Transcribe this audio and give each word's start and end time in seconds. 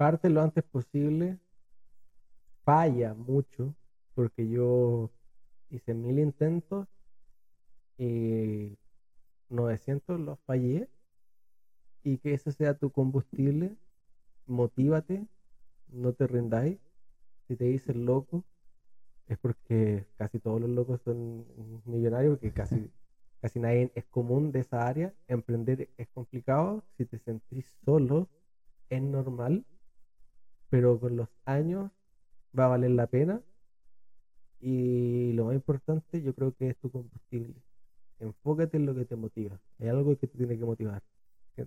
parte 0.00 0.30
lo 0.30 0.40
antes 0.40 0.64
posible. 0.64 1.38
Falla 2.64 3.12
mucho, 3.12 3.74
porque 4.14 4.48
yo 4.48 5.10
hice 5.68 5.92
mil 5.92 6.18
intentos 6.18 6.88
y 7.98 8.78
900 9.50 10.18
los 10.18 10.38
fallé. 10.46 10.88
Y 12.02 12.16
que 12.16 12.32
ese 12.32 12.50
sea 12.50 12.72
tu 12.72 12.90
combustible, 12.90 13.76
motívate, 14.46 15.26
no 15.88 16.14
te 16.14 16.26
rindáis. 16.26 16.78
Si 17.46 17.56
te 17.56 17.64
dicen 17.64 18.06
loco, 18.06 18.42
es 19.26 19.36
porque 19.36 20.06
casi 20.16 20.38
todos 20.38 20.62
los 20.62 20.70
locos 20.70 21.02
son 21.02 21.44
millonarios, 21.84 22.38
porque 22.38 22.54
casi, 22.54 22.90
casi 23.42 23.60
nadie 23.60 23.92
es 23.94 24.06
común 24.06 24.50
de 24.50 24.60
esa 24.60 24.88
área. 24.88 25.12
Emprender 25.28 25.90
es 25.98 26.08
complicado, 26.08 26.82
si 26.96 27.04
te 27.04 27.18
sentís 27.18 27.66
solo, 27.84 28.30
es 28.88 29.02
normal, 29.02 29.66
pero 30.70 30.98
con 30.98 31.16
los 31.16 31.28
años 31.44 31.90
va 32.58 32.66
a 32.66 32.68
valer 32.68 32.92
la 32.92 33.06
pena. 33.08 33.42
Y 34.60 35.32
lo 35.32 35.46
más 35.46 35.54
importante, 35.54 36.22
yo 36.22 36.34
creo 36.34 36.54
que 36.54 36.70
es 36.70 36.76
tu 36.78 36.90
combustible. 36.90 37.54
Enfócate 38.20 38.76
en 38.76 38.86
lo 38.86 38.94
que 38.94 39.04
te 39.04 39.16
motiva. 39.16 39.58
Hay 39.78 39.88
algo 39.88 40.16
que 40.18 40.26
te 40.26 40.38
tiene 40.38 40.58
que 40.58 40.64
motivar. 40.64 41.02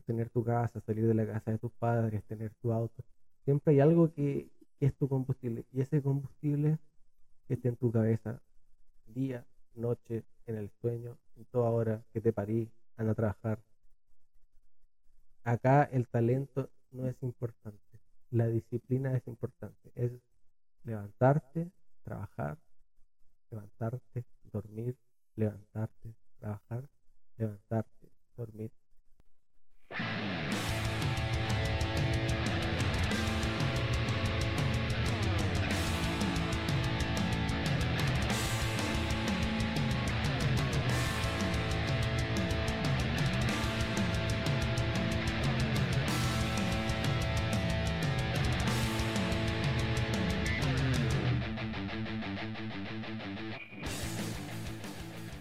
Tener 0.05 0.29
tu 0.29 0.43
casa, 0.43 0.79
salir 0.81 1.05
de 1.05 1.13
la 1.13 1.27
casa 1.27 1.51
de 1.51 1.59
tus 1.59 1.71
padres, 1.73 2.23
tener 2.23 2.51
tu 2.61 2.71
auto. 2.71 3.03
Siempre 3.43 3.73
hay 3.73 3.79
algo 3.79 4.11
que, 4.11 4.49
es 4.79 4.95
tu 4.95 5.07
combustible. 5.07 5.65
Y 5.71 5.81
ese 5.81 6.01
combustible 6.01 6.79
esté 7.47 7.69
en 7.69 7.75
tu 7.75 7.91
cabeza 7.91 8.41
día, 9.07 9.45
noche, 9.75 10.23
en 10.45 10.55
el 10.57 10.69
sueño, 10.81 11.17
en 11.35 11.45
toda 11.45 11.69
hora 11.69 12.03
que 12.11 12.21
te 12.21 12.33
parí, 12.33 12.69
anda 12.97 13.11
a 13.13 13.15
trabajar. 13.15 13.59
Acá 15.43 15.83
el 15.83 16.07
talento 16.07 16.69
no 16.91 17.07
es 17.07 17.21
importante, 17.21 17.82
la 18.33 18.47
disciplina 18.47 19.15
es 19.15 19.27
importante, 19.27 19.91
es 19.95 20.11
levantarte, 20.83 21.71
trabajar, 22.03 22.57
levantarte, 23.51 24.25
dormir, 24.51 24.97
levantarte, 25.35 26.15
trabajar, 26.39 26.85
levantarte, 27.37 28.11
dormir. 28.37 28.71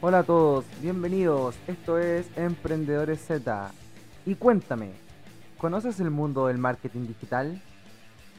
Hola 0.04 0.18
a 0.18 0.22
todos, 0.24 0.64
bienvenidos. 0.80 1.54
Esto 1.68 1.96
es 1.96 2.26
Emprendedores 2.36 3.24
Z. 3.24 3.70
Y 4.26 4.34
cuéntame, 4.34 4.90
¿conoces 5.58 6.00
el 6.00 6.10
mundo 6.10 6.48
del 6.48 6.58
marketing 6.58 7.06
digital? 7.06 7.62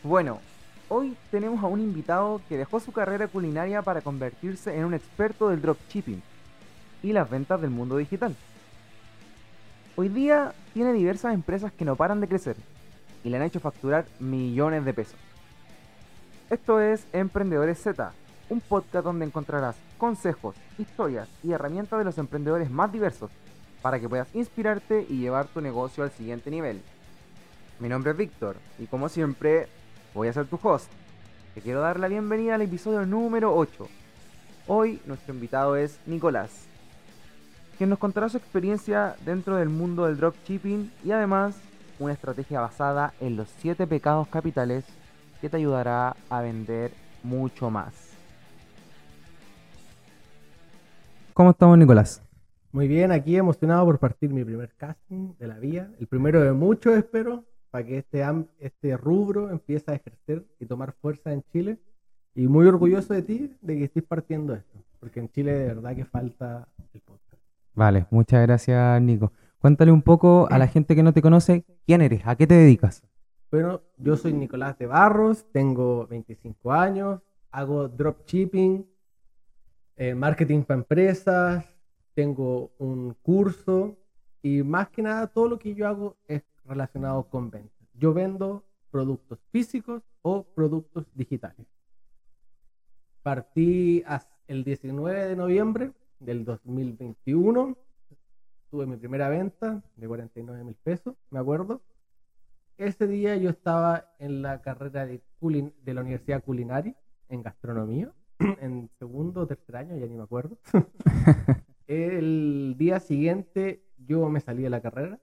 Bueno, 0.03 0.42
hoy 0.89 1.16
tenemos 1.31 1.64
a 1.64 1.67
un 1.67 1.80
invitado 1.80 2.42
que 2.50 2.58
dejó 2.58 2.81
su 2.81 2.92
carrera 2.92 3.30
culinaria 3.30 3.81
para 3.81 4.02
convertirse 4.02 4.78
en 4.78 4.83
un 4.83 4.94
experto 4.94 5.47
del 5.47 5.61
dropshipping 5.61 6.22
y 7.02 7.14
las 7.14 7.30
ventas 7.30 7.61
del 7.61 7.70
mundo 7.70 7.95
digital. 7.95 8.36
Hoy 9.95 10.09
día 10.09 10.53
tiene 10.73 10.92
diversas 10.92 11.33
empresas 11.33 11.72
que 11.72 11.86
no 11.86 11.95
paran 11.95 12.20
de 12.20 12.27
crecer 12.27 12.58
y 13.23 13.30
le 13.30 13.38
han 13.38 13.44
hecho 13.44 13.61
facturar 13.61 14.03
millones 14.20 14.83
de 14.83 14.94
pesos. 14.94 15.20
Esto 16.50 16.81
es 16.81 17.08
Emprendedores 17.14 17.81
Z, 17.81 18.11
un 18.50 18.59
podcast 18.59 19.05
donde 19.05 19.23
encontrarás 19.23 19.77
consejos, 20.04 20.54
historias 20.78 21.30
y 21.44 21.54
herramientas 21.54 21.98
de 21.98 22.04
los 22.04 22.18
emprendedores 22.18 22.70
más 22.70 22.92
diversos 22.92 23.32
para 23.82 24.02
que 24.02 24.10
puedas 24.10 24.27
inspirarte 24.36 25.08
y 25.10 25.20
llevar 25.20 25.48
tu 25.48 25.61
negocio 25.61 26.04
al 26.04 26.11
siguiente 26.11 26.52
nivel. 26.52 26.82
Mi 27.80 27.88
nombre 27.88 28.11
es 28.11 28.17
Víctor 28.17 28.58
y 28.80 28.88
como 28.88 29.08
siempre 29.08 29.70
voy 30.14 30.27
a 30.27 30.33
ser 30.33 30.45
tu 30.48 30.60
host. 30.61 30.92
Te 31.55 31.61
quiero 31.61 31.80
dar 31.80 32.02
la 32.02 32.10
bienvenida 32.10 32.55
al 32.55 32.64
episodio 32.64 33.05
número 33.05 33.55
8. 33.55 33.88
Hoy 34.67 35.02
nuestro 35.05 35.33
invitado 35.33 35.77
es 35.77 35.98
Nicolás, 36.06 36.52
quien 37.77 37.89
nos 37.89 37.98
contará 37.98 38.27
su 38.27 38.36
experiencia 38.36 39.16
dentro 39.23 39.56
del 39.56 39.70
mundo 39.70 40.06
del 40.06 40.17
dropshipping 40.17 40.92
y 41.06 41.11
además 41.11 41.56
una 42.00 42.11
estrategia 42.11 42.60
basada 42.60 43.14
en 43.22 43.38
los 43.38 43.48
7 43.60 43.88
pecados 43.88 44.27
capitales 44.27 44.83
que 45.39 45.48
te 45.48 45.56
ayudará 45.56 46.17
a 46.30 46.42
vender 46.42 46.92
mucho 47.23 47.70
más. 47.70 48.14
¿Cómo 51.33 51.49
estamos, 51.49 51.80
Nicolás? 51.80 52.23
Muy 52.71 52.88
bien, 52.88 53.11
aquí 53.11 53.36
emocionado 53.36 53.86
por 53.86 53.98
partir 53.98 54.32
mi 54.32 54.44
primer 54.44 54.71
casting 54.77 55.33
de 55.39 55.48
la 55.48 55.58
vía, 55.58 55.89
el 55.99 56.05
primero 56.05 56.39
de 56.42 56.54
muchos 56.54 56.95
espero, 56.95 57.44
para 57.71 57.83
que 57.83 57.98
este, 57.98 58.23
este 58.60 58.95
rubro 58.98 59.49
empiece 59.49 59.89
a 59.89 59.95
ejercer 59.95 60.45
y 60.60 60.67
tomar 60.67 60.94
fuerza 60.94 61.33
en 61.33 61.42
Chile. 61.52 61.80
Y 62.36 62.48
muy 62.48 62.67
orgulloso 62.67 63.16
de 63.16 63.23
ti, 63.23 63.52
de 63.61 63.77
que 63.77 63.83
estés 63.86 64.04
partiendo 64.04 64.54
esto, 64.54 64.77
porque 64.99 65.21
en 65.21 65.30
Chile 65.30 65.54
de 65.54 65.66
verdad 65.66 65.95
que 65.95 66.05
falta 66.05 66.67
el 66.94 67.02
podcast. 67.02 67.42
Vale, 67.73 68.05
muchas 68.11 68.44
gracias, 68.44 69.02
Nico. 69.02 69.32
Cuéntale 69.58 69.92
un 69.92 70.04
poco 70.04 70.48
a 70.52 70.60
la 70.60 70.67
gente 70.67 70.95
que 70.95 71.02
no 71.02 71.14
te 71.14 71.23
conoce, 71.23 71.65
¿quién 71.88 72.02
eres? 72.02 72.21
¿A 72.26 72.36
qué 72.36 72.45
te 72.45 72.54
dedicas? 72.54 73.04
Bueno, 73.50 73.82
yo 73.98 74.17
soy 74.17 74.33
Nicolás 74.33 74.77
de 74.77 74.86
Barros, 74.86 75.48
tengo 75.52 76.05
25 76.05 76.71
años, 76.71 77.21
hago 77.52 77.88
dropshipping, 77.88 78.86
eh, 79.95 80.15
marketing 80.15 80.64
para 80.64 80.80
empresas, 80.80 81.65
tengo 82.14 82.71
un 82.77 83.15
curso 83.21 83.98
y 84.42 84.64
más 84.64 84.89
que 84.89 85.02
nada 85.02 85.27
todo 85.27 85.48
lo 85.48 85.59
que 85.59 85.76
yo 85.76 85.87
hago 85.87 86.17
es 86.27 86.43
relacionado 86.65 87.30
con 87.30 87.49
ventas. 87.49 87.87
Yo 87.93 88.14
vendo 88.14 88.64
productos 88.89 89.39
físicos 89.52 90.03
o 90.21 90.43
productos 90.43 91.05
digitales. 91.14 91.67
Partí 93.21 94.03
el 94.48 94.64
19 94.64 95.27
de 95.27 95.36
noviembre 95.36 95.92
del 96.20 96.43
2021. 96.43 97.77
Tuve 98.70 98.86
mi 98.86 98.98
primera 98.98 99.30
venta 99.30 99.82
de 99.95 100.08
49 100.08 100.64
mil 100.64 100.76
pesos, 100.76 101.15
me 101.30 101.39
acuerdo. 101.39 101.82
Ese 102.77 103.08
día 103.08 103.37
yo 103.37 103.52
estaba 103.52 104.14
en 104.17 104.42
la 104.42 104.61
carrera 104.61 105.05
de, 105.05 105.21
de 105.39 105.93
la 105.93 106.02
Universidad 106.02 106.43
Culinaria 106.43 106.95
en 107.30 107.43
gastronomía 107.43 108.11
en 108.61 108.89
segundo 108.99 109.42
o 109.42 109.48
tercer 109.48 109.76
año, 109.76 109.95
ya 109.95 110.05
ni 110.08 110.15
me 110.15 110.23
acuerdo. 110.23 110.58
el 111.87 112.76
día 112.77 112.99
siguiente 112.99 113.83
yo 113.98 114.30
me 114.30 114.39
salí 114.39 114.64
de 114.64 114.70
la 114.70 114.81
carrera, 114.81 115.20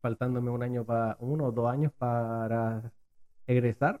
faltándome 0.00 0.50
un 0.50 0.62
año 0.62 0.84
para, 0.84 1.16
uno 1.20 1.46
o 1.46 1.52
dos 1.52 1.70
años 1.70 1.92
para 1.96 2.92
egresar. 3.46 4.00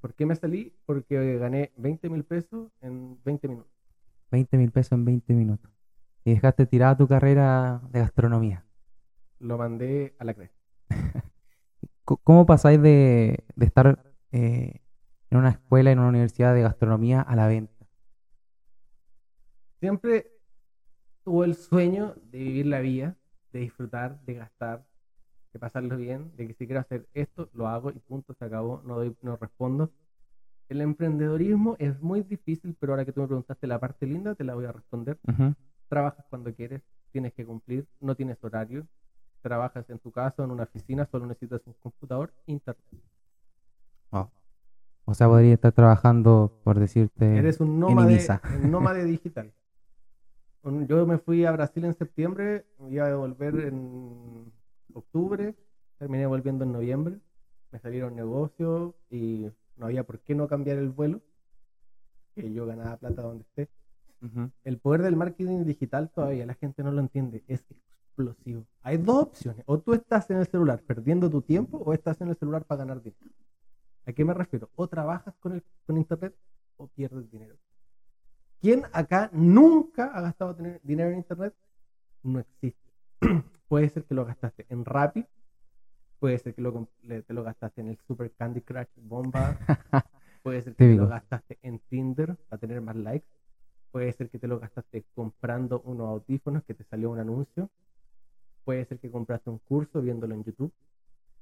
¿Por 0.00 0.14
qué 0.14 0.26
me 0.26 0.34
salí? 0.34 0.74
Porque 0.86 1.38
gané 1.38 1.72
20 1.76 2.10
mil 2.10 2.24
pesos 2.24 2.70
en 2.80 3.18
20 3.24 3.48
minutos. 3.48 3.72
20 4.30 4.56
mil 4.58 4.70
pesos 4.70 4.92
en 4.92 5.04
20 5.04 5.34
minutos. 5.34 5.70
Y 6.24 6.34
dejaste 6.34 6.66
tirada 6.66 6.96
tu 6.96 7.08
carrera 7.08 7.80
de 7.90 8.00
gastronomía. 8.00 8.64
Lo 9.38 9.56
mandé 9.56 10.14
a 10.18 10.24
la 10.24 10.34
cresta. 10.34 10.58
¿Cómo 12.04 12.44
pasáis 12.44 12.80
de, 12.82 13.44
de 13.56 13.66
estar 13.66 14.02
eh, 14.32 14.79
en 15.30 15.38
una 15.38 15.50
escuela, 15.50 15.90
en 15.90 15.98
una 15.98 16.08
universidad 16.08 16.54
de 16.54 16.62
gastronomía 16.62 17.20
a 17.22 17.36
la 17.36 17.46
venta? 17.46 17.86
Siempre 19.78 20.30
tuvo 21.24 21.44
el 21.44 21.54
sueño 21.54 22.14
de 22.30 22.38
vivir 22.38 22.66
la 22.66 22.80
vida, 22.80 23.16
de 23.52 23.60
disfrutar, 23.60 24.20
de 24.24 24.34
gastar, 24.34 24.84
de 25.52 25.58
pasarlo 25.58 25.96
bien, 25.96 26.32
de 26.36 26.48
que 26.48 26.54
si 26.54 26.66
quiero 26.66 26.80
hacer 26.80 27.08
esto, 27.14 27.48
lo 27.54 27.68
hago 27.68 27.90
y 27.90 27.98
punto, 27.98 28.34
se 28.34 28.44
acabó, 28.44 28.82
no, 28.84 28.96
doy, 28.96 29.16
no 29.22 29.36
respondo. 29.36 29.92
El 30.68 30.80
emprendedorismo 30.80 31.76
es 31.78 32.00
muy 32.00 32.22
difícil, 32.22 32.76
pero 32.78 32.92
ahora 32.92 33.04
que 33.04 33.12
tú 33.12 33.20
me 33.20 33.26
preguntaste 33.26 33.66
la 33.66 33.80
parte 33.80 34.06
linda, 34.06 34.34
te 34.34 34.44
la 34.44 34.54
voy 34.54 34.66
a 34.66 34.72
responder. 34.72 35.18
Trabajas 35.88 36.24
cuando 36.28 36.54
quieres, 36.54 36.82
tienes 37.10 37.32
que 37.32 37.44
cumplir, 37.44 37.86
no 38.00 38.14
tienes 38.14 38.42
horario, 38.44 38.86
trabajas 39.42 39.88
en 39.90 39.98
tu 39.98 40.12
casa, 40.12 40.44
en 40.44 40.50
una 40.50 40.64
oficina, 40.64 41.08
solo 41.10 41.26
necesitas 41.26 41.62
un 41.66 41.74
computador, 41.74 42.32
internet. 42.46 43.02
O 45.10 45.14
sea, 45.14 45.26
podría 45.26 45.54
estar 45.54 45.72
trabajando, 45.72 46.60
por 46.62 46.78
decirte, 46.78 47.36
Eres 47.36 47.58
un 47.58 47.80
nómade, 47.80 48.24
un 48.62 48.70
nómade 48.70 49.04
digital. 49.04 49.52
Yo 50.62 51.04
me 51.04 51.18
fui 51.18 51.44
a 51.44 51.50
Brasil 51.50 51.84
en 51.84 51.94
septiembre, 51.94 52.64
iba 52.88 53.08
a 53.08 53.16
volver 53.16 53.58
en 53.58 54.52
octubre, 54.94 55.56
terminé 55.98 56.26
volviendo 56.26 56.64
en 56.64 56.70
noviembre, 56.70 57.18
me 57.72 57.80
salieron 57.80 58.14
negocios 58.14 58.94
y 59.10 59.50
no 59.76 59.86
había 59.86 60.04
por 60.04 60.20
qué 60.20 60.36
no 60.36 60.46
cambiar 60.46 60.78
el 60.78 60.90
vuelo, 60.90 61.20
que 62.36 62.52
yo 62.52 62.64
ganaba 62.64 62.96
plata 62.96 63.22
donde 63.22 63.42
esté. 63.42 63.68
El 64.62 64.78
poder 64.78 65.02
del 65.02 65.16
marketing 65.16 65.64
digital 65.64 66.10
todavía 66.10 66.46
la 66.46 66.54
gente 66.54 66.84
no 66.84 66.92
lo 66.92 67.00
entiende, 67.00 67.42
es 67.48 67.64
explosivo. 67.68 68.64
Hay 68.82 68.98
dos 68.98 69.24
opciones. 69.24 69.64
O 69.66 69.80
tú 69.80 69.92
estás 69.92 70.30
en 70.30 70.36
el 70.36 70.46
celular 70.46 70.80
perdiendo 70.86 71.28
tu 71.28 71.42
tiempo 71.42 71.78
o 71.78 71.92
estás 71.94 72.20
en 72.20 72.28
el 72.28 72.36
celular 72.36 72.64
para 72.64 72.84
ganar 72.84 73.02
dinero. 73.02 73.26
¿A 74.06 74.12
qué 74.12 74.24
me 74.24 74.34
refiero? 74.34 74.70
O 74.76 74.88
trabajas 74.88 75.34
con, 75.40 75.52
el, 75.52 75.64
con 75.86 75.96
Internet 75.96 76.34
o 76.76 76.88
pierdes 76.88 77.30
dinero. 77.30 77.56
¿Quién 78.60 78.84
acá 78.92 79.30
nunca 79.32 80.06
ha 80.14 80.20
gastado 80.20 80.56
dinero 80.82 81.10
en 81.10 81.18
Internet? 81.18 81.54
No 82.22 82.40
existe. 82.40 82.90
puede 83.68 83.88
ser 83.88 84.04
que 84.04 84.14
lo 84.14 84.24
gastaste 84.24 84.66
en 84.68 84.84
Rappi, 84.84 85.24
puede 86.18 86.38
ser 86.38 86.54
que 86.54 86.60
lo, 86.60 86.88
te 87.06 87.32
lo 87.32 87.44
gastaste 87.44 87.80
en 87.80 87.88
el 87.88 87.98
Super 88.06 88.32
Candy 88.32 88.60
Crush 88.62 88.88
Bomba, 88.96 89.56
puede 90.42 90.60
ser 90.62 90.74
que 90.74 90.88
te 90.88 90.96
lo 90.96 91.06
gastaste 91.06 91.58
en 91.62 91.78
Tinder 91.88 92.36
para 92.48 92.58
tener 92.58 92.80
más 92.80 92.96
likes, 92.96 93.28
puede 93.92 94.12
ser 94.12 94.28
que 94.28 94.38
te 94.38 94.48
lo 94.48 94.58
gastaste 94.58 95.04
comprando 95.14 95.80
unos 95.82 96.08
audífonos 96.08 96.64
que 96.64 96.74
te 96.74 96.84
salió 96.84 97.10
un 97.10 97.20
anuncio, 97.20 97.70
puede 98.64 98.84
ser 98.86 98.98
que 98.98 99.10
compraste 99.10 99.50
un 99.50 99.58
curso 99.58 100.02
viéndolo 100.02 100.34
en 100.34 100.44
YouTube, 100.44 100.72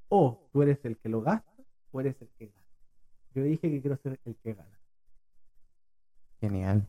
o 0.08 0.48
tú 0.52 0.62
eres 0.62 0.84
el 0.84 0.98
que 0.98 1.08
lo 1.08 1.22
gasta 1.22 1.57
eres 1.94 2.20
el 2.20 2.28
que 2.38 2.46
gana. 2.46 2.66
Yo 3.34 3.42
dije 3.42 3.70
que 3.70 3.80
quiero 3.80 3.96
ser 3.96 4.20
el 4.24 4.36
que 4.36 4.54
gana. 4.54 4.78
Genial. 6.40 6.86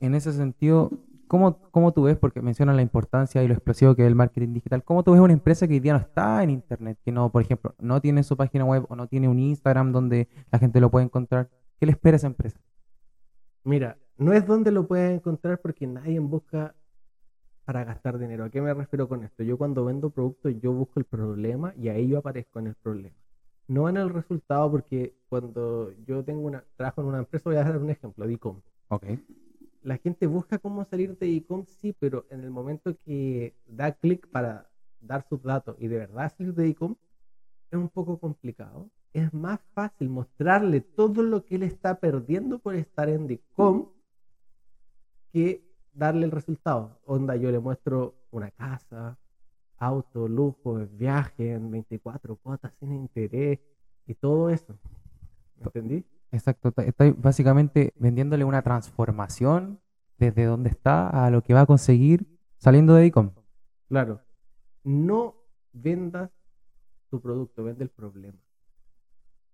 En 0.00 0.14
ese 0.14 0.32
sentido, 0.32 0.90
¿cómo, 1.26 1.58
¿cómo, 1.70 1.92
tú 1.92 2.02
ves, 2.04 2.16
porque 2.16 2.42
mencionas 2.42 2.76
la 2.76 2.82
importancia 2.82 3.42
y 3.42 3.48
lo 3.48 3.54
explosivo 3.54 3.94
que 3.94 4.02
es 4.02 4.08
el 4.08 4.14
marketing 4.14 4.52
digital, 4.52 4.84
cómo 4.84 5.02
tú 5.02 5.12
ves 5.12 5.20
una 5.20 5.32
empresa 5.32 5.66
que 5.66 5.74
hoy 5.74 5.80
día 5.80 5.92
no 5.92 5.98
está 5.98 6.42
en 6.42 6.50
Internet, 6.50 6.98
que 7.04 7.12
no, 7.12 7.30
por 7.30 7.42
ejemplo, 7.42 7.74
no 7.78 8.00
tiene 8.00 8.22
su 8.22 8.36
página 8.36 8.64
web 8.64 8.86
o 8.88 8.96
no 8.96 9.06
tiene 9.08 9.28
un 9.28 9.38
Instagram 9.38 9.92
donde 9.92 10.28
la 10.50 10.58
gente 10.58 10.80
lo 10.80 10.90
puede 10.90 11.06
encontrar? 11.06 11.50
¿Qué 11.78 11.86
le 11.86 11.92
espera 11.92 12.16
a 12.16 12.18
esa 12.18 12.26
empresa? 12.26 12.60
Mira, 13.64 13.98
no 14.16 14.32
es 14.32 14.46
donde 14.46 14.70
lo 14.70 14.86
puedes 14.86 15.12
encontrar 15.12 15.60
porque 15.60 15.86
nadie 15.86 16.18
busca 16.18 16.74
para 17.64 17.84
gastar 17.84 18.18
dinero. 18.18 18.44
¿A 18.44 18.50
qué 18.50 18.62
me 18.62 18.72
refiero 18.72 19.08
con 19.08 19.24
esto? 19.24 19.42
Yo 19.42 19.58
cuando 19.58 19.84
vendo 19.84 20.10
productos, 20.10 20.54
yo 20.60 20.72
busco 20.72 21.00
el 21.00 21.04
problema 21.04 21.74
y 21.76 21.88
ahí 21.88 22.08
yo 22.08 22.18
aparezco 22.18 22.58
en 22.58 22.68
el 22.68 22.74
problema 22.74 23.16
no 23.68 23.88
en 23.88 23.98
el 23.98 24.10
resultado, 24.10 24.70
porque 24.70 25.14
cuando 25.28 25.92
yo 26.06 26.24
tengo 26.24 26.40
una, 26.40 26.64
trabajo 26.76 27.02
en 27.02 27.08
una 27.08 27.18
empresa, 27.18 27.50
voy 27.50 27.56
a 27.56 27.64
dar 27.64 27.76
un 27.76 27.90
ejemplo 27.90 28.26
de 28.26 28.34
e-com. 28.34 28.60
Ok. 28.88 29.04
La 29.82 29.98
gente 29.98 30.26
busca 30.26 30.58
cómo 30.58 30.84
salir 30.84 31.16
de 31.18 31.36
e-com, 31.36 31.64
sí, 31.66 31.94
pero 31.98 32.26
en 32.30 32.42
el 32.42 32.50
momento 32.50 32.96
que 33.04 33.54
da 33.66 33.92
clic 33.92 34.26
para 34.28 34.68
dar 35.00 35.24
sus 35.28 35.42
datos 35.42 35.76
y 35.78 35.86
de 35.86 35.98
verdad 35.98 36.32
salir 36.36 36.54
de 36.54 36.68
e-com, 36.68 36.96
es 37.70 37.78
un 37.78 37.88
poco 37.90 38.18
complicado. 38.18 38.90
Es 39.12 39.32
más 39.32 39.60
fácil 39.74 40.08
mostrarle 40.08 40.80
todo 40.80 41.22
lo 41.22 41.44
que 41.44 41.56
él 41.56 41.62
está 41.62 42.00
perdiendo 42.00 42.58
por 42.58 42.74
estar 42.74 43.08
en 43.08 43.30
e-com 43.30 43.90
que 45.32 45.62
darle 45.92 46.24
el 46.24 46.30
resultado. 46.30 47.00
Onda, 47.04 47.36
yo 47.36 47.50
le 47.50 47.58
muestro 47.58 48.14
una 48.30 48.50
casa, 48.50 49.18
auto, 49.78 50.28
lujo, 50.28 50.86
viaje 50.92 51.52
en 51.52 51.70
24 51.70 52.36
cuotas 52.36 52.72
sin 52.78 52.92
interés 52.92 53.60
y 54.06 54.14
todo 54.14 54.50
eso. 54.50 54.78
¿Me 55.56 55.66
entendí? 55.66 56.04
Exacto, 56.30 56.72
estoy 56.76 57.12
básicamente 57.12 57.94
vendiéndole 57.96 58.44
una 58.44 58.62
transformación 58.62 59.80
desde 60.18 60.44
donde 60.44 60.70
está 60.70 61.08
a 61.08 61.30
lo 61.30 61.42
que 61.42 61.54
va 61.54 61.62
a 61.62 61.66
conseguir 61.66 62.26
saliendo 62.58 62.94
de 62.94 63.06
Icom. 63.06 63.30
Claro, 63.88 64.20
no 64.84 65.36
vendas 65.72 66.30
tu 67.10 67.20
producto, 67.20 67.64
vende 67.64 67.84
el 67.84 67.90
problema. 67.90 68.38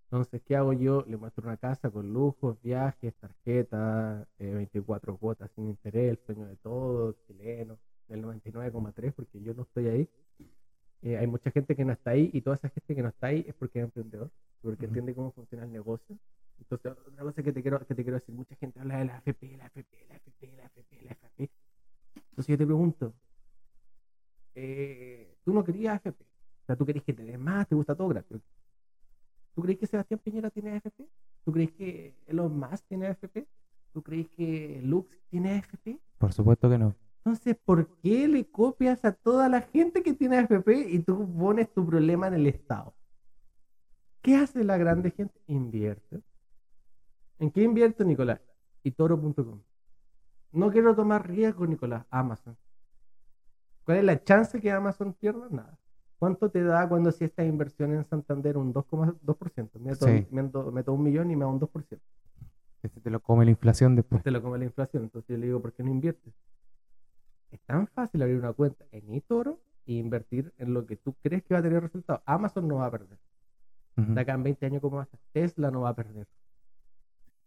Entonces, 0.04 0.42
¿qué 0.42 0.56
hago 0.56 0.72
yo? 0.72 1.04
Le 1.06 1.16
muestro 1.16 1.44
una 1.44 1.56
casa 1.56 1.90
con 1.90 2.12
lujos, 2.12 2.60
viajes, 2.62 3.14
tarjetas, 3.16 4.26
24 4.38 5.12
eh, 5.12 5.16
cuotas 5.18 5.50
sin 5.54 5.68
interés, 5.68 6.10
el 6.10 6.18
sueño 6.24 6.46
de 6.46 6.56
todos, 6.56 7.16
chileno 7.26 7.78
del 8.08 8.22
99,3 8.22 9.12
porque 9.12 9.40
yo 9.42 9.54
no 9.54 9.62
estoy 9.62 9.88
ahí. 9.88 10.08
Eh, 11.02 11.18
hay 11.18 11.26
mucha 11.26 11.50
gente 11.50 11.76
que 11.76 11.84
no 11.84 11.92
está 11.92 12.10
ahí 12.10 12.30
y 12.32 12.40
toda 12.40 12.56
esa 12.56 12.68
gente 12.70 12.94
que 12.94 13.02
no 13.02 13.08
está 13.08 13.26
ahí 13.26 13.44
es 13.46 13.54
porque 13.54 13.78
es 13.78 13.84
emprendedor, 13.84 14.30
porque 14.62 14.86
entiende 14.86 15.14
cómo 15.14 15.32
funciona 15.32 15.64
el 15.64 15.72
negocio. 15.72 16.16
Entonces, 16.58 16.92
otra 16.92 17.24
cosa 17.24 17.42
que 17.42 17.52
te 17.52 17.62
quiero, 17.62 17.84
que 17.86 17.94
te 17.94 18.02
quiero 18.02 18.18
decir, 18.18 18.34
mucha 18.34 18.56
gente 18.56 18.80
habla 18.80 18.98
de 18.98 19.04
la 19.06 19.16
AFP, 19.16 19.56
la 19.56 19.66
AFP, 19.66 20.06
la 20.08 20.14
AFP, 20.14 20.52
la 20.56 20.64
AFP, 20.64 21.02
la 21.02 21.10
AFP. 21.10 21.50
Entonces 22.16 22.46
yo 22.46 22.58
te 22.58 22.64
pregunto, 22.64 23.14
eh, 24.54 25.36
tú 25.44 25.52
no 25.52 25.64
querías 25.64 25.94
AFP, 25.96 26.22
o 26.22 26.66
sea, 26.66 26.76
tú 26.76 26.86
querías 26.86 27.04
que 27.04 27.12
te 27.12 27.24
des 27.24 27.38
más, 27.38 27.68
te 27.68 27.74
gusta 27.74 27.94
todo 27.94 28.08
gratis. 28.08 28.40
¿Tú 29.54 29.62
crees 29.62 29.78
que 29.78 29.86
Sebastián 29.86 30.20
Piñera 30.24 30.50
tiene 30.50 30.72
AFP? 30.72 31.06
¿Tú 31.44 31.52
crees 31.52 31.72
que 31.72 32.16
Elon 32.26 32.58
Musk 32.58 32.86
tiene 32.88 33.08
AFP? 33.08 33.46
¿Tú 33.92 34.02
crees 34.02 34.28
que 34.30 34.80
Lux 34.82 35.16
tiene 35.28 35.58
AFP? 35.58 35.98
Por 36.18 36.32
supuesto 36.32 36.68
que 36.70 36.78
no. 36.78 36.94
Entonces, 37.24 37.56
¿por 37.64 37.88
qué 38.02 38.28
le 38.28 38.46
copias 38.50 39.02
a 39.06 39.12
toda 39.12 39.48
la 39.48 39.62
gente 39.62 40.02
que 40.02 40.12
tiene 40.12 40.36
AFP 40.36 40.90
y 40.90 40.98
tú 40.98 41.26
pones 41.38 41.72
tu 41.72 41.86
problema 41.86 42.28
en 42.28 42.34
el 42.34 42.46
Estado? 42.46 42.94
¿Qué 44.20 44.36
hace 44.36 44.62
la 44.62 44.76
grande 44.76 45.10
gente? 45.10 45.40
Invierte. 45.46 46.20
¿En 47.38 47.50
qué 47.50 47.62
invierto, 47.62 48.04
Nicolás? 48.04 48.40
Y 48.82 48.90
toro.com. 48.90 49.62
No 50.52 50.70
quiero 50.70 50.94
tomar 50.94 51.26
riesgo, 51.26 51.66
Nicolás. 51.66 52.04
Amazon. 52.10 52.58
¿Cuál 53.84 53.98
es 53.98 54.04
la 54.04 54.22
chance 54.22 54.60
que 54.60 54.70
Amazon 54.70 55.14
pierda? 55.14 55.48
Nada. 55.50 55.78
¿Cuánto 56.18 56.50
te 56.50 56.62
da 56.62 56.86
cuando 56.88 57.10
si 57.10 57.24
esta 57.24 57.42
inversión 57.42 57.94
en 57.94 58.04
Santander 58.04 58.58
un 58.58 58.72
2,2%? 58.72 59.80
Meto, 59.80 60.06
sí. 60.06 60.26
meto, 60.30 60.70
meto, 60.70 60.92
un 60.92 61.02
millón 61.02 61.30
y 61.30 61.36
me 61.36 61.44
da 61.44 61.50
un 61.50 61.60
2%. 61.60 61.98
Este 62.82 63.00
te 63.00 63.10
lo 63.10 63.20
come 63.20 63.46
la 63.46 63.50
inflación 63.50 63.96
después. 63.96 64.22
Te 64.22 64.30
lo 64.30 64.42
come 64.42 64.58
la 64.58 64.64
inflación. 64.64 65.04
Entonces 65.04 65.28
yo 65.28 65.38
le 65.38 65.46
digo, 65.46 65.62
¿por 65.62 65.72
qué 65.72 65.82
no 65.82 65.90
inviertes? 65.90 66.34
Es 67.54 67.60
tan 67.60 67.86
fácil 67.86 68.20
abrir 68.20 68.36
una 68.36 68.52
cuenta 68.52 68.84
en 68.90 69.14
eToro 69.14 69.60
e 69.86 69.92
invertir 69.92 70.52
en 70.58 70.74
lo 70.74 70.86
que 70.86 70.96
tú 70.96 71.14
crees 71.22 71.44
que 71.44 71.54
va 71.54 71.60
a 71.60 71.62
tener 71.62 71.80
resultados. 71.80 72.20
Amazon 72.26 72.66
no 72.66 72.76
va 72.76 72.86
a 72.86 72.90
perder. 72.90 73.18
De 73.94 74.20
acá 74.20 74.34
en 74.34 74.42
20 74.42 74.66
años, 74.66 74.80
como 74.80 74.96
va 74.96 75.02
a 75.02 75.04
estar? 75.04 75.20
Tesla 75.30 75.70
no 75.70 75.82
va 75.82 75.90
a 75.90 75.94
perder. 75.94 76.26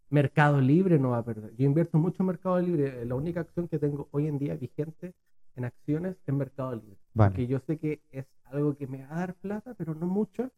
Mercado 0.09 0.62
Libre 0.62 0.98
no 0.98 1.09
va 1.09 1.18
a 1.18 1.25
perder. 1.25 1.54
Yo 1.57 1.65
invierto 1.65 1.98
mucho 1.98 2.24
en 2.24 2.27
Mercado 2.27 2.57
Libre. 2.62 3.04
La 3.04 3.15
única 3.15 3.42
acción 3.42 3.68
que 3.68 3.80
tengo 3.80 4.07
hoy 4.12 4.27
en 4.27 4.39
día 4.39 4.56
vigente 4.56 5.13
en 5.57 5.65
acciones 5.65 6.15
es 6.25 6.33
Mercado 6.33 6.74
Libre. 6.75 6.98
Porque 7.13 7.45
yo 7.45 7.59
sé 7.68 7.77
que 7.77 8.01
es 8.09 8.25
algo 8.45 8.77
que 8.77 8.88
me 8.88 9.06
va 9.06 9.13
a 9.13 9.19
dar 9.19 9.33
plata, 9.36 9.74
pero 9.74 9.94
no 9.94 10.06
mucho. 10.06 10.50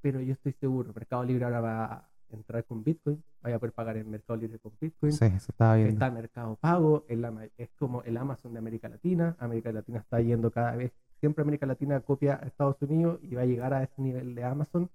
Pero 0.00 0.20
yo 0.20 0.32
estoy 0.32 0.52
seguro. 0.54 0.92
Mercado 0.92 1.22
Libre 1.22 1.44
ahora 1.44 1.60
va 1.60 2.08
entrar 2.34 2.64
con 2.64 2.82
Bitcoin, 2.82 3.22
vaya 3.42 3.56
a 3.56 3.58
poder 3.58 3.72
pagar 3.72 3.96
en 3.96 4.10
Mercado 4.10 4.38
Libre 4.38 4.58
con 4.58 4.72
Bitcoin. 4.80 5.12
Sí, 5.12 5.24
eso 5.24 5.50
estaba 5.50 5.76
bien. 5.76 5.88
Está 5.88 6.10
Mercado 6.10 6.56
Pago, 6.56 7.04
es 7.08 7.70
como 7.78 8.02
el 8.02 8.16
Amazon 8.16 8.52
de 8.52 8.58
América 8.58 8.88
Latina. 8.88 9.36
América 9.38 9.72
Latina 9.72 9.98
está 9.98 10.20
yendo 10.20 10.50
cada 10.50 10.76
vez, 10.76 10.92
siempre 11.20 11.42
América 11.42 11.66
Latina 11.66 12.00
copia 12.00 12.40
a 12.42 12.46
Estados 12.46 12.80
Unidos 12.82 13.20
y 13.22 13.34
va 13.34 13.42
a 13.42 13.46
llegar 13.46 13.72
a 13.74 13.82
ese 13.82 14.00
nivel 14.02 14.34
de 14.34 14.44
Amazon. 14.44 14.90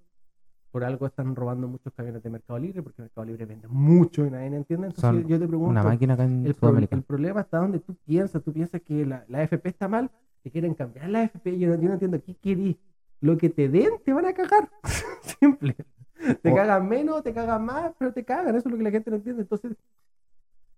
Por 0.72 0.84
algo 0.84 1.08
están 1.08 1.36
robando 1.36 1.68
muchos 1.68 1.94
camiones 1.94 2.22
de 2.22 2.30
Mercado 2.30 2.60
Libre, 2.60 2.84
porque 2.84 3.02
Mercado 3.02 3.26
Libre 3.26 3.46
vende 3.46 3.68
mucho 3.68 4.26
y 4.26 4.30
nadie 4.30 4.48
entiende. 4.48 4.88
Entonces 4.88 5.26
yo 5.26 5.40
te 5.40 5.48
pregunto, 5.48 5.72
una 5.72 5.84
máquina 5.84 6.16
en 6.16 6.46
el, 6.46 6.88
el 6.92 7.04
problema 7.04 7.42
está 7.42 7.60
donde 7.60 7.80
tú 7.80 7.96
piensas, 8.06 8.44
tú 8.44 8.52
piensas 8.52 8.82
que 8.82 9.06
la, 9.06 9.26
la 9.30 9.44
FP 9.44 9.70
está 9.70 9.88
mal, 9.88 10.12
te 10.44 10.52
quieren 10.52 10.74
cambiar 10.74 11.10
la 11.10 11.24
FP, 11.24 11.58
yo 11.58 11.70
no, 11.70 11.76
yo 11.76 11.88
no 11.88 11.94
entiendo, 11.94 12.22
¿qué 12.22 12.36
querís? 12.36 12.78
Lo 13.22 13.38
que 13.38 13.50
te 13.50 13.70
den 13.70 13.92
te 14.06 14.14
van 14.14 14.26
a 14.26 14.34
cagar. 14.34 14.70
Simple. 15.40 15.76
Te 16.42 16.54
cagan 16.54 16.88
menos, 16.88 17.24
te 17.24 17.34
cagan 17.34 17.66
más, 17.66 17.94
pero 17.98 18.12
te 18.12 18.24
cagan. 18.24 18.56
Eso 18.56 18.68
es 18.68 18.72
lo 18.72 18.78
que 18.78 18.84
la 18.84 18.92
gente 18.92 19.10
no 19.10 19.18
entiende. 19.18 19.44
Entonces, 19.44 19.78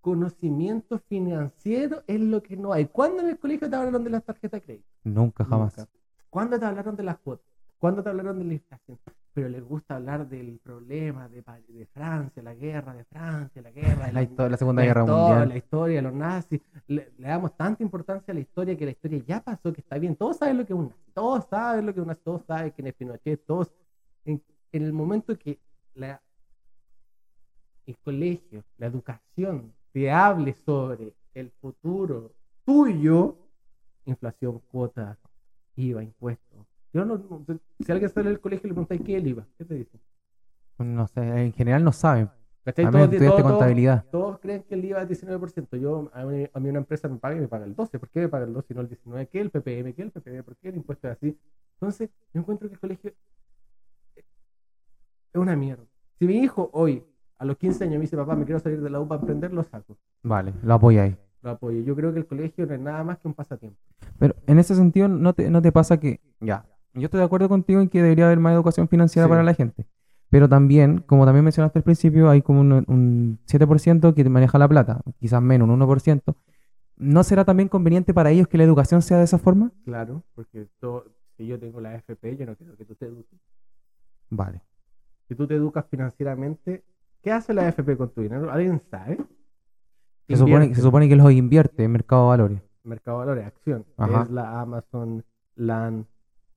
conocimiento 0.00 0.98
financiero 0.98 2.02
es 2.06 2.20
lo 2.20 2.42
que 2.42 2.56
no 2.56 2.72
hay. 2.72 2.86
¿Cuándo 2.86 3.22
en 3.22 3.30
el 3.30 3.38
colegio 3.38 3.68
te 3.68 3.76
hablaron 3.76 4.02
de 4.04 4.10
las 4.10 4.24
tarjetas 4.24 4.60
de 4.60 4.64
crédito? 4.64 4.88
Nunca, 5.04 5.44
jamás. 5.44 5.88
¿Cuándo 6.28 6.58
te 6.58 6.64
hablaron 6.64 6.96
de 6.96 7.02
las 7.02 7.18
cuotas? 7.18 7.46
¿Cuándo 7.78 8.02
te 8.02 8.10
hablaron 8.10 8.38
de 8.38 8.44
la 8.44 8.52
inflación? 8.54 8.98
Pero 9.32 9.48
les 9.48 9.64
gusta 9.64 9.96
hablar 9.96 10.28
del 10.28 10.60
problema 10.62 11.28
de, 11.28 11.42
de 11.68 11.86
Francia, 11.86 12.42
la 12.42 12.54
guerra 12.54 12.94
de 12.94 13.04
Francia, 13.04 13.62
la 13.62 13.70
guerra 13.70 14.06
de 14.06 14.12
la, 14.12 14.22
historia, 14.22 14.50
la 14.50 14.56
Segunda 14.56 14.82
Guerra 14.82 15.04
Mundial. 15.04 15.48
La 15.48 15.56
historia 15.56 15.96
de 15.96 16.02
los 16.02 16.12
nazis. 16.12 16.60
Le, 16.88 17.12
damos 17.16 17.56
tanta 17.56 17.82
importancia 17.82 18.32
a 18.32 18.34
la 18.34 18.40
historia 18.40 18.76
que 18.76 18.84
la 18.84 18.90
historia 18.90 19.22
ya 19.26 19.40
pasó, 19.40 19.72
que 19.72 19.80
está 19.80 19.98
bien. 19.98 20.14
Todos 20.14 20.36
saben 20.36 20.58
lo 20.58 20.66
que 20.66 20.72
es 20.72 20.78
un 20.78 20.88
nazi. 20.88 21.10
Todos 21.14 21.46
saben 21.48 21.86
lo 21.86 21.94
que 21.94 22.00
es 22.00 22.02
un 22.02 22.08
nazi. 22.08 22.20
Todos 22.22 22.42
saben 22.44 22.70
quién 22.72 22.86
es 22.88 22.94
Pinochet. 22.94 23.46
Todos 23.46 23.72
en 24.26 24.42
el 24.72 24.92
momento 24.92 25.36
que 25.38 25.58
la, 25.94 26.20
el 27.86 27.96
colegio, 27.98 28.64
la 28.78 28.86
educación, 28.86 29.72
te 29.92 30.10
hable 30.10 30.54
sobre 30.54 31.12
el 31.34 31.50
futuro 31.50 32.32
tuyo, 32.64 33.36
inflación, 34.04 34.60
cuota, 34.70 35.18
IVA, 35.76 36.02
impuestos. 36.02 36.66
Yo 36.92 37.04
no, 37.04 37.44
si 37.78 37.92
alguien 37.92 38.10
sale 38.10 38.28
del 38.28 38.40
colegio 38.40 38.66
y 38.66 38.70
le 38.70 38.74
preguntáis 38.74 39.02
qué 39.02 39.16
es 39.16 39.22
el 39.22 39.28
IVA, 39.28 39.46
¿qué 39.58 39.64
te 39.64 39.74
dicen? 39.74 40.00
No 40.78 41.06
sé, 41.06 41.20
en 41.20 41.52
general 41.52 41.84
no 41.84 41.92
saben. 41.92 42.30
Todos, 42.62 43.42
contabilidad. 43.42 44.04
Todos, 44.10 44.38
creen 44.38 44.62
que 44.62 44.74
el 44.74 44.84
IVA 44.84 45.02
es 45.02 45.08
19%. 45.08 45.76
Yo, 45.78 46.10
a 46.12 46.24
mí, 46.24 46.68
una 46.68 46.78
empresa 46.78 47.08
me 47.08 47.16
paga 47.16 47.36
y 47.36 47.40
me 47.40 47.48
paga 47.48 47.64
el 47.64 47.74
12%. 47.74 47.98
¿Por 47.98 48.10
qué 48.10 48.20
me 48.20 48.28
paga 48.28 48.44
el 48.44 48.54
12% 48.54 48.64
y 48.68 48.74
no 48.74 48.80
el 48.82 48.88
19%? 48.88 49.28
¿Qué 49.28 49.40
el 49.40 49.50
PPM? 49.50 49.94
¿Qué 49.94 50.02
el 50.02 50.10
PPM? 50.10 50.42
¿Por 50.44 50.56
qué 50.56 50.68
el 50.68 50.76
impuesto 50.76 51.08
es 51.08 51.16
así? 51.16 51.38
Entonces, 51.74 52.10
yo 52.34 52.40
encuentro 52.40 52.68
que 52.68 52.74
el 52.74 52.80
colegio 52.80 53.12
es 55.32 55.40
una 55.40 55.56
mierda. 55.56 55.84
Si 56.18 56.26
mi 56.26 56.38
hijo 56.38 56.70
hoy, 56.72 57.02
a 57.38 57.44
los 57.44 57.56
15 57.56 57.84
años, 57.84 57.94
me 57.96 58.02
dice, 58.02 58.16
papá, 58.16 58.36
me 58.36 58.44
quiero 58.44 58.60
salir 58.60 58.80
de 58.80 58.90
la 58.90 59.00
U 59.00 59.08
para 59.08 59.22
aprender, 59.22 59.52
lo 59.52 59.62
saco. 59.64 59.96
Vale, 60.22 60.52
lo 60.62 60.74
apoyo 60.74 61.02
ahí. 61.02 61.16
lo 61.42 61.50
apoyo. 61.50 61.80
Yo 61.80 61.96
creo 61.96 62.12
que 62.12 62.18
el 62.18 62.26
colegio 62.26 62.66
no 62.66 62.74
es 62.74 62.80
nada 62.80 63.02
más 63.02 63.18
que 63.18 63.26
un 63.28 63.34
pasatiempo. 63.34 63.78
Pero 64.18 64.34
en 64.46 64.58
ese 64.58 64.74
sentido, 64.74 65.08
¿no 65.08 65.32
te, 65.32 65.48
no 65.50 65.62
te 65.62 65.72
pasa 65.72 65.98
que, 65.98 66.20
ya, 66.40 66.66
yo 66.92 67.04
estoy 67.04 67.18
de 67.18 67.24
acuerdo 67.24 67.48
contigo 67.48 67.80
en 67.80 67.88
que 67.88 68.02
debería 68.02 68.26
haber 68.26 68.38
más 68.40 68.52
educación 68.52 68.88
financiera 68.88 69.26
Sí. 69.26 69.30
para 69.30 69.42
la 69.42 69.54
gente? 69.54 69.86
Pero 70.28 70.48
también, 70.48 70.98
como 71.06 71.24
también 71.24 71.44
mencionaste 71.44 71.78
al 71.78 71.82
principio, 71.82 72.28
hay 72.28 72.42
como 72.42 72.60
un, 72.60 72.72
un 72.86 73.38
7% 73.46 74.14
que 74.14 74.28
maneja 74.28 74.58
la 74.58 74.68
plata, 74.68 75.00
quizás 75.18 75.40
menos, 75.42 75.66
un 75.68 75.80
1%. 75.80 76.36
¿No 76.96 77.24
será 77.24 77.44
también 77.46 77.68
conveniente 77.70 78.12
para 78.12 78.30
ellos 78.30 78.46
que 78.46 78.58
la 78.58 78.64
educación 78.64 79.00
sea 79.00 79.16
de 79.18 79.24
esa 79.24 79.38
forma? 79.38 79.72
Claro, 79.86 80.22
porque 80.34 80.68
todo- 80.78 81.06
si 81.38 81.46
yo 81.46 81.58
tengo 81.58 81.80
la 81.80 81.92
AFP, 81.92 82.36
yo 82.36 82.44
no 82.44 82.54
quiero 82.54 82.76
que 82.76 82.84
tú 82.84 82.94
te 82.94 83.06
eduques. 83.06 83.40
Vale. 84.28 84.60
Si 85.30 85.36
tú 85.36 85.46
te 85.46 85.54
educas 85.54 85.86
financieramente, 85.88 86.82
¿qué 87.22 87.30
hace 87.30 87.54
la 87.54 87.68
AFP 87.68 87.96
con 87.96 88.10
tu 88.10 88.20
dinero? 88.20 88.50
¿Alguien 88.50 88.80
sabe? 88.80 89.16
Se 90.26 90.36
supone, 90.36 90.74
se 90.74 90.80
supone 90.82 91.08
que 91.08 91.14
los 91.14 91.30
invierte 91.30 91.84
en 91.84 91.92
mercado 91.92 92.22
de 92.24 92.28
valores. 92.30 92.62
Mercado 92.82 93.20
de 93.20 93.26
Valores, 93.26 93.46
acción. 93.46 93.86
Ajá. 93.96 94.24
Tesla, 94.24 94.60
Amazon, 94.60 95.24
LAN, 95.54 96.08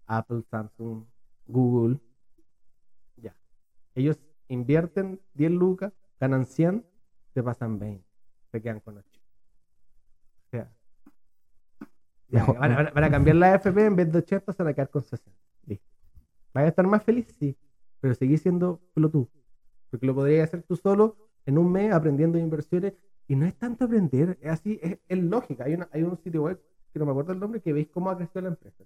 Apple, 0.08 0.42
Samsung, 0.50 1.04
Google. 1.46 2.00
Ya. 3.18 3.36
Ellos 3.94 4.18
invierten 4.48 5.22
10 5.36 5.52
lucas, 5.52 5.94
ganan 6.20 6.48
100, 6.48 6.84
te 7.34 7.44
pasan 7.44 7.78
20. 7.78 8.04
Se 8.52 8.60
quedan 8.60 8.80
con 8.80 8.98
8. 8.98 9.08
O 10.48 10.50
sea. 10.50 10.74
ya, 12.28 12.44
van, 12.46 12.72
a, 12.72 12.90
van 12.90 13.04
a- 13.04 13.12
cambiar 13.12 13.36
la 13.36 13.54
AFP 13.54 13.86
en 13.86 13.96
vez 13.96 14.12
de 14.12 14.18
80, 14.18 14.52
se 14.52 14.64
van 14.64 14.72
a 14.72 14.74
quedar 14.74 14.90
con 14.90 15.04
60. 15.04 15.32
Listo. 15.68 15.86
¿Vaya 16.56 16.66
a 16.66 16.70
estar 16.70 16.88
más 16.88 17.04
feliz? 17.04 17.28
Sí. 17.38 17.56
Pero 18.04 18.16
seguís 18.16 18.42
siendo 18.42 18.82
tú. 18.94 19.30
Porque 19.90 20.06
lo 20.06 20.14
podrías 20.14 20.50
hacer 20.50 20.64
tú 20.64 20.76
solo 20.76 21.16
en 21.46 21.58
un 21.58 21.72
mes 21.72 21.94
aprendiendo 21.94 22.38
inversiones. 22.38 22.96
Y 23.30 23.38
no 23.38 23.46
es 23.46 23.58
tanto 23.58 23.86
aprender, 23.86 24.38
es 24.42 24.52
así, 24.52 24.78
es, 24.82 25.18
lógica. 25.18 25.64
Hay, 25.64 25.76
una, 25.76 25.88
hay 25.90 26.04
un 26.04 26.18
sitio 26.18 26.44
web, 26.44 26.62
que 26.92 27.00
no 27.00 27.06
me 27.06 27.12
acuerdo 27.12 27.32
el 27.32 27.40
nombre, 27.40 27.62
que 27.62 27.72
veis 27.72 27.88
cómo 27.88 28.10
ha 28.10 28.18
crecido 28.18 28.42
la 28.42 28.50
empresa. 28.50 28.84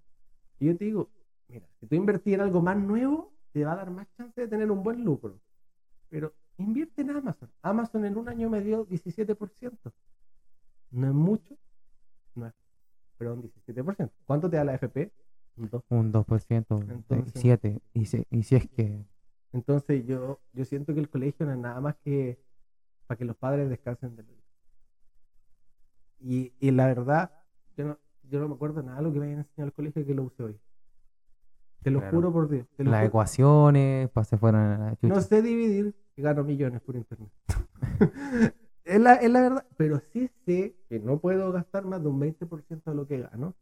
Y 0.60 0.68
yo 0.68 0.78
te 0.78 0.86
digo, 0.86 1.10
mira, 1.48 1.68
si 1.80 1.88
tú 1.88 1.96
invertís 1.96 2.36
en 2.36 2.42
algo 2.42 2.62
más 2.62 2.78
nuevo, 2.78 3.34
te 3.54 3.66
va 3.66 3.74
a 3.74 3.78
dar 3.78 3.90
más 3.90 4.08
chance 4.16 4.40
de 4.40 4.48
tener 4.48 4.70
un 4.70 4.84
buen 4.84 5.04
lucro. 5.04 5.40
Pero 6.10 6.36
invierte 6.60 7.02
en 7.02 7.10
Amazon. 7.10 7.50
Amazon 7.64 8.06
en 8.06 8.18
un 8.18 8.30
año 8.30 8.52
me 8.52 8.62
dio 8.62 8.88
17%. 8.88 9.94
No 10.92 11.08
es 11.08 11.14
mucho, 11.14 11.58
no 12.36 12.46
es, 12.46 12.54
pero 13.18 13.34
un 13.34 13.42
17%. 13.42 14.12
¿Cuánto 14.28 14.48
te 14.48 14.58
da 14.58 14.64
la 14.64 14.76
FP? 14.76 15.12
Un 15.58 15.70
2. 15.70 15.84
Un 15.90 16.12
2%, 16.12 16.82
Entonces- 16.92 17.34
7%. 17.44 17.82
Y 17.94 18.06
si, 18.06 18.26
y 18.30 18.44
si 18.44 18.56
es 18.56 18.68
que... 18.68 19.06
Entonces 19.54 20.06
yo, 20.06 20.40
yo 20.54 20.66
siento 20.66 20.94
que 20.94 21.00
el 21.00 21.10
colegio 21.10 21.46
no 21.46 21.54
es 21.54 21.58
nada 21.58 21.80
más 21.82 21.96
que 22.04 22.40
para 23.08 23.18
que 23.18 23.26
los 23.26 23.36
padres 23.38 23.70
descansen 23.70 24.16
de 24.16 24.24
lo 24.24 24.30
y, 26.20 26.52
y 26.60 26.72
la 26.72 26.88
verdad, 26.88 27.32
yo 27.78 27.86
no, 27.86 27.98
yo 28.30 28.40
no 28.40 28.48
me 28.50 28.56
acuerdo 28.56 28.82
nada 28.82 28.98
de 28.98 29.04
lo 29.04 29.14
que 29.14 29.20
me 29.20 29.28
hayan 29.28 29.40
enseñado 29.40 29.68
al 29.68 29.74
colegio 29.74 30.06
que 30.06 30.14
lo 30.16 30.24
use 30.24 30.44
hoy. 30.44 30.60
Te 31.84 31.92
lo 31.92 32.00
Claro. 32.00 32.16
juro 32.18 32.34
por 32.34 32.50
Dios. 32.50 32.66
Las 32.78 32.88
juro. 32.88 33.06
ecuaciones, 33.08 34.10
pues 34.10 34.28
se 34.28 34.38
fueron 34.38 34.62
a 34.62 34.78
la 34.80 34.96
chucha. 34.96 35.14
No 35.14 35.22
sé 35.22 35.42
dividir 35.42 35.96
y 36.16 36.22
gano 36.24 36.44
millones 36.44 36.82
por 36.82 36.96
internet. 36.96 37.30
es, 38.84 39.00
la, 39.00 39.14
es 39.16 39.30
la 39.32 39.42
verdad. 39.42 39.66
Pero 39.78 40.02
sí 40.12 40.30
sé 40.46 40.76
que 40.90 41.00
no 41.00 41.20
puedo 41.20 41.52
gastar 41.52 41.86
más 41.86 42.02
de 42.02 42.10
un 42.10 42.20
20% 42.20 42.84
de 42.84 42.96
lo 42.96 43.08
que 43.08 43.20
gano. 43.22 43.56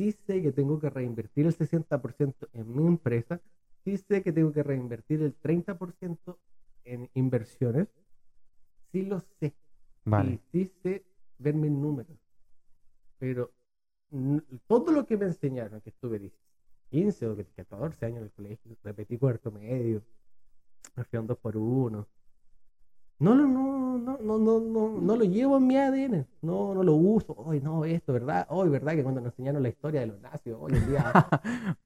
Sí 0.00 0.12
sé 0.12 0.40
que 0.40 0.50
tengo 0.50 0.80
que 0.80 0.88
reinvertir 0.88 1.44
el 1.44 1.52
60% 1.52 2.48
en 2.54 2.74
mi 2.74 2.86
empresa. 2.86 3.38
Sí 3.84 3.98
sé 3.98 4.22
que 4.22 4.32
tengo 4.32 4.50
que 4.50 4.62
reinvertir 4.62 5.20
el 5.20 5.34
30% 5.34 6.38
en 6.84 7.10
inversiones. 7.12 7.86
Sí 8.92 9.02
lo 9.02 9.20
sé. 9.20 9.54
Vale. 10.06 10.32
Y 10.32 10.38
sí 10.64 10.72
sé 10.82 11.04
ver 11.36 11.54
mis 11.54 11.70
números. 11.70 12.16
Pero 13.18 13.52
todo 14.66 14.90
lo 14.90 15.04
que 15.04 15.18
me 15.18 15.26
enseñaron, 15.26 15.82
que 15.82 15.90
estuve 15.90 16.18
10, 16.18 16.32
15 16.88 17.26
o 17.26 17.36
que- 17.36 17.44
14 17.44 18.06
años 18.06 18.20
en 18.20 18.24
el 18.24 18.32
colegio, 18.32 18.76
repetí 18.82 19.18
cuarto 19.18 19.50
medio, 19.50 20.02
me 20.96 21.04
fui 21.04 21.18
a 21.18 21.20
un 21.20 21.26
2 21.26 21.36
por 21.36 21.58
1 21.58 22.08
No, 23.20 23.34
no, 23.34 23.46
no, 23.46 23.98
no, 23.98 24.18
no, 24.18 24.38
no, 24.38 24.60
no, 24.60 25.00
no 25.00 25.16
lo 25.16 25.24
llevo 25.24 25.58
en 25.58 25.66
mi 25.66 25.76
ADN, 25.76 26.26
no, 26.40 26.74
no 26.74 26.82
lo 26.82 26.94
uso, 26.94 27.34
hoy 27.36 27.60
no, 27.60 27.84
esto, 27.84 28.14
¿verdad? 28.14 28.46
Hoy, 28.48 28.70
¿verdad? 28.70 28.94
Que 28.94 29.02
cuando 29.02 29.20
nos 29.20 29.32
enseñaron 29.32 29.62
la 29.62 29.68
historia 29.68 30.00
de 30.00 30.06
los 30.06 30.20
nazis, 30.22 30.54
hoy 30.58 30.72
en 30.72 30.88
día 30.88 31.12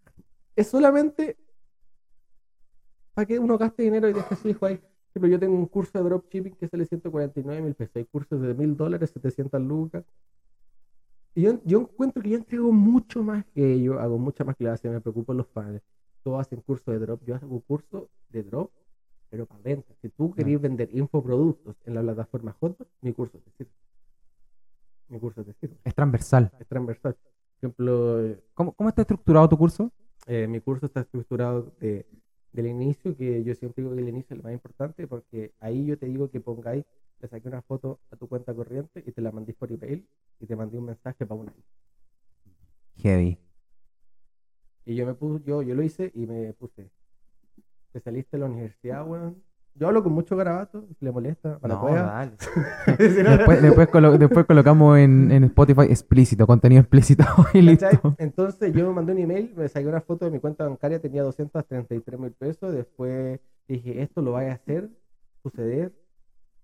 es 0.56 0.68
solamente 0.68 1.36
para 3.14 3.26
que 3.26 3.38
uno 3.40 3.58
gaste 3.58 3.82
dinero 3.82 4.08
y 4.08 4.12
deje 4.12 4.32
a 4.32 4.36
su 4.36 4.48
hijo 4.48 4.66
ahí. 4.66 4.80
Ejemplo, 5.10 5.28
yo 5.28 5.40
tengo 5.40 5.56
un 5.56 5.66
curso 5.66 5.98
de 5.98 6.04
dropshipping 6.04 6.54
que 6.54 6.68
sale 6.68 6.86
149 6.86 7.62
mil 7.62 7.74
pesos. 7.74 7.96
Hay 7.96 8.04
cursos 8.04 8.40
de 8.40 8.54
mil 8.54 8.76
dólares, 8.76 9.10
700 9.10 9.60
lucas. 9.60 10.04
Y 11.34 11.42
yo, 11.42 11.60
yo 11.64 11.80
encuentro 11.80 12.22
que 12.22 12.30
yo 12.30 12.36
entrego 12.36 12.70
mucho 12.72 13.24
más 13.24 13.44
que 13.46 13.74
ellos, 13.74 13.98
hago 14.00 14.18
muchas 14.18 14.46
más 14.46 14.56
clases, 14.56 14.90
me 14.90 15.00
preocupo 15.00 15.32
en 15.32 15.38
los 15.38 15.46
padres. 15.48 15.82
Todos 16.22 16.40
hacen 16.40 16.60
curso 16.60 16.92
de 16.92 17.00
drop, 17.00 17.24
yo 17.24 17.34
hago 17.34 17.60
curso 17.60 18.08
de 18.30 18.44
drop, 18.44 18.70
pero 19.34 19.46
para 19.46 19.62
venta. 19.62 19.92
Si 20.00 20.10
tú 20.10 20.32
querés 20.32 20.60
vender 20.60 20.88
infoproductos 20.92 21.74
en 21.86 21.94
la 21.94 22.02
plataforma 22.02 22.56
Hotmart, 22.60 22.88
mi 23.00 23.12
curso 23.12 23.36
te 23.38 23.50
sirve. 23.50 23.72
Mi 25.08 25.18
curso 25.18 25.42
te 25.42 25.52
sirve. 25.54 25.76
Es 25.82 25.92
transversal. 25.92 26.52
Es 26.60 26.68
transversal. 26.68 27.16
Por 27.16 27.56
ejemplo, 27.58 28.24
eh, 28.24 28.40
¿Cómo, 28.54 28.72
cómo 28.74 28.90
está 28.90 29.02
estructurado 29.02 29.48
tu 29.48 29.58
curso? 29.58 29.90
eh, 30.28 30.46
mi 30.46 30.60
curso 30.60 30.86
está 30.86 31.00
estructurado 31.00 31.74
de, 31.80 32.06
del 32.52 32.68
inicio, 32.68 33.16
que 33.16 33.42
yo 33.42 33.56
siempre 33.56 33.82
digo 33.82 33.96
que 33.96 34.02
el 34.02 34.08
inicio 34.08 34.34
es 34.34 34.36
lo 34.36 34.44
más 34.44 34.52
importante, 34.52 35.08
porque 35.08 35.52
ahí 35.58 35.84
yo 35.84 35.98
te 35.98 36.06
digo 36.06 36.30
que 36.30 36.38
pongáis, 36.38 36.84
le 37.20 37.26
saqué 37.26 37.48
una 37.48 37.62
foto 37.62 37.98
a 38.12 38.16
tu 38.16 38.28
cuenta 38.28 38.54
corriente 38.54 39.02
y 39.04 39.10
te 39.10 39.20
la 39.20 39.32
mandé 39.32 39.52
por 39.52 39.72
email 39.72 40.06
y 40.38 40.46
te 40.46 40.54
mandé 40.54 40.78
un 40.78 40.84
mensaje 40.84 41.26
para 41.26 41.40
un 41.40 41.48
año. 41.48 41.64
Heavy. 42.98 43.36
Y 44.84 44.94
yo 44.94 45.04
me 45.06 45.14
puse, 45.14 45.42
yo, 45.44 45.60
yo 45.62 45.74
lo 45.74 45.82
hice 45.82 46.12
y 46.14 46.24
me 46.24 46.52
puse, 46.52 46.88
te 47.94 48.00
saliste 48.00 48.36
de 48.36 48.40
la 48.40 48.46
universidad, 48.50 49.06
weón. 49.06 49.36
Yo 49.76 49.86
hablo 49.88 50.02
con 50.02 50.12
mucho 50.12 50.36
garabato, 50.36 50.84
si 50.98 51.04
le 51.04 51.10
molesta, 51.12 51.58
para 51.58 51.74
No, 51.74 51.86
dale. 51.94 52.32
Si 52.98 53.22
no- 53.22 53.36
Después, 53.36 53.62
después, 53.62 53.88
colo- 53.88 54.18
después 54.18 54.46
colocamos 54.46 54.98
en, 54.98 55.30
en 55.32 55.44
Spotify 55.44 55.82
explícito, 55.82 56.46
contenido 56.46 56.80
explícito 56.80 57.24
y 57.54 57.62
listo. 57.62 57.86
Entonces 58.18 58.72
yo 58.72 58.86
me 58.88 58.94
mandé 58.94 59.12
un 59.12 59.18
email, 59.18 59.52
me 59.56 59.68
saqué 59.68 59.86
una 59.86 60.00
foto 60.00 60.24
de 60.24 60.32
mi 60.32 60.38
cuenta 60.40 60.66
bancaria, 60.68 61.00
tenía 61.00 61.22
233 61.22 62.18
mil 62.20 62.32
pesos. 62.32 62.72
Después 62.72 63.38
dije, 63.68 64.02
esto 64.02 64.22
lo 64.22 64.32
vas 64.32 64.44
a 64.46 64.52
hacer 64.54 64.90
suceder. 65.42 65.92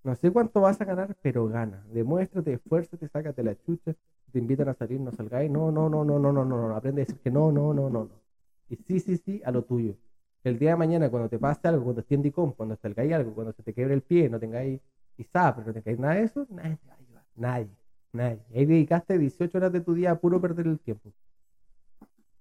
No 0.02 0.14
sé 0.16 0.30
cuánto 0.32 0.60
vas 0.60 0.80
a 0.80 0.84
ganar, 0.84 1.16
pero 1.22 1.46
gana. 1.48 1.84
Demuéstrate, 1.92 2.52
esfuérzate, 2.54 3.08
sácate 3.08 3.42
la 3.44 3.54
chucha. 3.56 3.92
Te 4.32 4.38
invitan 4.38 4.68
a 4.68 4.74
salir, 4.74 5.00
no 5.00 5.10
salgáis. 5.12 5.50
No, 5.50 5.70
no, 5.72 5.88
no, 5.88 6.04
no, 6.04 6.18
no, 6.18 6.32
no, 6.32 6.44
no, 6.44 6.68
no. 6.68 6.76
Aprende 6.76 7.02
a 7.02 7.04
decir 7.06 7.20
que 7.20 7.30
no, 7.30 7.50
no, 7.52 7.74
no, 7.74 7.90
no, 7.90 8.04
no. 8.04 8.20
Y 8.68 8.76
sí, 8.76 9.00
sí, 9.00 9.16
sí, 9.16 9.42
a 9.44 9.50
lo 9.50 9.62
tuyo. 9.64 9.94
El 10.42 10.58
día 10.58 10.70
de 10.70 10.76
mañana, 10.76 11.10
cuando 11.10 11.28
te 11.28 11.38
pase 11.38 11.68
algo, 11.68 11.84
cuando 11.84 12.00
estés 12.00 12.16
en 12.16 12.22
DICOM, 12.22 12.52
cuando 12.52 12.76
salgáis 12.76 13.12
algo, 13.12 13.34
cuando 13.34 13.52
se 13.52 13.62
te 13.62 13.74
quiebre 13.74 13.94
el 13.94 14.02
pie, 14.02 14.30
no 14.30 14.40
tengáis 14.40 14.80
ISAP, 15.18 15.66
no 15.66 15.72
tengáis 15.72 15.98
nada 15.98 16.14
de 16.14 16.22
eso, 16.22 16.46
nadie 16.50 16.76
te 16.76 16.88
va 16.88 16.94
a 16.94 16.96
ayudar. 16.96 17.24
Nadie, 17.36 17.76
nadie. 18.12 18.40
Ahí 18.54 18.64
dedicaste 18.64 19.18
18 19.18 19.58
horas 19.58 19.72
de 19.72 19.80
tu 19.80 19.92
día 19.92 20.12
a 20.12 20.18
puro 20.18 20.40
perder 20.40 20.66
el 20.66 20.78
tiempo. 20.78 21.12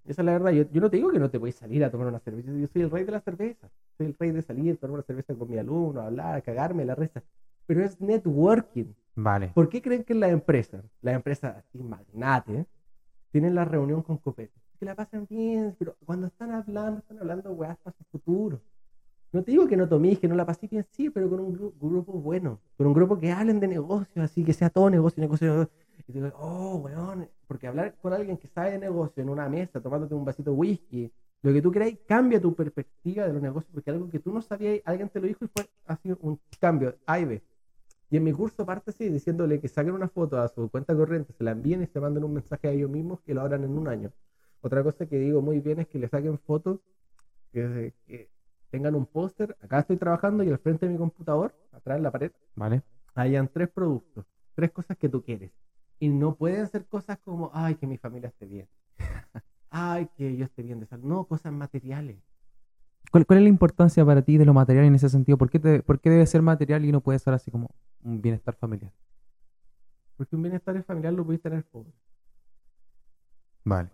Esa 0.06 0.22
es 0.22 0.26
la 0.26 0.32
verdad. 0.32 0.52
Yo, 0.52 0.64
yo 0.72 0.82
no 0.82 0.90
te 0.90 0.98
digo 0.98 1.12
que 1.12 1.20
no 1.20 1.30
te 1.30 1.40
puedes 1.40 1.56
salir 1.56 1.84
a 1.84 1.92
tomar 1.92 2.08
una 2.08 2.20
cerveza. 2.20 2.52
Yo 2.52 2.68
soy 2.68 2.82
el 2.82 2.90
rey 2.90 3.04
de 3.04 3.12
la 3.12 3.20
cerveza. 3.20 3.70
Soy 3.98 4.08
el 4.08 4.16
rey 4.18 4.32
de 4.32 4.42
salir, 4.42 4.78
tomar 4.78 4.96
una 4.96 5.04
cerveza 5.04 5.36
con 5.36 5.50
mi 5.50 5.58
alumno, 5.58 6.02
hablar, 6.02 6.42
cagarme 6.42 6.86
la 6.86 6.96
resta. 6.96 7.22
Pero 7.66 7.84
es 7.84 8.00
networking. 8.00 8.94
Vale. 9.16 9.52
¿Por 9.54 9.68
qué 9.68 9.82
creen 9.82 10.06
que 10.06 10.16
las 10.16 10.32
empresas, 10.32 10.86
las 11.02 11.16
empresas 11.16 11.64
magnates, 11.74 12.66
tienen 13.32 13.54
la 13.54 13.66
reunión 13.66 14.02
con 14.02 14.18
Copete? 14.18 14.59
Que 14.80 14.86
la 14.86 14.96
pasan 14.96 15.26
bien, 15.30 15.76
pero 15.78 15.96
cuando 16.06 16.28
están 16.28 16.52
hablando, 16.52 17.00
están 17.00 17.20
hablando 17.20 17.52
weas 17.52 17.78
para 17.80 17.96
su 17.98 18.04
futuro. 18.06 18.62
No 19.34 19.44
te 19.44 19.52
digo 19.52 19.68
que 19.68 19.78
no 19.78 19.90
toméis, 19.90 20.20
que 20.20 20.28
no 20.28 20.36
la 20.36 20.46
paséis 20.46 20.72
bien, 20.72 20.86
sí, 20.92 21.10
pero 21.10 21.30
con 21.30 21.40
un 21.42 21.54
gru- 21.58 21.74
grupo 21.80 22.14
bueno, 22.14 22.62
con 22.78 22.88
un 22.88 22.94
grupo 22.94 23.20
que 23.20 23.32
hablen 23.32 23.60
de 23.60 23.68
negocios, 23.68 24.26
así 24.26 24.44
que 24.44 24.54
sea 24.54 24.70
todo 24.70 24.90
negocio, 24.90 25.22
negocio. 25.22 25.70
Y 25.98 26.04
te 26.04 26.14
digo, 26.14 26.30
oh, 26.40 26.78
weón, 26.78 27.30
porque 27.48 27.68
hablar 27.68 27.96
con 28.02 28.14
alguien 28.14 28.38
que 28.38 28.48
sabe 28.48 28.72
de 28.72 28.80
negocio 28.80 29.22
en 29.24 29.30
una 29.30 29.50
mesa, 29.50 29.82
tomándote 29.82 30.16
un 30.16 30.26
vasito 30.26 30.52
de 30.52 30.58
whisky, 30.58 31.12
lo 31.44 31.54
que 31.54 31.62
tú 31.62 31.72
queráis, 31.72 32.00
cambia 32.08 32.42
tu 32.42 32.56
perspectiva 32.56 33.28
de 33.28 33.34
los 33.34 33.42
negocios, 33.42 33.72
porque 33.74 33.92
algo 33.92 34.10
que 34.10 34.20
tú 34.20 34.32
no 34.34 34.42
sabías, 34.42 34.82
alguien 34.86 35.10
te 35.10 35.20
lo 35.20 35.28
dijo 35.28 35.46
y 35.46 35.48
fue 35.50 35.68
así 35.86 36.12
un 36.22 36.40
cambio, 36.60 36.96
A 37.06 37.20
y 37.20 37.26
B. 37.26 37.44
Y 38.12 38.18
en 38.18 38.24
mi 38.24 38.34
curso 38.34 38.66
parte 38.66 38.92
así, 38.92 39.10
diciéndole 39.10 39.60
que 39.62 39.68
saquen 39.68 39.94
una 39.94 40.10
foto 40.10 40.40
a 40.40 40.48
su 40.48 40.70
cuenta 40.70 40.96
corriente, 40.96 41.34
se 41.34 41.44
la 41.44 41.52
envíen 41.52 41.84
y 41.84 41.88
se 41.88 42.00
manden 42.00 42.24
un 42.24 42.34
mensaje 42.34 42.68
a 42.68 42.72
ellos 42.72 42.90
mismos 42.90 43.22
que 43.22 43.34
lo 43.34 43.42
abran 43.42 43.64
en 43.64 43.78
un 43.78 43.88
año. 43.88 44.12
Otra 44.62 44.84
cosa 44.84 45.06
que 45.06 45.18
digo 45.18 45.42
muy 45.42 45.60
bien 45.60 45.80
es 45.80 45.88
que 45.88 46.00
le 46.00 46.08
saquen 46.10 46.38
fotos, 46.40 46.80
que, 47.52 47.94
que 48.06 48.30
tengan 48.70 48.96
un 48.96 49.06
póster, 49.06 49.56
acá 49.62 49.80
estoy 49.80 49.98
trabajando 49.98 50.44
y 50.44 50.50
al 50.50 50.60
frente 50.60 50.86
de 50.86 50.92
mi 50.92 50.98
computador, 50.98 51.54
atrás 51.72 51.98
en 51.98 52.04
la 52.04 52.12
pared, 52.12 52.32
Vale. 52.56 52.82
hayan 53.16 53.48
tres 53.48 53.70
productos, 53.70 54.26
tres 54.56 54.72
cosas 54.72 54.98
que 54.98 55.10
tú 55.10 55.24
quieres. 55.24 55.52
Y 56.00 56.10
no 56.10 56.36
pueden 56.36 56.68
ser 56.68 56.86
cosas 56.88 57.18
como, 57.24 57.52
ay, 57.54 57.76
que 57.76 57.88
mi 57.88 57.98
familia 57.98 58.30
esté 58.30 58.46
bien. 58.46 58.68
Ay, 59.70 60.08
que 60.18 60.36
yo 60.36 60.46
esté 60.46 60.64
bien 60.64 60.80
de 60.80 60.86
salud. 60.88 61.06
No, 61.06 61.26
cosas 61.26 61.52
materiales. 61.54 62.18
¿Cuál, 63.12 63.26
cuál 63.26 63.40
es 63.40 63.44
la 63.44 63.50
importancia 63.50 64.04
para 64.06 64.22
ti 64.22 64.38
de 64.38 64.46
lo 64.46 64.54
material 64.54 64.86
en 64.86 64.96
ese 64.96 65.10
sentido? 65.10 65.38
¿Por 65.38 65.50
qué, 65.50 65.60
te- 65.60 65.84
por 65.84 66.00
qué 66.00 66.10
debe 66.10 66.26
ser 66.26 66.42
material 66.42 66.86
y 66.86 66.92
no 66.92 67.02
puede 67.02 67.20
ser 67.20 67.34
así 67.34 67.52
como 67.52 67.70
un 68.04 68.22
bienestar 68.22 68.56
familiar? 68.56 68.92
Porque 70.18 70.36
un 70.36 70.42
bienestar 70.42 70.82
familiar 70.84 71.14
lo 71.14 71.26
puedes 71.26 71.42
tener 71.42 71.64
pobre. 71.66 71.92
Vale. 73.66 73.90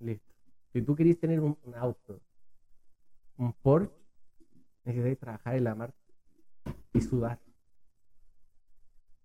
Listo. 0.00 0.34
Si 0.72 0.82
tú 0.82 0.94
querés 0.94 1.18
tener 1.18 1.40
un, 1.40 1.56
un 1.64 1.74
auto, 1.74 2.20
un 3.38 3.52
Porsche, 3.54 3.94
necesitas 4.84 5.18
trabajar 5.18 5.56
en 5.56 5.64
la 5.64 5.74
marca 5.74 5.96
y 6.92 7.00
sudar. 7.00 7.38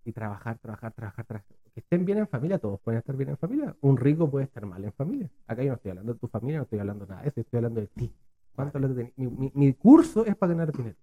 Y 0.03 0.11
trabajar, 0.13 0.57
trabajar, 0.59 0.93
trabajar, 0.93 1.25
trabajar. 1.25 1.55
Que 1.73 1.79
estén 1.79 2.05
bien 2.05 2.17
en 2.17 2.27
familia, 2.27 2.57
todos 2.59 2.79
pueden 2.81 2.99
estar 2.99 3.15
bien 3.15 3.29
en 3.29 3.37
familia. 3.37 3.75
Un 3.81 3.97
rico 3.97 4.29
puede 4.29 4.45
estar 4.45 4.65
mal 4.65 4.83
en 4.83 4.91
familia. 4.93 5.29
Acá 5.47 5.63
yo 5.63 5.69
no 5.69 5.75
estoy 5.75 5.91
hablando 5.91 6.13
de 6.13 6.19
tu 6.19 6.27
familia, 6.27 6.57
no 6.57 6.63
estoy 6.63 6.79
hablando 6.79 7.05
nada 7.05 7.21
de 7.21 7.29
eso, 7.29 7.39
estoy 7.41 7.57
hablando 7.57 7.81
de 7.81 7.87
ti. 7.87 8.13
¿Cuánto 8.53 8.79
le 8.79 8.87
tenés? 8.89 9.13
mi, 9.17 9.27
mi, 9.27 9.51
mi 9.53 9.73
curso 9.73 10.25
es 10.25 10.35
para 10.35 10.53
ganar 10.53 10.71
dinero. 10.75 10.97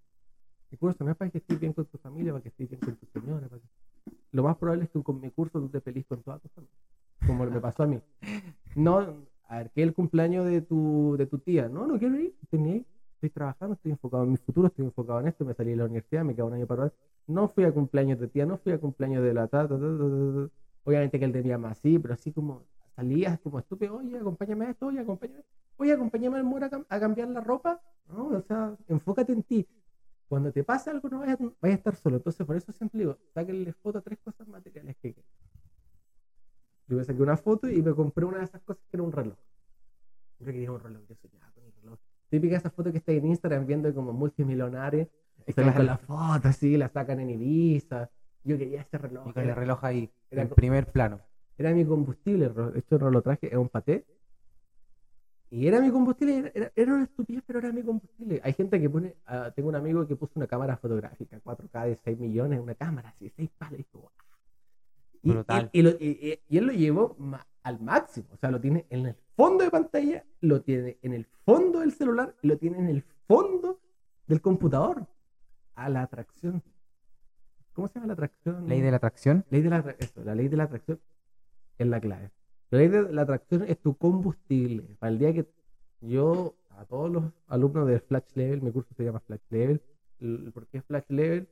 Mi 0.69 0.77
curso 0.77 1.03
no 1.03 1.11
es 1.11 1.17
para 1.17 1.31
que 1.31 1.39
estés 1.39 1.59
bien 1.59 1.73
con 1.73 1.85
tu 1.85 1.97
familia, 1.97 2.31
para 2.33 2.43
que 2.43 2.49
estés 2.49 2.69
bien 2.69 2.81
con 2.81 2.95
tu 2.95 3.05
señora. 3.07 3.47
para 3.47 3.61
que- 3.61 4.11
Lo 4.31 4.43
más 4.43 4.57
probable 4.57 4.83
es 4.83 4.89
que 4.91 5.01
con 5.01 5.19
mi 5.19 5.31
curso 5.31 5.59
tú 5.59 5.69
te 5.69 5.81
pelees 5.81 6.05
con 6.05 6.21
toda 6.21 6.37
tu 6.39 6.49
familia. 6.49 6.75
Como 7.25 7.45
me 7.45 7.59
pasó 7.59 7.83
a 7.83 7.87
mí. 7.87 7.99
No, 8.75 9.15
ver, 9.59 9.71
es 9.75 9.83
el 9.83 9.93
cumpleaños 9.93 10.45
de 10.45 10.61
tu, 10.61 11.15
de 11.17 11.25
tu 11.27 11.39
tía. 11.39 11.69
No, 11.69 11.87
no 11.87 11.97
quiero 11.99 12.17
ir. 12.19 12.35
estoy 13.15 13.29
trabajando, 13.31 13.73
estoy 13.75 13.91
enfocado 13.91 14.23
en 14.23 14.31
mi 14.31 14.37
futuro, 14.37 14.67
estoy 14.67 14.85
enfocado 14.85 15.19
en 15.21 15.27
esto. 15.27 15.45
Me 15.45 15.53
salí 15.53 15.71
de 15.71 15.77
la 15.77 15.85
universidad, 15.85 16.23
me 16.23 16.35
queda 16.35 16.45
un 16.45 16.53
año 16.53 16.67
para. 16.67 16.91
No 17.27 17.47
fui 17.47 17.63
a 17.65 17.71
cumpleaños 17.73 18.19
de 18.19 18.27
tía, 18.27 18.45
no 18.45 18.57
fui 18.57 18.71
a 18.71 18.79
cumpleaños 18.79 19.23
de 19.23 19.33
la 19.33 19.47
ta, 19.47 19.67
ta, 19.67 19.75
ta, 19.75 19.79
ta, 19.79 19.97
ta, 19.97 20.47
ta. 20.47 20.49
Obviamente 20.83 21.19
que 21.19 21.25
él 21.25 21.31
tenía 21.33 21.57
más 21.57 21.77
así, 21.79 21.99
pero 21.99 22.13
así 22.13 22.31
como 22.31 22.65
salías 22.95 23.39
como 23.41 23.59
estúpido. 23.59 23.97
Oye, 23.97 24.17
acompáñame 24.17 24.65
a 24.67 24.69
esto, 24.71 24.87
oye, 24.87 24.99
acompáñame. 24.99 25.43
Oye, 25.77 25.93
acompáñame 25.93 26.37
al 26.37 26.43
muro 26.43 26.65
a, 26.65 26.69
cam- 26.69 26.85
a 26.89 26.99
cambiar 26.99 27.27
la 27.29 27.41
ropa. 27.41 27.81
No, 28.07 28.27
o 28.29 28.41
sea, 28.41 28.75
enfócate 28.87 29.33
en 29.33 29.43
ti. 29.43 29.67
Cuando 30.27 30.51
te 30.51 30.63
pase 30.63 30.89
algo, 30.91 31.09
no 31.09 31.19
vayas 31.19 31.39
a 31.63 31.67
estar 31.69 31.95
solo. 31.95 32.17
Entonces, 32.17 32.45
por 32.45 32.55
eso 32.55 32.71
siempre 32.71 32.99
digo, 33.01 33.17
sáquenle 33.33 33.73
foto 33.73 33.99
a 33.99 34.01
tres 34.01 34.19
cosas 34.23 34.47
materiales 34.47 34.95
que 35.01 35.13
quieran. 35.13 35.31
Yo 36.87 36.97
me 36.97 37.05
saqué 37.05 37.21
una 37.21 37.37
foto 37.37 37.69
y 37.69 37.81
me 37.81 37.95
compré 37.95 38.25
una 38.25 38.39
de 38.39 38.43
esas 38.43 38.61
cosas 38.63 38.83
que 38.91 38.97
era 38.97 39.03
un 39.03 39.11
reloj. 39.13 39.37
Yo 40.39 40.45
quería 40.45 40.71
un 40.71 40.79
reloj, 40.79 41.01
yo 41.07 41.15
soñaba 41.15 41.51
con 41.51 41.63
el 41.65 41.71
reloj. 41.81 41.99
Típica 42.29 42.57
esa 42.57 42.69
foto 42.69 42.91
que 42.91 42.99
está 42.99 43.11
en 43.11 43.25
Instagram 43.25 43.65
viendo 43.65 43.93
como 43.93 44.13
multimillonarios. 44.13 45.07
Salen 45.55 45.73
con 45.73 45.85
la 45.85 45.97
foto 45.97 46.47
así, 46.47 46.77
la 46.77 46.89
sacan 46.89 47.19
en 47.19 47.31
Ibiza. 47.31 48.09
Yo 48.43 48.57
quería 48.57 48.81
ese 48.81 48.97
reloj. 48.97 49.29
Y 49.29 49.33
con 49.33 49.49
el 49.49 49.55
reloj 49.55 49.83
ahí, 49.83 50.11
era 50.29 50.43
en 50.43 50.49
primer 50.49 50.85
plano. 50.91 51.19
era 51.57 51.71
mi 51.73 51.85
combustible. 51.85 52.45
el 52.45 52.99
reloj. 52.99 53.23
Traje, 53.23 53.47
es 53.47 53.55
un 53.57 53.69
paté. 53.69 54.05
Y 55.51 55.65
era 55.67 55.81
mi 55.81 55.89
combustible, 55.89 56.51
era, 56.53 56.71
era- 56.75 56.93
una 56.93 57.03
estupidez, 57.05 57.43
pero 57.45 57.57
era 57.59 57.71
mi 57.71 57.81
combustible. 57.81 58.39
Hay 58.43 58.53
gente 58.53 58.79
que 58.79 58.87
pone, 58.89 59.15
ah, 59.25 59.51
tengo 59.55 59.69
un 59.69 59.75
amigo 59.75 60.05
que 60.05 60.15
puso 60.15 60.33
una 60.35 60.45
cámara 60.45 60.77
fotográfica, 60.77 61.39
4K 61.43 61.85
de 61.85 61.95
6 61.95 62.19
millones, 62.19 62.59
una 62.59 62.75
cámara 62.75 63.09
así, 63.09 63.29
6 63.35 63.49
palos. 63.57 63.79
Y, 63.79 63.83
dijo. 63.83 64.11
Y- 65.21 65.31
Brutal. 65.31 65.69
y- 65.73 65.79
y 65.79 65.81
lo- 65.83 65.89
y- 65.99 66.39
él 66.57 66.65
lo 66.65 66.73
llevó 66.73 67.17
al 67.63 67.79
máximo, 67.81 68.27
o 68.31 68.37
sea, 68.37 68.51
lo 68.51 68.59
tiene 68.61 68.85
en 68.89 69.05
el 69.07 69.15
fondo 69.35 69.63
de 69.63 69.69
pantalla, 69.71 70.25
lo 70.41 70.61
tiene 70.61 70.97
en 71.01 71.13
el 71.13 71.25
fondo 71.45 71.79
del 71.79 71.91
celular, 71.91 72.35
y 72.41 72.47
lo 72.47 72.57
tiene 72.57 72.77
en 72.79 72.87
el 72.87 73.03
fondo 73.27 73.79
del 74.27 74.41
computador. 74.41 75.05
A 75.75 75.87
la 75.89 76.01
atracción. 76.03 76.61
¿Cómo 77.73 77.87
se 77.87 77.95
llama 77.95 78.07
la 78.07 78.13
atracción? 78.13 78.67
Ley 78.67 78.81
de 78.81 78.91
la 78.91 78.97
atracción. 78.97 79.45
Ley 79.49 79.61
de 79.61 79.69
la, 79.69 79.95
eso, 79.97 80.23
la 80.23 80.35
ley 80.35 80.47
de 80.49 80.57
la 80.57 80.63
atracción 80.63 80.99
es 81.77 81.87
la 81.87 82.01
clave. 82.01 82.31
La 82.71 82.79
ley 82.79 82.87
de 82.89 83.13
la 83.13 83.21
atracción 83.21 83.63
es 83.63 83.79
tu 83.79 83.95
combustible. 83.97 84.95
Para 84.99 85.11
el 85.13 85.19
día 85.19 85.33
que 85.33 85.47
yo, 86.01 86.55
a 86.69 86.85
todos 86.85 87.09
los 87.09 87.23
alumnos 87.47 87.87
de 87.87 87.99
Flash 88.01 88.33
Level, 88.35 88.61
mi 88.61 88.71
curso 88.71 88.93
se 88.95 89.03
llama 89.05 89.19
Flash 89.21 89.41
Level. 89.49 89.81
¿Por 90.53 90.67
qué 90.67 90.81
Flash 90.81 91.05
Level? 91.07 91.47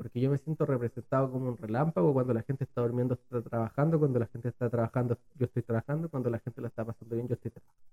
Porque 0.00 0.18
yo 0.18 0.30
me 0.30 0.38
siento 0.38 0.64
representado 0.64 1.30
como 1.30 1.50
un 1.50 1.58
relámpago 1.58 2.14
cuando 2.14 2.32
la 2.32 2.40
gente 2.42 2.64
está 2.64 2.80
durmiendo, 2.80 3.12
está 3.14 3.42
trabajando, 3.42 3.98
cuando 3.98 4.18
la 4.18 4.26
gente 4.28 4.48
está 4.48 4.70
trabajando, 4.70 5.18
yo 5.34 5.44
estoy 5.44 5.62
trabajando, 5.62 6.08
cuando 6.08 6.30
la 6.30 6.38
gente 6.38 6.58
lo 6.62 6.68
está 6.68 6.86
pasando 6.86 7.14
bien, 7.16 7.28
yo 7.28 7.34
estoy 7.34 7.50
trabajando. 7.50 7.84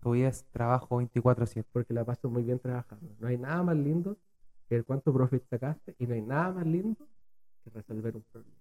Tu 0.00 0.10
vida 0.12 0.28
es 0.28 0.44
trabajo 0.50 0.96
24/7. 0.96 1.66
Porque 1.72 1.92
la 1.92 2.04
paso 2.06 2.30
muy 2.30 2.42
bien 2.42 2.58
trabajando. 2.58 3.06
No 3.18 3.28
hay 3.28 3.36
nada 3.36 3.62
más 3.62 3.76
lindo 3.76 4.16
que 4.66 4.76
el 4.76 4.84
cuánto 4.86 5.12
profit 5.12 5.42
sacaste 5.50 5.94
y 5.98 6.06
no 6.06 6.14
hay 6.14 6.22
nada 6.22 6.52
más 6.52 6.66
lindo 6.66 7.06
que 7.64 7.70
resolver 7.70 8.16
un 8.16 8.22
problema. 8.32 8.56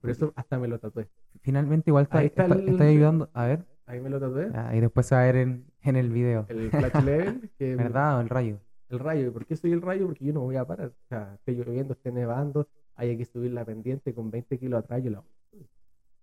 Por 0.00 0.10
eso 0.10 0.32
hasta 0.34 0.58
me 0.58 0.66
lo 0.66 0.78
tatué. 0.80 1.08
Finalmente 1.40 1.90
igual 1.90 2.04
está, 2.04 2.24
está 2.24 2.46
está- 2.46 2.54
el- 2.56 2.68
está 2.70 2.84
ayudando. 2.84 3.30
A 3.32 3.44
ver. 3.46 3.64
Ahí 3.86 4.00
me 4.00 4.10
lo 4.10 4.18
tatué. 4.18 4.50
Ah, 4.54 4.74
y 4.74 4.80
después 4.80 5.06
se 5.06 5.14
va 5.14 5.20
a 5.22 5.24
ver 5.26 5.36
en, 5.36 5.66
en 5.82 5.94
el 5.96 6.10
video. 6.10 6.46
El 6.48 6.70
flash 6.70 7.04
level, 7.04 7.50
que 7.58 7.76
¿Verdad? 7.76 8.18
O 8.18 8.20
el 8.22 8.28
rayo. 8.28 8.58
El 8.90 8.98
rayo. 9.00 9.28
¿Y 9.28 9.30
por 9.30 9.46
qué 9.46 9.56
soy 9.56 9.72
el 9.72 9.82
rayo? 9.82 10.06
Porque 10.06 10.24
yo 10.24 10.32
no 10.32 10.40
voy 10.40 10.56
a 10.56 10.66
parar. 10.66 10.88
O 10.88 11.08
sea, 11.08 11.34
esté 11.34 11.52
lloviendo, 11.52 11.94
esté 11.94 12.12
nevando, 12.12 12.68
hay 12.94 13.16
que 13.16 13.24
subir 13.24 13.52
la 13.52 13.64
pendiente 13.64 14.14
con 14.14 14.30
20 14.30 14.58
kilos 14.58 14.78
atrás. 14.80 15.02
Yo 15.02 15.10
la... 15.10 15.22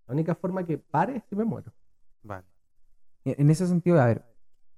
la 0.08 0.14
única 0.14 0.36
forma 0.36 0.66
que 0.66 0.78
pare 0.78 1.18
es 1.18 1.24
si 1.30 1.36
me 1.36 1.44
muero. 1.44 1.72
Vale. 2.24 2.46
En 3.26 3.36
en 3.42 3.50
ese 3.50 3.68
sentido, 3.68 4.00
a 4.00 4.06
ver, 4.06 4.26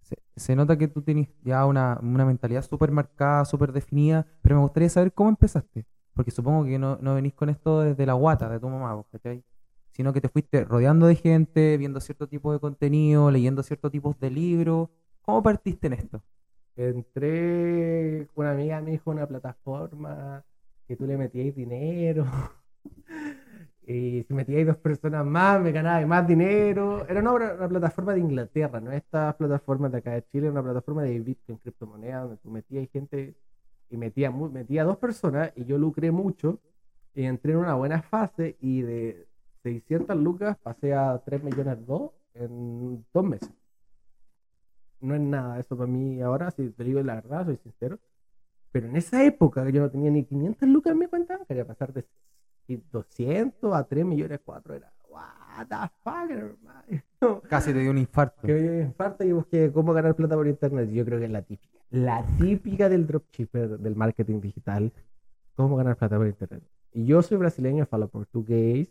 se, 0.02 0.18
se 0.36 0.56
nota 0.56 0.78
que 0.78 0.88
tú 0.88 1.02
tienes 1.02 1.30
ya 1.44 1.66
una, 1.66 2.00
una 2.02 2.26
mentalidad 2.26 2.64
súper 2.64 2.92
marcada, 2.92 3.46
súper 3.46 3.72
definida, 3.72 4.26
pero 4.42 4.56
me 4.56 4.62
gustaría 4.62 4.90
saber 4.90 5.14
cómo 5.14 5.30
empezaste. 5.30 5.86
Porque 6.14 6.32
supongo 6.32 6.66
que 6.66 6.78
no, 6.80 6.98
no 7.02 7.16
venís 7.16 7.34
con 7.34 7.50
esto 7.50 7.82
desde 7.82 8.06
la 8.06 8.14
guata 8.14 8.50
de 8.50 8.60
tu 8.60 8.68
mamá, 8.68 8.96
pues, 8.96 9.08
¿cachai? 9.12 9.44
Sino 9.92 10.14
que 10.14 10.22
te 10.22 10.30
fuiste 10.30 10.64
rodeando 10.66 11.08
de 11.08 11.16
gente, 11.16 11.78
viendo 11.78 12.00
cierto 12.02 12.28
tipo 12.28 12.52
de 12.54 12.60
contenido, 12.60 13.32
leyendo 13.32 13.64
ciertos 13.64 13.92
tipos 13.92 14.20
de 14.20 14.30
libros. 14.30 14.90
¿Cómo 15.22 15.44
partiste 15.44 15.88
en 15.88 15.94
esto? 15.94 16.24
Entré, 16.80 18.30
una 18.36 18.52
amiga 18.52 18.80
me 18.80 18.92
dijo 18.92 19.12
una 19.12 19.28
plataforma 19.28 20.46
que 20.88 20.96
tú 20.96 21.06
le 21.06 21.18
metías 21.18 21.54
dinero. 21.54 22.26
Y 23.86 24.24
si 24.28 24.34
metíais 24.36 24.68
dos 24.68 24.78
personas 24.78 25.26
más, 25.26 25.60
me 25.60 25.72
ganabas 25.72 26.06
más 26.06 26.28
dinero. 26.28 27.08
Era 27.10 27.22
una, 27.22 27.68
plataforma 27.68 28.14
de 28.14 28.20
Inglaterra, 28.20 28.80
no 28.80 28.92
estas 28.92 29.34
plataformas 29.36 29.92
de 29.92 29.98
acá 29.98 30.12
de 30.12 30.24
Chile, 30.32 30.48
una 30.48 30.62
plataforma 30.62 31.02
de 31.02 31.20
Bitcoin, 31.20 31.58
criptomonedas, 31.58 32.22
donde 32.22 32.38
tú 32.38 32.52
metías 32.52 32.88
gente 32.92 33.34
y 33.90 33.98
metía, 33.98 34.30
metía 34.30 34.84
dos 34.84 34.98
personas 34.98 35.52
y 35.56 35.66
yo 35.66 35.80
lucré 35.80 36.12
mucho. 36.12 36.60
Y 37.16 37.24
entré 37.24 37.54
en 37.54 37.58
una 37.58 37.74
buena 37.74 38.04
fase 38.04 38.58
y 38.62 38.84
de 38.84 39.28
600 39.64 40.16
lucas 40.18 40.56
pasé 40.62 40.94
a 40.94 41.20
3 41.26 41.44
millones 41.44 41.84
2 41.88 42.12
en 42.36 43.04
dos 43.12 43.26
meses. 43.26 43.59
No 45.02 45.16
es 45.16 45.22
nada 45.22 45.60
eso 45.60 45.78
para 45.78 45.90
mí 45.90 46.22
ahora, 46.22 46.52
si 46.52 46.70
te 46.70 46.84
digo 46.84 47.02
la 47.02 47.16
verdad, 47.16 47.46
soy 47.46 47.58
sincero. 47.58 48.00
Pero 48.72 48.88
en 48.88 48.96
esa 48.96 49.24
época 49.24 49.68
yo 49.70 49.82
no 49.82 49.90
tenía 49.90 50.12
ni 50.12 50.24
500 50.26 50.70
lucas 50.70 50.94
en 50.94 51.00
mi 51.00 51.08
cuenta, 51.08 51.40
quería 51.48 51.66
pasar 51.66 51.94
de 51.94 52.06
200 52.68 53.74
a 53.74 53.84
3 53.84 54.06
millones 54.06 54.40
4 54.44 54.76
era, 54.76 54.94
what 55.10 55.68
the 55.68 55.76
fuck, 56.04 56.30
hermano. 56.30 57.44
Casi 57.50 57.74
te 57.74 57.80
dio 57.80 57.92
un 57.92 57.98
infarto. 57.98 58.42
Que 58.46 58.54
me 58.54 58.62
dio 58.62 58.72
un 58.72 58.82
infarto 58.82 59.24
y 59.24 59.32
busqué 59.32 59.72
cómo 59.72 59.94
ganar 59.94 60.16
plata 60.16 60.36
por 60.36 60.48
internet. 60.48 60.90
Yo 60.92 61.04
creo 61.06 61.20
que 61.20 61.26
es 61.26 61.32
la 61.32 61.42
típica. 61.42 61.80
La 61.90 62.26
típica 62.38 62.90
del 62.90 63.08
dropshipper, 63.08 63.80
del 63.80 63.96
marketing 63.96 64.40
digital. 64.40 64.92
Cómo 65.56 65.76
ganar 65.76 65.98
plata 65.98 66.18
por 66.18 66.28
internet. 66.28 66.64
Y 66.94 67.06
yo 67.06 67.22
soy 67.22 67.38
brasileño, 67.38 67.86
falo 67.86 68.08
portugués. 68.08 68.88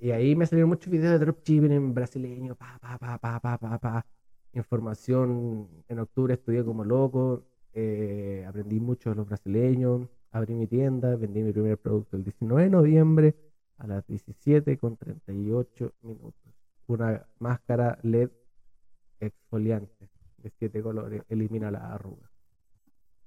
Y 0.00 0.10
ahí 0.12 0.34
me 0.34 0.46
salieron 0.46 0.70
muchos 0.70 0.90
videos 0.90 1.12
de 1.12 1.18
dropshipping 1.18 1.72
en 1.72 1.94
brasileño. 1.94 2.54
Pa, 2.54 2.78
pa, 2.80 2.98
pa, 2.98 3.18
pa, 3.18 3.40
pa, 3.40 3.58
pa, 3.58 3.78
pa. 3.78 4.06
Información. 4.52 5.68
En 5.88 5.98
octubre 6.00 6.34
estudié 6.34 6.64
como 6.64 6.84
loco. 6.84 7.44
eh, 7.72 8.44
aprendí 8.48 8.80
mucho 8.80 9.10
de 9.10 9.16
los 9.16 9.26
brasileños. 9.28 10.08
Abrí 10.32 10.54
mi 10.54 10.66
tienda. 10.66 11.14
Vendí 11.16 11.42
mi 11.42 11.52
primer 11.52 11.78
producto 11.78 12.16
el 12.16 12.24
19 12.24 12.64
de 12.64 12.70
noviembre 12.70 13.36
a 13.78 13.86
las 13.86 14.06
17 14.06 14.76
con 14.78 14.96
38 14.96 15.92
minutos. 16.02 16.52
Una 16.88 17.24
máscara 17.38 17.98
LED 18.02 18.30
exfoliante 19.20 20.08
de 20.38 20.50
7 20.58 20.82
colores. 20.82 21.22
Elimina 21.28 21.70
la 21.70 21.92
arruga. 21.94 22.30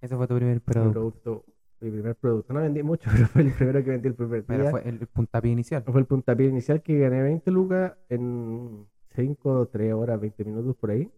Ese 0.01 0.15
fue 0.17 0.27
tu 0.27 0.35
primer 0.35 0.55
Mi 0.55 0.59
producto. 0.59 1.45
mi 1.79 1.91
primer 1.91 2.15
producto. 2.15 2.53
No 2.53 2.59
vendí 2.61 2.83
mucho, 2.83 3.09
pero 3.13 3.27
fue 3.27 3.41
el 3.43 3.53
primero 3.53 3.83
que 3.83 3.91
vendí 3.91 4.07
el 4.09 4.15
primer 4.15 4.43
Pero 4.45 4.63
día. 4.63 4.71
fue 4.71 4.81
el, 4.87 4.97
el 4.99 5.07
puntapié 5.07 5.51
inicial. 5.51 5.83
Fue 5.83 5.99
el 6.01 6.05
puntapié 6.07 6.47
inicial 6.47 6.81
que 6.81 6.99
gané 6.99 7.21
20 7.23 7.49
lucas 7.51 7.93
en 8.09 8.85
5, 9.15 9.67
3 9.67 9.93
horas, 9.93 10.19
20 10.19 10.43
minutos 10.43 10.75
por 10.75 10.91
ahí. 10.91 11.11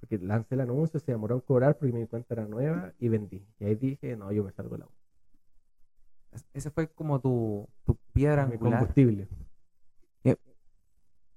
Porque 0.00 0.18
lancé 0.18 0.54
el 0.54 0.60
anuncio, 0.60 1.00
se 1.00 1.12
demoraron 1.12 1.40
en 1.40 1.46
cobrar 1.46 1.78
porque 1.78 1.92
mi 1.92 2.06
cuenta 2.06 2.34
era 2.34 2.46
nueva 2.46 2.92
y 2.98 3.08
vendí. 3.08 3.46
Y 3.58 3.64
ahí 3.64 3.74
dije, 3.74 4.16
no, 4.16 4.30
yo 4.32 4.44
me 4.44 4.52
salgo 4.52 4.76
de 4.76 4.80
la 4.84 4.88
Es- 6.32 6.44
Ese 6.52 6.70
fue 6.70 6.88
como 6.88 7.20
tu, 7.20 7.66
tu 7.84 7.96
piedra 8.12 8.46
Mi 8.46 8.54
angular. 8.54 8.80
combustible. 8.80 9.28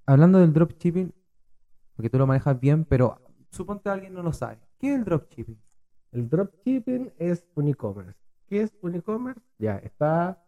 Hablando 0.06 0.40
del 0.40 0.54
dropshipping, 0.54 1.14
porque 1.96 2.10
tú 2.10 2.18
lo 2.18 2.26
manejas 2.26 2.58
bien, 2.60 2.86
pero 2.86 3.20
suponte 3.50 3.90
alguien 3.90 4.14
no 4.14 4.24
lo 4.24 4.32
sabe. 4.32 4.58
¿Qué 4.80 4.94
es 4.94 5.00
el 5.00 5.04
dropshipping? 5.04 5.60
El 6.14 6.30
dropshipping 6.30 7.12
es 7.18 7.46
un 7.56 7.68
e-commerce. 7.68 8.18
¿Qué 8.48 8.62
es 8.62 8.74
un 8.82 8.96
e-commerce? 8.96 9.42
Ya, 9.60 9.78
está 9.80 10.42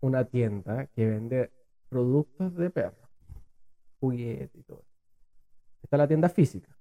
una 0.00 0.24
tienda 0.24 0.86
que 0.86 1.06
vende 1.06 1.50
productos 1.88 2.54
de 2.54 2.70
perro, 2.70 3.01
juguetes 4.02 4.54
y 4.54 4.62
todo. 4.64 4.84
Está 5.82 5.96
la 5.96 6.08
tienda 6.08 6.28
física. 6.28 6.76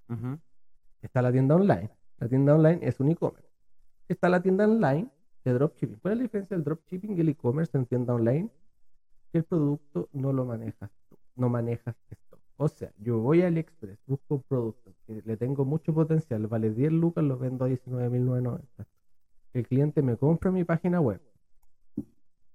Está 1.01 1.21
la 1.21 1.31
tienda 1.31 1.55
online. 1.55 1.89
La 2.17 2.27
tienda 2.27 2.55
online 2.55 2.79
es 2.81 2.99
un 2.99 3.09
e-commerce. 3.09 3.49
Está 4.07 4.27
la 4.29 4.41
tienda 4.41 4.65
online 4.65 5.09
de 5.45 5.53
dropshipping. 5.53 5.99
¿Cuál 5.99 6.13
es 6.13 6.17
la 6.17 6.23
diferencia 6.23 6.57
del 6.57 6.63
dropshipping 6.63 7.17
y 7.17 7.21
el 7.21 7.29
e-commerce 7.29 7.77
en 7.77 7.85
tienda 7.85 8.13
online? 8.13 8.49
que 9.31 9.37
el 9.39 9.43
producto 9.45 10.09
no 10.11 10.33
lo 10.33 10.45
manejas 10.45 10.91
tú, 11.09 11.17
no 11.35 11.49
manejas 11.49 11.95
esto. 12.09 12.39
O 12.57 12.67
sea, 12.67 12.91
yo 12.97 13.19
voy 13.19 13.41
a 13.41 13.47
AliExpress, 13.47 13.97
busco 14.05 14.35
un 14.35 14.43
producto 14.43 14.93
que 15.07 15.21
le 15.25 15.37
tengo 15.37 15.65
mucho 15.65 15.93
potencial, 15.93 16.45
vale 16.47 16.69
10 16.69 16.91
lucas, 16.91 17.23
lo 17.23 17.37
vendo 17.37 17.65
a 17.65 17.69
19.990. 17.69 18.61
El 19.53 19.67
cliente 19.67 20.01
me 20.01 20.17
compra 20.17 20.49
en 20.49 20.55
mi 20.55 20.63
página 20.63 21.01
web. 21.01 21.21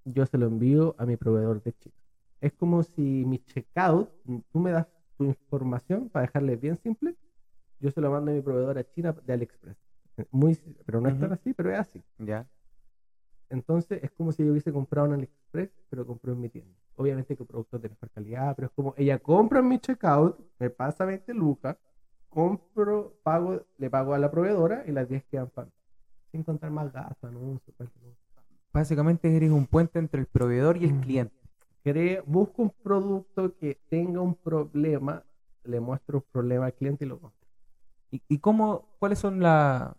Yo 0.04 0.26
se 0.26 0.38
lo 0.38 0.46
envío 0.46 0.94
a 0.98 1.06
mi 1.06 1.16
proveedor 1.16 1.62
de 1.62 1.72
China. 1.72 1.96
Es 2.40 2.52
como 2.52 2.82
si 2.82 3.24
mi 3.24 3.38
checkout, 3.38 4.10
tú 4.52 4.58
me 4.58 4.70
das 4.70 4.86
tu 5.16 5.24
información 5.24 6.08
para 6.10 6.26
dejarle 6.26 6.56
bien 6.56 6.76
simple, 6.76 7.16
yo 7.80 7.90
se 7.90 8.00
lo 8.00 8.10
mando 8.10 8.30
a 8.30 8.34
mi 8.34 8.40
proveedor 8.42 8.78
a 8.78 8.84
China 8.84 9.12
de 9.12 9.32
AliExpress. 9.32 9.76
Muy, 10.30 10.54
pero 10.84 11.00
no 11.00 11.08
es 11.08 11.18
tan 11.18 11.32
así, 11.32 11.52
pero 11.54 11.70
es 11.70 11.78
así. 11.78 12.02
Ya. 12.18 12.46
Entonces 13.48 14.02
es 14.02 14.10
como 14.12 14.32
si 14.32 14.44
yo 14.44 14.50
hubiese 14.50 14.72
comprado 14.72 15.06
en 15.08 15.12
AliExpress, 15.14 15.70
pero 15.88 16.06
compró 16.06 16.32
en 16.32 16.40
mi 16.40 16.48
tienda. 16.48 16.74
Obviamente 16.96 17.36
que 17.36 17.44
productos 17.44 17.80
de 17.80 17.88
mejor 17.90 18.10
calidad, 18.10 18.54
pero 18.56 18.66
es 18.66 18.72
como 18.74 18.94
ella 18.96 19.18
compra 19.18 19.60
en 19.60 19.68
mi 19.68 19.78
checkout, 19.78 20.38
me 20.58 20.70
pasa 20.70 21.04
20 21.04 21.32
lucas, 21.34 21.76
compro, 22.28 23.18
pago, 23.22 23.62
le 23.78 23.90
pago 23.90 24.14
a 24.14 24.18
la 24.18 24.30
proveedora 24.30 24.84
y 24.86 24.92
las 24.92 25.08
10 25.08 25.24
quedan 25.24 25.48
para 25.50 25.66
mí. 25.66 25.72
Sin 26.32 26.42
contar 26.42 26.70
más 26.70 26.92
gastos, 26.92 27.30
anuncios, 27.30 27.74
cualquier 27.76 28.04
cosa. 28.04 28.16
Básicamente 28.72 29.34
eres 29.34 29.50
un 29.50 29.66
puente 29.66 29.98
entre 29.98 30.20
el 30.20 30.26
proveedor 30.26 30.76
y 30.76 30.84
el 30.84 30.94
Mm. 30.94 31.00
cliente. 31.00 31.36
Cree- 31.86 32.20
busco 32.26 32.62
un 32.62 32.70
producto 32.82 33.54
que 33.56 33.78
tenga 33.88 34.20
un 34.20 34.34
problema, 34.34 35.22
le 35.62 35.78
muestro 35.78 36.18
un 36.18 36.24
problema 36.32 36.66
al 36.66 36.74
cliente 36.74 37.04
y 37.04 37.08
lo 37.08 37.20
compro. 37.20 37.38
¿Y, 38.10 38.20
y 38.28 38.38
cómo, 38.40 38.88
cuáles 38.98 39.20
son 39.20 39.40
la- 39.40 39.96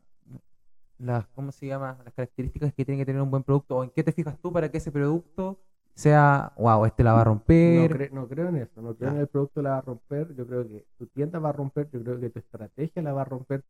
las, 0.97 1.26
¿cómo 1.28 1.54
se 1.54 1.65
llama? 1.67 1.97
Las 2.04 2.13
características 2.13 2.73
que 2.73 2.84
tiene 2.84 3.00
que 3.00 3.06
tener 3.06 3.21
un 3.21 3.32
buen 3.32 3.43
producto? 3.43 3.78
¿O 3.78 3.84
en 3.86 3.89
qué 3.91 4.04
te 4.04 4.12
fijas 4.12 4.38
tú 4.41 4.52
para 4.52 4.69
que 4.69 4.80
ese 4.80 4.91
producto 4.91 5.62
sea, 5.95 6.52
wow, 6.58 6.84
este 6.86 7.06
la 7.06 7.13
va 7.13 7.21
a 7.21 7.23
No, 7.23 7.32
romper? 7.32 7.91
cre- 7.97 8.12
no 8.12 8.28
creo 8.28 8.50
en 8.50 8.58
eso, 8.58 8.82
no 8.82 8.93
creo 8.93 9.12
Ya. 9.12 9.15
en 9.15 9.21
el 9.21 9.28
producto 9.28 9.62
la 9.62 9.69
va 9.71 9.78
a 9.78 9.82
romper, 9.82 10.36
yo 10.36 10.45
creo 10.45 10.67
que 10.67 10.86
tu 10.97 11.08
tienda 11.08 11.39
va 11.39 11.50
a 11.50 11.54
romper, 11.54 11.89
yo 11.91 12.04
creo 12.04 12.19
que 12.19 12.30
tu 12.30 12.39
estrategia 12.39 13.02
la 13.02 13.13
va 13.13 13.21
a 13.21 13.26
romper. 13.26 13.63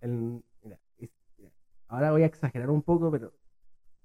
El- 0.00 0.42
mira, 0.62 0.78
es- 0.98 1.10
mira, 1.36 1.52
ahora 1.88 2.12
voy 2.12 2.22
a 2.22 2.26
exagerar 2.26 2.70
un 2.70 2.80
poco, 2.82 3.10
pero 3.10 3.32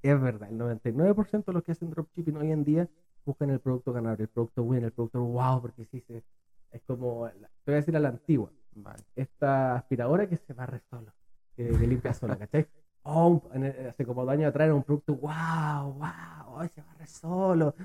es 0.01 0.21
verdad, 0.21 0.49
el 0.49 0.57
99% 0.57 1.51
de 1.51 1.53
los 1.53 1.63
que 1.63 1.71
hacen 1.71 1.89
dropshipping 1.91 2.35
hoy 2.35 2.51
en 2.51 2.63
día 2.65 2.89
buscan 3.25 3.49
el 3.49 3.59
producto 3.59 3.93
ganador, 3.93 4.21
el 4.21 4.27
producto 4.27 4.63
win, 4.63 4.83
el 4.83 4.91
producto 4.91 5.21
wow, 5.21 5.61
porque 5.61 5.85
se, 5.85 6.23
es 6.71 6.81
como, 6.83 7.27
te 7.29 7.71
voy 7.71 7.73
a 7.73 7.77
decir 7.77 7.95
a 7.95 7.99
la 7.99 8.09
antigua, 8.09 8.49
Vale. 8.75 9.03
esta 9.15 9.75
aspiradora 9.75 10.27
que 10.27 10.37
se 10.37 10.53
barre 10.53 10.81
solo, 10.89 11.11
que, 11.55 11.67
que 11.69 11.87
limpia 11.87 12.13
sola, 12.13 12.35
¿cachai? 12.37 12.67
Oh, 13.05 13.41
hace 13.89 14.05
como 14.05 14.23
dos 14.23 14.31
años 14.31 14.47
atrás 14.47 14.65
era 14.67 14.75
un 14.75 14.83
producto, 14.83 15.15
wow, 15.15 15.93
wow, 15.93 16.55
hoy 16.55 16.69
se 16.69 16.81
barre 16.81 17.05
solo. 17.05 17.75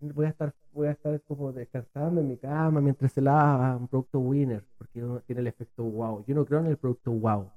Voy 0.00 0.26
a 0.26 0.28
estar, 0.28 0.54
voy 0.72 0.86
a 0.86 0.92
estar 0.92 1.20
como 1.22 1.52
descansando 1.52 2.20
en 2.20 2.28
mi 2.28 2.36
cama 2.36 2.80
mientras 2.80 3.12
se 3.12 3.20
lava, 3.20 3.76
un 3.76 3.88
producto 3.88 4.20
winner, 4.20 4.64
porque 4.78 5.02
tiene 5.26 5.40
el 5.40 5.48
efecto 5.48 5.82
wow. 5.82 6.24
Yo 6.26 6.34
no 6.36 6.44
creo 6.44 6.60
en 6.60 6.66
el 6.66 6.76
producto 6.76 7.10
wow. 7.10 7.50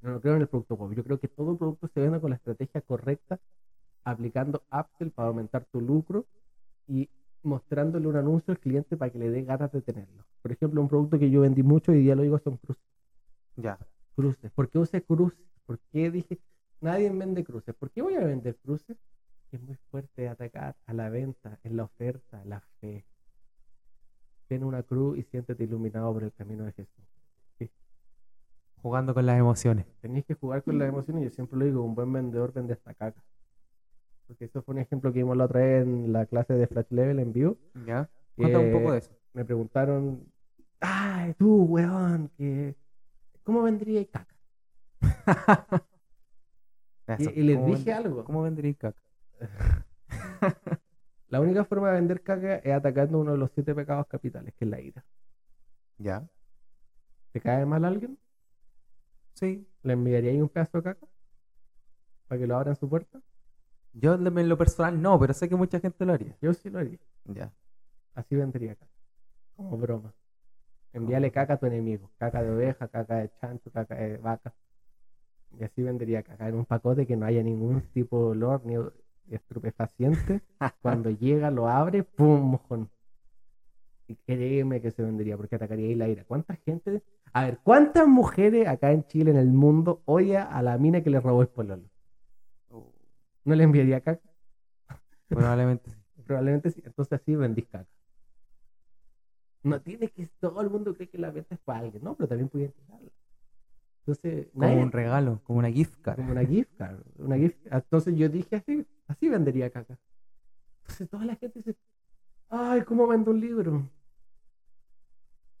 Yo 0.00 0.10
no 0.10 0.20
creo 0.20 0.36
en 0.36 0.42
el 0.42 0.46
producto 0.46 0.76
wow. 0.76 0.92
Yo 0.92 1.02
creo 1.02 1.18
que 1.18 1.26
todo 1.26 1.56
producto 1.56 1.88
se 1.88 2.00
vende 2.00 2.20
con 2.20 2.30
la 2.30 2.36
estrategia 2.36 2.82
correcta, 2.82 3.40
aplicando 4.04 4.62
upsell 4.70 5.10
para 5.10 5.28
aumentar 5.28 5.64
tu 5.64 5.80
lucro 5.80 6.24
y 6.88 7.08
mostrándole 7.42 8.08
un 8.08 8.16
anuncio 8.16 8.52
al 8.52 8.58
cliente 8.58 8.96
para 8.96 9.12
que 9.12 9.18
le 9.18 9.30
dé 9.30 9.44
ganas 9.44 9.70
de 9.70 9.80
tenerlo. 9.82 10.24
Por 10.42 10.52
ejemplo, 10.52 10.80
un 10.80 10.88
producto 10.88 11.18
que 11.18 11.30
yo 11.30 11.42
vendí 11.42 11.62
mucho 11.62 11.92
y 11.92 12.00
día 12.00 12.16
lo 12.16 12.22
digo 12.22 12.38
son 12.38 12.56
cruces. 12.56 12.82
Ya. 13.56 13.78
Cruces. 14.16 14.50
¿Por 14.50 14.68
qué 14.68 14.78
usé 14.78 15.02
cruces? 15.02 15.38
¿Por 15.66 15.78
qué 15.92 16.10
dije, 16.10 16.40
nadie 16.80 17.10
vende 17.10 17.44
cruces? 17.44 17.74
¿Por 17.74 17.90
qué 17.90 18.02
voy 18.02 18.14
a 18.14 18.24
vender 18.24 18.56
cruces? 18.56 18.96
Es 19.52 19.60
muy 19.62 19.76
fuerte 19.90 20.28
atacar 20.28 20.76
a 20.86 20.92
la 20.92 21.08
venta, 21.08 21.58
en 21.62 21.76
la 21.76 21.84
oferta, 21.84 22.44
la 22.44 22.60
fe. 22.80 23.04
Ten 24.48 24.64
una 24.64 24.82
cruz 24.82 25.18
y 25.18 25.22
siéntete 25.22 25.64
iluminado 25.64 26.12
por 26.12 26.24
el 26.24 26.32
camino 26.32 26.64
de 26.64 26.72
Jesús. 26.72 27.04
Jugando 28.80 29.12
con 29.12 29.26
las 29.26 29.38
emociones. 29.38 29.86
Tenéis 30.00 30.24
que 30.24 30.34
jugar 30.34 30.62
con 30.62 30.78
las 30.78 30.88
emociones. 30.88 31.24
Yo 31.24 31.30
siempre 31.30 31.58
lo 31.58 31.64
digo, 31.64 31.82
un 31.82 31.94
buen 31.94 32.12
vendedor 32.12 32.52
vende 32.52 32.74
esta 32.74 32.94
caca. 32.94 33.22
Porque 34.28 34.44
eso 34.44 34.62
fue 34.62 34.74
un 34.74 34.80
ejemplo 34.80 35.10
que 35.12 35.20
vimos 35.20 35.36
la 35.36 35.46
otra 35.46 35.60
vez 35.60 35.82
en 35.84 36.12
la 36.12 36.26
clase 36.26 36.52
de 36.52 36.66
Flash 36.66 36.90
Level 36.90 37.18
en 37.18 37.32
vivo. 37.32 37.56
Ya. 37.86 38.08
Cuéntame 38.36 38.66
un 38.66 38.72
poco 38.72 38.92
de 38.92 38.98
eso. 38.98 39.10
Me 39.32 39.44
preguntaron, 39.44 40.22
ay, 40.80 41.34
tú, 41.34 41.64
weón, 41.64 42.28
que, 42.36 42.76
¿cómo 43.42 43.62
vendría 43.62 44.06
caca? 44.06 44.36
Eso, 47.06 47.30
Y, 47.30 47.40
y 47.40 47.42
les 47.42 47.56
¿cómo 47.56 47.74
dije 47.74 47.92
algo. 47.92 48.22
¿Cómo 48.24 48.42
vendría 48.42 48.74
caca? 48.74 49.02
La 51.28 51.40
única 51.40 51.64
forma 51.64 51.88
de 51.88 51.94
vender 51.94 52.22
caca 52.22 52.56
es 52.56 52.72
atacando 52.72 53.18
uno 53.18 53.32
de 53.32 53.38
los 53.38 53.50
siete 53.52 53.74
pecados 53.74 54.06
capitales, 54.06 54.54
que 54.54 54.64
es 54.66 54.70
la 54.70 54.80
ira. 54.80 55.04
Ya. 55.96 56.28
¿Te 57.32 57.40
cae 57.40 57.64
mal 57.64 57.84
alguien? 57.86 58.18
Sí. 59.34 59.66
¿Le 59.82 59.92
enviaría 59.94 60.32
un 60.42 60.48
pedazo 60.50 60.78
de 60.78 60.84
caca? 60.84 61.06
¿Para 62.26 62.40
que 62.40 62.46
lo 62.46 62.56
abran 62.56 62.76
su 62.76 62.88
puerta? 62.88 63.20
Yo 63.92 64.14
en 64.14 64.48
lo 64.48 64.58
personal 64.58 65.00
no, 65.00 65.18
pero 65.18 65.32
sé 65.34 65.48
que 65.48 65.56
mucha 65.56 65.80
gente 65.80 66.04
lo 66.04 66.12
haría. 66.12 66.36
Yo 66.40 66.52
sí 66.54 66.70
lo 66.70 66.78
haría. 66.78 66.98
Ya. 67.24 67.52
Así 68.14 68.36
vendría 68.36 68.74
caca. 68.74 68.92
Como 69.56 69.76
broma. 69.76 70.14
Envíale 70.92 71.30
caca 71.30 71.54
a 71.54 71.56
tu 71.56 71.66
enemigo. 71.66 72.10
Caca 72.18 72.42
de 72.42 72.50
oveja, 72.50 72.88
caca 72.88 73.16
de 73.16 73.30
chancho, 73.40 73.70
caca 73.70 73.94
de 73.94 74.16
vaca. 74.18 74.54
Y 75.58 75.64
así 75.64 75.82
vendría 75.82 76.22
caca 76.22 76.48
en 76.48 76.54
un 76.54 76.64
pacote 76.64 77.06
que 77.06 77.16
no 77.16 77.26
haya 77.26 77.42
ningún 77.42 77.82
tipo 77.92 78.18
de 78.18 78.30
olor 78.30 78.64
ni 78.64 78.76
estupefaciente. 79.30 80.42
Cuando 80.82 81.10
llega, 81.10 81.50
lo 81.50 81.68
abre, 81.68 82.02
¡pum! 82.02 82.50
mojón. 82.50 82.90
Y 84.06 84.16
créeme 84.16 84.80
que 84.80 84.90
se 84.90 85.02
vendería 85.02 85.36
porque 85.36 85.56
atacaría 85.56 85.88
ahí 85.88 85.94
la 85.94 86.08
ira. 86.08 86.24
¿Cuánta 86.24 86.56
gente? 86.56 87.02
A 87.32 87.44
ver, 87.44 87.58
¿cuántas 87.62 88.08
mujeres 88.08 88.66
acá 88.66 88.90
en 88.92 89.04
Chile, 89.04 89.30
en 89.30 89.36
el 89.36 89.48
mundo, 89.48 90.02
odia 90.06 90.44
a 90.44 90.62
la 90.62 90.78
mina 90.78 91.02
que 91.02 91.10
le 91.10 91.20
robó 91.20 91.42
el 91.42 91.48
pololo? 91.48 91.84
¿No 93.48 93.54
le 93.54 93.64
enviaría 93.64 93.98
caca? 94.02 94.28
Probablemente 95.26 95.90
sí. 95.90 95.96
Probablemente 96.26 96.70
sí. 96.70 96.82
Entonces 96.84 97.14
así 97.18 97.34
vendís 97.34 97.66
caca. 97.66 97.88
No 99.62 99.80
tiene 99.80 100.08
que 100.08 100.28
todo 100.38 100.60
el 100.60 100.68
mundo 100.68 100.94
cree 100.94 101.08
que 101.08 101.16
la 101.16 101.30
venta 101.30 101.54
es 101.54 101.60
para 101.62 101.80
alguien, 101.80 102.04
no, 102.04 102.14
pero 102.14 102.28
también 102.28 102.50
puede 102.50 102.66
entregarla. 102.66 103.10
Entonces, 104.00 104.48
Como 104.52 104.66
nadie- 104.66 104.82
un 104.82 104.92
regalo, 104.92 105.40
como 105.44 105.58
una 105.60 105.70
gift 105.70 105.94
card. 106.02 106.16
como 106.16 106.32
una 106.32 106.44
gift 106.44 106.70
card, 106.76 107.00
una 107.16 107.36
gift 107.38 107.56
Entonces 107.70 108.14
yo 108.16 108.28
dije 108.28 108.56
así, 108.56 108.86
así 109.06 109.28
vendería 109.30 109.70
caca. 109.70 109.98
Entonces 110.82 111.08
toda 111.08 111.24
la 111.24 111.36
gente 111.36 111.58
dice, 111.60 111.74
ay, 112.50 112.82
¿cómo 112.82 113.06
vendo 113.06 113.30
un 113.30 113.40
libro? 113.40 113.90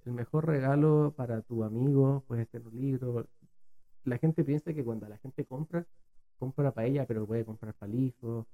El 0.04 0.12
mejor 0.12 0.46
regalo 0.46 1.14
para 1.16 1.40
tu 1.40 1.64
amigo 1.64 2.22
puede 2.26 2.44
ser 2.44 2.66
un 2.66 2.78
libro. 2.78 3.26
La 4.04 4.18
gente 4.18 4.44
piensa 4.44 4.74
que 4.74 4.84
cuando 4.84 5.08
la 5.08 5.16
gente 5.16 5.46
compra, 5.46 5.86
compra 6.38 6.72
para 6.72 6.86
ella, 6.86 7.06
pero 7.06 7.26
puede 7.26 7.44
comprar 7.44 7.74
para 7.74 7.92
el 7.92 7.98
hijo. 8.00 8.46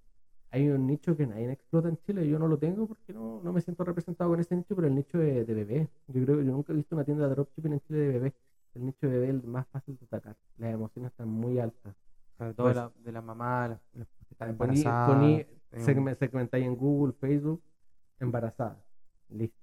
Hay 0.51 0.69
un 0.69 0.87
nicho 0.87 1.17
que 1.17 1.27
nadie 1.27 1.51
explota 1.51 1.89
en 1.89 1.99
Chile, 1.99 2.29
yo 2.29 2.39
no 2.39 2.47
lo 2.49 2.59
tengo 2.59 2.87
porque 2.87 3.13
no, 3.13 3.41
no 3.43 3.53
me 3.53 3.61
siento 3.61 3.83
representado 3.85 4.31
con 4.31 4.39
ese 4.41 4.55
nicho, 4.57 4.75
pero 4.77 4.87
el 4.89 4.95
nicho 4.95 5.19
de, 5.19 5.45
de 5.45 5.55
bebé. 5.55 5.89
Yo 6.09 6.25
creo 6.25 6.39
que 6.39 6.45
yo 6.45 6.53
nunca 6.53 6.73
he 6.73 6.77
visto 6.77 6.95
una 6.95 7.05
tienda 7.05 7.25
de 7.29 7.35
dropshipping 7.35 7.73
en 7.73 7.81
Chile 7.81 7.99
de 7.99 8.09
bebé. 8.09 8.35
El 8.75 8.87
nicho 8.87 8.99
de 9.07 9.09
bebé 9.09 9.25
es 9.29 9.31
el 9.35 9.43
más 9.45 9.67
fácil 9.69 9.97
de 9.99 10.07
atacar. 10.07 10.37
Las 10.59 10.73
emociones 10.75 11.11
están 11.13 11.29
muy 11.29 11.59
altas. 11.59 11.95
Sobre 12.39 12.55
todo 12.55 12.67
Pues- 12.67 12.75
de 12.77 12.81
la, 12.83 12.93
de 13.05 13.13
la 13.13 13.21
mamá, 13.23 13.69
las, 13.69 13.81
que 13.93 14.33
están 14.33 14.51
embarazadas. 14.51 15.11
poní, 15.11 15.45
Tengo- 15.71 15.85
segme- 15.87 16.15
segmentáis 16.17 16.65
en 16.67 16.77
Google, 16.77 17.13
Facebook, 17.15 17.63
embarazada. 18.21 18.81
Listo. 19.31 19.59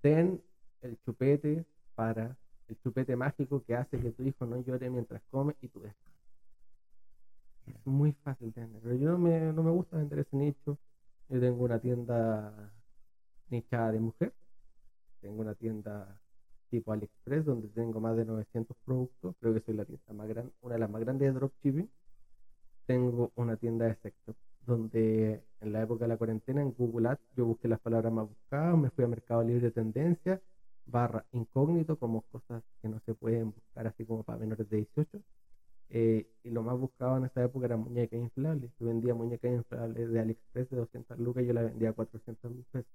Ten 0.00 0.40
el 0.82 0.98
chupete 1.04 1.64
para 1.94 2.36
el 2.68 2.78
chupete 2.80 3.14
mágico 3.16 3.62
que 3.62 3.74
hace 3.76 3.98
que 3.98 4.10
tu 4.12 4.22
hijo 4.22 4.46
no 4.46 4.60
llore 4.62 4.88
mientras 4.90 5.22
come 5.30 5.54
y 5.60 5.68
tú 5.68 5.80
descansas. 5.80 6.15
Es 7.66 7.86
muy 7.86 8.12
fácil 8.12 8.52
de. 8.52 8.66
Pero 8.82 8.94
yo 8.94 9.10
no 9.10 9.18
me, 9.18 9.52
no 9.52 9.62
me 9.62 9.70
gusta 9.70 9.96
vender 9.96 10.20
ese 10.20 10.36
nicho. 10.36 10.78
Yo 11.28 11.40
tengo 11.40 11.64
una 11.64 11.78
tienda 11.80 12.72
nichada 13.50 13.92
de 13.92 14.00
mujer. 14.00 14.34
Tengo 15.20 15.40
una 15.40 15.54
tienda 15.54 16.20
tipo 16.70 16.92
AliExpress 16.92 17.44
donde 17.44 17.68
tengo 17.68 18.00
más 18.00 18.16
de 18.16 18.24
900 18.24 18.76
productos. 18.84 19.34
Creo 19.40 19.54
que 19.54 19.60
soy 19.60 19.74
la 19.74 19.84
tienda 19.84 20.12
más 20.12 20.28
grande, 20.28 20.52
una 20.60 20.74
de 20.74 20.80
las 20.80 20.90
más 20.90 21.00
grandes 21.00 21.28
de 21.28 21.34
dropshipping 21.34 21.90
tengo 22.86 23.32
una 23.34 23.56
tienda 23.56 23.86
de 23.86 23.96
sexo 23.96 24.34
donde 24.64 25.44
en 25.60 25.72
la 25.72 25.82
época 25.82 26.04
de 26.04 26.08
la 26.08 26.16
cuarentena 26.16 26.62
en 26.62 26.72
Google 26.72 27.08
Ads 27.08 27.20
yo 27.36 27.46
busqué 27.46 27.68
las 27.68 27.80
palabras 27.80 28.12
más 28.12 28.28
buscadas, 28.28 28.76
me 28.78 28.90
fui 28.90 29.04
a 29.04 29.08
Mercado 29.08 29.42
Libre 29.42 29.66
de 29.66 29.70
Tendencia, 29.70 30.40
barra 30.86 31.24
incógnito, 31.32 31.98
como 31.98 32.22
cosas 32.22 32.62
que 32.82 32.88
no 32.88 33.00
se 33.00 33.14
pueden 33.14 33.52
buscar 33.52 33.86
así 33.86 34.04
como 34.04 34.22
para 34.24 34.38
menores 34.38 34.68
de 34.68 34.78
18. 34.78 35.20
Eh, 35.90 36.26
y 36.42 36.50
lo 36.50 36.62
más 36.62 36.78
buscado 36.78 37.16
en 37.16 37.24
esa 37.24 37.44
época 37.44 37.66
era 37.66 37.76
muñecas 37.76 38.20
inflables. 38.20 38.70
Yo 38.78 38.86
vendía 38.86 39.14
muñecas 39.14 39.52
inflables 39.52 40.10
de 40.10 40.20
AliExpress 40.20 40.70
de 40.70 40.76
200 40.76 41.18
lucas 41.18 41.44
y 41.44 41.46
yo 41.46 41.52
la 41.52 41.62
vendía 41.62 41.90
a 41.90 41.92
400 41.92 42.50
mil 42.50 42.64
pesos. 42.64 42.90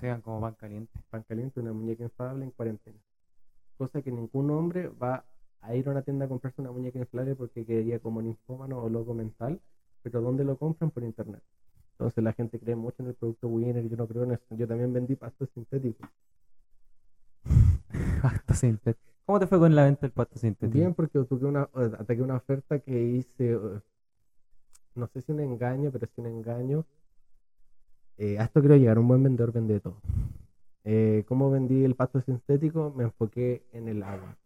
Sean 0.00 0.22
como 0.22 0.40
pan 0.40 0.54
caliente. 0.54 0.98
Pan 1.10 1.24
caliente, 1.28 1.60
una 1.60 1.72
muñeca 1.72 2.04
inflable 2.04 2.44
en 2.44 2.50
cuarentena. 2.52 2.98
Cosa 3.76 4.02
que 4.02 4.10
ningún 4.10 4.50
hombre 4.50 4.88
va 4.88 5.24
a 5.60 5.74
ir 5.74 5.88
a 5.88 5.90
una 5.90 6.02
tienda 6.02 6.24
a 6.24 6.28
comprarse 6.28 6.60
una 6.60 6.72
muñeca 6.72 6.98
inflable 6.98 7.34
porque 7.34 7.66
quedaría 7.66 7.98
como 7.98 8.22
ninfómano 8.22 8.78
o 8.82 8.88
loco 8.88 9.14
mental. 9.14 9.60
Pero 10.02 10.22
¿dónde 10.22 10.44
lo 10.44 10.56
compran? 10.56 10.90
Por 10.90 11.02
internet. 11.02 11.42
Entonces 11.92 12.24
la 12.24 12.32
gente 12.32 12.58
cree 12.58 12.76
mucho 12.76 13.02
en 13.02 13.08
el 13.08 13.14
producto 13.14 13.48
Winner, 13.48 13.86
yo 13.86 13.96
no 13.96 14.08
creo 14.08 14.24
en 14.24 14.32
eso. 14.32 14.44
Yo 14.50 14.66
también 14.66 14.90
vendí 14.90 15.16
pasto 15.16 15.46
sintético. 15.52 16.08
pasto 18.22 18.54
sintético. 18.54 19.09
¿Cómo 19.26 19.38
te 19.38 19.46
fue 19.46 19.58
con 19.58 19.74
la 19.74 19.84
venta 19.84 20.02
del 20.02 20.10
pasto 20.10 20.38
sintético? 20.38 20.76
Bien, 20.76 20.94
porque 20.94 21.18
tuve 21.20 21.46
una, 21.46 21.68
ataqué 21.72 22.22
una 22.22 22.36
oferta 22.36 22.78
que 22.80 23.00
hice, 23.00 23.58
no 24.94 25.06
sé 25.06 25.20
si 25.20 25.32
un 25.32 25.40
engaño, 25.40 25.90
pero 25.90 26.06
sí 26.06 26.20
un 26.20 26.26
engaño. 26.26 26.84
Eh, 28.16 28.38
a 28.38 28.44
esto 28.44 28.60
quiero 28.60 28.76
llegar, 28.76 28.98
un 28.98 29.08
buen 29.08 29.22
vendedor 29.22 29.52
vende 29.52 29.80
todo. 29.80 30.00
Eh, 30.84 31.24
¿Cómo 31.28 31.50
vendí 31.50 31.84
el 31.84 31.94
pasto 31.94 32.20
sintético? 32.20 32.92
Me 32.96 33.04
enfoqué 33.04 33.66
en 33.72 33.88
el 33.88 34.02
agua, 34.02 34.36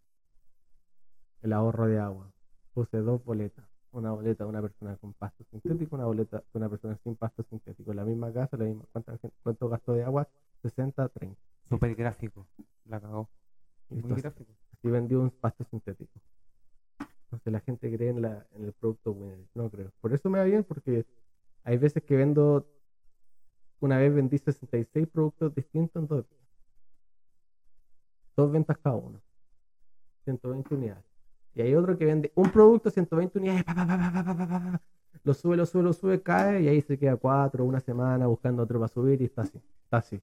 el 1.43 1.53
ahorro 1.53 1.87
de 1.87 1.99
agua. 1.99 2.31
Puse 2.73 2.99
dos 2.99 3.25
boletas, 3.25 3.65
una 3.93 4.11
boleta 4.11 4.45
de 4.45 4.51
una 4.51 4.61
persona 4.61 4.97
con 4.97 5.13
pasto 5.15 5.45
sintético, 5.51 5.97
una 5.97 6.07
boleta 6.07 6.39
de 6.39 6.59
una 6.59 6.69
persona 6.69 6.99
sin 7.03 7.15
pasto 7.17 7.45
sintético. 7.45 7.95
La 7.95 8.05
misma 8.05 8.33
casa, 8.33 8.57
la 8.57 8.65
misma, 8.65 8.85
¿cuánto, 8.93 9.19
cuánto 9.43 9.69
gasto 9.69 9.93
de 9.93 10.05
agua? 10.05 10.29
60, 10.63 11.09
30. 11.09 11.41
Súper 11.69 11.95
gráfico, 11.95 12.47
la 12.85 13.01
cagó. 13.01 13.29
Muy 13.89 14.21
gráfico. 14.21 14.53
Así 14.73 14.91
vendió 14.91 15.21
un 15.21 15.31
pasto 15.31 15.65
sintético. 15.65 16.21
Entonces 17.25 17.53
la 17.53 17.61
gente 17.61 17.95
cree 17.95 18.11
en, 18.11 18.23
la, 18.23 18.47
en 18.53 18.65
el 18.65 18.73
producto 18.73 19.13
Winner. 19.13 19.47
No 19.55 19.71
creo. 19.71 19.91
Por 20.01 20.13
eso 20.13 20.31
me 20.31 20.39
va 20.39 20.45
bien, 20.45 20.65
porque 20.65 21.05
hay 21.65 21.79
veces 21.79 22.03
que 22.03 22.17
vendo 22.17 22.67
una 23.81 23.99
vez 23.99 24.15
vendí 24.15 24.39
66 24.39 25.09
productos 25.09 25.55
distintos 25.55 26.03
en 26.03 26.09
dos 26.09 26.25
Dos 28.37 28.51
ventas 28.51 28.79
cada 28.79 28.97
uno. 28.97 29.21
120 30.25 30.75
unidades. 30.75 31.05
Y 31.55 31.63
hay 31.63 31.75
otro 31.75 31.97
que 31.97 32.05
vende 32.05 32.33
un 32.35 32.51
producto, 32.51 32.91
120 32.91 33.39
unidades, 33.39 33.65
lo 35.23 35.35
sube, 35.35 35.57
lo 35.57 35.67
sube, 35.67 35.83
lo 35.83 35.93
sube, 35.93 36.23
cae 36.23 36.63
y 36.63 36.69
ahí 36.69 36.83
se 36.83 36.99
queda 36.99 37.17
cuatro, 37.17 37.65
una 37.65 37.81
semana 37.81 38.27
buscando 38.27 38.63
otro 38.63 38.81
para 38.81 38.89
subir 38.89 39.23
y 39.23 39.27
está 39.27 39.43
así, 39.43 39.61
está 39.85 39.99
así. 39.99 40.21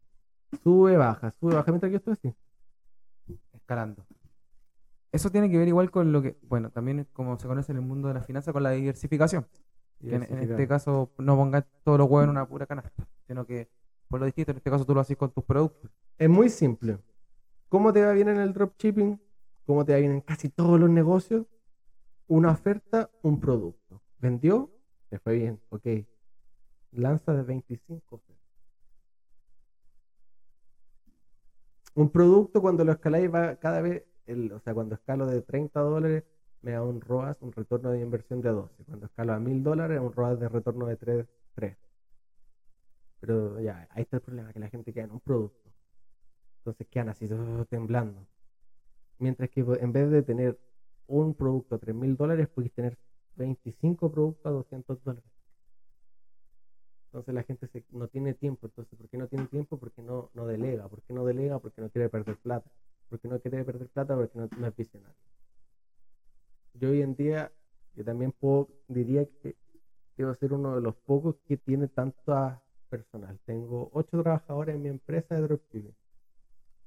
Sube, 0.62 0.98
baja, 0.98 1.32
sube, 1.40 1.56
baja, 1.56 1.72
mientras 1.72 1.90
que 1.90 1.96
estoy 1.98 2.14
así. 2.14 2.36
Escalando. 3.72 4.06
Eso 5.12 5.30
tiene 5.30 5.50
que 5.50 5.58
ver 5.58 5.68
igual 5.68 5.92
con 5.92 6.12
lo 6.12 6.22
que, 6.22 6.38
bueno, 6.44 6.70
también 6.72 7.08
como 7.14 7.38
se 7.38 7.48
conoce 7.48 7.72
en 7.72 7.78
el 7.78 7.84
mundo 7.84 8.08
de 8.08 8.16
la 8.16 8.22
finanza, 8.22 8.54
con 8.54 8.64
la 8.64 8.72
diversificación 8.72 9.46
en, 10.04 10.24
este 10.24 10.68
caso 10.68 11.12
no 11.18 11.36
pongas 11.36 11.66
todos 11.84 11.98
los 11.98 12.10
huevos 12.10 12.26
en 12.26 12.30
una 12.32 12.48
pura 12.48 12.66
canasta, 12.66 13.08
sino 13.28 13.46
que 13.46 13.70
por 14.08 14.20
lo 14.20 14.26
distinto, 14.26 14.52
en 14.52 14.58
este 14.58 14.70
caso 14.70 14.86
tú 14.86 14.94
lo 14.94 15.00
haces 15.00 15.16
con 15.16 15.32
tus 15.32 15.44
productos. 15.44 15.90
Es 16.18 16.30
muy 16.30 16.50
simple. 16.50 17.00
¿Cómo 17.70 17.94
te 17.94 18.04
va 18.04 18.12
bien 18.12 18.28
en 18.28 18.40
el 18.40 18.54
dropshipping? 18.54 19.22
¿Cómo 19.66 19.86
te 19.86 19.94
va 19.94 20.00
bien 20.00 20.12
en 20.12 20.22
casi 20.22 20.50
todos 20.50 20.80
los 20.80 20.90
negocios? 20.90 21.46
Una 22.28 22.52
oferta, 22.52 23.10
un 23.22 23.40
producto. 23.40 24.02
¿Vendió? 24.20 24.70
Te 25.10 25.20
fue 25.20 25.36
bien, 25.36 25.62
ok. 25.70 25.88
Lanza 26.92 27.34
de 27.34 27.44
25 27.44 28.22
Un 31.94 32.10
producto 32.10 32.62
cuando 32.62 32.86
lo 32.86 32.94
escaláis 32.94 33.34
va 33.34 33.56
cada 33.58 33.82
vez, 33.82 34.04
el, 34.26 34.52
o 34.52 34.60
sea, 34.60 34.74
cuando 34.74 34.96
escalo 34.96 35.26
de 35.26 35.42
30 35.42 35.80
dólares 35.82 36.24
me 36.62 36.72
da 36.72 36.84
un 36.84 37.02
ROAS, 37.02 37.38
un 37.42 37.52
retorno 37.52 37.92
de 37.92 38.00
inversión 38.02 38.42
de 38.42 38.50
12. 38.50 38.84
Cuando 38.86 39.06
escalo 39.08 39.34
a 39.34 39.40
1000 39.40 39.64
dólares, 39.64 40.00
un 40.00 40.14
ROAS 40.14 40.40
de 40.40 40.50
retorno 40.50 40.86
de 40.86 40.96
3, 40.96 41.28
3. 41.56 41.78
Pero 43.20 43.60
ya, 43.60 43.88
ahí 43.92 44.04
está 44.04 44.18
el 44.18 44.22
problema, 44.24 44.54
que 44.54 44.60
la 44.60 44.70
gente 44.70 44.94
queda 44.94 45.06
en 45.06 45.12
un 45.12 45.20
producto. 45.20 45.70
Entonces 46.60 46.88
quedan 46.88 47.10
así, 47.10 47.28
temblando. 47.70 48.28
Mientras 49.20 49.50
que 49.50 49.62
en 49.62 49.92
vez 49.92 50.10
de 50.12 50.22
tener 50.24 50.60
un 51.08 51.34
producto 51.34 51.76
a 51.76 51.78
3000 51.80 52.16
dólares, 52.16 52.48
puedes 52.54 52.72
tener 52.74 52.98
25 53.36 54.12
productos 54.12 54.46
a 54.46 54.50
200 54.52 55.04
dólares. 55.04 55.30
Entonces 57.12 57.34
la 57.36 57.44
gente 57.44 57.68
no 57.92 58.08
tiene 58.08 58.34
tiempo. 58.34 58.68
Entonces, 58.68 58.98
¿por 58.98 59.10
qué 59.10 59.18
no 59.18 59.28
tiene 59.28 59.48
tiempo? 59.48 59.78
Porque 59.78 60.02
no, 60.02 60.30
no 60.34 60.48
delega. 60.48 60.88
¿Por 60.88 61.02
qué 61.04 61.14
no 61.14 61.26
delega? 61.26 61.60
Porque 61.60 61.82
no 61.82 61.90
quiere 61.90 62.10
perder 62.10 62.38
plata. 62.38 62.70
Porque 63.10 63.28
no 63.28 63.40
quiere 63.40 63.66
perder 63.66 63.90
plata 63.90 64.16
porque 64.16 64.40
no, 64.40 64.48
no 64.58 64.68
es 64.68 64.76
visionario 64.76 65.16
yo 66.74 66.90
hoy 66.90 67.02
en 67.02 67.16
día, 67.16 67.52
yo 67.96 68.04
también 68.04 68.32
puedo, 68.32 68.68
diría 68.88 69.26
que 69.42 69.56
debo 70.18 70.34
ser 70.36 70.54
uno 70.54 70.76
de 70.76 70.82
los 70.82 70.96
pocos 70.96 71.36
que 71.48 71.58
tiene 71.58 71.88
tanta 71.88 72.62
personal. 72.90 73.40
Tengo 73.46 73.90
ocho 73.94 74.22
trabajadores 74.22 74.76
en 74.76 74.82
mi 74.82 74.90
empresa 74.90 75.36
de 75.36 75.42
dropshipping. 75.42 75.96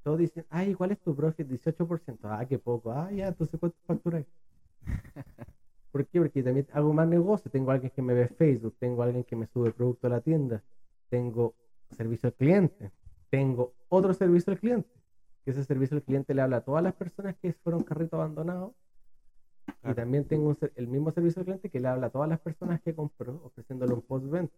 Todos 0.02 0.18
dicen, 0.18 0.44
ay, 0.50 0.74
¿cuál 0.74 0.92
es 0.92 1.00
tu 1.00 1.14
profit? 1.16 1.46
18%. 1.46 2.28
Ah, 2.30 2.44
qué 2.46 2.58
poco. 2.58 2.92
Ah, 2.92 3.10
ya, 3.10 3.28
entonces 3.28 3.58
¿cuánto 3.58 3.78
facturas? 3.86 4.26
¿Por 5.94 6.08
qué? 6.08 6.18
Porque 6.18 6.42
también 6.42 6.66
hago 6.72 6.92
más 6.92 7.06
negocio. 7.06 7.48
Tengo 7.52 7.70
alguien 7.70 7.92
que 7.94 8.02
me 8.02 8.14
ve 8.14 8.26
Facebook, 8.26 8.74
tengo 8.80 9.04
alguien 9.04 9.22
que 9.22 9.36
me 9.36 9.46
sube 9.46 9.70
producto 9.70 10.08
a 10.08 10.10
la 10.10 10.20
tienda, 10.20 10.60
tengo 11.08 11.54
servicio 11.92 12.26
al 12.26 12.32
cliente, 12.32 12.90
tengo 13.30 13.74
otro 13.88 14.12
servicio 14.12 14.52
al 14.52 14.58
cliente. 14.58 14.90
Que 15.44 15.52
ese 15.52 15.62
servicio 15.62 15.96
al 15.96 16.02
cliente 16.02 16.34
le 16.34 16.42
habla 16.42 16.56
a 16.56 16.60
todas 16.62 16.82
las 16.82 16.94
personas 16.94 17.36
que 17.36 17.52
fueron 17.52 17.84
carrito 17.84 18.16
abandonado 18.16 18.74
y 19.84 19.94
también 19.94 20.24
tengo 20.24 20.56
el 20.74 20.88
mismo 20.88 21.12
servicio 21.12 21.38
al 21.38 21.44
cliente 21.44 21.70
que 21.70 21.78
le 21.78 21.86
habla 21.86 22.08
a 22.08 22.10
todas 22.10 22.28
las 22.28 22.40
personas 22.40 22.82
que 22.82 22.92
compró 22.92 23.40
ofreciéndole 23.44 23.94
un 23.94 24.02
post-venta. 24.02 24.56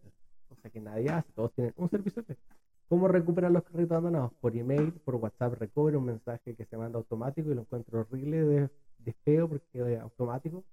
O 0.49 0.55
sea 0.55 0.71
que 0.71 0.81
nadie 0.81 1.11
hace, 1.11 1.31
todos 1.33 1.53
tienen 1.53 1.71
un 1.77 1.87
servicio 1.87 2.21
al 2.21 2.25
cliente. 2.25 2.43
¿Cómo 2.89 3.07
recuperan 3.07 3.53
los 3.53 3.61
carritos 3.61 3.91
abandonados? 3.91 4.33
Por 4.41 4.55
email, 4.55 4.91
por 4.91 5.13
WhatsApp 5.17 5.53
recobre 5.53 5.97
un 5.97 6.05
mensaje 6.05 6.55
que 6.55 6.65
se 6.65 6.77
manda 6.77 6.97
automático 6.97 7.51
y 7.51 7.53
lo 7.53 7.61
encuentro 7.61 7.99
horrible 7.99 8.43
de, 8.43 8.69
de 8.97 9.13
feo 9.23 9.47
porque 9.47 9.93
es 9.93 9.99
automático. 9.99 10.63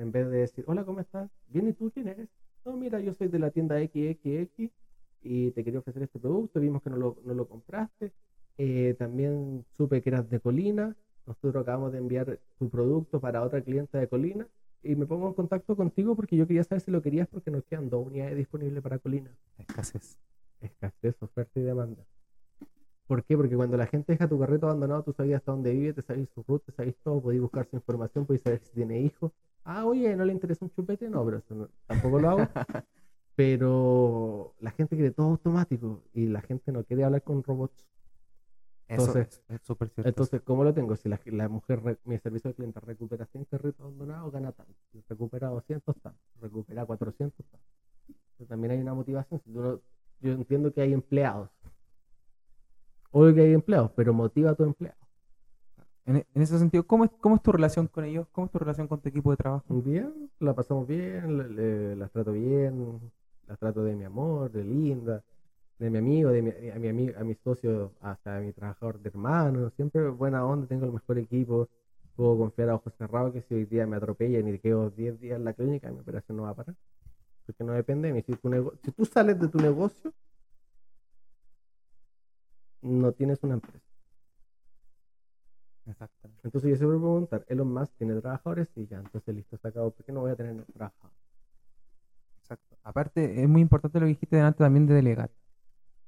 En 0.00 0.10
vez 0.12 0.30
de 0.30 0.38
decir, 0.38 0.64
hola, 0.66 0.82
¿cómo 0.82 1.00
estás? 1.00 1.30
Bien, 1.48 1.68
¿y 1.68 1.74
tú 1.74 1.90
quién 1.92 2.08
eres? 2.08 2.26
No, 2.64 2.74
mira, 2.74 3.00
yo 3.00 3.12
soy 3.12 3.28
de 3.28 3.38
la 3.38 3.50
tienda 3.50 3.78
XXX 3.78 4.72
y 5.20 5.50
te 5.50 5.62
quería 5.62 5.80
ofrecer 5.80 6.04
este 6.04 6.18
producto, 6.18 6.58
vimos 6.58 6.80
que 6.82 6.88
no 6.88 6.96
lo, 6.96 7.18
no 7.22 7.34
lo 7.34 7.46
compraste. 7.46 8.10
Eh, 8.56 8.94
también 8.98 9.66
supe 9.76 10.00
que 10.00 10.08
eras 10.08 10.30
de 10.30 10.40
Colina, 10.40 10.96
nosotros 11.26 11.62
acabamos 11.62 11.92
de 11.92 11.98
enviar 11.98 12.40
tu 12.58 12.70
producto 12.70 13.20
para 13.20 13.42
otra 13.42 13.60
clienta 13.60 13.98
de 13.98 14.08
Colina 14.08 14.48
y 14.82 14.96
me 14.96 15.04
pongo 15.04 15.28
en 15.28 15.34
contacto 15.34 15.76
contigo 15.76 16.16
porque 16.16 16.34
yo 16.34 16.46
quería 16.46 16.64
saber 16.64 16.80
si 16.80 16.90
lo 16.90 17.02
querías 17.02 17.28
porque 17.28 17.50
nos 17.50 17.62
quedan 17.64 17.90
dos 17.90 18.06
unidades 18.06 18.38
disponibles 18.38 18.82
para 18.82 18.98
Colina. 18.98 19.36
Escasez. 19.58 20.18
Escasez, 20.62 21.14
oferta 21.20 21.60
y 21.60 21.62
demanda. 21.62 22.06
¿Por 23.06 23.22
qué? 23.22 23.36
Porque 23.36 23.54
cuando 23.54 23.76
la 23.76 23.86
gente 23.86 24.12
deja 24.12 24.26
tu 24.26 24.38
carrito 24.38 24.64
abandonado, 24.64 25.02
tú 25.02 25.12
sabías 25.12 25.40
hasta 25.40 25.52
dónde 25.52 25.72
vive, 25.72 25.92
te 25.92 26.00
sabías 26.00 26.30
su 26.30 26.42
ruta, 26.42 26.64
te 26.66 26.72
sabías 26.72 26.96
todo, 27.02 27.20
podías 27.20 27.42
buscar 27.42 27.66
su 27.68 27.76
información, 27.76 28.24
podías 28.24 28.42
saber 28.42 28.60
si 28.60 28.72
tiene 28.72 28.98
hijos. 29.02 29.30
Ah, 29.64 29.84
oye, 29.84 30.16
¿no 30.16 30.24
le 30.24 30.32
interesa 30.32 30.64
un 30.64 30.70
chupete? 30.70 31.08
No, 31.08 31.24
pero 31.24 31.38
eso 31.38 31.68
tampoco 31.86 32.18
lo 32.18 32.30
hago. 32.30 32.40
pero 33.36 34.54
la 34.60 34.70
gente 34.70 34.96
quiere 34.96 35.12
todo 35.12 35.26
automático 35.28 36.02
y 36.12 36.26
la 36.26 36.40
gente 36.40 36.72
no 36.72 36.84
quiere 36.84 37.04
hablar 37.04 37.22
con 37.22 37.42
robots. 37.42 37.86
Entonces, 38.88 39.40
es 39.48 39.60
súper 39.62 39.88
cierto. 39.90 40.08
Entonces, 40.08 40.42
¿cómo 40.42 40.64
lo 40.64 40.74
tengo? 40.74 40.96
Si 40.96 41.08
la, 41.08 41.20
la 41.26 41.48
mujer, 41.48 41.98
mi 42.04 42.18
servicio 42.18 42.50
de 42.50 42.54
cliente 42.54 42.80
recupera 42.80 43.24
100 43.26 43.44
carritos 43.44 43.80
abandonados, 43.80 44.32
gana 44.32 44.50
tanto. 44.50 44.74
Si 44.90 45.00
recupera 45.08 45.48
200, 45.48 45.96
tanto. 46.02 46.18
Recupera 46.40 46.84
400, 46.84 47.46
tanto. 47.46 48.46
también 48.48 48.72
hay 48.72 48.80
una 48.80 48.94
motivación. 48.94 49.40
yo 49.46 49.80
entiendo 50.20 50.72
que 50.72 50.82
hay 50.82 50.92
empleados. 50.92 51.50
Obvio 53.12 53.34
que 53.34 53.40
hay 53.42 53.52
empleados, 53.52 53.92
pero 53.94 54.12
motiva 54.12 54.50
a 54.50 54.54
tu 54.54 54.64
empleado. 54.64 54.98
En, 56.10 56.26
en, 56.34 56.42
ese 56.42 56.58
sentido, 56.58 56.86
¿cómo 56.86 57.04
es, 57.04 57.10
¿cómo 57.20 57.36
es 57.36 57.42
tu 57.42 57.52
relación 57.52 57.86
con 57.86 58.04
ellos? 58.04 58.26
¿Cómo 58.32 58.46
es 58.46 58.52
tu 58.52 58.58
relación 58.58 58.88
con 58.88 59.00
tu 59.00 59.08
equipo 59.08 59.30
de 59.30 59.36
trabajo? 59.36 59.64
Bien, 59.68 60.30
la 60.40 60.54
pasamos 60.54 60.86
bien, 60.86 61.98
las 61.98 62.10
trato 62.10 62.32
bien, 62.32 63.00
las 63.46 63.58
trato 63.58 63.84
de 63.84 63.94
mi 63.94 64.04
amor, 64.04 64.50
de 64.50 64.64
linda 64.64 65.22
de 65.80 65.88
mi 65.90 65.98
amigo, 65.98 66.30
de 66.30 66.42
mi, 66.42 66.50
a, 66.70 66.78
mi 66.78 66.88
amigo, 66.88 67.18
a 67.18 67.24
mi 67.24 67.34
socio, 67.36 67.94
hasta 68.02 68.36
a 68.36 68.40
mi 68.40 68.52
trabajador 68.52 69.00
de 69.00 69.08
hermano. 69.08 69.70
Siempre 69.70 70.08
buena 70.10 70.44
onda, 70.44 70.66
tengo 70.66 70.84
el 70.84 70.92
mejor 70.92 71.18
equipo. 71.18 71.68
Puedo 72.14 72.36
confiar 72.36 72.68
a 72.68 72.74
ojos 72.74 72.92
cerrados 72.98 73.32
que 73.32 73.40
si 73.42 73.54
hoy 73.54 73.64
día 73.64 73.86
me 73.86 73.96
atropellan 73.96 74.46
y 74.48 74.58
quedo 74.58 74.90
10 74.90 75.18
días 75.18 75.36
en 75.38 75.44
la 75.44 75.54
clínica, 75.54 75.90
mi 75.90 76.00
operación 76.00 76.36
no 76.36 76.42
va 76.44 76.50
a 76.50 76.54
parar. 76.54 76.76
Porque 77.46 77.64
no 77.64 77.72
depende 77.72 78.08
de 78.08 78.14
mí. 78.14 78.22
Si, 78.22 78.34
tu 78.36 78.72
si 78.82 78.92
tú 78.92 79.06
sales 79.06 79.40
de 79.40 79.48
tu 79.48 79.58
negocio, 79.58 80.12
no 82.82 83.12
tienes 83.12 83.42
una 83.42 83.54
empresa. 83.54 83.89
Exactamente. 85.86 86.40
Entonces 86.44 86.70
yo 86.70 86.76
siempre 86.76 86.98
puedo 86.98 87.12
preguntar, 87.12 87.44
Elon 87.48 87.72
Musk 87.72 87.92
tiene 87.96 88.20
trabajadores 88.20 88.68
y 88.76 88.86
ya, 88.86 88.98
entonces 88.98 89.34
listo, 89.34 89.56
se 89.56 89.68
acabó, 89.68 89.90
porque 89.90 90.12
no 90.12 90.20
voy 90.20 90.32
a 90.32 90.36
tener 90.36 90.64
trabajadores. 90.72 91.18
Exacto. 92.40 92.76
Aparte, 92.82 93.42
es 93.42 93.48
muy 93.48 93.60
importante 93.60 93.98
lo 93.98 94.06
que 94.06 94.10
dijiste 94.10 94.36
delante 94.36 94.58
también 94.58 94.86
de 94.86 94.94
delegar. 94.94 95.30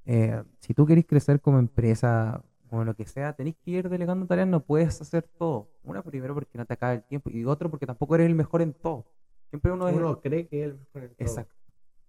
Eh, 0.04 0.42
si 0.60 0.74
tú 0.74 0.86
querés 0.86 1.06
crecer 1.06 1.40
como 1.40 1.58
empresa 1.58 2.42
o 2.70 2.84
lo 2.84 2.94
que 2.94 3.06
sea, 3.06 3.34
tenés 3.34 3.54
que 3.56 3.70
ir 3.70 3.88
delegando 3.88 4.26
tareas, 4.26 4.48
no 4.48 4.60
puedes 4.60 5.00
hacer 5.00 5.22
todo. 5.38 5.70
Una, 5.84 6.02
primero 6.02 6.34
porque 6.34 6.58
no 6.58 6.64
te 6.64 6.74
acaba 6.74 6.94
el 6.94 7.02
tiempo 7.02 7.30
y 7.30 7.44
otro 7.44 7.70
porque 7.70 7.86
tampoco 7.86 8.14
eres 8.14 8.26
el 8.26 8.34
mejor 8.34 8.62
en 8.62 8.72
todo. 8.72 9.06
Siempre 9.50 9.70
uno, 9.70 9.86
uno 9.86 10.20
cree 10.20 10.48
que 10.48 10.64
es 10.64 10.70
el 10.70 10.78
mejor 10.78 11.02
en 11.02 11.08
todo. 11.10 11.16
Exacto. 11.18 11.54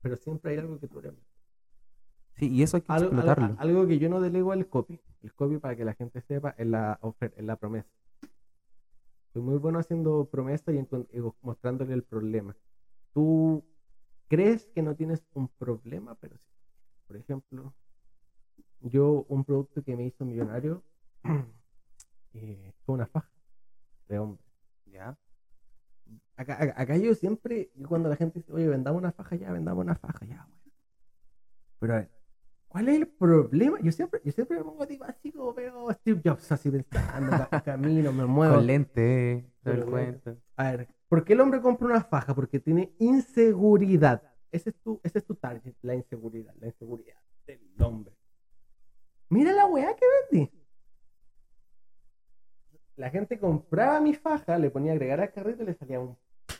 Pero 0.02 0.18
siempre 0.18 0.52
hay 0.52 0.58
algo 0.58 0.80
que 0.80 0.88
tú 0.88 1.00
eres 1.00 1.14
Sí, 2.36 2.50
y 2.50 2.64
eso 2.64 2.78
hay 2.78 2.82
que 2.82 2.92
algo, 2.92 3.08
explotarlo. 3.08 3.56
Algo, 3.60 3.88
que 3.88 4.00
yo 4.00 4.10
no 4.10 4.20
delego 4.20 4.54
el 4.54 4.68
copy. 4.68 5.00
El 5.22 5.34
copy, 5.34 5.58
para 5.60 5.76
que 5.76 5.86
la 5.86 5.94
gente 5.94 6.22
sepa, 6.22 6.56
es 6.58 6.68
la, 6.68 7.00
es 7.22 7.44
la 7.44 7.56
promesa. 7.58 7.90
Soy 9.34 9.42
muy 9.42 9.58
bueno 9.58 9.80
haciendo 9.80 10.26
promesas 10.30 10.74
y, 10.76 10.78
y 10.80 11.22
mostrándole 11.42 11.94
el 11.94 12.04
problema. 12.04 12.56
Tú 13.14 13.66
crees 14.28 14.68
que 14.76 14.82
no 14.82 14.96
tienes 14.96 15.26
un 15.34 15.48
problema, 15.48 16.16
pero 16.16 16.38
sí. 16.38 16.48
Por 17.08 17.18
ejemplo, 17.18 17.74
yo 18.82 19.26
un 19.30 19.44
producto 19.44 19.84
que 19.84 19.96
me 19.96 20.06
hizo 20.06 20.26
millonario 20.26 20.84
eh, 22.34 22.74
fue 22.86 22.96
una 22.96 23.08
faja 23.08 23.32
de 24.08 24.20
hombre. 24.20 24.44
¿Ya? 24.86 25.18
Acá, 26.36 26.62
acá- 26.62 26.74
acá 26.82 26.98
yo 26.98 27.14
siempre, 27.16 27.72
cuando 27.88 28.10
la 28.10 28.16
gente 28.16 28.40
dice, 28.40 28.52
oye, 28.52 28.68
vendamos 28.68 29.00
una 29.00 29.12
faja 29.12 29.36
ya, 29.36 29.52
vendamos 29.52 29.84
una 29.84 29.96
faja 29.96 30.26
ya, 30.26 30.46
bueno. 30.50 30.64
Pero 31.80 31.94
a 31.94 31.98
ver, 31.98 32.12
¿cuál 32.74 32.90
es 32.90 32.96
el 32.98 33.08
problema? 33.08 33.80
Yo 33.82 33.92
siempre, 33.92 34.20
yo 34.26 34.32
siempre 34.32 34.58
me 34.58 34.64
pongo 34.64 34.86
tipo 34.86 35.04
así 35.06 35.32
como 35.32 35.54
veo 35.54 35.90
Steve 35.94 36.22
Jobs 36.26 36.52
así 36.52 36.70
pensando, 36.70 37.32
ca- 37.50 37.62
camino, 37.62 38.12
me 38.12 38.26
muevo. 38.26 38.56
Con 38.56 38.66
lente, 38.68 39.32
eh, 39.38 39.52
todo 39.64 39.74
el 39.76 39.86
cuento. 39.86 40.38
A 40.58 40.72
ver, 40.72 40.88
¿por 41.08 41.24
qué 41.24 41.34
el 41.34 41.40
hombre 41.42 41.62
compra 41.62 41.88
una 41.88 42.04
faja? 42.04 42.36
Porque 42.36 42.60
tiene 42.60 42.94
inseguridad. 43.00 44.22
Ese 44.52 44.72
es 44.72 44.76
tu, 44.84 45.00
ese 45.04 45.20
es 45.20 45.26
tu 45.26 45.36
target, 45.36 45.74
la 45.84 45.96
inseguridad, 45.96 46.54
la 46.60 46.68
inseguridad 46.68 47.18
del 47.48 47.62
hombre. 47.80 48.14
Mira 49.30 49.54
la 49.54 49.66
weá 49.68 49.96
que 49.96 50.06
vendí. 50.32 50.52
La 52.96 53.10
gente 53.10 53.40
compraba 53.40 54.00
mi 54.00 54.14
faja, 54.14 54.58
le 54.60 54.70
ponía 54.70 54.92
a 54.92 54.96
agregar 54.96 55.20
al 55.22 55.32
carrito 55.32 55.64
y 55.64 55.66
le 55.68 55.74
salía 55.74 56.00
un, 56.00 56.16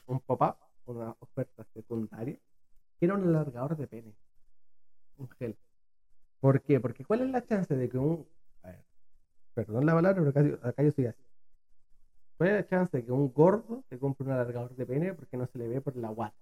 un 0.08 0.20
pop-up, 0.22 0.56
una 0.86 1.16
oferta 1.20 1.64
secundaria, 1.74 2.40
que 3.00 3.06
era 3.06 3.14
un 3.16 3.24
alargador 3.28 3.78
de 3.78 3.88
pene. 3.88 4.16
Un 5.18 5.30
gel. 5.38 5.56
¿Por 6.44 6.62
qué? 6.62 6.78
Porque 6.82 7.06
¿cuál 7.06 7.22
es 7.22 7.30
la 7.30 7.46
chance 7.46 7.74
de 7.74 7.88
que 7.88 7.98
un... 7.98 8.28
A 8.64 8.68
ver, 8.68 8.84
perdón 9.54 9.86
la 9.86 9.94
palabra, 9.94 10.20
pero 10.22 10.30
acá, 10.32 10.42
yo- 10.44 10.68
acá 10.68 10.84
yo 10.84 10.92
soy 10.92 11.06
así. 11.06 11.24
¿Cuál 12.38 12.50
es 12.50 12.56
la 12.58 12.68
chance 12.68 12.98
de 12.98 13.06
que 13.06 13.12
un 13.14 13.32
gordo 13.32 13.86
te 13.88 13.98
compre 13.98 14.26
un 14.28 14.34
alargador 14.34 14.76
de 14.76 14.86
pene 14.86 15.14
porque 15.14 15.38
no 15.38 15.48
se 15.48 15.58
le 15.58 15.70
ve 15.70 15.80
por 15.80 15.96
la 15.96 16.10
guata? 16.10 16.36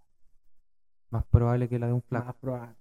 Más 1.12 1.24
probable 1.26 1.70
que 1.70 1.78
la 1.78 1.86
de 1.86 1.94
un 1.94 2.02
flaco. 2.02 2.26
Más 2.26 2.36
probable. 2.38 2.76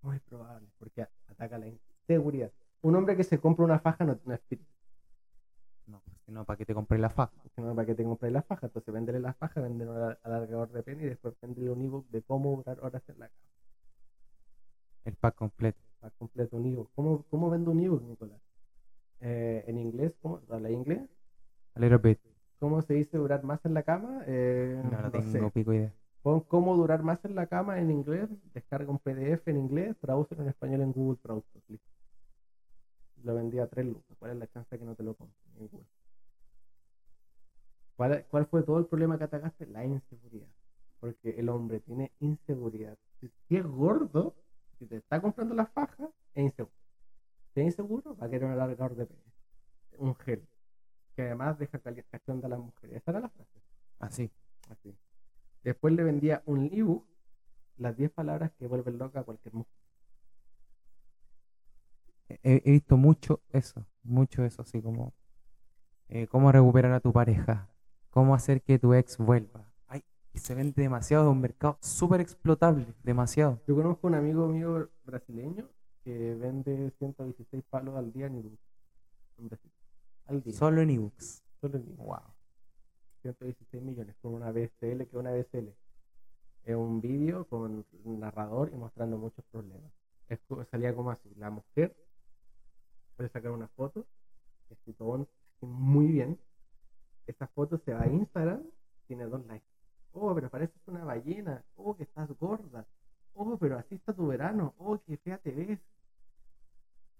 Muy 0.00 0.18
probable, 0.20 0.66
porque 0.78 1.06
ataca 1.28 1.58
la 1.58 1.66
inseguridad. 1.66 2.50
Un 2.80 2.96
hombre 2.96 3.18
que 3.18 3.24
se 3.24 3.38
compra 3.38 3.66
una 3.66 3.78
faja 3.78 4.06
no 4.06 4.16
tiene 4.16 4.36
espíritu. 4.36 4.70
No, 5.86 6.00
no, 6.28 6.44
¿para 6.46 6.56
qué 6.56 6.64
te 6.64 6.72
compré 6.72 6.98
la 6.98 7.10
faja? 7.10 7.32
Que 7.54 7.60
no 7.60 7.74
para 7.74 7.84
que 7.84 7.94
te 7.94 8.02
compres 8.02 8.32
la 8.32 8.40
faja. 8.42 8.66
Entonces 8.66 8.94
véndele 8.94 9.20
la 9.20 9.34
faja, 9.34 9.60
véndele 9.60 9.90
un 9.90 9.96
al- 9.98 10.18
alargador 10.22 10.70
de 10.72 10.82
pene 10.82 11.02
y 11.02 11.06
después 11.06 11.34
véndele 11.42 11.70
un 11.70 11.82
ebook 11.82 12.08
de 12.08 12.22
cómo 12.22 12.56
durar 12.56 12.78
horas 12.80 13.02
en 13.10 13.18
la 13.18 13.28
cama. 13.28 13.38
El 15.04 15.14
pack 15.16 15.34
completo. 15.36 15.91
Más 16.02 16.12
completo 16.18 16.56
un 16.56 16.66
ebook. 16.66 16.90
¿Cómo, 16.94 17.24
cómo 17.30 17.48
vendo 17.50 17.70
un 17.70 17.80
ebook, 17.80 18.02
Nicolás? 18.02 18.40
Eh, 19.20 19.64
en 19.66 19.78
inglés, 19.78 20.12
¿cómo? 20.20 20.40
¿Habla 20.50 20.70
inglés? 20.70 21.08
A 21.76 21.80
little 21.80 21.98
bit. 21.98 22.18
¿Cómo 22.58 22.82
se 22.82 22.94
dice 22.94 23.16
durar 23.16 23.42
más 23.44 23.64
en 23.64 23.74
la 23.74 23.82
cama? 23.82 24.22
Eh, 24.26 24.80
No, 24.84 24.90
no 24.90 25.02
no 25.02 25.10
tengo 25.10 25.48
sé. 25.48 25.50
pico 25.50 25.72
idea. 25.72 25.92
Pon 26.22 26.40
cómo 26.40 26.76
durar 26.76 27.02
más 27.02 27.24
en 27.24 27.34
la 27.34 27.46
cama 27.46 27.80
en 27.80 27.90
inglés, 27.90 28.28
descarga 28.54 28.90
un 28.90 28.98
PDF 28.98 29.50
en 29.50 29.56
inglés, 29.58 29.96
tradúcelo 30.00 30.42
en 30.42 30.48
español 30.48 30.82
en 30.82 30.92
Google 30.92 31.18
Traductor. 31.22 31.62
Lo 33.24 33.34
vendí 33.34 33.58
a 33.58 33.66
3 33.66 33.86
lucas. 33.86 34.16
¿Cuál 34.18 34.32
es 34.32 34.36
la 34.38 34.46
chance 34.48 34.78
que 34.78 34.84
no 34.84 34.94
te 34.94 35.02
lo 35.02 35.14
compre? 35.14 35.36
Ninguna. 35.58 35.84
¿Cuál, 37.96 38.24
¿Cuál 38.30 38.46
fue 38.46 38.62
todo 38.62 38.78
el 38.78 38.86
problema 38.86 39.18
que 39.18 39.24
atacaste? 39.24 39.66
La 39.66 39.84
inseguridad. 39.84 40.48
Porque 41.00 41.30
el 41.30 41.48
hombre 41.48 41.80
tiene 41.80 42.12
inseguridad. 42.20 42.96
Si 43.48 43.56
es 43.56 43.64
gordo, 43.66 44.34
si 44.82 44.88
te 44.88 44.96
está 44.96 45.20
comprando 45.20 45.54
la 45.54 45.66
faja, 45.66 46.08
es 46.34 46.42
inseguro. 46.44 46.74
Si 47.54 47.60
es 47.60 47.66
inseguro, 47.66 48.16
va 48.16 48.26
a 48.26 48.30
querer 48.30 48.46
un 48.46 48.52
alargador 48.52 48.96
de 48.96 49.06
pene. 49.06 49.22
Un 49.98 50.16
gel. 50.16 50.48
Que 51.14 51.22
además 51.22 51.56
deja 51.58 51.78
cali- 51.78 52.02
cachonda 52.10 52.46
a 52.46 52.50
las 52.50 52.58
mujeres. 52.58 52.96
Esa 52.96 53.12
era 53.12 53.20
la 53.20 53.28
frase. 53.28 53.62
Así. 54.00 54.30
Así. 54.68 54.96
Después 55.62 55.94
le 55.94 56.02
vendía 56.02 56.42
un 56.46 56.64
ebook, 56.72 57.06
las 57.76 57.96
10 57.96 58.10
palabras 58.10 58.50
que 58.58 58.66
vuelven 58.66 58.98
loca 58.98 59.20
a 59.20 59.24
cualquier 59.24 59.54
mujer. 59.54 59.72
He, 62.28 62.62
he 62.64 62.70
visto 62.72 62.96
mucho 62.96 63.40
eso. 63.50 63.86
Mucho 64.02 64.44
eso, 64.44 64.62
así 64.62 64.82
como. 64.82 65.14
eh, 66.08 66.26
cómo 66.26 66.50
recuperar 66.50 66.92
a 66.92 67.00
tu 67.00 67.12
pareja. 67.12 67.68
Cómo 68.10 68.34
hacer 68.34 68.62
que 68.62 68.78
tu 68.78 68.94
ex 68.94 69.16
vuelva. 69.18 69.71
Y 70.34 70.38
se 70.38 70.54
vende 70.54 70.80
demasiado. 70.82 71.24
Es 71.24 71.32
un 71.32 71.40
mercado 71.40 71.78
súper 71.80 72.20
explotable. 72.20 72.86
Demasiado. 73.02 73.60
Yo 73.66 73.74
conozco 73.74 74.06
un 74.06 74.14
amigo 74.14 74.48
mío 74.48 74.90
brasileño 75.04 75.68
que 76.04 76.34
vende 76.34 76.92
116 76.98 77.64
palos 77.68 77.96
al 77.96 78.12
día 78.12 78.26
en 78.26 78.36
ebook. 78.36 78.58
En 79.38 79.48
Brasil. 79.48 79.72
Al 80.26 80.42
día. 80.42 80.54
Solo 80.54 80.80
en 80.80 80.90
ebooks. 80.90 81.42
Solo 81.60 81.76
en 81.76 81.82
ebook. 81.84 82.06
Wow. 82.06 82.32
116 83.22 83.82
millones 83.82 84.16
con 84.20 84.34
una 84.34 84.50
BSL 84.50 85.06
que 85.06 85.16
una 85.16 85.32
BSL. 85.32 85.72
Es 86.64 86.76
un 86.76 87.00
vídeo 87.00 87.46
con 87.46 87.84
un 88.04 88.20
narrador 88.20 88.70
y 88.72 88.76
mostrando 88.76 89.18
muchos 89.18 89.44
problemas. 89.46 89.92
Es 90.28 90.40
salía 90.70 90.94
como 90.94 91.10
así, 91.10 91.28
la 91.36 91.50
mujer 91.50 91.94
puede 93.16 93.28
sacar 93.28 93.50
una 93.50 93.68
foto, 93.68 94.06
todo 94.96 95.28
muy 95.60 96.06
bien. 96.06 96.38
Esa 97.26 97.46
foto 97.48 97.78
se 97.78 97.92
va 97.92 98.02
a 98.02 98.08
Instagram, 98.08 98.62
tiene 99.06 99.24
dos 99.26 99.44
likes 99.46 99.71
oh, 100.12 100.34
pero 100.34 100.50
pareces 100.50 100.80
una 100.86 101.04
ballena, 101.04 101.62
oh, 101.76 101.96
que 101.96 102.04
estás 102.04 102.30
gorda, 102.38 102.86
oh, 103.34 103.56
pero 103.56 103.78
así 103.78 103.94
está 103.94 104.12
tu 104.12 104.26
verano, 104.26 104.74
oh, 104.78 104.98
que 104.98 105.16
fea 105.18 105.38
te 105.38 105.50
ves. 105.50 105.80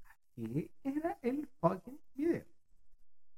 Así 0.05 0.71
era 0.85 1.19
el 1.23 1.49
fucking 1.61 1.99
video. 2.15 2.45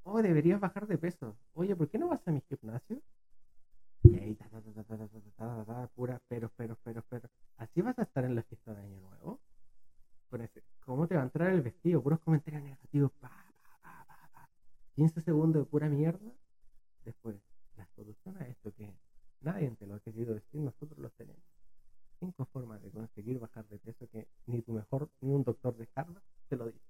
Oh, 0.04 0.20
deberías 0.20 0.60
bajar 0.60 0.86
de 0.86 0.98
peso. 0.98 1.36
Oye, 1.54 1.74
¿por 1.74 1.88
qué 1.88 1.98
no 1.98 2.08
vas 2.08 2.26
a 2.26 2.30
mi 2.30 2.42
gimnasio? 2.42 3.00
Y 4.02 4.18
ahí, 4.18 4.34
ta, 4.34 4.46
ta, 4.50 4.60
ta, 4.60 4.84
ta, 4.84 5.08
ta, 5.36 5.64
ta, 5.64 5.86
pura, 5.94 6.20
pero, 6.28 6.50
pero, 6.56 6.76
pero, 6.84 7.02
pero. 7.08 7.28
Así 7.56 7.80
vas 7.80 7.98
a 7.98 8.02
estar 8.02 8.24
en 8.24 8.34
la 8.34 8.42
fiesta 8.42 8.74
de 8.74 8.82
Año 8.82 9.00
Nuevo. 9.00 9.40
Con 10.28 10.42
ese, 10.42 10.62
¿cómo 10.80 11.06
te 11.06 11.14
va 11.14 11.22
a 11.22 11.24
entrar 11.24 11.50
el 11.50 11.62
vestido? 11.62 12.02
Puros 12.02 12.20
comentarios 12.20 12.62
negativos, 12.62 13.12
pa, 13.12 13.30
15 14.94 15.20
segundos 15.22 15.64
de 15.64 15.70
pura 15.70 15.88
mierda. 15.88 16.32
Después, 17.04 17.36
la 17.76 17.86
solución 17.96 18.36
a 18.38 18.46
esto 18.46 18.72
que 18.74 18.84
es 18.84 19.03
nadie 19.44 19.70
te 19.78 19.86
lo 19.86 19.94
ha 19.94 20.00
querido 20.00 20.34
decir, 20.34 20.60
nosotros 20.60 20.98
lo 20.98 21.10
tenemos. 21.10 21.42
Cinco 22.20 22.44
formas 22.46 22.82
de 22.82 22.90
conseguir 22.90 23.38
bajar 23.38 23.66
de 23.68 23.78
peso 23.78 24.08
que 24.08 24.26
ni 24.46 24.62
tu 24.62 24.72
mejor, 24.72 25.10
ni 25.20 25.32
un 25.34 25.44
doctor 25.44 25.76
de 25.76 25.88
Harvard 25.94 26.22
te 26.48 26.56
lo 26.56 26.66
dice. 26.66 26.80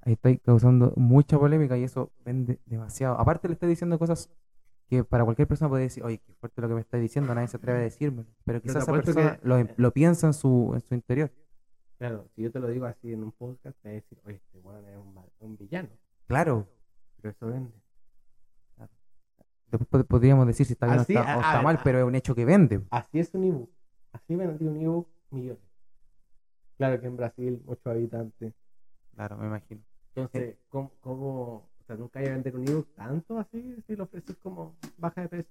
Ahí 0.00 0.14
estoy 0.14 0.38
causando 0.38 0.92
mucha 0.96 1.38
polémica 1.38 1.76
y 1.78 1.84
eso 1.84 2.10
vende 2.24 2.58
demasiado. 2.66 3.18
Aparte 3.18 3.46
le 3.48 3.54
estoy 3.54 3.68
diciendo 3.68 3.98
cosas 3.98 4.30
que 4.88 5.04
para 5.04 5.24
cualquier 5.24 5.46
persona 5.48 5.68
puede 5.68 5.84
decir, 5.84 6.02
oye, 6.02 6.18
qué 6.18 6.34
fuerte 6.34 6.60
lo 6.60 6.68
que 6.68 6.74
me 6.74 6.80
está 6.80 6.96
diciendo, 6.98 7.34
nadie 7.34 7.48
se 7.48 7.56
atreve 7.56 7.78
a 7.78 7.82
decírmelo. 7.82 8.28
Pero 8.44 8.60
quizás 8.60 8.82
esa 8.82 8.92
persona 8.92 9.38
que- 9.38 9.46
lo, 9.48 9.56
lo 9.76 9.92
piensa 9.92 10.26
en 10.26 10.32
su, 10.34 10.72
en 10.74 10.80
su 10.80 10.94
interior. 10.94 11.30
Claro, 11.98 12.26
si 12.34 12.42
yo 12.42 12.50
te 12.50 12.58
lo 12.58 12.66
digo 12.68 12.86
así 12.86 13.12
en 13.12 13.22
un 13.22 13.30
podcast, 13.32 13.76
te 13.80 13.88
voy 13.88 13.92
a 13.92 14.00
decir, 14.00 14.18
oye, 14.24 14.36
este 14.36 14.58
weón 14.58 14.84
es 14.88 14.96
un, 14.96 15.24
un 15.38 15.56
villano. 15.56 15.88
Claro. 16.26 16.66
Pero 17.20 17.30
eso 17.30 17.46
vende. 17.46 17.72
Después 19.72 19.88
pod- 20.04 20.06
podríamos 20.06 20.46
decir 20.46 20.66
si 20.66 20.74
está 20.74 20.86
bien 20.86 21.00
Así, 21.00 21.16
o 21.16 21.20
está, 21.20 21.36
o 21.36 21.40
está 21.40 21.58
a- 21.58 21.62
mal, 21.62 21.76
a- 21.76 21.82
pero 21.82 21.98
es 21.98 22.04
un 22.04 22.14
hecho 22.14 22.34
que 22.34 22.44
vende. 22.44 22.80
Así 22.90 23.18
es 23.18 23.32
un 23.34 23.44
ebook. 23.44 23.70
Así 24.12 24.36
vendí 24.36 24.66
un 24.66 24.76
ebook 24.80 25.08
millones. 25.30 25.62
Claro 26.76 27.00
que 27.00 27.06
en 27.06 27.16
Brasil, 27.16 27.62
muchos 27.64 27.86
habitantes. 27.86 28.52
Claro, 29.14 29.36
me 29.38 29.46
imagino. 29.46 29.80
Entonces, 30.14 30.56
¿cómo, 30.68 30.92
cómo- 31.00 31.54
o 31.80 31.84
sea, 31.86 31.96
nunca 31.96 32.20
hay 32.20 32.26
a 32.26 32.32
vender 32.32 32.54
un 32.56 32.68
ebook 32.68 32.88
tanto 32.94 33.38
así 33.38 33.76
si 33.86 33.96
lo 33.96 34.04
ofreces 34.04 34.36
como 34.42 34.76
baja 34.98 35.22
de 35.22 35.28
peso? 35.28 35.48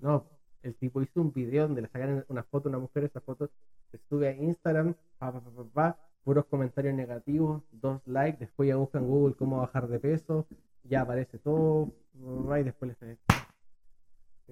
No, 0.00 0.26
el 0.62 0.74
tipo 0.74 1.00
hizo 1.02 1.20
un 1.20 1.32
video 1.32 1.64
donde 1.64 1.82
le 1.82 1.88
sacan 1.88 2.24
una 2.28 2.42
foto 2.42 2.68
a 2.68 2.70
una 2.70 2.78
mujer, 2.80 3.04
esa 3.04 3.20
foto 3.20 3.48
se 3.90 3.98
sube 4.08 4.28
a 4.28 4.32
Instagram, 4.34 4.94
pa, 5.18 5.32
pa, 5.32 5.40
pa, 5.40 5.50
pa, 5.50 5.64
pa, 5.72 5.98
puros 6.24 6.46
comentarios 6.46 6.94
negativos, 6.94 7.62
dos 7.70 8.00
likes, 8.06 8.38
después 8.40 8.68
ya 8.68 8.76
buscan 8.76 9.06
Google 9.06 9.34
cómo 9.36 9.58
bajar 9.58 9.86
de 9.88 9.98
peso, 10.00 10.46
ya 10.84 11.02
aparece 11.02 11.38
todo, 11.38 11.92
y 12.14 12.62
después 12.64 12.96
les. 13.00 13.18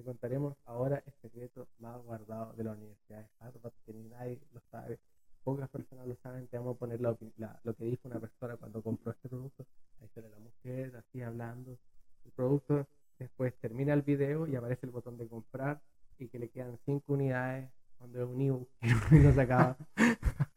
Te 0.01 0.05
contaremos 0.05 0.55
ahora 0.65 1.03
el 1.05 1.13
secreto 1.21 1.67
más 1.77 2.01
guardado 2.01 2.53
de 2.53 2.63
la 2.63 2.71
Universidad 2.71 3.19
de 3.19 3.27
Harvard, 3.37 3.71
que 3.85 3.93
nadie 3.93 4.39
lo 4.51 4.59
sabe. 4.71 4.97
Pocas 5.43 5.69
personas 5.69 6.07
lo 6.07 6.15
saben, 6.23 6.47
te 6.47 6.57
vamos 6.57 6.75
a 6.75 6.79
poner 6.79 6.99
la 7.01 7.15
la- 7.37 7.59
lo 7.63 7.75
que 7.75 7.85
dijo 7.85 8.07
una 8.07 8.19
persona 8.19 8.57
cuando 8.57 8.81
compró 8.81 9.11
este 9.11 9.29
producto. 9.29 9.63
Ahí 10.01 10.07
sale 10.15 10.27
la 10.29 10.39
mujer 10.39 10.95
así 10.95 11.21
hablando 11.21 11.77
el 12.25 12.31
producto. 12.31 12.87
Después 13.19 13.53
termina 13.59 13.93
el 13.93 14.01
video 14.01 14.47
y 14.47 14.55
aparece 14.55 14.87
el 14.87 14.91
botón 14.91 15.19
de 15.19 15.27
comprar 15.27 15.79
y 16.17 16.29
que 16.29 16.39
le 16.39 16.49
quedan 16.49 16.79
5 16.83 17.13
unidades 17.13 17.69
cuando 17.99 18.23
es 18.23 18.27
un 18.27 18.41
ebook 18.41 18.69
y 19.11 19.19
no 19.19 19.31
se 19.35 19.41
acaba. 19.41 19.77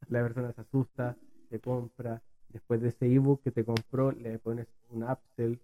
La 0.09 0.23
persona 0.23 0.53
se 0.55 0.62
asusta, 0.62 1.19
te 1.51 1.61
compra. 1.61 2.23
Después 2.49 2.81
de 2.81 2.89
ese 2.89 3.12
ebook 3.12 3.43
que 3.43 3.51
te 3.51 3.62
compró, 3.62 4.11
le 4.11 4.39
pones 4.39 4.69
un 4.89 5.03
upsell, 5.05 5.59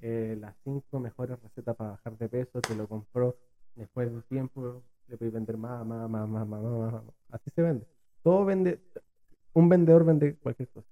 eh, 0.00 0.36
las 0.40 0.54
5 0.64 1.00
mejores 1.00 1.40
recetas 1.42 1.76
para 1.76 1.90
bajar 1.90 2.16
de 2.18 2.28
peso, 2.28 2.60
te 2.60 2.74
lo 2.74 2.86
compró. 2.88 3.36
Después 3.76 4.12
de 4.12 4.22
tiempo, 4.22 4.82
le 5.08 5.16
puedes 5.16 5.34
vender 5.34 5.56
más, 5.56 5.84
más, 5.86 6.08
más, 6.08 6.28
más, 6.28 6.46
más, 6.46 6.62
más, 6.62 6.92
más. 6.92 7.02
Así 7.30 7.50
se 7.54 7.62
vende. 7.62 7.86
Todo 8.22 8.44
vende. 8.44 8.80
Un 9.52 9.68
vendedor 9.68 10.04
vende 10.04 10.36
cualquier 10.36 10.68
cosa. 10.70 10.88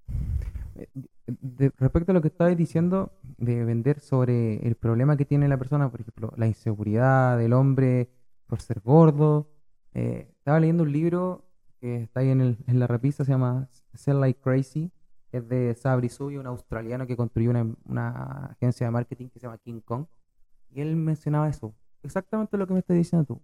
Eh, 0.76 0.88
de- 1.26 1.72
respecto 1.78 2.12
a 2.12 2.14
lo 2.14 2.22
que 2.22 2.28
estabas 2.28 2.56
diciendo 2.56 3.12
de 3.38 3.64
vender 3.64 4.00
sobre 4.00 4.66
el 4.66 4.74
problema 4.76 5.16
que 5.16 5.24
tiene 5.24 5.48
la 5.48 5.56
persona, 5.58 5.90
por 5.90 6.00
ejemplo, 6.00 6.32
la 6.36 6.46
inseguridad 6.46 7.38
del 7.38 7.52
hombre 7.52 8.08
por 8.46 8.60
ser 8.60 8.80
gordo, 8.80 9.48
eh, 9.94 10.28
estaba 10.38 10.60
leyendo 10.60 10.82
un 10.84 10.92
libro 10.92 11.44
que 11.80 12.02
está 12.04 12.20
ahí 12.20 12.30
en, 12.30 12.40
el- 12.40 12.58
en 12.66 12.78
la 12.78 12.86
repisa, 12.86 13.24
se 13.24 13.32
llama 13.32 13.68
Sell 13.94 14.20
Like 14.20 14.40
Crazy, 14.40 14.90
es 15.32 15.48
de 15.48 15.74
Sabri 15.74 16.08
Subi, 16.08 16.36
un 16.36 16.46
australiano 16.46 17.06
que 17.06 17.16
construyó 17.16 17.50
una, 17.50 17.66
una 17.84 18.46
agencia 18.46 18.86
de 18.86 18.90
marketing 18.90 19.28
que 19.28 19.38
se 19.38 19.46
llama 19.46 19.58
King 19.58 19.80
Kong, 19.80 20.06
y 20.70 20.80
él 20.80 20.96
mencionaba 20.96 21.48
eso, 21.48 21.74
exactamente 22.02 22.56
lo 22.56 22.66
que 22.66 22.74
me 22.74 22.78
estás 22.80 22.96
diciendo 22.96 23.24
tú. 23.26 23.42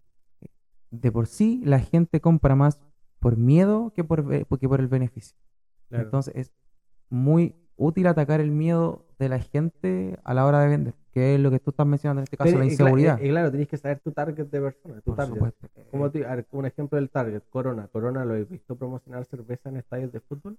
De 0.90 1.12
por 1.12 1.26
sí, 1.26 1.62
la 1.64 1.80
gente 1.80 2.20
compra 2.20 2.54
más 2.54 2.80
por 3.18 3.36
miedo 3.36 3.92
que 3.94 4.04
por, 4.04 4.26
que 4.58 4.68
por 4.68 4.80
el 4.80 4.88
beneficio. 4.88 5.36
Claro. 5.88 6.04
Entonces 6.04 6.34
es 6.36 6.52
muy 7.10 7.54
útil 7.76 8.06
atacar 8.06 8.40
el 8.40 8.50
miedo 8.50 9.06
de 9.18 9.28
la 9.28 9.38
gente 9.38 10.18
a 10.24 10.34
la 10.34 10.46
hora 10.46 10.60
de 10.60 10.68
vender, 10.68 10.94
que 11.12 11.34
es 11.34 11.40
lo 11.40 11.50
que 11.50 11.58
tú 11.58 11.70
estás 11.70 11.86
mencionando 11.86 12.20
en 12.20 12.24
este 12.24 12.36
caso, 12.36 12.48
Pero, 12.48 12.58
la 12.60 12.64
inseguridad. 12.64 13.20
Y, 13.20 13.28
claro, 13.28 13.50
tenés 13.50 13.68
que 13.68 13.76
saber 13.76 14.00
tu 14.00 14.12
target 14.12 14.46
de 14.46 14.60
persona, 14.60 14.94
tu 14.96 15.02
Por 15.02 15.16
target. 15.16 15.34
supuesto. 15.34 15.68
Como 15.90 16.10
te- 16.10 16.26
un 16.52 16.66
ejemplo 16.66 16.96
del 16.96 17.10
target, 17.10 17.42
Corona. 17.50 17.88
Corona, 17.88 18.24
¿lo 18.24 18.34
he 18.34 18.44
visto 18.44 18.76
promocionar 18.76 19.24
cerveza 19.24 19.68
en 19.68 19.76
estadios 19.78 20.12
de 20.12 20.20
fútbol? 20.20 20.58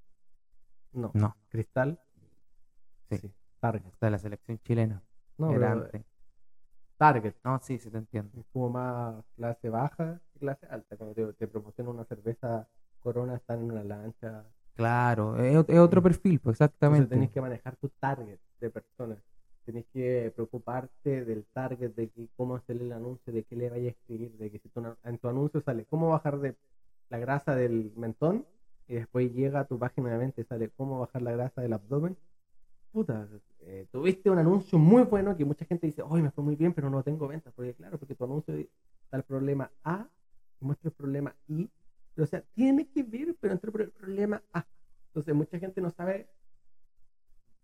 No. 0.93 1.11
No, 1.13 1.35
¿Cristal? 1.49 1.99
Sí. 3.09 3.33
Target. 3.59 3.91
de 3.99 4.09
la 4.11 4.17
selección 4.19 4.59
chilena. 4.59 5.03
No, 5.37 5.51
era 5.51 5.71
pero 5.73 5.85
antes. 5.85 6.05
target. 6.97 7.35
No, 7.43 7.59
sí, 7.61 7.77
sí 7.77 7.89
te 7.89 7.97
entiendo. 7.97 8.39
Es 8.39 8.45
como 8.53 8.69
más 8.69 9.23
clase 9.35 9.69
baja 9.69 10.21
que 10.33 10.39
clase 10.39 10.65
alta. 10.67 10.95
Cuando 10.97 11.13
te, 11.15 11.33
te 11.33 11.47
promocionan 11.47 11.95
una 11.95 12.05
cerveza 12.05 12.67
Corona, 12.99 13.35
están 13.35 13.59
en 13.59 13.71
una 13.71 13.83
lancha. 13.83 14.45
Claro, 14.75 15.37
es, 15.37 15.55
es 15.67 15.79
otro 15.79 16.01
perfil, 16.01 16.39
pues 16.39 16.59
Entonces 16.59 16.61
exactamente. 16.61 17.09
tenés 17.09 17.31
que 17.31 17.41
manejar 17.41 17.75
tu 17.77 17.89
target 17.99 18.39
de 18.59 18.69
personas. 18.69 19.17
Tenés 19.65 19.85
que 19.93 20.31
preocuparte 20.35 21.25
del 21.25 21.45
target, 21.53 21.93
de 21.95 22.09
que, 22.09 22.27
cómo 22.35 22.55
hacerle 22.55 22.85
el 22.85 22.93
anuncio, 22.93 23.31
de 23.31 23.43
qué 23.43 23.55
le 23.55 23.69
vaya 23.69 23.87
a 23.87 23.91
escribir, 23.91 24.31
de 24.37 24.51
que 24.51 24.59
si 24.59 24.69
tu, 24.69 24.81
en 25.03 25.17
tu 25.17 25.27
anuncio 25.29 25.61
sale 25.61 25.85
cómo 25.85 26.09
bajar 26.09 26.39
de 26.39 26.55
la 27.09 27.19
grasa 27.19 27.55
del 27.55 27.91
mentón 27.95 28.45
y 28.89 28.95
después 28.95 29.31
llega 29.31 29.61
a 29.61 29.65
tu 29.65 29.77
página 29.77 30.09
de 30.11 30.17
venta 30.17 30.41
y 30.41 30.43
sale 30.43 30.69
cómo 30.69 30.99
bajar 30.99 31.21
la 31.21 31.31
grasa 31.31 31.61
del 31.61 31.73
abdomen. 31.73 32.17
Puta, 32.91 33.29
eh, 33.59 33.85
tuviste 33.91 34.31
un 34.31 34.39
anuncio 34.39 34.79
muy 34.79 35.03
bueno 35.03 35.37
que 35.37 35.45
mucha 35.45 35.63
gente 35.63 35.85
dice, 35.85 36.01
hoy 36.01 36.23
me 36.23 36.31
fue 36.31 36.43
muy 36.43 36.55
bien, 36.55 36.73
pero 36.73 36.89
no 36.89 37.03
tengo 37.03 37.27
ventas. 37.27 37.53
Porque 37.55 37.75
claro, 37.75 37.99
porque 37.99 38.15
tu 38.15 38.23
anuncio 38.23 38.55
da 39.11 39.19
el 39.19 39.23
problema 39.23 39.71
A, 39.83 40.07
muestra 40.59 40.89
el 40.89 40.95
problema 40.95 41.35
I. 41.47 41.69
O 42.17 42.25
sea, 42.25 42.41
tiene 42.55 42.89
que 42.89 43.03
ver, 43.03 43.35
pero 43.39 43.53
entre 43.53 43.71
el 43.83 43.91
problema 43.91 44.41
A. 44.51 44.65
Entonces, 45.09 45.35
mucha 45.35 45.59
gente 45.59 45.81
no 45.81 45.91
sabe 45.91 46.27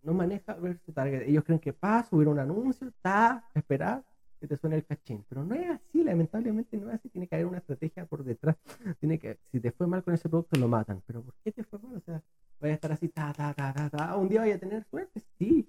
no 0.03 0.13
maneja 0.13 0.53
ver 0.53 0.79
su 0.85 0.93
target. 0.93 1.23
Ellos 1.27 1.43
creen 1.43 1.59
que 1.59 1.73
para 1.73 2.03
subir 2.03 2.27
un 2.27 2.37
anuncio, 2.37 2.87
está, 2.87 3.49
esperar 3.55 4.05
te 4.47 4.57
suene 4.57 4.77
el 4.77 4.85
cachín. 4.85 5.25
Pero 5.29 5.43
no 5.43 5.55
es 5.55 5.69
así, 5.69 6.03
lamentablemente 6.03 6.77
no 6.77 6.89
es 6.89 6.95
así. 6.95 7.09
Tiene 7.09 7.27
que 7.27 7.35
haber 7.35 7.47
una 7.47 7.59
estrategia 7.59 8.05
por 8.05 8.23
detrás. 8.23 8.57
Tiene 8.99 9.19
que, 9.19 9.39
si 9.51 9.59
te 9.59 9.71
fue 9.71 9.87
mal 9.87 10.03
con 10.03 10.13
ese 10.13 10.29
producto, 10.29 10.59
lo 10.59 10.67
matan. 10.67 11.01
Pero 11.05 11.23
¿por 11.23 11.33
qué 11.43 11.51
te 11.51 11.63
fue 11.63 11.79
mal? 11.79 11.97
O 11.97 12.01
sea, 12.01 12.21
vaya 12.59 12.73
a 12.73 12.75
estar 12.75 12.91
así, 12.91 13.09
ta, 13.09 13.33
ta, 13.33 13.53
ta, 13.53 13.73
ta, 13.73 13.89
ta. 13.89 14.17
Un 14.17 14.29
día 14.29 14.41
vaya 14.41 14.55
a 14.55 14.59
tener 14.59 14.83
suerte, 14.85 15.21
sí. 15.37 15.67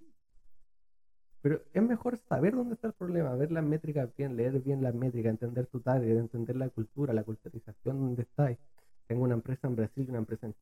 Pero 1.43 1.61
es 1.73 1.83
mejor 1.83 2.17
saber 2.17 2.55
dónde 2.55 2.75
está 2.75 2.89
el 2.89 2.95
problema, 2.95 3.35
ver 3.37 3.53
las 3.53 3.63
métricas 3.63 4.09
bien, 4.17 4.37
leer 4.37 4.61
bien 4.61 4.83
las 4.83 4.95
métricas, 4.95 5.31
entender 5.31 5.67
tu 5.67 5.81
target, 5.81 6.19
entender 6.19 6.57
la 6.57 6.69
cultura, 6.71 7.13
la 7.13 7.23
culturización, 7.23 8.01
dónde 8.01 8.23
estáis. 8.23 8.59
Tengo 9.07 9.23
una 9.23 9.35
empresa 9.35 9.69
en 9.69 9.77
Brasil 9.77 10.07
y 10.07 10.11
una 10.11 10.19
empresa 10.19 10.47
en 10.47 10.55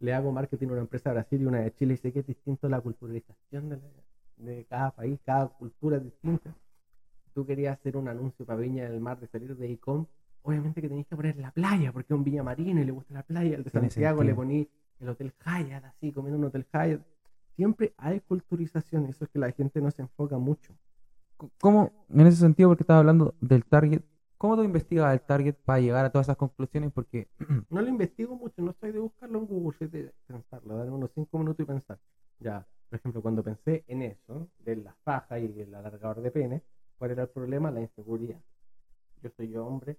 le 0.00 0.12
hago 0.12 0.32
marketing 0.32 0.68
a 0.68 0.72
una 0.72 0.80
empresa 0.82 1.10
de 1.10 1.14
Brasil 1.14 1.40
y 1.40 1.46
una 1.46 1.60
de 1.60 1.74
Chile 1.74 1.94
y 1.94 1.96
sé 1.96 2.12
que 2.12 2.20
es 2.20 2.26
distinto 2.26 2.68
la 2.68 2.80
culturalización 2.80 3.70
de, 3.70 3.80
de 4.36 4.64
cada 4.66 4.90
país, 4.90 5.18
cada 5.24 5.48
cultura 5.48 5.96
es 5.96 6.04
distinta. 6.04 6.54
Tú 7.34 7.44
querías 7.44 7.78
hacer 7.78 7.96
un 7.96 8.08
anuncio 8.08 8.46
para 8.46 8.60
Viña 8.60 8.88
del 8.88 9.00
Mar 9.00 9.18
de 9.18 9.26
salir 9.26 9.56
de 9.56 9.68
ICOM, 9.68 10.06
obviamente 10.42 10.80
que 10.80 10.88
tenías 10.88 11.06
que 11.06 11.16
poner 11.16 11.36
la 11.36 11.50
playa, 11.50 11.92
porque 11.92 12.12
es 12.12 12.16
un 12.16 12.24
Viña 12.24 12.42
Marino 12.42 12.80
y 12.80 12.84
le 12.84 12.92
gusta 12.92 13.12
la 13.12 13.22
playa. 13.24 13.56
El 13.56 13.64
de 13.64 13.70
Santiago 13.70 14.22
le 14.22 14.34
poní 14.34 14.68
el 15.00 15.08
Hotel 15.08 15.32
Hyatt, 15.44 15.84
así, 15.84 16.12
comiendo 16.12 16.38
un 16.38 16.44
Hotel 16.44 16.64
Hyatt. 16.72 17.02
Siempre 17.56 17.92
hay 17.98 18.20
culturización, 18.20 19.06
eso 19.06 19.24
es 19.24 19.30
que 19.30 19.38
la 19.38 19.50
gente 19.52 19.80
no 19.80 19.90
se 19.90 20.02
enfoca 20.02 20.38
mucho. 20.38 20.72
¿Cómo, 21.60 22.06
en 22.08 22.26
ese 22.26 22.38
sentido, 22.38 22.68
porque 22.68 22.82
estaba 22.82 23.00
hablando 23.00 23.34
del 23.40 23.64
target, 23.64 24.02
cómo 24.38 24.56
tú 24.56 24.62
investigas 24.62 25.12
el 25.12 25.20
target 25.20 25.56
para 25.64 25.80
llegar 25.80 26.04
a 26.04 26.10
todas 26.10 26.26
esas 26.26 26.36
conclusiones? 26.36 26.92
Porque 26.92 27.28
No 27.70 27.82
lo 27.82 27.88
investigo 27.88 28.36
mucho, 28.36 28.62
no 28.62 28.72
soy 28.80 28.92
de 28.92 29.00
buscarlo 29.00 29.40
en 29.40 29.46
Google, 29.46 29.76
soy 29.76 29.88
de 29.88 30.12
pensarlo, 30.26 30.76
darme 30.76 30.92
unos 30.92 31.10
5 31.14 31.38
minutos 31.38 31.64
y 31.64 31.66
pensar. 31.66 31.98
Ya, 32.38 32.66
por 32.88 32.98
ejemplo, 32.98 33.22
cuando 33.22 33.42
pensé 33.42 33.84
en 33.88 34.02
eso, 34.02 34.48
de 34.60 34.76
la 34.76 34.94
faja 35.04 35.38
y 35.38 35.46
el 35.60 35.74
alargador 35.74 36.20
de 36.20 36.30
pene, 36.30 36.62
¿cuál 36.98 37.12
era 37.12 37.22
el 37.24 37.28
problema? 37.28 37.70
La 37.70 37.80
inseguridad. 37.80 38.40
Yo 39.22 39.30
soy 39.36 39.54
hombre, 39.56 39.98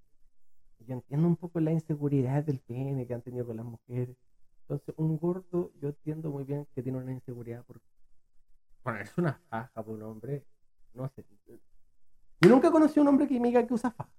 yo 0.80 0.94
entiendo 0.94 1.28
un 1.28 1.36
poco 1.36 1.60
la 1.60 1.72
inseguridad 1.72 2.44
del 2.44 2.60
pene 2.60 3.08
que 3.08 3.14
han 3.14 3.22
tenido 3.22 3.46
con 3.46 3.58
las 3.58 3.66
mujeres. 3.66 4.16
Entonces, 4.62 4.94
un 4.98 5.18
gordo, 5.18 5.72
yo 5.82 5.90
entiendo 5.90 6.30
muy 6.32 6.44
bien 6.44 6.68
que 6.74 6.82
tiene 6.84 6.98
una 6.98 7.12
inseguridad 7.12 7.64
por 7.66 7.80
ponerse 8.84 9.20
una 9.20 9.34
faja 9.50 9.84
por 9.84 9.96
un 9.96 10.04
hombre, 10.04 10.46
no 10.94 11.08
sé. 11.10 11.24
Yo 12.42 12.50
nunca 12.50 12.72
conocí 12.72 13.00
a 13.00 13.02
un 13.02 13.08
hombre 13.08 13.28
que 13.28 13.40
me 13.40 13.48
diga 13.48 13.66
que 13.66 13.74
usa 13.74 13.92
faja, 13.92 14.12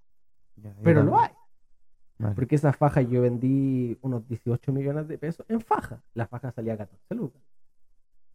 Ya, 0.57 0.75
pero 0.83 1.03
lo 1.05 1.13
también. 1.13 1.31
hay. 1.31 1.37
Vale. 2.19 2.35
Porque 2.35 2.55
esa 2.55 2.73
faja 2.73 3.03
yo 3.03 3.21
vendí 3.23 3.99
unos 4.01 4.27
18 4.27 4.73
millones 4.73 5.07
de 5.07 5.19
pesos 5.19 5.45
en 5.51 5.61
faja. 5.61 6.03
La 6.15 6.27
faja 6.27 6.51
salía 6.51 6.73
a 6.73 6.79
14 6.79 7.15
lucas. 7.15 7.43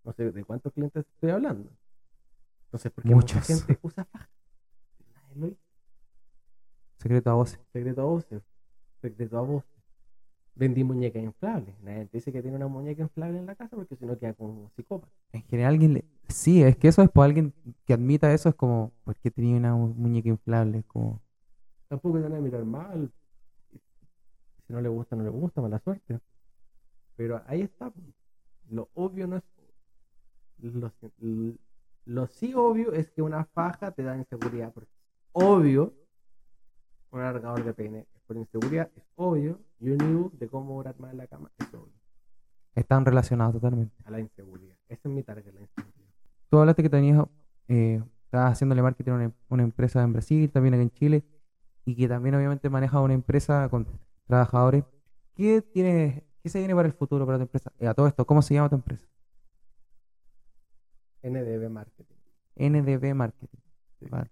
No 0.04 0.14
sé 0.14 0.32
de 0.32 0.44
cuántos 0.46 0.72
clientes 0.72 1.06
estoy 1.16 1.32
hablando. 1.32 1.70
Entonces, 2.72 2.92
porque 2.94 3.10
mucha 3.14 3.36
Muchos. 3.36 3.48
gente 3.48 3.80
usa 3.84 4.06
faja. 4.06 4.30
Nadie 5.14 5.36
lo 5.36 5.48
hizo. 5.48 5.60
Secreto 7.00 7.30
a 7.30 7.34
voces. 7.34 7.60
Secreto 7.74 8.02
a 8.02 8.06
voces. 8.06 8.44
Secreto 9.02 9.38
a 9.38 9.42
voces. 9.42 9.70
Vendí 10.56 10.84
muñecas 10.84 11.22
inflables. 11.24 11.76
Nadie 11.82 12.06
te 12.06 12.18
dice 12.18 12.32
que 12.32 12.42
tiene 12.42 12.56
una 12.58 12.68
muñeca 12.68 13.02
inflable 13.02 13.40
en 13.40 13.46
la 13.46 13.56
casa 13.56 13.76
porque 13.76 13.96
si 13.96 14.06
no 14.06 14.18
queda 14.18 14.34
como 14.34 14.70
psicópata. 14.76 15.12
En 15.34 15.44
general, 15.44 15.74
alguien 15.74 15.94
le... 15.96 16.06
Sí, 16.30 16.62
es 16.64 16.78
que 16.78 16.88
eso 16.88 17.02
es 17.02 17.10
por 17.10 17.26
alguien 17.26 17.54
que 17.86 17.94
admita 17.94 18.34
eso, 18.34 18.50
es 18.50 18.56
como, 18.56 18.92
¿por 19.04 19.16
qué 19.18 19.32
tenía 19.32 19.58
una 19.58 19.74
mu- 19.76 19.94
muñeca 19.94 20.30
inflable? 20.30 20.80
Es 20.80 20.86
como, 20.86 21.20
Tampoco 21.90 22.18
te 22.18 22.24
van 22.24 22.36
a 22.36 22.40
mirar 22.40 22.64
mal. 22.64 23.12
Si 24.68 24.74
no 24.74 24.80
le 24.82 24.88
gusta, 24.90 25.16
no 25.18 25.24
le 25.24 25.30
gusta, 25.30 25.62
mala 25.62 25.80
suerte. 25.80 26.20
Pero 27.18 27.42
ahí 27.48 27.62
está. 27.62 27.92
Lo 28.70 28.90
obvio 28.94 29.28
no 29.28 29.38
es. 29.38 29.44
Lo, 30.60 30.92
lo 32.06 32.28
sí 32.28 32.54
obvio 32.54 32.94
es 32.94 33.10
que 33.12 33.22
una 33.22 33.46
faja 33.46 33.92
te 33.92 34.04
da 34.04 34.18
inseguridad. 34.18 34.74
Porque 34.74 34.92
obvio, 35.32 35.94
un 37.12 37.20
alargador 37.20 37.64
de 37.64 37.74
pene 37.74 38.08
es 38.14 38.22
por 38.22 38.38
inseguridad, 38.38 38.90
es 38.96 39.04
obvio. 39.16 39.60
Y 39.80 39.90
un 39.90 40.02
IU 40.02 40.32
de 40.34 40.48
cómo 40.48 40.76
orar 40.76 41.00
más 41.00 41.12
en 41.12 41.18
la 41.18 41.28
cama 41.28 41.52
es 41.58 41.74
obvio. 41.74 41.94
están 42.76 43.06
relacionados 43.06 43.54
totalmente. 43.56 43.96
A 44.06 44.12
la 44.12 44.20
inseguridad. 44.20 44.76
Esa 44.88 45.10
es 45.10 45.16
mi 45.16 45.24
target, 45.24 45.54
la 45.54 45.62
inseguridad. 45.62 46.10
Tú 46.50 46.58
hablaste 46.60 46.84
que 46.84 46.90
tenías, 46.90 47.26
eh, 47.68 48.04
estabas 48.26 48.54
haciéndole 48.54 48.82
marketing 48.82 49.12
a 49.12 49.16
una, 49.16 49.32
una 49.50 49.64
empresa 49.64 50.04
en 50.04 50.14
Brasil, 50.14 50.52
también 50.52 50.74
aquí 50.74 50.84
en 50.84 50.92
Chile, 50.92 51.24
y 51.86 51.96
que 51.96 52.08
también 52.08 52.36
obviamente 52.36 52.70
maneja 52.70 53.00
una 53.00 53.14
empresa 53.14 53.68
con 53.70 53.88
trabajadores. 54.28 54.84
¿Qué 55.34 55.62
tienes, 55.62 56.24
qué 56.44 56.50
se 56.50 56.60
viene 56.60 56.76
para 56.76 56.88
el 56.88 56.94
futuro 56.94 57.26
para 57.26 57.38
tu 57.38 57.44
empresa? 57.44 57.72
Eh, 57.80 57.88
a 57.88 57.94
todo 57.94 58.08
esto, 58.08 58.26
¿cómo 58.26 58.42
se 58.42 58.54
llama 58.54 58.70
tu 58.70 58.76
empresa? 58.76 59.08
NDB 61.24 61.70
Marketing. 61.70 62.16
NDB 62.56 63.14
Marketing. 63.14 63.60
Sí. 64.00 64.06
Vale. 64.10 64.30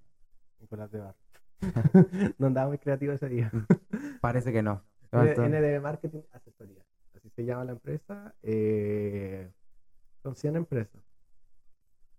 Nicolás 0.59 0.91
de 0.91 0.99
Barro. 0.99 1.17
no 2.37 2.47
andaba 2.47 2.67
muy 2.67 2.77
creativo 2.77 3.13
ese 3.13 3.29
día. 3.29 3.51
Parece 4.21 4.51
que 4.51 4.61
no. 4.61 4.83
NDB 5.11 5.81
Marketing 5.81 6.21
Asesoría. 6.31 6.85
Así 7.15 7.29
se 7.29 7.45
llama 7.45 7.65
la 7.65 7.71
empresa. 7.71 8.33
Eh, 8.43 9.51
son 10.21 10.35
100 10.35 10.55
empresas. 10.57 11.01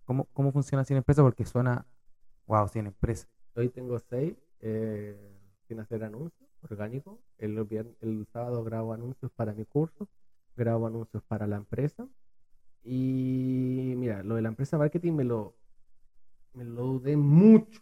¿cómo, 0.04 0.24
¿Cómo 0.32 0.50
funciona 0.50 0.84
sin 0.84 0.96
empresa? 0.96 1.22
Porque 1.22 1.44
suena, 1.44 1.86
wow, 2.46 2.66
sin 2.66 2.86
empresa. 2.86 3.28
Hoy 3.54 3.68
tengo 3.68 3.98
6 3.98 4.36
sin 5.68 5.78
hacer 5.78 6.02
anuncios 6.02 6.50
orgánicos. 6.62 7.20
El, 7.38 7.56
el 8.00 8.26
sábado 8.32 8.64
grabo 8.64 8.92
anuncios 8.92 9.30
para 9.32 9.52
mi 9.52 9.64
curso. 9.64 10.08
Grabo 10.56 10.88
anuncios 10.88 11.22
para 11.22 11.46
la 11.46 11.56
empresa. 11.56 12.08
Y 12.82 13.94
mira, 13.96 14.22
lo 14.22 14.36
de 14.36 14.42
la 14.42 14.48
empresa 14.48 14.78
marketing 14.78 15.12
me 15.12 15.24
lo, 15.24 15.54
me 16.54 16.64
lo 16.64 16.82
dudé 16.82 17.16
mucho. 17.16 17.80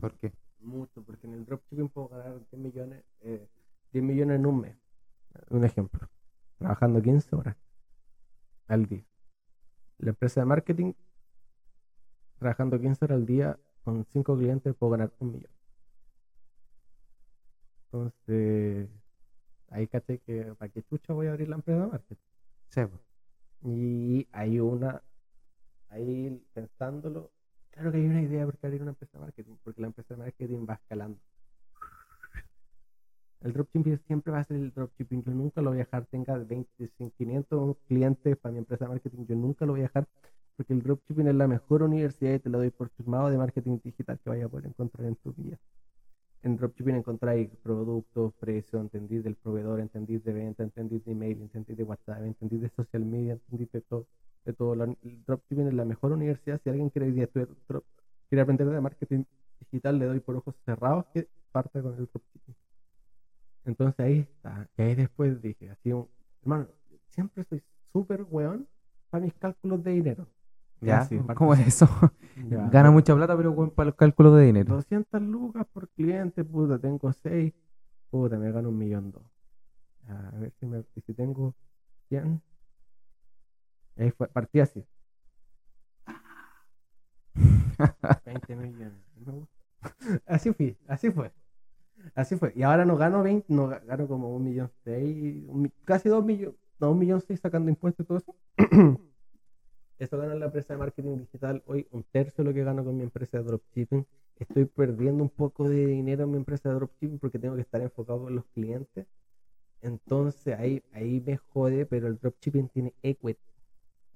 ¿Por 0.00 0.18
qué? 0.18 0.32
Mucho, 0.60 1.02
porque 1.02 1.26
en 1.26 1.34
el 1.34 1.44
dropshipping 1.46 1.88
puedo 1.88 2.08
ganar 2.08 2.40
10 2.50 2.60
millones, 2.60 3.04
eh, 3.20 3.48
10 3.92 4.04
millones 4.04 4.36
en 4.36 4.46
un 4.46 4.60
mes. 4.60 4.76
Un 5.50 5.64
ejemplo. 5.64 6.08
Trabajando 6.58 7.00
15 7.00 7.36
horas 7.36 7.56
al 8.66 8.86
día. 8.86 9.04
La 9.98 10.10
empresa 10.10 10.40
de 10.40 10.46
marketing, 10.46 10.92
trabajando 12.38 12.80
15 12.80 13.04
horas 13.04 13.16
al 13.16 13.26
día 13.26 13.58
con 13.84 14.04
5 14.12 14.36
clientes, 14.36 14.74
puedo 14.74 14.92
ganar 14.92 15.12
un 15.20 15.32
millón. 15.32 15.52
Entonces, 17.84 18.90
ahí 19.68 19.86
caché 19.86 20.18
que 20.18 20.54
para 20.58 20.70
qué 20.70 20.82
chucha 20.82 21.12
voy 21.12 21.28
a 21.28 21.30
abrir 21.30 21.48
la 21.48 21.56
empresa 21.56 21.82
de 21.82 21.86
marketing. 21.86 22.24
Sí, 22.68 22.80
pues. 22.84 23.05
Y 23.62 24.26
hay 24.32 24.60
una, 24.60 25.02
ahí 25.88 26.42
pensándolo, 26.52 27.30
claro 27.70 27.90
que 27.90 27.98
hay 27.98 28.06
una 28.06 28.22
idea 28.22 28.44
por 28.44 28.56
qué 28.58 28.66
abrir 28.66 28.82
una 28.82 28.92
empresa 28.92 29.18
de 29.18 29.24
marketing, 29.24 29.56
porque 29.62 29.80
la 29.80 29.88
empresa 29.88 30.14
de 30.14 30.20
marketing 30.20 30.66
va 30.68 30.74
escalando. 30.74 31.18
El 33.40 33.52
dropshipping 33.52 33.98
siempre 34.06 34.32
va 34.32 34.40
a 34.40 34.44
ser 34.44 34.56
el 34.56 34.72
dropshipping. 34.72 35.22
Yo 35.22 35.32
nunca 35.32 35.60
lo 35.60 35.70
voy 35.70 35.78
a 35.78 35.84
dejar. 35.84 36.06
Tenga 36.06 36.36
20, 36.36 36.90
500 37.16 37.76
clientes 37.86 38.36
para 38.38 38.52
mi 38.52 38.58
empresa 38.58 38.86
de 38.86 38.90
marketing. 38.90 39.26
Yo 39.26 39.36
nunca 39.36 39.66
lo 39.66 39.72
voy 39.72 39.80
a 39.80 39.84
dejar 39.84 40.08
porque 40.56 40.72
el 40.72 40.82
dropshipping 40.82 41.28
es 41.28 41.34
la 41.34 41.46
mejor 41.46 41.82
universidad 41.82 42.34
y 42.34 42.38
te 42.38 42.48
lo 42.48 42.58
doy 42.58 42.70
por 42.70 42.88
firmado 42.90 43.28
de 43.28 43.36
marketing 43.36 43.78
digital 43.84 44.18
que 44.18 44.30
vaya 44.30 44.46
a 44.46 44.48
poder 44.48 44.66
encontrar 44.66 45.06
en 45.06 45.16
tu 45.16 45.32
vida. 45.34 45.58
En 46.42 46.56
dropshipping 46.56 46.96
encontráis 46.96 47.48
productos, 47.62 48.32
precios, 48.34 48.80
entendís 48.80 49.24
del 49.24 49.34
proveedor, 49.34 49.80
entendís 49.80 50.22
de 50.22 50.32
venta, 50.32 50.62
entendís 50.62 51.04
de 51.04 51.12
email, 51.12 51.40
entendís 51.42 51.76
de 51.76 51.82
WhatsApp, 51.82 52.22
entendís 52.22 52.60
de 52.60 52.68
social 52.70 53.04
media, 53.04 53.32
entendís 53.32 53.72
de 53.72 53.80
todo. 53.80 54.06
De 54.44 54.52
todo. 54.52 54.74
El 54.74 55.24
dropshipping 55.26 55.68
es 55.68 55.74
la 55.74 55.84
mejor 55.84 56.12
universidad. 56.12 56.60
Si 56.62 56.70
alguien 56.70 56.90
quiere, 56.90 57.12
quiere 57.12 58.42
aprender 58.42 58.68
de 58.68 58.80
marketing 58.80 59.24
digital, 59.60 59.98
le 59.98 60.06
doy 60.06 60.20
por 60.20 60.36
ojos 60.36 60.54
cerrados 60.64 61.06
que 61.12 61.28
parte 61.50 61.82
con 61.82 61.92
el 61.92 62.06
dropshipping. 62.06 62.54
Entonces 63.64 63.98
ahí 63.98 64.18
está. 64.20 64.68
Y 64.78 64.82
ahí 64.82 64.94
después 64.94 65.42
dije, 65.42 65.70
así, 65.70 65.92
un, 65.92 66.08
hermano, 66.42 66.68
siempre 67.08 67.42
soy 67.44 67.62
súper 67.92 68.24
weón 68.30 68.68
para 69.10 69.24
mis 69.24 69.34
cálculos 69.34 69.82
de 69.82 69.90
dinero. 69.92 70.28
¿Ya? 70.80 71.08
¿Cómo 71.34 71.54
es 71.54 71.66
eso? 71.66 71.88
Gana 72.36 72.90
mucha 72.90 73.14
plata, 73.14 73.36
pero 73.36 73.70
para 73.70 73.86
los 73.86 73.94
cálculos 73.94 74.36
de 74.36 74.44
dinero. 74.44 74.74
200 74.74 75.22
lucas 75.22 75.66
por 75.72 75.88
cliente, 75.88 76.44
puta, 76.44 76.78
tengo 76.78 77.10
6, 77.12 77.54
puta, 78.10 78.38
me 78.38 78.52
gano 78.52 78.68
un 78.68 78.78
millón 78.78 79.10
dos. 79.10 79.22
A 80.08 80.38
ver 80.38 80.52
si, 80.60 80.66
me, 80.66 80.84
si 81.04 81.14
tengo 81.14 81.54
100. 82.08 82.40
Ahí 83.96 84.10
fue, 84.10 84.28
partí 84.28 84.60
así. 84.60 84.84
20 88.26 88.56
millones. 88.56 89.00
Así 90.26 90.52
fui, 90.52 90.76
así 90.86 91.10
fue. 91.10 91.32
Así 92.14 92.36
fue. 92.36 92.52
Y 92.54 92.62
ahora 92.62 92.84
no 92.84 92.98
gano 92.98 93.22
20, 93.22 93.46
no 93.52 93.68
gano 93.68 94.06
como 94.06 94.36
un 94.36 94.44
millón 94.44 94.70
seis, 94.84 95.42
casi 95.84 96.10
dos 96.10 96.24
millones, 96.24 96.54
un 96.80 96.98
millón 96.98 97.22
seis 97.22 97.40
sacando 97.40 97.70
impuestos 97.70 98.04
y 98.04 98.06
todo 98.06 98.18
eso. 98.18 98.36
Esto 99.98 100.18
gana 100.18 100.34
la 100.34 100.46
empresa 100.46 100.74
de 100.74 100.78
marketing 100.78 101.16
digital 101.16 101.62
hoy 101.66 101.88
un 101.90 102.02
tercio 102.04 102.44
de 102.44 102.50
lo 102.50 102.54
que 102.54 102.62
gano 102.62 102.84
con 102.84 102.98
mi 102.98 103.02
empresa 103.02 103.38
de 103.38 103.44
dropshipping. 103.44 104.06
Estoy 104.38 104.66
perdiendo 104.66 105.22
un 105.22 105.30
poco 105.30 105.70
de 105.70 105.86
dinero 105.86 106.24
en 106.24 106.32
mi 106.32 106.36
empresa 106.36 106.68
de 106.68 106.74
dropshipping 106.74 107.18
porque 107.18 107.38
tengo 107.38 107.54
que 107.54 107.62
estar 107.62 107.80
enfocado 107.80 108.28
en 108.28 108.36
los 108.36 108.44
clientes. 108.46 109.06
Entonces 109.80 110.58
ahí, 110.58 110.82
ahí 110.92 111.22
me 111.24 111.38
jode, 111.38 111.86
pero 111.86 112.08
el 112.08 112.18
dropshipping 112.18 112.68
tiene 112.68 112.94
equity. 113.02 113.40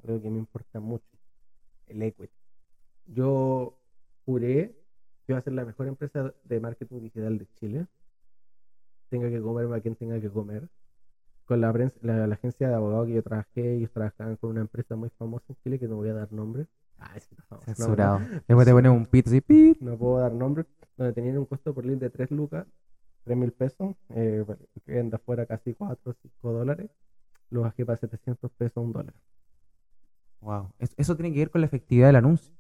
Algo 0.05 0.21
que 0.21 0.29
me 0.29 0.39
importa 0.39 0.81
mucho. 0.81 1.19
El 1.87 2.03
equity. 2.03 2.35
Yo 3.07 3.79
juré 4.27 4.77
que 5.25 5.33
iba 5.33 5.39
a 5.39 5.43
ser 5.43 5.55
la 5.55 5.65
mejor 5.65 5.89
empresa 5.89 6.35
de 6.45 6.61
marketing 6.61 7.01
digital 7.01 7.39
de 7.39 7.47
Chile. 7.55 7.87
Tenga 9.09 9.31
que 9.31 9.41
comer 9.41 9.73
a 9.73 9.81
quien 9.81 9.97
tenga 9.97 10.21
que 10.21 10.29
comer 10.29 10.69
con 11.51 11.61
la, 11.61 11.73
la, 12.03 12.33
agencia 12.33 12.69
de 12.69 12.75
abogados 12.77 13.09
que 13.09 13.15
yo 13.15 13.25
trabajé, 13.25 13.75
ellos 13.75 13.91
trabajaban 13.91 14.37
con 14.37 14.51
una 14.51 14.61
empresa 14.61 14.95
muy 14.95 15.11
famosa 15.19 15.47
en 15.49 15.57
Chile 15.65 15.81
que 15.81 15.89
no 15.89 15.97
voy 15.97 16.09
a 16.09 16.15
dar 16.15 16.33
nombre. 16.33 16.69
Ah, 17.01 17.13
que 17.15 17.65
Censurado. 17.65 18.21
Después 18.47 18.65
te 18.65 18.73
ponen 18.73 18.93
un 18.93 19.05
pit 19.05 19.27
así, 19.27 19.41
pit. 19.41 19.81
No 19.81 19.99
puedo 19.99 20.21
dar 20.21 20.33
nombre. 20.33 20.65
Donde 20.97 21.13
tenían 21.13 21.39
un 21.39 21.47
costo 21.47 21.75
por 21.75 21.85
lead 21.85 21.99
de 21.99 22.09
3 22.09 22.31
lucas, 22.31 22.69
3 23.25 23.37
mil 23.37 23.51
pesos, 23.51 23.97
eh, 24.11 24.45
que 24.87 24.93
venda 24.93 25.19
fuera 25.19 25.45
casi 25.45 25.75
4 25.75 26.13
o 26.13 26.15
5 26.15 26.53
dólares. 26.53 26.89
Lo 27.51 27.63
bajé 27.63 27.85
para 27.85 27.99
700 27.99 28.49
pesos, 28.53 28.77
un 28.77 28.93
dólar. 28.93 29.15
Wow. 30.43 30.71
Eso 30.79 31.17
tiene 31.17 31.33
que 31.33 31.41
ver 31.41 31.51
con 31.51 31.63
la 31.63 31.67
efectividad 31.67 32.07
del 32.07 32.17
anuncio. 32.17 32.55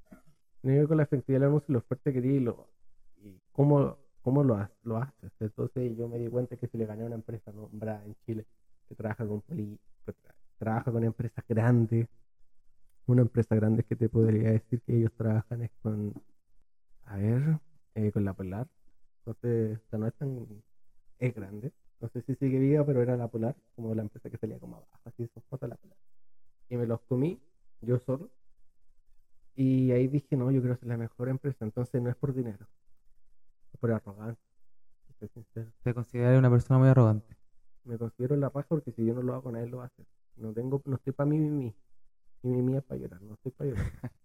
Tiene 0.62 0.78
que 0.78 0.80
ver 0.80 0.88
con 0.88 0.96
la 0.96 1.04
efectividad 1.04 1.42
del 1.42 1.48
anuncio, 1.50 1.72
lo 1.74 1.80
fuerte 1.82 2.12
que 2.12 2.20
di 2.20 2.38
y, 2.38 2.40
lo, 2.40 2.66
y 3.18 3.40
cómo, 3.52 3.98
cómo 4.20 4.42
lo, 4.42 4.68
lo 4.82 4.96
haces. 4.96 5.30
Entonces 5.38 5.96
yo 5.96 6.08
me 6.08 6.18
di 6.18 6.26
cuenta 6.26 6.56
que 6.56 6.66
si 6.66 6.76
le 6.76 6.86
gané 6.86 7.04
a 7.04 7.06
una 7.06 7.14
empresa 7.14 7.52
nombrada 7.52 8.04
en 8.04 8.16
Chile 8.26 8.46
que 8.90 8.96
trabaja 8.96 9.24
con 9.24 9.42
trabaja 10.58 10.92
con 10.92 11.04
empresas 11.04 11.44
grandes. 11.48 12.08
Una 13.06 13.22
empresa 13.22 13.54
grande 13.54 13.84
que 13.84 13.96
te 13.96 14.08
podría 14.08 14.50
decir 14.50 14.82
que 14.82 14.96
ellos 14.96 15.12
trabajan 15.16 15.62
es 15.62 15.70
con, 15.82 16.12
a 17.04 17.16
ver, 17.16 17.60
eh, 17.94 18.12
con 18.12 18.24
la 18.24 18.34
Polar. 18.34 18.68
Entonces, 19.18 19.80
o 19.90 19.98
no 19.98 20.06
es 20.06 20.14
tan, 20.14 20.46
es 21.18 21.34
grande. 21.34 21.72
No 22.00 22.08
sé 22.08 22.22
si 22.22 22.34
sigue 22.34 22.58
viva, 22.58 22.84
pero 22.84 23.00
era 23.02 23.16
la 23.16 23.28
Polar, 23.28 23.56
como 23.76 23.94
la 23.94 24.02
empresa 24.02 24.28
que 24.28 24.38
salía 24.38 24.58
como 24.58 24.76
abajo, 24.76 25.00
así 25.04 25.26
son 25.28 25.42
fotos 25.44 25.68
la 25.68 25.76
Polar. 25.76 25.98
Y 26.68 26.76
me 26.76 26.86
los 26.86 27.00
comí 27.02 27.40
yo 27.80 27.98
solo. 28.00 28.30
Y 29.54 29.92
ahí 29.92 30.08
dije, 30.08 30.36
no, 30.36 30.50
yo 30.50 30.60
quiero 30.60 30.76
ser 30.76 30.88
la 30.88 30.96
mejor 30.96 31.28
empresa. 31.28 31.64
Entonces 31.64 32.02
no 32.02 32.10
es 32.10 32.16
por 32.16 32.34
dinero, 32.34 32.66
es 33.72 33.78
por 33.78 33.92
arrogancia. 33.92 34.44
Te 35.82 35.94
consideras 35.94 36.38
una 36.38 36.50
persona 36.50 36.78
muy 36.78 36.88
arrogante 36.88 37.39
me 37.84 37.98
considero 37.98 38.36
la 38.36 38.48
raja 38.48 38.68
porque 38.68 38.92
si 38.92 39.04
yo 39.04 39.14
no 39.14 39.22
lo 39.22 39.34
hago, 39.34 39.52
nadie 39.52 39.66
lo 39.68 39.78
va 39.78 39.84
a 39.84 39.86
hacer. 39.86 40.06
No 40.36 40.52
tengo, 40.52 40.82
no 40.84 40.96
estoy 40.96 41.12
para 41.12 41.28
mí, 41.28 41.38
mí, 41.38 41.74
mi 42.42 42.62
mí 42.62 42.76
es 42.76 42.84
para 42.84 43.00
llorar, 43.00 43.22
no 43.22 43.34
estoy 43.34 43.52
para 43.52 43.70
llorar. 43.70 43.86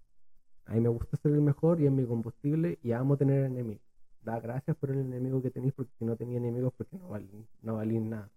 A 0.68 0.74
mí 0.74 0.82
me 0.82 0.90
gusta 0.90 1.16
ser 1.18 1.32
el 1.32 1.42
mejor 1.42 1.80
y 1.80 1.86
es 1.86 1.92
mi 1.92 2.06
combustible 2.06 2.80
y 2.82 2.92
amo 2.92 3.18
tener 3.18 3.46
enemigos. 3.46 3.84
Da 4.24 4.40
gracias 4.40 4.76
por 4.78 4.90
el 4.90 5.00
enemigo 5.00 5.40
que 5.42 5.52
tenéis 5.52 5.74
porque 5.76 5.92
si 6.00 6.06
no 6.06 6.16
tenía 6.16 6.38
enemigos 6.38 6.74
porque 6.76 6.98
no 6.98 7.10
valí, 7.10 7.30
no 7.62 7.76
valí 7.76 8.00
nada. 8.00 8.32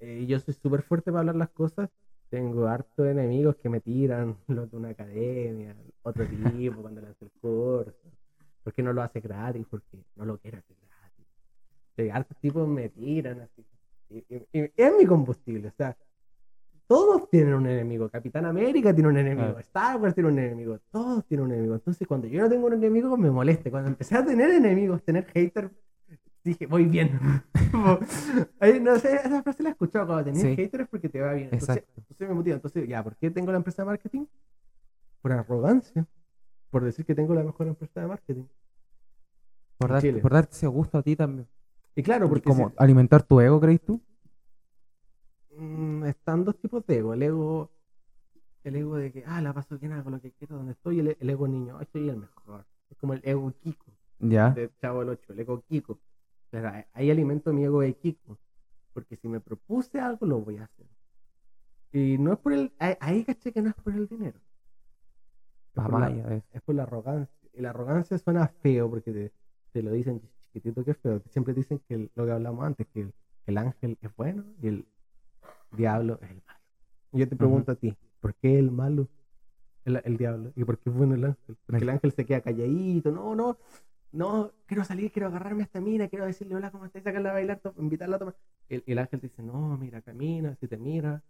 Eh, 0.00 0.24
yo 0.26 0.40
soy 0.40 0.54
súper 0.54 0.82
fuerte 0.82 1.10
para 1.10 1.20
hablar 1.20 1.36
las 1.36 1.50
cosas. 1.50 1.90
Tengo 2.30 2.66
harto 2.66 3.02
de 3.02 3.10
enemigos 3.10 3.56
que 3.56 3.68
me 3.68 3.80
tiran, 3.80 4.38
los 4.48 4.70
de 4.70 4.76
una 4.76 4.88
academia, 4.90 5.76
otro 6.02 6.26
tipo 6.56 6.80
cuando 6.80 7.02
lance 7.02 7.26
el 7.26 7.30
curso. 7.32 8.10
¿Por 8.62 8.72
qué 8.72 8.82
no 8.82 8.94
lo 8.94 9.02
hace 9.02 9.20
gratis? 9.20 9.66
Porque 9.68 10.02
no 10.16 10.24
lo 10.24 10.38
quiere 10.38 10.58
hacer 10.58 10.76
de 11.96 12.12
hartos 12.12 12.36
tipos 12.38 12.66
me 12.68 12.88
tiran 12.88 13.40
así. 13.40 13.64
Y, 14.10 14.24
es 14.52 14.92
mi 14.96 15.06
combustible, 15.06 15.68
o 15.68 15.72
sea, 15.72 15.96
todos 16.86 17.28
tienen 17.30 17.54
un 17.54 17.66
enemigo. 17.66 18.08
Capitán 18.08 18.44
América 18.44 18.92
tiene 18.94 19.08
un 19.08 19.16
enemigo, 19.16 19.58
Star 19.60 19.96
Wars 20.00 20.14
tiene 20.14 20.30
un 20.30 20.38
enemigo, 20.38 20.78
todos 20.90 21.24
tienen 21.26 21.46
un 21.46 21.52
enemigo. 21.52 21.74
Entonces, 21.74 22.06
cuando 22.06 22.26
yo 22.26 22.42
no 22.42 22.48
tengo 22.48 22.66
un 22.66 22.74
enemigo, 22.74 23.16
me 23.16 23.30
moleste. 23.30 23.70
Cuando 23.70 23.88
empecé 23.88 24.16
a 24.16 24.24
tener 24.24 24.50
enemigos, 24.50 25.02
tener 25.02 25.24
haters, 25.26 25.70
dije, 26.42 26.66
voy 26.66 26.84
bien. 26.84 27.18
no 28.82 28.98
sé, 28.98 29.14
esa 29.16 29.42
frase 29.42 29.62
la 29.62 29.70
he 29.70 29.72
escuchado 29.72 30.06
cuando 30.06 30.24
tenés 30.24 30.56
haters 30.56 30.88
porque 30.88 31.08
te 31.08 31.20
va 31.20 31.32
bien. 31.32 31.48
Entonces, 31.52 31.84
entonces 31.96 32.28
me 32.28 32.34
motiva. 32.34 32.56
Entonces, 32.56 32.86
ya, 32.86 33.02
¿por 33.02 33.16
qué 33.16 33.30
tengo 33.30 33.50
la 33.50 33.58
empresa 33.58 33.82
de 33.82 33.86
marketing? 33.86 34.26
Por 35.22 35.32
arrogancia. 35.32 36.06
Por 36.70 36.84
decir 36.84 37.06
que 37.06 37.14
tengo 37.14 37.34
la 37.34 37.42
mejor 37.42 37.66
empresa 37.66 38.00
de 38.00 38.06
marketing. 38.06 38.44
Por, 39.78 39.90
darte, 39.90 40.12
por 40.14 40.32
darte 40.32 40.54
ese 40.54 40.66
gusto 40.66 40.98
a 40.98 41.02
ti 41.02 41.16
también. 41.16 41.48
Y 41.96 42.02
claro, 42.02 42.28
porque... 42.28 42.48
Como 42.48 42.72
alimentar 42.76 43.22
tu 43.22 43.40
ego, 43.40 43.60
¿crees 43.60 43.82
tú? 43.84 44.02
Mm, 45.56 46.04
están 46.04 46.44
dos 46.44 46.58
tipos 46.58 46.84
de 46.86 46.98
ego. 46.98 47.14
El 47.14 47.22
ego 47.22 47.70
el 48.64 48.76
ego 48.76 48.96
de 48.96 49.12
que, 49.12 49.24
ah, 49.26 49.42
la 49.42 49.52
paso 49.52 49.78
bien, 49.78 49.92
hago 49.92 50.10
lo 50.10 50.20
que 50.20 50.32
quiero, 50.32 50.56
donde 50.56 50.72
estoy, 50.72 51.00
el, 51.00 51.16
el 51.20 51.30
ego 51.30 51.46
niño, 51.46 51.80
estoy 51.80 52.08
el 52.08 52.16
mejor. 52.16 52.64
Es 52.90 52.96
como 52.96 53.12
el 53.12 53.20
ego 53.22 53.52
Kiko. 53.60 53.92
Ya. 54.18 54.50
De 54.50 54.70
Chavo 54.80 55.02
el 55.02 55.10
8, 55.10 55.34
el 55.34 55.40
ego 55.40 55.62
Kiko. 55.68 56.00
ahí 56.92 57.10
alimento 57.10 57.52
mi 57.52 57.64
ego 57.64 57.82
de 57.82 57.94
Kiko. 57.94 58.38
Porque 58.94 59.16
si 59.16 59.28
me 59.28 59.40
propuse 59.40 60.00
algo, 60.00 60.24
lo 60.24 60.40
voy 60.40 60.56
a 60.58 60.64
hacer. 60.64 60.86
Y 61.92 62.16
no 62.18 62.32
es 62.32 62.38
por 62.38 62.54
el. 62.54 62.72
Ahí, 62.78 63.24
caché 63.24 63.52
que 63.52 63.60
no 63.60 63.68
es 63.68 63.74
por 63.74 63.92
el 63.92 64.08
dinero. 64.08 64.38
Es, 65.74 65.82
por, 65.82 66.00
la, 66.00 66.42
es 66.52 66.62
por 66.62 66.74
la 66.74 66.84
arrogancia. 66.84 67.50
Y 67.52 67.60
la 67.60 67.70
arrogancia 67.70 68.16
suena 68.18 68.48
feo 68.48 68.88
porque 68.88 69.12
te, 69.12 69.32
te 69.72 69.82
lo 69.82 69.92
dicen 69.92 70.22
chiquitito 70.54 70.84
que 70.84 70.92
es 70.92 70.98
feo. 70.98 71.20
Siempre 71.30 71.52
dicen 71.52 71.80
que 71.88 72.10
lo 72.14 72.24
que 72.24 72.32
hablamos 72.32 72.64
antes, 72.64 72.86
que 72.86 73.12
el, 73.46 73.58
ángel 73.58 73.98
es 74.00 74.14
bueno 74.16 74.44
y 74.62 74.68
el 74.68 74.86
diablo 75.72 76.18
es 76.22 76.30
el 76.30 76.42
malo. 76.46 76.60
Y 77.12 77.18
yo 77.18 77.28
te 77.28 77.36
pregunto 77.36 77.72
a 77.72 77.74
ti, 77.74 77.96
¿por 78.20 78.34
qué 78.34 78.58
el 78.58 78.70
malo? 78.70 79.08
El, 79.84 80.00
el, 80.04 80.16
diablo. 80.16 80.52
¿Y 80.56 80.64
por 80.64 80.78
qué 80.78 80.90
es 80.90 80.96
bueno 80.96 81.14
el 81.14 81.24
ángel? 81.24 81.56
Porque 81.66 81.82
el 81.82 81.90
ángel 81.90 82.12
se 82.12 82.24
queda 82.24 82.40
calladito, 82.40 83.10
no, 83.10 83.34
no, 83.34 83.58
no, 84.12 84.52
quiero 84.66 84.84
salir, 84.84 85.10
quiero 85.12 85.28
agarrarme 85.28 85.62
a 85.62 85.66
esta 85.66 85.80
mina, 85.80 86.08
quiero 86.08 86.24
decirle 86.24 86.54
hola, 86.54 86.70
¿cómo 86.70 86.86
estás? 86.86 87.02
Sacarla 87.02 87.30
a 87.30 87.34
bailar, 87.34 87.60
invitarla 87.76 88.16
a 88.16 88.18
tomar. 88.20 88.36
El, 88.68 88.82
el 88.86 88.98
ángel 88.98 89.20
te 89.20 89.28
dice, 89.28 89.42
no, 89.42 89.76
mira, 89.76 90.00
camina, 90.00 90.54
si 90.56 90.68
te 90.68 90.78
mira, 90.78 91.22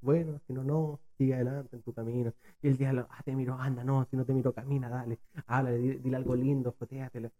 bueno, 0.00 0.40
si 0.46 0.52
no, 0.52 0.62
no, 0.62 1.00
sigue 1.18 1.34
adelante 1.34 1.76
en 1.76 1.82
tu 1.82 1.92
camino. 1.92 2.32
Y 2.62 2.68
el 2.68 2.78
diablo, 2.78 3.08
ah, 3.10 3.22
te 3.24 3.34
miro, 3.34 3.54
anda, 3.58 3.84
no, 3.84 4.06
si 4.10 4.16
no 4.16 4.24
te 4.24 4.32
miro, 4.32 4.54
camina, 4.54 4.88
dale, 4.88 5.18
háblale, 5.46 5.78
dile, 5.98 6.16
algo 6.16 6.34
lindo, 6.36 6.72
fotéatele 6.72 7.30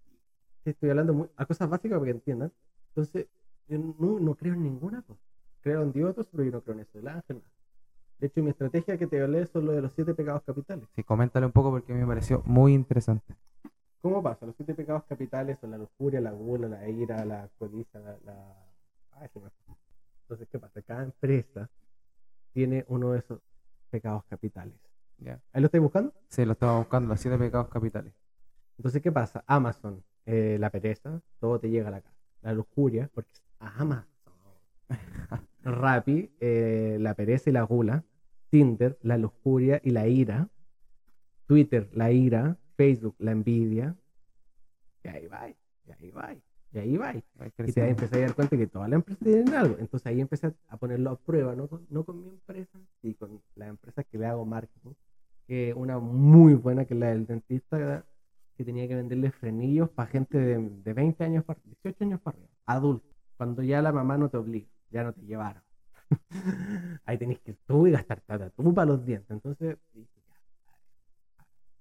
estoy 0.64 0.90
hablando 0.90 1.30
a 1.36 1.46
cosas 1.46 1.68
básicas 1.68 1.98
para 1.98 2.10
que 2.10 2.16
entiendan. 2.16 2.52
Entonces, 2.88 3.26
yo 3.68 3.78
no, 3.78 4.34
creo 4.34 4.54
en 4.54 4.62
ninguna 4.62 5.02
cosa. 5.02 5.20
Creo 5.60 5.82
en 5.82 5.92
Dios, 5.92 6.14
pero 6.30 6.44
yo 6.44 6.50
no 6.50 6.60
creo 6.62 6.74
en 6.76 6.80
eso, 6.80 6.98
el 6.98 7.08
ángel. 7.08 7.42
De 8.18 8.26
hecho, 8.26 8.42
mi 8.42 8.50
estrategia 8.50 8.98
que 8.98 9.06
te 9.06 9.22
hablé 9.22 9.46
son 9.46 9.66
lo 9.66 9.72
de 9.72 9.82
los 9.82 9.92
siete 9.92 10.14
pecados 10.14 10.42
capitales. 10.42 10.88
Sí, 10.96 11.04
coméntale 11.04 11.46
un 11.46 11.52
poco 11.52 11.70
porque 11.70 11.92
me 11.92 12.06
pareció 12.06 12.42
muy 12.46 12.74
interesante. 12.74 13.36
¿Cómo 14.00 14.22
pasa? 14.22 14.46
Los 14.46 14.56
siete 14.56 14.74
pecados 14.74 15.04
capitales 15.04 15.58
son 15.60 15.72
la 15.72 15.78
lujuria, 15.78 16.20
la 16.20 16.32
gula, 16.32 16.68
la 16.68 16.88
ira, 16.88 17.24
la 17.24 17.48
codicia, 17.58 18.00
la... 18.00 18.18
la... 18.24 18.54
Entonces, 20.22 20.48
¿qué 20.50 20.58
pasa? 20.58 20.80
Cada 20.82 21.02
empresa 21.02 21.68
tiene 22.52 22.84
uno 22.88 23.12
de 23.12 23.18
esos 23.18 23.40
pecados 23.90 24.24
capitales. 24.24 24.74
¿Ya? 25.18 25.40
¿Ahí 25.52 25.60
lo 25.60 25.66
estoy 25.66 25.80
buscando? 25.80 26.12
Sí, 26.28 26.44
lo 26.44 26.52
estaba 26.52 26.78
buscando, 26.78 27.08
los 27.08 27.20
siete 27.20 27.36
pecados 27.36 27.68
capitales. 27.68 28.14
Entonces, 28.76 29.02
¿qué 29.02 29.10
pasa? 29.10 29.42
Amazon, 29.46 30.04
eh, 30.30 30.58
la 30.60 30.68
pereza, 30.68 31.22
todo 31.40 31.58
te 31.58 31.70
llega 31.70 31.88
a 31.88 31.90
la 31.90 32.02
casa. 32.02 32.14
la 32.42 32.52
lujuria, 32.52 33.10
porque 33.14 33.30
Amazon. 33.60 34.04
Rappi, 35.62 36.30
eh, 36.38 36.98
la 37.00 37.14
pereza 37.14 37.48
y 37.48 37.54
la 37.54 37.62
gula. 37.62 38.04
Tinder, 38.50 38.98
la 39.00 39.16
lujuria 39.16 39.80
y 39.82 39.90
la 39.90 40.06
ira. 40.06 40.50
Twitter, 41.46 41.88
la 41.94 42.12
ira. 42.12 42.58
Facebook, 42.76 43.16
la 43.18 43.32
envidia. 43.32 43.96
Y 45.02 45.08
ahí 45.08 45.26
va, 45.28 45.48
y 45.48 45.92
ahí 45.92 46.10
va, 46.10 46.34
y 46.72 46.78
ahí 46.78 46.96
va. 46.98 47.14
Y 47.14 47.22
te 47.72 47.88
empecé 47.88 48.18
a 48.18 48.26
dar 48.26 48.34
cuenta 48.34 48.58
que 48.58 48.66
todas 48.66 48.90
las 48.90 48.98
empresas 48.98 49.24
tienen 49.24 49.54
algo. 49.54 49.76
Entonces 49.78 50.06
ahí 50.06 50.20
empecé 50.20 50.52
a 50.68 50.76
ponerlo 50.76 51.10
a 51.10 51.18
prueba, 51.18 51.56
no 51.56 51.68
con, 51.68 51.86
no 51.88 52.04
con 52.04 52.22
mi 52.22 52.28
empresa, 52.28 52.78
sino 53.00 53.16
con 53.16 53.42
la 53.54 53.68
empresa 53.68 54.04
que 54.04 54.18
le 54.18 54.26
hago 54.26 54.44
marketing. 54.44 54.92
Que 55.46 55.72
una 55.72 55.98
muy 55.98 56.52
buena, 56.52 56.84
que 56.84 56.92
es 56.92 57.00
la 57.00 57.08
del 57.08 57.26
dentista, 57.26 58.04
que 58.58 58.64
tenía 58.64 58.88
que 58.88 58.96
venderle 58.96 59.30
frenillos 59.30 59.88
para 59.88 60.10
gente 60.10 60.36
de, 60.36 60.58
de 60.58 60.92
20 60.92 61.22
años, 61.22 61.44
para, 61.44 61.60
18 61.64 62.04
años 62.04 62.20
para 62.20 62.36
arriba, 62.36 62.52
adultos. 62.66 63.16
Cuando 63.36 63.62
ya 63.62 63.80
la 63.80 63.92
mamá 63.92 64.18
no 64.18 64.28
te 64.28 64.36
obliga, 64.36 64.66
ya 64.90 65.04
no 65.04 65.12
te 65.12 65.22
llevaron. 65.22 65.62
ahí 67.04 67.16
tenés 67.18 67.38
que 67.38 67.54
tú 67.54 67.86
y 67.86 67.92
gastar 67.92 68.20
plata, 68.20 68.50
tú 68.50 68.74
para 68.74 68.86
los 68.86 69.06
dientes. 69.06 69.30
Entonces, 69.30 69.78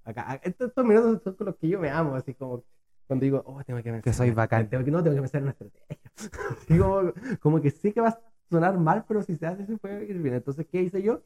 acá, 0.04 0.40
estos, 0.44 0.68
estos 0.68 0.86
minutos 0.86 1.24
son 1.24 1.34
con 1.34 1.48
los 1.48 1.56
que 1.56 1.68
yo 1.68 1.80
me 1.80 1.90
amo, 1.90 2.14
así 2.14 2.36
como 2.36 2.64
cuando 3.08 3.24
digo, 3.24 3.42
oh, 3.48 3.64
tengo 3.64 3.78
que 3.78 3.86
pensar. 3.86 4.04
Que 4.04 4.14
soy 4.14 4.30
bacán. 4.30 4.70
Tengo 4.70 4.86
que, 4.86 4.92
no, 4.92 5.02
tengo 5.02 5.16
que 5.16 5.22
pensar 5.22 5.40
en 5.40 5.44
una 5.46 5.52
estrategia. 5.52 6.12
Así 6.62 6.78
como, 6.78 7.14
como, 7.40 7.62
que 7.62 7.72
sí 7.72 7.94
que 7.94 8.02
va 8.02 8.10
a 8.10 8.22
sonar 8.50 8.78
mal, 8.78 9.06
pero 9.08 9.24
si 9.24 9.36
se 9.36 9.48
hace, 9.48 9.66
se 9.66 9.78
puede 9.78 10.06
ir 10.06 10.22
bien. 10.22 10.36
Entonces, 10.36 10.68
¿qué 10.70 10.82
hice 10.82 11.02
yo? 11.02 11.24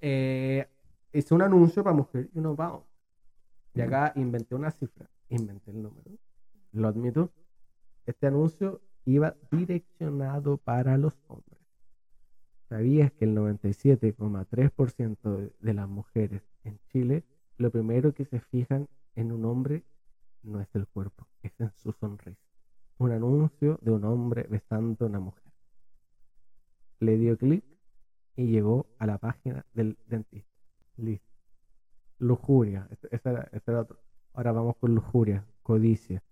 Eh, 0.00 0.68
hice 1.12 1.34
un 1.34 1.42
anuncio 1.42 1.82
para 1.82 1.96
mujer 1.96 2.30
y 2.32 2.38
uno, 2.38 2.54
vamos. 2.54 2.89
Y 3.80 3.82
acá 3.82 4.12
inventé 4.16 4.54
una 4.54 4.70
cifra, 4.70 5.08
inventé 5.28 5.70
el 5.70 5.82
número, 5.82 6.10
lo 6.72 6.88
admito. 6.88 7.32
Este 8.04 8.26
anuncio 8.26 8.82
iba 9.04 9.36
direccionado 9.50 10.58
para 10.58 10.98
los 10.98 11.14
hombres. 11.28 11.58
¿Sabías 12.68 13.12
que 13.12 13.24
el 13.24 13.34
97,3% 13.34 15.52
de 15.58 15.74
las 15.74 15.88
mujeres 15.88 16.42
en 16.64 16.78
Chile, 16.92 17.24
lo 17.56 17.70
primero 17.70 18.12
que 18.12 18.26
se 18.26 18.40
fijan 18.40 18.88
en 19.14 19.32
un 19.32 19.44
hombre 19.44 19.84
no 20.42 20.60
es 20.60 20.68
el 20.74 20.86
cuerpo, 20.86 21.26
es 21.42 21.52
en 21.58 21.72
su 21.76 21.92
sonrisa. 21.92 22.40
Un 22.98 23.12
anuncio 23.12 23.78
de 23.82 23.92
un 23.92 24.04
hombre 24.04 24.46
besando 24.48 25.04
a 25.04 25.08
una 25.08 25.20
mujer. 25.20 25.52
Le 26.98 27.16
dio 27.16 27.38
clic 27.38 27.64
y 28.36 28.46
llegó 28.46 28.86
a 28.98 29.06
la 29.06 29.18
página 29.18 29.64
del 29.72 29.96
dentista. 30.06 30.50
Listo. 30.96 31.29
Lujuria. 32.20 32.88
Ese 33.10 33.28
era, 33.28 33.80
otro. 33.80 33.98
Ahora 34.34 34.52
vamos 34.52 34.76
con 34.76 34.94
lujuria, 34.94 35.44
codicia. 35.62 36.22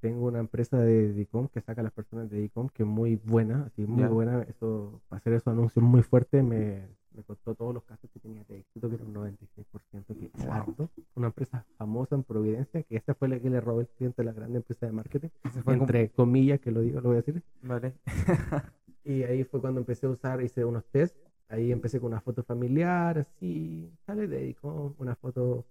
Tengo 0.00 0.26
una 0.26 0.40
empresa 0.40 0.78
de 0.78 1.12
DICOM 1.12 1.48
que 1.48 1.60
saca 1.60 1.80
a 1.80 1.84
las 1.84 1.92
personas 1.92 2.28
de 2.30 2.40
DICOM 2.40 2.68
que 2.68 2.82
es 2.82 2.88
muy 2.88 3.16
buena, 3.16 3.64
así 3.66 3.86
muy 3.86 4.04
buena. 4.04 4.42
Eso, 4.42 5.00
para 5.08 5.18
hacer 5.20 5.32
esos 5.34 5.48
anuncios 5.48 5.84
muy 5.84 6.02
fuertes 6.02 6.42
me, 6.42 6.88
me 7.18 7.24
costó 7.24 7.56
todos 7.56 7.74
los 7.74 7.82
casos 7.82 8.08
que 8.12 8.20
tenía 8.20 8.44
de 8.44 8.58
éxito, 8.58 8.88
que 8.88 8.94
era 8.94 9.04
un 9.04 9.12
96%, 9.12 10.16
que 10.16 10.30
es 10.32 10.46
alto. 10.46 10.88
Una 11.16 11.26
empresa 11.26 11.66
famosa 11.76 12.14
en 12.14 12.22
Providencia, 12.22 12.84
que 12.84 12.96
esta 12.96 13.14
fue 13.14 13.28
la 13.28 13.40
que 13.40 13.50
le 13.50 13.60
robó 13.60 13.80
el 13.80 13.88
cliente 13.88 14.22
a 14.22 14.24
la 14.24 14.32
grande 14.32 14.58
empresa 14.58 14.86
de 14.86 14.92
marketing, 14.92 15.28
entre 15.66 16.10
comillas, 16.10 16.60
que 16.60 16.70
lo 16.70 16.80
digo, 16.80 17.00
lo 17.00 17.08
voy 17.08 17.18
a 17.18 17.22
decir. 17.22 17.42
Vale. 17.62 17.94
y 19.04 19.24
ahí 19.24 19.42
fue 19.42 19.60
cuando 19.60 19.80
empecé 19.80 20.06
a 20.06 20.10
usar, 20.10 20.40
hice 20.42 20.64
unos 20.64 20.84
test. 20.86 21.16
Ahí 21.48 21.72
empecé 21.72 22.00
con 22.00 22.08
una 22.12 22.20
foto 22.20 22.42
familiar, 22.44 23.18
así, 23.18 23.90
sale 24.06 24.26
de 24.26 24.48
ICOM, 24.48 24.94
una 24.98 25.16
foto 25.16 25.66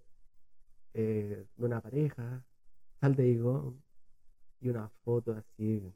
eh, 0.93 1.45
de 1.55 1.65
una 1.65 1.81
pareja, 1.81 2.43
sale 2.99 3.15
de 3.15 3.29
ICOM, 3.29 3.75
y 4.59 4.69
una 4.69 4.89
foto 5.03 5.33
así 5.33 5.93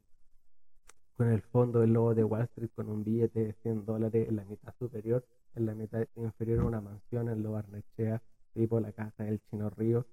con 1.16 1.30
el 1.30 1.42
fondo 1.42 1.80
del 1.82 1.94
logo 1.94 2.16
de 2.16 2.24
Wall 2.24 2.44
Street 2.44 2.70
con 2.76 2.90
un 2.90 3.04
billete 3.04 3.40
de 3.46 3.54
100 3.54 3.86
dólares 3.86 4.28
en 4.30 4.36
la 4.36 4.46
mitad 4.46 4.74
superior 4.80 5.26
en 5.56 5.66
la 5.66 5.76
mitad 5.76 6.08
inferior 6.16 6.64
una 6.64 6.82
mansión 6.82 7.30
en 7.30 7.44
Lo 7.44 7.52
Barnechea, 7.52 8.22
tipo 8.54 8.80
la 8.80 8.92
casa 8.92 9.24
del 9.24 9.42
Chino 9.50 9.70
Río, 9.70 10.06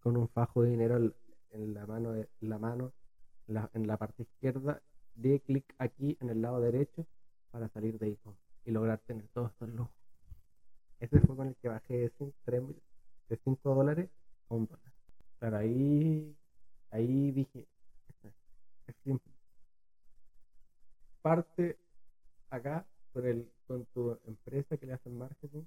con 0.00 0.16
un 0.16 0.28
fajo 0.28 0.62
de 0.62 0.70
dinero 0.70 0.96
en 1.50 1.74
la 1.74 1.86
mano, 1.86 2.14
la 2.40 2.58
mano 2.58 2.92
en 3.46 3.86
la 3.86 3.96
parte 3.96 4.22
izquierda, 4.22 4.82
de 5.14 5.40
clic 5.40 5.74
aquí 5.78 6.16
en 6.20 6.30
el 6.30 6.42
lado 6.42 6.60
derecho 6.60 7.06
para 7.50 7.68
salir 7.68 7.98
de 7.98 8.06
ahí 8.06 8.16
y 8.66 8.70
lograr 8.72 8.98
tener 8.98 9.26
todos 9.28 9.52
estos 9.52 9.70
lujos. 9.70 9.94
Ese 11.00 11.20
fue 11.20 11.36
con 11.36 11.48
el 11.48 11.56
que 11.56 11.68
bajé 11.68 11.94
de 11.94 12.10
5, 12.18 12.34
de 13.28 13.36
5 13.36 13.74
dólares 13.74 14.10
a 14.50 14.54
un 14.54 14.66
dólar. 14.66 14.92
Pero 15.38 15.56
ahí, 15.56 16.36
ahí 16.90 17.32
dije, 17.32 17.66
es 18.86 18.96
simple. 19.04 19.32
Parte 21.22 21.78
acá 22.50 22.86
con 23.12 23.26
el 23.26 23.50
con 23.66 23.84
tu 23.86 24.18
empresa 24.26 24.76
que 24.76 24.86
le 24.86 24.92
hacen 24.92 25.16
marketing, 25.18 25.64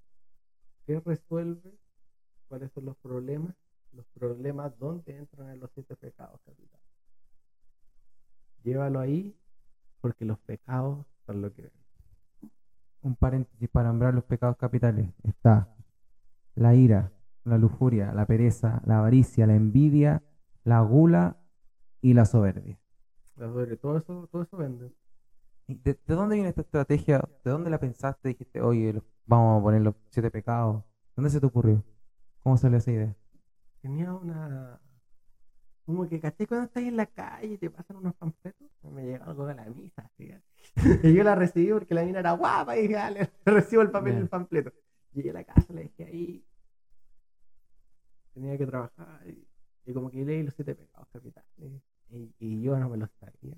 ¿qué 0.86 1.00
resuelve? 1.00 1.78
¿Cuáles 2.48 2.72
son 2.72 2.86
los 2.86 2.98
problemas? 2.98 3.56
Los 3.92 4.06
problemas, 4.08 4.78
¿dónde 4.80 5.18
entran 5.18 5.50
en 5.50 5.60
los 5.60 5.70
siete 5.74 5.96
pecados 5.96 6.40
capitales? 6.46 6.86
Llévalo 8.64 9.00
ahí, 9.00 9.36
porque 10.02 10.26
los 10.26 10.40
pecados 10.40 11.06
son 11.26 11.42
lo 11.42 11.54
que. 11.54 11.79
Un 13.02 13.16
paréntesis 13.16 13.70
para 13.70 13.90
nombrar 13.90 14.14
los 14.14 14.24
pecados 14.24 14.58
capitales. 14.58 15.10
Está 15.24 15.74
la 16.56 16.76
ira, 16.76 17.12
la 17.46 17.58
lujuria, 17.58 18.14
la 18.14 18.26
pereza, 18.26 18.82
la 18.86 19.00
avaricia, 19.00 19.48
la 19.48 19.56
envidia, 19.56 20.24
la 20.64 20.82
gula 20.82 21.38
y 22.02 22.14
la 22.14 22.26
soberbia. 22.26 22.78
La 23.38 23.48
soberbia, 23.48 23.78
todo 23.78 23.98
eso, 23.98 24.28
todo 24.32 24.42
eso 24.44 24.58
vende. 24.58 24.92
¿De, 25.68 25.98
dónde 26.08 26.36
viene 26.36 26.50
esta 26.50 26.62
estrategia? 26.62 27.20
¿De 27.44 27.52
dónde 27.52 27.70
la 27.70 27.80
pensaste? 27.80 28.30
Dijiste, 28.30 28.62
oye, 28.62 29.02
vamos 29.26 29.60
a 29.60 29.64
poner 29.64 29.82
los 29.82 29.96
siete 30.10 30.32
pecados. 30.32 30.84
¿Dónde 31.16 31.30
se 31.30 31.40
te 31.40 31.46
ocurrió? 31.46 31.84
¿Cómo 32.42 32.58
salió 32.58 32.78
esa 32.78 32.92
idea? 32.92 33.16
Tenía 33.82 34.14
una... 34.14 34.80
Como 35.90 36.08
que 36.08 36.20
caché 36.20 36.46
cuando 36.46 36.68
estás 36.68 36.84
en 36.84 36.96
la 36.96 37.08
calle 37.08 37.54
y 37.54 37.58
te 37.58 37.72
pasan 37.72 37.98
unos 37.98 38.14
panfletos. 38.14 38.70
Me 38.92 39.08
llega 39.08 39.26
algo 39.26 39.48
de 39.48 39.56
la 39.56 39.66
misa, 39.66 40.08
y 41.04 41.14
yo 41.16 41.24
la 41.24 41.34
recibí 41.34 41.72
porque 41.72 41.96
la 41.96 42.04
mina 42.04 42.20
era 42.20 42.34
guapa 42.34 42.78
y 42.78 42.84
dije, 42.84 42.94
dale, 42.94 43.32
recibo 43.46 43.82
el 43.82 43.90
papel 43.90 44.14
y 44.14 44.18
el 44.18 44.30
panfleto. 44.30 44.72
Llegué 45.14 45.32
a 45.32 45.34
la 45.34 45.44
casa, 45.44 45.74
le 45.74 45.82
dije 45.82 46.04
ahí. 46.04 46.46
Tenía 48.36 48.56
que 48.56 48.68
trabajar 48.68 49.26
y, 49.26 49.92
como 49.92 50.12
que 50.12 50.24
leí 50.24 50.44
los 50.44 50.54
siete 50.54 50.76
pecados 50.76 51.08
capitales. 51.12 51.50
Y, 52.12 52.36
y 52.38 52.62
yo 52.62 52.78
no 52.78 52.88
me 52.88 52.98
los 52.98 53.10
sabía. 53.20 53.56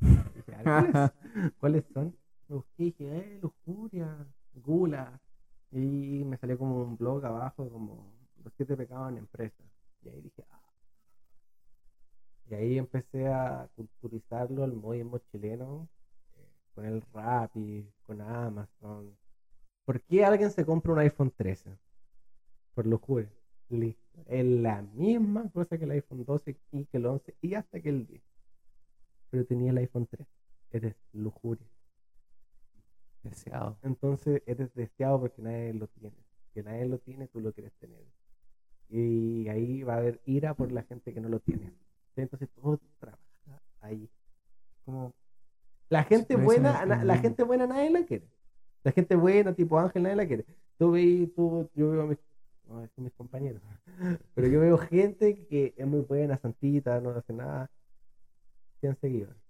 ¿cuáles, 1.60 1.84
son? 1.92 2.16
Busqué 2.48 2.84
dije, 2.84 3.18
eh, 3.18 3.40
lujuria, 3.42 4.26
gula. 4.54 5.20
Y 5.70 6.24
me 6.24 6.38
salió 6.38 6.56
como 6.56 6.82
un 6.82 6.96
blog 6.96 7.26
abajo, 7.26 7.68
como 7.68 8.10
los 8.42 8.54
siete 8.56 8.74
pecados 8.74 9.10
en 9.10 9.18
empresa. 9.18 9.62
Y 10.00 10.08
ahí 10.08 10.22
dije, 10.22 10.46
ah. 10.50 10.63
Y 12.50 12.54
ahí 12.54 12.78
empecé 12.78 13.28
a 13.28 13.68
culturizarlo 13.74 14.64
al 14.64 14.74
modismo 14.74 15.18
chileno, 15.18 15.88
eh, 16.36 16.48
con 16.74 16.84
el 16.84 17.02
Rappi, 17.12 17.88
con 18.02 18.20
Amazon. 18.20 19.16
¿Por 19.84 20.00
qué 20.02 20.24
alguien 20.24 20.50
se 20.50 20.64
compra 20.64 20.92
un 20.92 20.98
iPhone 20.98 21.32
13? 21.36 21.78
Por 22.74 22.86
lujuria. 22.86 23.30
Listo. 23.68 24.22
Es 24.26 24.44
la 24.44 24.82
misma 24.82 25.48
cosa 25.50 25.78
que 25.78 25.84
el 25.84 25.92
iPhone 25.92 26.24
12 26.24 26.56
y 26.72 26.84
que 26.86 26.98
el 26.98 27.06
11 27.06 27.34
y 27.40 27.54
hasta 27.54 27.80
que 27.80 27.88
el 27.88 28.06
10 28.06 28.22
pero 29.34 29.46
tenía 29.46 29.72
el 29.72 29.78
iPhone 29.78 30.06
3. 30.06 30.28
Eres 30.70 30.94
lujuria. 31.12 31.66
Deseado. 33.24 33.76
Entonces 33.82 34.44
eres 34.46 34.72
deseado 34.74 35.18
porque 35.18 35.42
nadie 35.42 35.74
lo 35.74 35.88
tiene. 35.88 36.14
Que 36.52 36.62
nadie 36.62 36.86
lo 36.86 36.98
tiene, 36.98 37.26
tú 37.26 37.40
lo 37.40 37.52
quieres 37.52 37.72
tener. 37.80 38.04
Y 38.88 39.48
ahí 39.48 39.82
va 39.82 39.94
a 39.94 39.96
haber 39.96 40.20
ira 40.24 40.54
por 40.54 40.70
la 40.70 40.84
gente 40.84 41.12
que 41.12 41.20
no 41.20 41.28
lo 41.28 41.40
tiene. 41.40 41.72
Entonces 42.16 42.48
todo 42.54 42.78
trabaja 42.98 43.20
ahí. 43.80 44.08
Como 44.84 45.14
la 45.88 46.04
gente 46.04 46.36
buena, 46.36 46.84
la 46.84 47.18
gente 47.18 47.42
buena 47.42 47.66
nadie 47.66 47.90
la 47.90 48.04
quiere. 48.04 48.28
La 48.82 48.92
gente 48.92 49.16
buena, 49.16 49.54
tipo 49.54 49.78
Ángel, 49.78 50.02
nadie 50.02 50.16
la 50.16 50.26
quiere. 50.26 50.44
Tú 50.78 50.92
veis, 50.92 51.34
tú, 51.34 51.70
yo 51.74 51.90
veo 51.90 52.02
a 52.02 52.06
mis, 52.06 52.18
no, 52.66 52.88
mis 52.96 53.12
compañeros, 53.14 53.62
pero 54.34 54.48
yo 54.48 54.60
veo 54.60 54.76
gente 54.76 55.46
que 55.46 55.74
es 55.76 55.86
muy 55.86 56.00
buena, 56.00 56.36
santita, 56.38 57.00
no 57.00 57.10
hace 57.10 57.32
nada, 57.32 57.70
100 58.80 58.96
seguidores. 59.00 59.42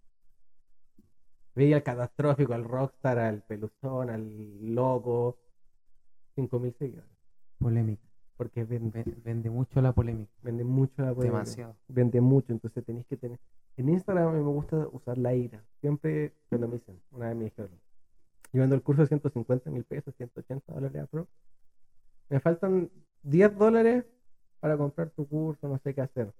Veía 1.54 1.76
al 1.76 1.82
catastrófico, 1.82 2.52
al 2.52 2.64
rockstar, 2.64 3.18
al 3.18 3.42
peluzón, 3.42 4.10
al 4.10 4.74
loco, 4.74 5.38
5000 6.34 6.74
seguidores. 6.78 7.10
Polémica. 7.58 8.13
Porque 8.36 8.64
vende, 8.64 9.04
vende 9.24 9.48
mucho 9.48 9.80
la 9.80 9.92
polémica. 9.92 10.32
Vende 10.42 10.64
mucho 10.64 11.02
la 11.02 11.14
polémica. 11.14 11.38
Demasiado. 11.38 11.76
Vende 11.88 12.20
mucho, 12.20 12.52
entonces 12.52 12.84
tenéis 12.84 13.06
que 13.06 13.16
tener. 13.16 13.38
En 13.76 13.88
Instagram 13.88 14.34
me 14.34 14.40
gusta 14.40 14.88
usar 14.92 15.18
la 15.18 15.34
ira. 15.34 15.64
Siempre 15.80 16.32
cuando 16.48 16.68
me 16.68 16.74
dicen, 16.74 17.00
una 17.12 17.28
vez 17.28 17.36
me 17.36 17.44
dijeron, 17.44 17.70
yo 18.52 18.60
vendo 18.60 18.74
el 18.74 18.82
curso 18.82 19.02
de 19.02 19.08
150 19.08 19.70
mil 19.70 19.84
pesos, 19.84 20.14
180 20.16 20.72
dólares 20.72 21.02
a 21.02 21.06
pro. 21.06 21.28
Me 22.28 22.40
faltan 22.40 22.90
10 23.22 23.58
dólares 23.58 24.04
para 24.60 24.76
comprar 24.76 25.10
tu 25.10 25.28
curso, 25.28 25.68
no 25.68 25.78
sé 25.78 25.94
qué 25.94 26.00
hacer. 26.00 26.32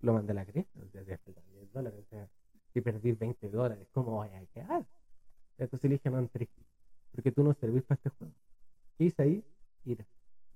lo 0.00 0.12
mandé 0.12 0.32
a 0.32 0.34
la 0.34 0.46
cresta. 0.46 0.80
O 0.80 0.88
sea, 0.88 1.02
ya 1.02 1.18
faltan 1.18 1.44
10 1.52 1.72
dólares. 1.72 2.00
O 2.00 2.08
sea, 2.08 2.28
si 2.72 2.80
perdí 2.80 3.12
20 3.12 3.48
dólares, 3.48 3.88
¿cómo 3.92 4.12
voy 4.12 4.28
a 4.28 4.44
quedar? 4.46 4.86
Entonces 5.58 5.90
le 5.90 5.96
dije, 5.96 6.10
no 6.10 6.18
entré. 6.18 6.48
Porque 7.12 7.32
tú 7.32 7.42
no 7.42 7.54
servís 7.54 7.82
para 7.82 7.96
este 7.96 8.10
juego. 8.10 8.34
¿Qué 8.96 9.04
hice 9.04 9.22
ahí? 9.22 9.44
Ira. 9.84 10.06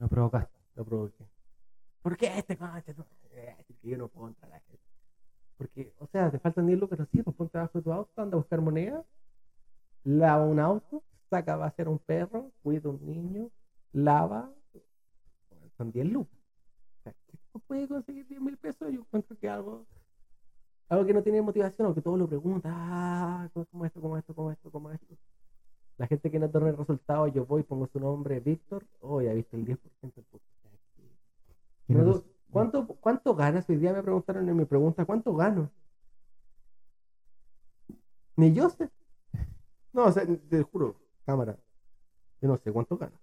Lo 0.01 0.09
provocaste. 0.09 0.59
Lo 0.77 0.85
provoqué. 0.85 1.27
¿Por 2.03 2.17
qué 2.17 2.39
este 2.39 2.57
no? 2.57 2.75
Eh, 3.33 3.57
yo 3.83 3.99
no 3.99 4.09
puedo 4.09 4.29
entrar. 4.29 4.63
Porque, 5.59 5.93
o 5.99 6.07
sea, 6.07 6.31
te 6.31 6.39
faltan 6.39 6.67
10 6.67 6.81
lucas, 6.81 6.99
sí, 7.13 7.23
pues 7.23 7.37
ponte 7.37 7.59
abajo 7.59 7.79
de 7.79 7.85
tu 7.85 7.93
auto, 7.93 8.23
anda 8.23 8.35
a 8.35 8.39
buscar 8.39 8.63
moneda, 8.63 9.05
lava 10.05 10.47
un 10.47 10.59
auto, 10.59 11.03
saca 11.29 11.57
va 11.57 11.67
a 11.67 11.73
ser 11.73 11.87
un 11.87 11.99
perro, 11.99 12.51
cuida 12.63 12.89
un 12.89 13.05
niño, 13.05 13.51
lava, 13.93 14.51
son 15.77 15.93
10 15.93 16.07
lucas. 16.07 16.39
O 17.01 17.03
sea, 17.03 17.15
¿quién 17.27 17.63
puede 17.67 17.87
conseguir 17.87 18.27
10 18.27 18.41
mil 18.41 18.57
pesos? 18.57 18.91
Yo 18.91 19.01
encuentro 19.01 19.37
que 19.37 19.51
algo, 19.51 19.87
algo 20.89 21.05
que 21.05 21.13
no 21.13 21.23
tiene 21.23 21.43
motivación 21.43 21.89
o 21.89 21.95
que 21.95 22.01
todo 22.01 22.17
lo 22.17 22.27
pregunta, 22.27 22.71
ah, 22.73 23.51
¿cómo 23.53 23.85
esto, 23.85 24.01
cómo 24.01 24.17
esto, 24.17 24.35
cómo 24.35 24.51
esto, 24.51 24.71
cómo 24.71 24.91
esto? 24.93 25.15
La 26.01 26.07
gente 26.07 26.31
que 26.31 26.39
no 26.39 26.49
tiene 26.49 26.71
el 26.71 26.79
resultado, 26.79 27.27
yo 27.27 27.45
voy, 27.45 27.63
pongo 27.63 27.87
su 27.87 28.01
nombre, 28.01 28.41
Víctor, 28.41 28.87
oh, 29.03 29.21
ya 29.21 29.35
viste 29.35 29.55
el 29.59 29.67
10% 29.67 30.15
del 30.17 30.25
punto. 30.25 30.47
¿Qué 31.87 31.93
Me 31.95 32.01
no 32.01 32.07
du- 32.15 32.21
te- 32.23 32.31
¿Cuánto, 32.51 32.87
¿Cuánto 32.87 33.35
ganas? 33.35 33.69
Hoy 33.69 33.77
día 33.77 33.93
me 33.93 34.03
preguntaron 34.03 34.49
en 34.49 34.57
mi 34.57 34.65
pregunta, 34.65 35.05
¿cuánto 35.05 35.35
gano? 35.37 35.71
Ni 38.37 38.55
yo 38.55 38.71
sé. 38.71 38.89
No, 39.93 40.05
o 40.07 40.13
sea, 40.13 40.25
te 40.27 40.63
juro, 40.63 40.97
cámara. 41.27 41.59
Yo 42.41 42.49
no 42.49 42.57
sé 42.57 42.73
cuánto 42.73 42.97
gano. 42.97 43.21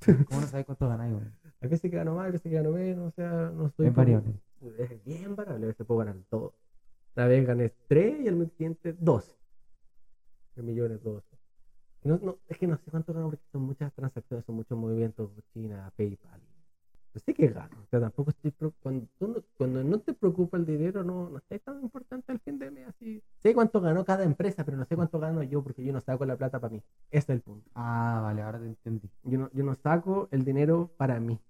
¿Cómo 0.28 0.40
no 0.40 0.46
sabes 0.46 0.64
cuánto 0.66 0.88
ganáis, 0.88 1.12
güey? 1.12 1.26
A 1.62 1.66
veces 1.66 1.80
que 1.80 1.88
gano 1.88 2.14
más, 2.14 2.26
a 2.28 2.30
veces 2.30 2.42
que 2.42 2.50
gano 2.50 2.70
menos, 2.70 3.08
o 3.08 3.10
sea, 3.10 3.50
no 3.50 3.66
estoy... 3.66 3.88
Es 3.88 3.94
variable. 3.94 4.34
Es 4.78 5.04
bien 5.04 5.34
variable, 5.34 5.64
a 5.64 5.68
veces 5.68 5.84
puedo 5.84 5.98
ganar 5.98 6.16
todo. 6.30 6.54
Una 7.16 7.26
vez 7.26 7.44
gané 7.44 7.74
3 7.88 8.20
y 8.20 8.28
el 8.28 8.36
mes 8.36 8.52
siguiente 8.52 8.94
12. 8.98 9.34
3 10.54 10.64
millones 10.64 11.02
12. 11.02 11.26
No, 12.02 12.18
no, 12.22 12.38
es 12.48 12.56
que 12.56 12.66
no 12.66 12.76
sé 12.78 12.90
cuánto 12.90 13.12
gano 13.12 13.28
porque 13.30 13.44
son 13.52 13.62
muchas 13.62 13.92
transacciones, 13.92 14.44
son 14.46 14.56
muchos 14.56 14.78
movimientos, 14.78 15.30
China, 15.52 15.92
PayPal. 15.96 16.40
No 17.12 17.20
sé 17.20 17.34
qué 17.34 17.48
gano. 17.48 17.76
O 17.82 17.86
sea, 17.90 18.00
tampoco 18.00 18.30
estoy... 18.30 18.52
Cuando, 18.80 19.06
no, 19.18 19.34
cuando 19.56 19.82
no 19.82 19.98
te 19.98 20.14
preocupa 20.14 20.56
el 20.56 20.64
dinero, 20.64 21.02
no, 21.02 21.28
no 21.28 21.40
es 21.50 21.62
tan 21.62 21.82
importante 21.82 22.30
al 22.30 22.38
fin 22.38 22.58
de 22.58 22.70
mes. 22.70 22.86
Así. 22.88 23.22
Sé 23.42 23.52
cuánto 23.52 23.80
ganó 23.80 24.04
cada 24.04 24.22
empresa, 24.24 24.64
pero 24.64 24.76
no 24.76 24.84
sé 24.84 24.94
cuánto 24.94 25.18
gano 25.18 25.42
yo 25.42 25.62
porque 25.62 25.84
yo 25.84 25.92
no 25.92 26.00
saco 26.00 26.24
la 26.24 26.36
plata 26.36 26.60
para 26.60 26.72
mí. 26.72 26.82
Ese 27.10 27.18
es 27.18 27.28
el 27.30 27.40
punto. 27.40 27.68
Ah, 27.74 28.20
vale, 28.22 28.42
ahora 28.42 28.60
te 28.60 28.66
entendí. 28.66 29.10
Yo 29.24 29.38
no, 29.38 29.50
yo 29.52 29.64
no 29.64 29.74
saco 29.74 30.28
el 30.30 30.44
dinero 30.44 30.92
para 30.96 31.18
mí. 31.18 31.40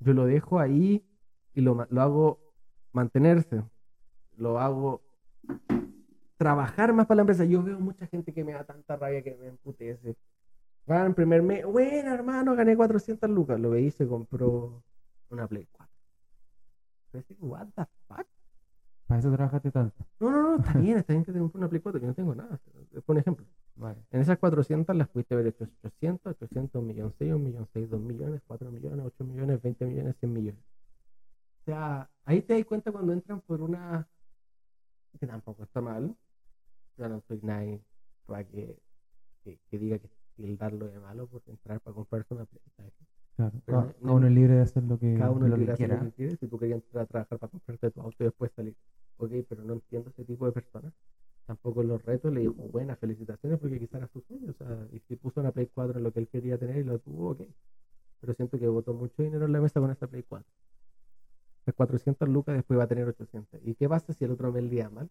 Yo 0.00 0.14
lo 0.14 0.24
dejo 0.24 0.58
ahí 0.58 1.04
y 1.52 1.60
lo, 1.60 1.86
lo 1.90 2.00
hago 2.00 2.40
mantenerse. 2.92 3.62
Lo 4.36 4.58
hago 4.58 5.02
trabajar 6.44 6.92
más 6.92 7.06
para 7.06 7.16
la 7.16 7.22
empresa. 7.22 7.46
Yo 7.46 7.62
veo 7.62 7.80
mucha 7.80 8.06
gente 8.06 8.34
que 8.34 8.44
me 8.44 8.52
da 8.52 8.64
tanta 8.64 8.96
rabia 8.96 9.22
que 9.22 9.34
me 9.34 9.46
emputece. 9.46 10.14
Va 10.88 11.06
en 11.06 11.14
primer 11.14 11.42
mes, 11.42 11.64
bueno 11.64 12.12
hermano, 12.12 12.54
gané 12.54 12.76
400 12.76 13.30
lucas. 13.30 13.58
Lo 13.58 13.70
veí 13.70 13.86
y 13.86 13.90
se 13.90 14.06
compró 14.06 14.82
una 15.30 15.46
Play 15.48 15.66
4. 15.72 15.94
Pero 17.10 17.20
es 17.20 17.26
que, 17.26 17.34
what 17.40 17.66
the 17.74 17.84
fuck? 18.06 18.26
Para 19.06 19.20
eso 19.20 19.32
trabajaste 19.32 19.70
tanto. 19.70 19.96
No, 20.20 20.30
no, 20.30 20.42
no, 20.42 20.56
está 20.56 20.78
bien, 20.78 20.98
está 20.98 21.14
bien 21.14 21.24
que 21.24 21.32
te 21.32 21.38
compré 21.38 21.58
una 21.58 21.68
Play 21.70 21.80
4, 21.80 21.98
yo 21.98 22.08
no 22.08 22.14
tengo 22.14 22.34
nada. 22.34 22.60
Por 23.06 23.16
ejemplo, 23.16 23.46
Vale. 23.76 24.02
en 24.10 24.20
esas 24.20 24.36
400 24.36 24.94
las 24.94 25.08
pudiste 25.08 25.32
haber 25.32 25.46
hecho 25.46 25.66
800, 25.82 26.30
800, 26.42 26.74
1 26.74 26.86
millón 26.86 27.14
6, 27.16 27.32
1 27.32 27.38
millón 27.38 27.66
6, 27.72 27.88
2 27.88 28.00
millones, 28.02 28.42
4 28.46 28.70
millones, 28.70 29.06
8 29.06 29.24
millones, 29.24 29.62
20 29.62 29.86
millones, 29.86 30.16
100 30.20 30.30
millones. 30.30 30.60
O 31.62 31.64
sea, 31.64 32.10
ahí 32.26 32.42
te 32.42 32.52
das 32.52 32.66
cuenta 32.66 32.92
cuando 32.92 33.14
entran 33.14 33.40
por 33.40 33.62
una... 33.62 34.06
que 35.18 35.26
tampoco 35.26 35.62
está 35.62 35.80
mal. 35.80 36.14
Yo 36.96 37.08
no 37.08 37.20
soy 37.26 37.40
nadie 37.42 37.80
para 38.26 38.44
que, 38.44 38.78
que, 39.42 39.58
que 39.70 39.78
diga 39.78 39.98
que 39.98 40.08
darlo 40.56 40.86
de 40.86 40.98
malo 41.00 41.26
por 41.26 41.42
entrar 41.46 41.80
para 41.80 41.94
comprarse 41.94 42.34
una 42.34 42.44
Play. 42.46 42.60
¿sabes? 42.76 42.92
Claro. 43.36 43.60
Pero 43.64 43.78
Cada, 43.80 43.94
no- 44.00 44.14
uno 44.14 44.26
es 44.26 44.32
libre 44.32 44.54
de 44.54 44.60
hacer 44.62 44.82
lo 44.84 44.98
que, 44.98 45.14
Cada 45.18 45.30
uno 45.30 45.48
lo 45.48 45.56
quiere 45.56 45.66
que 45.66 45.72
hacer 45.72 45.88
lo 45.88 45.94
quiera. 45.96 46.10
que 46.10 46.12
quiere. 46.16 46.36
Si 46.36 46.46
tú 46.48 46.58
querías 46.58 46.76
entrar 46.82 47.04
a 47.04 47.06
trabajar 47.06 47.38
para 47.38 47.50
comprarte 47.50 47.90
tu 47.90 48.00
auto 48.00 48.16
y 48.20 48.24
después 48.24 48.52
salir. 48.52 48.74
Ok, 49.16 49.30
pero 49.48 49.62
no 49.64 49.74
entiendo 49.74 50.10
ese 50.10 50.24
tipo 50.24 50.46
de 50.46 50.52
personas. 50.52 50.92
Tampoco 51.46 51.82
los 51.82 52.02
retos 52.02 52.32
le 52.32 52.40
dijo, 52.40 52.54
buenas 52.54 52.98
felicitaciones 52.98 53.58
porque 53.58 53.78
quizás 53.78 53.96
era 53.96 54.08
su 54.08 54.20
sueño. 54.22 54.50
O 54.50 54.54
sea, 54.54 54.88
y 54.92 55.00
si 55.00 55.16
puso 55.16 55.40
una 55.40 55.52
Play 55.52 55.68
4 55.72 55.98
en 55.98 56.04
lo 56.04 56.12
que 56.12 56.20
él 56.20 56.28
quería 56.28 56.58
tener 56.58 56.78
y 56.78 56.84
lo 56.84 56.98
tuvo, 57.00 57.30
ok. 57.32 57.42
Pero 58.20 58.34
siento 58.34 58.58
que 58.58 58.66
botó 58.68 58.94
mucho 58.94 59.22
dinero 59.22 59.44
en 59.44 59.52
la 59.52 59.60
mesa 59.60 59.80
con 59.80 59.90
esta 59.90 60.06
Play 60.06 60.22
4. 60.22 60.50
Las 61.66 61.74
400 61.76 62.28
lucas 62.28 62.54
después 62.56 62.78
va 62.78 62.84
a 62.84 62.88
tener 62.88 63.06
800. 63.08 63.60
¿Y 63.62 63.74
qué 63.74 63.88
pasa 63.88 64.12
si 64.12 64.24
el 64.24 64.30
otro 64.30 64.50
mes 64.52 64.62
el 64.62 64.70
día 64.70 64.88
mal? 64.90 65.08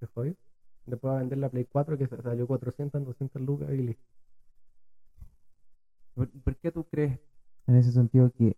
¿Se 0.00 0.06
jodió? 0.06 0.34
Después 0.88 1.12
va 1.12 1.16
a 1.16 1.20
vender 1.20 1.38
la 1.38 1.48
Play 1.48 1.66
4 1.70 1.98
que 1.98 2.06
salió 2.06 2.46
400 2.46 3.00
en 3.00 3.04
200 3.04 3.42
lucas 3.42 3.70
y 3.72 3.78
listo. 3.78 4.04
¿Por, 6.14 6.28
por 6.28 6.56
qué 6.56 6.72
tú 6.72 6.84
crees 6.84 7.18
en 7.66 7.76
ese 7.76 7.92
sentido 7.92 8.30
que 8.32 8.56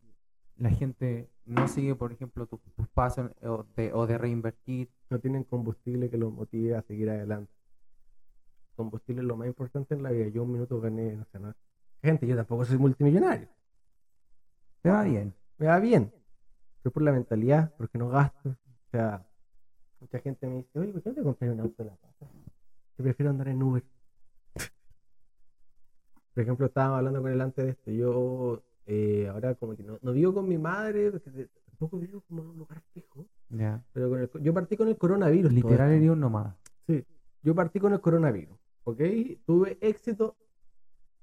la 0.57 0.70
gente 0.70 1.28
no 1.45 1.66
sigue, 1.68 1.95
por 1.95 2.12
ejemplo, 2.12 2.47
tus, 2.47 2.61
tus 2.76 2.89
pasos 2.89 3.31
o 3.43 3.66
de, 3.76 3.93
o 3.93 4.07
de 4.07 4.18
reinvertir? 4.18 4.89
no 5.11 5.18
tienen 5.18 5.45
combustible 5.45 6.09
que 6.09 6.16
los 6.16 6.33
motive 6.33 6.76
a 6.76 6.83
seguir 6.83 7.11
adelante. 7.11 7.53
Combustible 8.76 9.22
es 9.22 9.26
lo 9.26 9.37
más 9.37 9.49
importante 9.49 9.95
en 9.95 10.03
la 10.03 10.11
vida. 10.11 10.28
Yo 10.28 10.45
un 10.45 10.53
minuto 10.53 10.81
gané, 10.81 11.16
no 11.16 11.24
sé, 11.26 11.41
no. 11.41 11.53
Gente, 12.03 12.26
yo 12.26 12.37
tampoco 12.37 12.64
soy 12.64 12.78
multimillonario. 12.78 13.49
Te 14.83 14.89
va 14.89 15.03
bien. 15.03 15.35
Me 15.59 15.66
va 15.66 15.81
bien. 15.81 16.14
Pero 16.83 16.93
por 16.93 17.03
la 17.03 17.12
mentalidad, 17.12 17.74
porque 17.76 17.99
no 17.99 18.09
gasto. 18.09 18.51
O 18.51 18.91
sea, 18.91 19.26
mucha 20.01 20.19
gente 20.21 20.47
me 20.47 20.57
dice, 20.57 20.79
oye, 20.79 20.93
¿por 20.93 21.03
qué 21.03 21.09
no 21.11 21.15
te 21.15 21.23
compras 21.23 21.53
un 21.53 21.61
auto 21.61 21.83
en 21.83 21.89
la 21.89 21.97
casa? 21.97 22.27
Yo 22.99 23.05
prefiero 23.05 23.31
andar 23.31 23.49
en 23.49 23.63
Uber. 23.63 23.83
Por 26.35 26.43
ejemplo, 26.43 26.67
estábamos 26.67 26.99
hablando 26.99 27.23
con 27.23 27.33
él 27.33 27.41
antes 27.41 27.65
de 27.65 27.71
esto. 27.71 27.91
Yo 27.91 28.63
eh, 28.87 29.29
ahora 29.29 29.55
como 29.55 29.77
que 29.77 29.83
no, 29.83 29.99
no 30.03 30.13
vivo 30.13 30.35
con 30.35 30.49
mi 30.49 30.59
madre, 30.59 31.11
porque 31.11 31.49
tampoco 31.65 31.99
vivo 31.99 32.23
como 32.23 32.43
en 32.43 32.49
un 32.49 32.59
lugar 32.59 32.83
fijo. 32.93 33.27
Ya. 33.49 33.83
Pero 33.93 34.11
con 34.11 34.21
el 34.21 34.31
yo 34.43 34.53
partí 34.53 34.77
con 34.77 34.89
el 34.89 34.97
coronavirus. 34.97 35.53
Literal 35.53 35.93
eres 35.93 36.11
un 36.11 36.21
nómada. 36.21 36.57
Sí, 36.87 37.05
yo 37.43 37.55
partí 37.55 37.79
con 37.79 37.93
el 37.93 38.01
coronavirus, 38.01 38.59
¿ok? 38.85 39.01
Tuve 39.47 39.79
éxito 39.81 40.37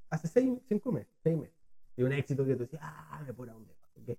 hace 0.09 0.27
seis, 0.27 0.59
cinco 0.67 0.91
meses, 0.91 1.13
seis 1.23 1.37
meses. 1.37 1.55
Y 1.95 2.03
un 2.03 2.11
éxito 2.11 2.45
que 2.45 2.55
tú 2.55 2.63
decías, 2.63 2.81
ah, 2.83 3.21
me 3.25 3.33
puedo 3.33 3.51
ir 3.51 3.53
a 3.53 3.57
un 3.57 3.67
depa, 3.67 3.87
¿ok? 3.95 4.17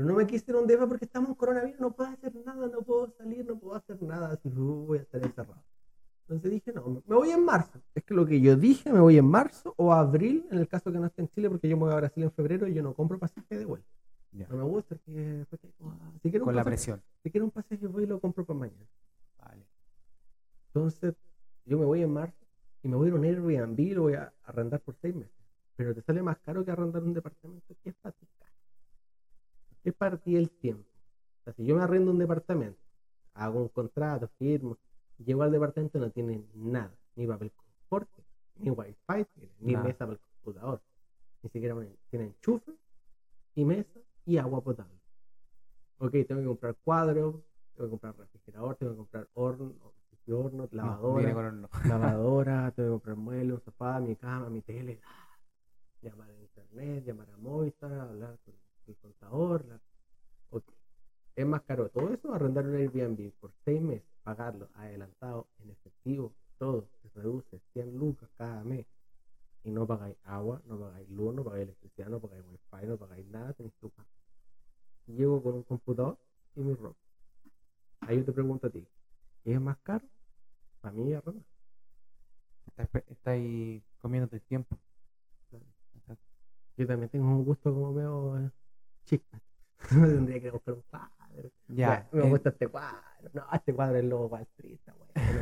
Pero 0.00 0.12
no 0.12 0.16
me 0.16 0.26
quise 0.26 0.46
ir 0.50 0.56
a 0.56 0.60
un 0.60 0.66
depa 0.66 0.86
porque 0.88 1.04
estamos 1.04 1.28
en 1.28 1.34
coronavirus, 1.34 1.78
no 1.78 1.92
puedo 1.92 2.08
hacer 2.08 2.34
nada, 2.46 2.66
no 2.68 2.80
puedo 2.80 3.10
salir, 3.18 3.44
no 3.44 3.58
puedo 3.58 3.74
hacer 3.74 4.00
nada, 4.02 4.32
así 4.32 4.48
uh, 4.48 4.86
voy 4.86 4.96
a 4.96 5.02
estar 5.02 5.22
encerrado. 5.22 5.62
Entonces 6.22 6.50
dije, 6.50 6.72
no, 6.72 7.02
me 7.06 7.16
voy 7.16 7.28
en 7.32 7.44
marzo. 7.44 7.82
Es 7.94 8.02
que 8.04 8.14
lo 8.14 8.24
que 8.24 8.40
yo 8.40 8.56
dije, 8.56 8.90
me 8.90 9.00
voy 9.00 9.18
en 9.18 9.26
marzo 9.26 9.74
o 9.76 9.92
abril, 9.92 10.46
en 10.50 10.56
el 10.58 10.68
caso 10.68 10.90
que 10.90 10.98
no 10.98 11.04
esté 11.04 11.20
en 11.20 11.28
Chile, 11.28 11.50
porque 11.50 11.68
yo 11.68 11.76
me 11.76 11.82
voy 11.82 11.92
a 11.92 11.96
Brasil 11.96 12.22
en 12.22 12.32
febrero 12.32 12.66
y 12.66 12.72
yo 12.72 12.82
no 12.82 12.94
compro 12.94 13.18
pasaje 13.18 13.58
de 13.58 13.66
vuelta. 13.66 13.86
No 14.32 14.56
me 14.56 14.62
gusta, 14.62 14.96
porque 14.96 15.44
si 16.22 16.30
quiero 16.30 16.44
un 16.44 16.46
Con 16.46 16.56
la 16.56 16.62
pasaje- 16.64 16.70
presión. 16.76 17.02
si 17.22 17.30
quiero 17.30 17.44
un 17.44 17.50
pasaje 17.50 17.86
voy 17.86 18.04
y 18.04 18.06
lo 18.06 18.20
compro 18.20 18.46
para 18.46 18.58
mañana. 18.58 18.86
Vale. 19.36 19.66
Entonces, 20.68 21.14
yo 21.66 21.78
me 21.78 21.84
voy 21.84 22.00
en 22.00 22.10
marzo 22.14 22.46
y 22.82 22.88
me 22.88 22.96
voy 22.96 23.04
a 23.04 23.08
ir 23.10 23.14
a 23.16 23.18
un 23.18 23.24
Airbnb 23.26 23.78
y 23.80 23.90
lo 23.92 24.02
voy 24.04 24.14
a 24.14 24.32
arrendar 24.44 24.80
por 24.80 24.96
seis 24.96 25.14
meses. 25.14 25.34
Pero 25.76 25.94
te 25.94 26.00
sale 26.00 26.22
más 26.22 26.38
caro 26.38 26.64
que 26.64 26.70
arrendar 26.70 27.02
un 27.02 27.12
departamento. 27.12 27.74
¿Qué 27.82 27.90
es 27.90 27.96
para 27.96 28.12
ti 28.12 28.24
ti 30.22 30.36
el 30.36 30.50
tiempo? 30.50 30.88
O 31.40 31.44
sea, 31.44 31.52
si 31.54 31.64
yo 31.64 31.76
me 31.76 31.82
arrendo 31.82 32.10
un 32.10 32.18
departamento, 32.18 32.78
hago 33.34 33.62
un 33.62 33.68
contrato, 33.68 34.28
firmo, 34.38 34.76
llego 35.18 35.42
al 35.42 35.52
departamento 35.52 35.98
y 35.98 36.00
no 36.00 36.10
tiene 36.10 36.44
nada, 36.54 36.94
ni 37.16 37.26
papel 37.26 37.52
confort, 37.52 38.08
ni 38.56 38.70
wifi, 38.70 39.26
ni 39.60 39.72
Nada. 39.72 39.84
mesa 39.84 40.06
para 40.06 40.12
el 40.12 40.20
computador, 40.42 40.80
ni 41.42 41.50
siquiera 41.50 41.76
tiene 42.10 42.26
enchufe 42.26 42.72
y 43.54 43.64
mesa 43.64 44.00
y 44.26 44.38
agua 44.38 44.60
potable. 44.60 44.98
Ok, 45.98 46.12
tengo 46.26 46.40
que 46.40 46.46
comprar 46.46 46.76
cuadros, 46.84 47.34
tengo 47.74 47.86
que 47.86 47.90
comprar 47.90 48.16
refrigerador, 48.16 48.76
tengo 48.76 48.92
que 48.92 48.98
comprar 48.98 49.28
horno, 49.34 49.74
horno, 50.28 50.68
No, 50.70 50.70
lavadora 50.72 51.34
horno. 51.36 51.68
lavadora, 51.88 52.70
tengo 52.72 52.88
que 52.88 52.92
comprar 52.92 53.16
muebles, 53.16 53.54
un 53.54 53.64
sofá, 53.64 54.00
mi 54.00 54.16
cama, 54.16 54.48
mi 54.48 54.62
tele, 54.62 55.00
llamar 56.02 56.30
a 56.30 56.40
internet, 56.40 57.04
llamar 57.04 57.30
a 57.30 57.36
Movistar, 57.36 57.92
hablar 57.92 58.38
con 58.44 58.54
el 58.86 58.96
contador. 58.98 59.64
la- 59.66 59.80
ok. 60.50 60.64
Es 61.36 61.46
más 61.46 61.62
caro 61.64 61.88
todo 61.90 62.12
eso, 62.14 62.34
arrendar 62.34 62.66
un 62.66 62.76
Airbnb 62.76 63.32
por 63.40 63.52
seis 63.64 63.80
meses, 63.82 64.06
pagarlo 64.24 64.70
adelantado, 64.74 65.48
en 65.60 65.70
efectivo, 65.70 66.34
todo, 66.58 66.88
se 67.02 67.10
reduce 67.20 67.60
100 67.72 67.96
lucas 67.98 68.30
cada 68.36 68.64
mes. 68.64 68.86
Y 69.64 69.70
no 69.70 69.86
pagáis 69.86 70.16
agua, 70.24 70.62
no 70.66 70.78
pagáis 70.80 71.08
luz, 71.10 71.34
no 71.34 71.44
pagáis 71.44 71.64
electricidad, 71.64 72.08
no 72.08 72.20
pagáis 72.20 72.44
wifi, 72.46 72.86
no 72.86 72.98
pagáis 72.98 73.26
nada, 73.26 73.52
tenéis 73.54 73.74
tu 73.80 73.90
casa. 73.90 74.10
Llego 75.06 75.42
con 75.42 75.56
un 75.56 75.62
computador 75.64 76.18
y 76.56 76.62
mi 76.62 76.74
ropa. 76.74 76.98
Ahí 78.02 78.18
yo 78.18 78.24
te 78.26 78.32
pregunto 78.32 78.66
a 78.66 78.70
ti, 78.70 78.86
¿qué 79.44 79.54
es 79.54 79.60
más 79.60 79.78
caro? 79.82 80.06
Para 80.80 80.94
mí 80.94 81.12
pe- 82.92 83.04
estás 83.08 83.32
ahí 83.34 83.82
comiéndote 83.98 84.36
el 84.36 84.42
tiempo. 84.42 84.78
Yo 86.76 86.86
también 86.86 87.08
tengo 87.10 87.26
un 87.28 87.44
gusto 87.44 87.72
como 87.72 87.92
medio 87.92 88.52
chica. 89.10 89.40
Tendría 89.88 90.40
que 90.40 90.50
buscar 90.50 90.74
un 90.74 90.82
cuadro. 90.90 91.50
Ya. 91.68 92.08
Me, 92.12 92.20
me 92.20 92.26
eh, 92.26 92.30
gusta 92.30 92.50
este 92.50 92.68
cuadro. 92.68 92.98
No, 93.32 93.44
este 93.52 93.74
cuadro 93.74 93.96
es 93.96 94.02
el 94.02 94.08
logo 94.08 94.24
de 94.24 94.30
Wall 94.30 94.42
Street. 94.42 94.78
bueno. 94.86 95.40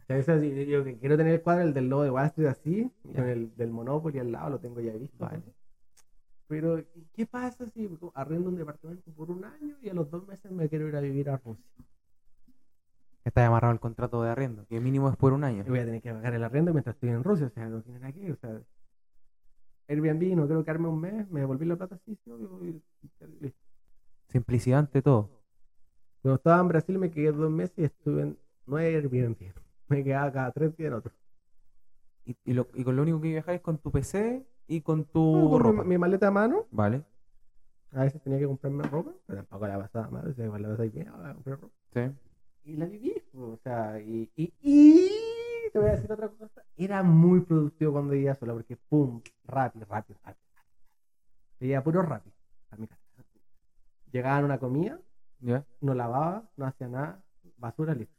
O 0.00 0.12
sea, 0.12 0.18
eso 0.18 0.40
sí, 0.40 0.66
yo 0.66 0.84
que 0.84 0.98
quiero 0.98 1.16
tener 1.16 1.34
el 1.34 1.42
cuadro, 1.42 1.62
el 1.62 1.72
del 1.72 1.88
logo 1.88 2.02
de 2.02 2.10
Wall 2.10 2.26
Street 2.26 2.48
así, 2.48 2.92
con 3.14 3.28
el 3.28 3.54
del 3.56 3.70
Monopoly 3.70 4.18
al 4.18 4.32
lado, 4.32 4.50
lo 4.50 4.58
tengo 4.58 4.80
ya 4.80 4.92
visto. 4.92 5.16
Vale. 5.18 5.42
Pero, 6.48 6.84
¿qué 7.12 7.26
pasa 7.26 7.64
si 7.68 7.88
arriendo 8.14 8.48
un 8.48 8.56
departamento 8.56 9.12
por 9.12 9.30
un 9.30 9.44
año 9.44 9.76
y 9.80 9.88
a 9.88 9.94
los 9.94 10.10
dos 10.10 10.26
meses 10.26 10.50
me 10.50 10.68
quiero 10.68 10.88
ir 10.88 10.96
a 10.96 11.00
vivir 11.00 11.30
a 11.30 11.36
Rusia? 11.36 11.64
Está 13.24 13.46
amarrado 13.46 13.72
el 13.72 13.78
contrato 13.78 14.20
de 14.22 14.30
arriendo, 14.30 14.66
que 14.66 14.80
mínimo 14.80 15.08
es 15.08 15.16
por 15.16 15.32
un 15.32 15.44
año. 15.44 15.62
Y 15.64 15.70
voy 15.70 15.78
a 15.78 15.84
tener 15.84 16.02
que 16.02 16.12
pagar 16.12 16.34
el 16.34 16.42
arriendo 16.42 16.72
mientras 16.72 16.96
estoy 16.96 17.10
en 17.10 17.22
Rusia, 17.22 17.46
o 17.46 17.50
sea, 17.50 17.68
no 17.68 17.82
tienen 17.82 18.04
aquí, 18.04 18.28
o 18.28 18.36
sea, 18.36 18.60
Airbnb, 19.90 20.36
no 20.36 20.46
quiero 20.46 20.64
quedarme 20.64 20.88
un 20.88 21.00
mes, 21.00 21.28
me 21.30 21.40
devolví 21.40 21.66
la 21.66 21.76
plata, 21.76 21.98
sí, 22.06 22.16
sí, 22.24 22.30
obvio, 22.30 22.64
y- 22.64 22.82
listo. 23.40 23.58
Simplicidad 24.28 24.78
ante 24.80 25.02
todo. 25.02 25.28
Cuando 26.22 26.36
estaba 26.36 26.60
en 26.60 26.68
Brasil 26.68 26.98
me 26.98 27.10
quedé 27.10 27.32
dos 27.32 27.50
meses 27.50 27.76
y 27.78 27.84
estuve 27.84 28.22
en 28.22 28.38
nueve 28.66 28.96
Airbnb, 28.96 29.36
me 29.88 30.04
quedaba 30.04 30.32
cada 30.32 30.52
tres 30.52 30.76
días 30.76 30.88
en 30.88 30.94
otro. 30.94 31.12
Y, 32.24 32.36
y 32.44 32.52
lo- 32.52 32.68
y 32.74 32.84
con 32.84 32.96
lo 32.96 33.02
único 33.02 33.20
que 33.20 33.28
viajáis 33.28 33.56
es 33.56 33.62
con 33.62 33.78
tu 33.78 33.90
PC 33.90 34.46
y 34.68 34.82
con 34.82 34.98
No, 35.00 35.04
tu 35.06 35.48
con 35.50 35.62
mi, 35.62 35.70
ropa. 35.70 35.84
mi 35.84 35.98
maleta 35.98 36.28
a 36.28 36.30
mano, 36.30 36.66
Vale. 36.70 37.04
a 37.92 38.04
veces 38.04 38.22
tenía 38.22 38.38
que 38.38 38.46
comprarme 38.46 38.84
ropa, 38.84 39.12
pero 39.26 39.38
tampoco 39.42 39.66
la 39.66 39.78
pasaba 39.78 40.08
mal, 40.10 40.28
o 40.28 40.34
sea, 40.34 40.44
igual 40.44 40.62
la 40.62 40.68
pasaba 40.68 40.88
bien, 40.88 41.08
ahora 41.08 41.34
comprar 41.34 41.60
ropa. 41.60 41.74
Sí. 41.94 42.00
Y 42.64 42.76
la 42.76 42.84
viví, 42.86 43.14
pues, 43.32 43.44
o 43.44 43.56
sea, 43.64 44.00
y, 44.00 44.30
y, 44.36 44.52
y 44.60 45.08
te 45.72 45.78
voy 45.78 45.88
a 45.88 45.92
decir 45.92 46.10
otra 46.12 46.28
cosa, 46.28 46.62
era 46.76 47.02
muy 47.02 47.40
productivo 47.40 47.92
cuando 47.92 48.12
vivía 48.12 48.34
sola, 48.34 48.52
porque 48.54 48.76
pum, 48.76 49.22
rápido, 49.44 49.86
rápido, 49.86 50.18
rápido. 50.24 50.46
Veía 51.58 51.82
puro 51.82 52.02
rápido 52.02 52.34
a 52.70 52.76
mi 52.76 52.86
casa. 52.86 53.00
Llegaba 54.12 54.38
a 54.38 54.44
una 54.44 54.58
comida, 54.58 55.00
no 55.40 55.94
lavaba, 55.94 56.48
no 56.56 56.66
hacía 56.66 56.88
nada, 56.88 57.22
basura, 57.56 57.94
listo. 57.94 58.14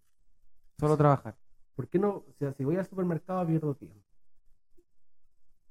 Solo 0.79 0.97
trabajar. 0.97 1.35
¿Por 1.75 1.87
qué 1.87 1.99
no? 1.99 2.09
O 2.09 2.33
sea, 2.39 2.53
si 2.53 2.63
voy 2.63 2.77
al 2.77 2.85
supermercado 2.87 3.45
pierdo 3.45 3.75
tiempo. 3.75 3.99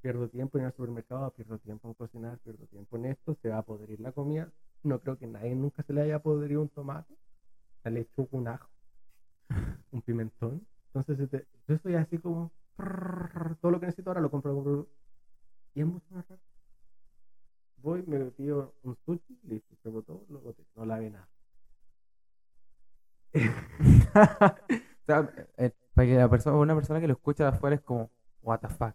Pierdo 0.00 0.28
tiempo 0.28 0.58
en 0.58 0.64
al 0.64 0.72
supermercado, 0.72 1.30
pierdo 1.32 1.58
tiempo 1.58 1.88
en 1.88 1.94
cocinar, 1.94 2.38
pierdo 2.38 2.66
tiempo 2.66 2.96
en 2.96 3.06
esto, 3.06 3.36
se 3.42 3.50
va 3.50 3.58
a 3.58 3.62
podrir 3.62 4.00
la 4.00 4.12
comida. 4.12 4.50
No 4.82 4.98
creo 5.00 5.18
que 5.18 5.26
nadie 5.26 5.54
nunca 5.54 5.82
se 5.82 5.92
le 5.92 6.02
haya 6.02 6.20
podrido 6.20 6.62
un 6.62 6.68
tomate, 6.68 7.14
la 7.84 7.90
lechuga, 7.90 8.28
un 8.32 8.48
ajo, 8.48 8.70
un 9.90 10.02
pimentón. 10.02 10.66
Entonces, 10.92 11.18
si 11.18 11.26
te- 11.28 11.46
yo 11.68 11.74
estoy 11.74 11.94
así 11.94 12.18
como, 12.18 12.50
prrr, 12.76 13.56
todo 13.60 13.70
lo 13.72 13.80
que 13.80 13.86
necesito 13.86 14.10
ahora 14.10 14.20
lo 14.20 14.30
compro, 14.30 14.52
lo 14.52 14.56
compro. 14.64 14.88
Y 15.74 15.80
es 15.80 15.86
mucho 15.86 16.06
más 16.10 16.26
rápido. 16.28 16.48
Voy, 17.76 18.02
me 18.06 18.18
pido 18.32 18.74
un 18.82 18.96
sushi, 19.06 19.38
listo, 19.44 19.74
tengo 19.82 20.02
todo, 20.02 20.26
lo 20.28 20.40
boté, 20.40 20.64
no 20.76 20.84
lavé 20.84 21.10
nada. 21.10 21.28
o 24.14 25.06
sea, 25.06 25.32
eh, 25.56 25.70
para 25.94 26.08
que 26.08 26.14
la 26.16 26.28
persona, 26.28 26.56
una 26.56 26.74
persona 26.74 27.00
que 27.00 27.06
lo 27.06 27.14
escucha 27.14 27.44
de 27.44 27.50
afuera 27.50 27.76
es 27.76 27.82
como, 27.82 28.10
what 28.42 28.58
the 28.60 28.68
fuck. 28.68 28.94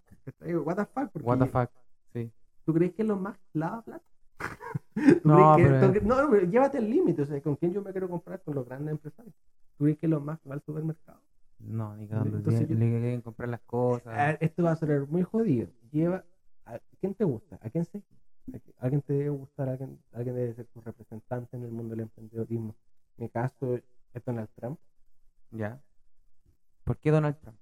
What 0.65 0.75
the 0.75 0.85
fuck, 0.85 1.11
porque 1.11 1.27
What 1.27 1.39
the 1.39 1.45
fuck. 1.47 1.69
Sí. 2.13 2.31
¿Tú 2.65 2.73
crees 2.73 2.93
que 2.93 3.03
los 3.03 3.19
más 3.19 3.37
lava 3.53 3.81
plata? 3.81 4.05
¿Tú 4.95 5.27
No, 5.29 5.55
que- 5.55 6.01
no, 6.01 6.21
no, 6.21 6.29
pero 6.29 6.45
llévate 6.47 6.77
el 6.77 6.89
límite. 6.89 7.21
O 7.21 7.25
sea, 7.25 7.41
¿con 7.41 7.55
quién 7.55 7.73
yo 7.73 7.81
me 7.81 7.91
quiero 7.91 8.09
comprar? 8.09 8.41
Con 8.43 8.55
los 8.55 8.65
grandes 8.65 8.91
empresarios. 8.91 9.33
¿Tú 9.77 9.85
crees 9.85 9.97
que 9.99 10.07
los 10.07 10.23
más 10.23 10.39
va 10.49 10.55
al 10.55 10.61
supermercado? 10.61 11.21
No, 11.59 11.95
ni 11.95 12.07
cagando. 12.07 12.37
Entonces 12.37 12.61
Le, 12.61 12.67
yo- 12.67 12.75
le 12.79 12.89
quieren 12.89 13.21
comprar 13.21 13.49
las 13.49 13.61
cosas. 13.61 14.07
Ah, 14.07 14.31
esto 14.39 14.63
va 14.63 14.71
a 14.71 14.75
ser 14.75 15.07
muy 15.07 15.23
jodido. 15.23 15.69
Lleva. 15.91 16.23
¿A 16.65 16.79
quién 16.99 17.13
te 17.15 17.23
gusta? 17.23 17.57
¿A 17.61 17.69
quién 17.69 17.85
se? 17.85 17.99
¿A 17.99 18.57
qui- 18.57 18.73
¿Alguien 18.79 19.01
te 19.01 19.13
debe 19.13 19.29
gustar? 19.29 19.69
¿Alguien, 19.69 19.99
alguien 20.11 20.35
debe 20.35 20.53
ser 20.53 20.65
tu 20.67 20.81
representante 20.81 21.55
en 21.57 21.63
el 21.63 21.71
mundo 21.71 21.91
del 21.91 22.01
emprendedorismo? 22.01 22.75
En 23.17 23.23
mi 23.23 23.29
caso 23.29 23.75
es 23.75 24.25
Donald 24.25 24.49
Trump. 24.55 24.79
¿Ya? 25.51 25.81
¿Por 26.83 26.97
qué 26.97 27.11
Donald 27.11 27.37
Trump? 27.39 27.57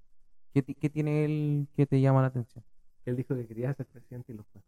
¿Qué, 0.54 0.64
qué 0.64 0.90
tiene 0.90 1.26
él 1.26 1.68
que 1.76 1.86
te 1.86 2.02
llama 2.02 2.22
la 2.22 2.28
atención? 2.28 2.64
Él 3.06 3.16
dijo 3.16 3.36
que 3.36 3.48
quería 3.48 3.74
ser 3.74 3.86
presidente 3.86 4.32
y 4.34 4.36
lo 4.36 4.44
fue. 4.46 4.62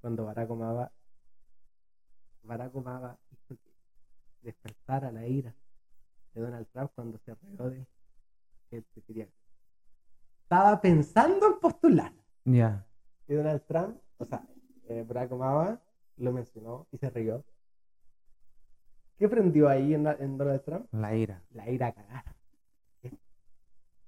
Cuando 0.00 0.24
Barack 0.24 0.50
Obama, 0.50 0.90
Barack 2.42 2.74
Obama 2.74 3.18
hizo 3.32 3.56
que 3.56 3.70
despertara 4.42 5.10
la 5.10 5.26
ira 5.26 5.54
de 6.34 6.40
Donald 6.40 6.66
Trump 6.72 6.90
cuando 6.94 7.18
se 7.18 7.30
arregló 7.32 7.70
de 7.70 7.78
él 7.78 7.86
quería. 9.06 9.28
Estaba 10.42 10.80
pensando 10.80 11.46
en 11.46 11.60
postular. 11.60 12.12
Ya. 12.44 12.86
Y 13.26 13.34
Donald 13.34 13.62
Trump, 13.66 13.98
o 14.18 14.24
sea, 14.24 14.42
eh, 14.88 15.04
Barack 15.06 15.32
Obama 15.32 15.80
lo 16.18 16.32
mencionó 16.32 16.86
y 16.92 16.98
se 16.98 17.10
rió. 17.10 17.44
¿Qué 19.18 19.28
prendió 19.28 19.68
ahí 19.68 19.94
en, 19.94 20.02
la- 20.04 20.14
en 20.14 20.36
Donald 20.36 20.62
Trump? 20.62 20.86
La 20.92 21.14
ira. 21.14 21.42
La 21.50 21.70
ira 21.70 21.88
a 21.88 21.92
cagar. 21.92 22.24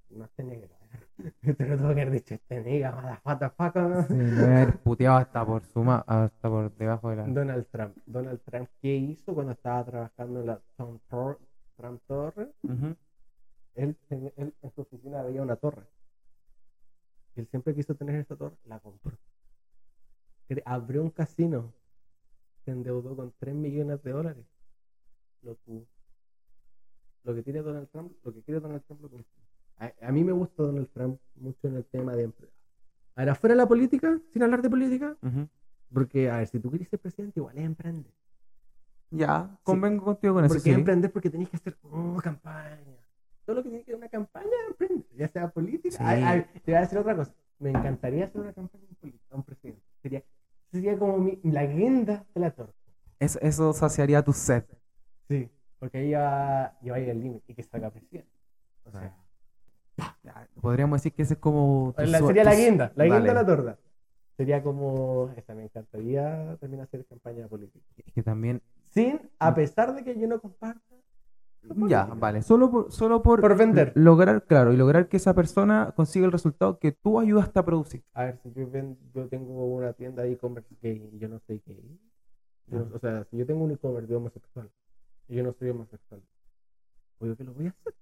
No 0.09 0.25
este 0.25 0.43
negro. 0.43 0.73
¿eh? 1.43 1.53
Te 1.57 1.65
lo 1.67 1.77
tuvo 1.77 1.87
que 1.89 2.01
haber 2.01 2.11
dicho, 2.11 2.33
este 2.35 2.61
negro, 2.61 2.97
motherfucker. 3.25 4.05
Sí, 4.07 4.13
le 4.13 4.23
debe 4.23 4.55
haber 4.61 4.77
puteado 4.79 5.17
hasta 5.17 5.45
por 5.45 5.61
suma, 5.63 6.03
hasta 6.07 6.49
por 6.49 6.73
debajo 6.75 7.09
de 7.09 7.15
la. 7.17 7.23
Donald 7.27 7.67
Trump. 7.69 7.97
Donald 8.05 8.41
Trump, 8.45 8.69
¿qué 8.81 8.95
hizo 8.95 9.33
cuando 9.33 9.51
estaba 9.53 9.83
trabajando 9.83 10.39
en 10.41 10.45
la 10.47 10.61
Trump, 10.77 11.01
Tor- 11.09 11.39
Trump 11.75 12.01
Torre? 12.07 12.51
Ujú. 12.63 12.95
Él, 13.77 13.95
tenía- 14.09 14.33
él 14.35 14.53
en 14.61 14.71
su 14.71 14.81
oficina 14.81 15.21
había 15.21 15.41
una 15.41 15.55
torre. 15.55 15.85
Él 17.35 17.47
siempre 17.47 17.75
quiso 17.75 17.95
tener 17.95 18.15
esa 18.15 18.35
torre, 18.35 18.57
la 18.65 18.79
compró. 18.79 19.17
Abrió 20.65 21.03
un 21.03 21.11
casino. 21.11 21.73
Se 22.65 22.71
endeudó 22.71 23.15
con 23.15 23.33
3 23.37 23.53
millones 23.53 24.01
de 24.03 24.11
dólares. 24.11 24.45
Lo 25.43 25.55
tuvo. 25.55 25.85
Lo 27.23 27.35
que 27.35 27.43
tiene 27.43 27.61
Donald 27.61 27.89
Trump, 27.89 28.13
lo 28.23 28.33
que 28.33 28.41
quiere 28.41 28.59
Donald 28.59 28.83
Trump 28.85 29.01
lo. 29.01 29.09
A, 29.77 29.93
a 30.01 30.11
mí 30.11 30.23
me 30.23 30.31
gusta 30.31 30.63
Donald 30.63 30.89
Trump 30.91 31.19
mucho 31.35 31.67
en 31.67 31.75
el 31.75 31.85
tema 31.85 32.15
de 32.15 32.23
empleo. 32.23 32.49
Ahora, 33.15 33.35
fuera 33.35 33.53
de 33.53 33.57
la 33.61 33.67
política, 33.67 34.19
sin 34.33 34.43
hablar 34.43 34.61
de 34.61 34.69
política, 34.69 35.15
Ujú. 35.21 35.47
porque, 35.93 36.29
a 36.29 36.37
ver, 36.37 36.47
si 36.47 36.59
tú 36.59 36.69
quieres 36.69 36.89
ser 36.89 36.99
presidente, 36.99 37.39
igual 37.39 37.57
es 37.57 37.65
emprender. 37.65 38.13
Ya, 39.11 39.57
convengo 39.63 40.03
contigo 40.05 40.33
con 40.33 40.45
eso. 40.45 40.53
Porque 40.53 40.69
sí. 40.69 40.75
emprender 40.75 41.11
porque 41.11 41.29
tenés 41.29 41.49
que 41.49 41.57
hacer 41.57 41.77
oh, 41.83 42.17
campaña. 42.21 42.96
Todo 43.47 43.55
lo 43.55 43.63
que 43.63 43.69
tiene 43.69 43.85
que 43.85 43.91
ver 43.91 43.97
una 43.99 44.09
campaña. 44.09 44.45
Ya 45.15 45.27
sea 45.29 45.47
política. 45.47 45.95
Sí. 45.97 46.03
Ay, 46.05 46.21
ay, 46.21 46.45
te 46.65 46.71
voy 46.71 46.75
a 46.75 46.81
decir 46.81 46.97
otra 46.97 47.15
cosa. 47.15 47.33
Me 47.59 47.69
encantaría 47.69 48.25
hacer 48.25 48.41
una 48.41 48.51
campaña 48.51 48.83
política, 48.99 49.23
un 49.37 49.43
presidente. 49.43 49.81
Sería, 50.01 50.21
sería 50.69 50.99
como 50.99 51.17
mi- 51.17 51.39
la 51.43 51.65
guinda 51.65 52.25
de 52.35 52.41
la 52.41 52.51
torta. 52.51 52.73
Eso, 53.19 53.39
eso 53.41 53.71
saciaría 53.71 54.21
tu 54.21 54.33
sed. 54.33 54.65
Sí. 55.29 55.49
Porque 55.79 55.99
ahí 55.99 56.09
ya, 56.09 56.77
ya 56.81 56.91
va 56.91 56.97
a 56.97 56.99
ir 56.99 57.07
el 57.07 57.21
límite 57.21 57.51
y 57.53 57.55
que 57.55 57.63
salga 57.63 57.89
presidente. 57.89 58.29
O 58.83 58.91
sea, 58.91 59.15
podríamos 60.61 60.99
decir 60.99 61.13
que 61.13 61.21
ese 61.23 61.35
es 61.35 61.39
como. 61.39 61.93
la- 61.97 62.19
sería 62.19 62.43
la 62.43 62.53
guinda, 62.53 62.91
la 62.95 63.05
guinda 63.05 63.19
de 63.21 63.33
la 63.33 63.45
torta. 63.45 63.77
Sería 64.35 64.61
como, 64.61 65.31
esa 65.37 65.55
me 65.55 65.63
encantaría 65.63 66.57
también 66.59 66.81
hacer 66.83 67.05
campaña 67.05 67.47
política. 67.47 67.85
Es 68.05 68.13
que 68.13 68.23
también. 68.23 68.61
Sin, 68.89 69.21
a 69.39 69.55
pesar 69.55 69.95
de 69.95 70.03
que 70.03 70.19
yo 70.19 70.27
no 70.27 70.41
comparta. 70.41 70.81
Ya, 71.87 72.05
vale. 72.05 72.41
Solo 72.41 72.71
por, 72.71 72.91
solo 72.91 73.21
por, 73.21 73.41
Por 73.41 73.57
vender. 73.57 73.91
lograr, 73.95 74.43
claro, 74.45 74.71
y 74.73 74.77
lograr 74.77 75.07
que 75.09 75.17
esa 75.17 75.33
persona 75.33 75.93
consiga 75.95 76.25
el 76.25 76.31
resultado 76.31 76.79
que 76.79 76.91
tú 76.91 77.19
ayudaste 77.19 77.59
a 77.59 77.65
producir. 77.65 78.03
A 78.13 78.25
ver, 78.25 78.39
si 78.43 78.53
yo, 78.53 78.69
ven- 78.69 78.97
yo 79.13 79.27
tengo 79.27 79.65
una 79.65 79.93
tienda 79.93 80.23
de 80.23 80.31
e-commerce 80.33 80.73
gay 80.81 81.09
y 81.13 81.19
yo 81.19 81.27
no 81.29 81.39
soy 81.47 81.61
gay. 81.65 81.99
yo 82.67 82.79
no- 82.79 82.95
o 82.95 82.99
sea, 82.99 83.23
si 83.25 83.37
yo 83.37 83.45
tengo 83.45 83.63
un 83.63 83.71
e-commerce 83.71 84.07
de 84.07 84.15
homosexual 84.15 84.69
y 85.27 85.35
yo 85.35 85.43
no 85.43 85.53
soy 85.53 85.69
homosexual, 85.69 86.21
obvio 87.19 87.35
que 87.37 87.43
lo 87.43 87.53
voy 87.53 87.67
a 87.67 87.69
hacer. 87.69 87.93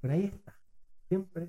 Pero 0.00 0.14
ahí 0.14 0.24
está. 0.26 0.54
Siempre 1.08 1.48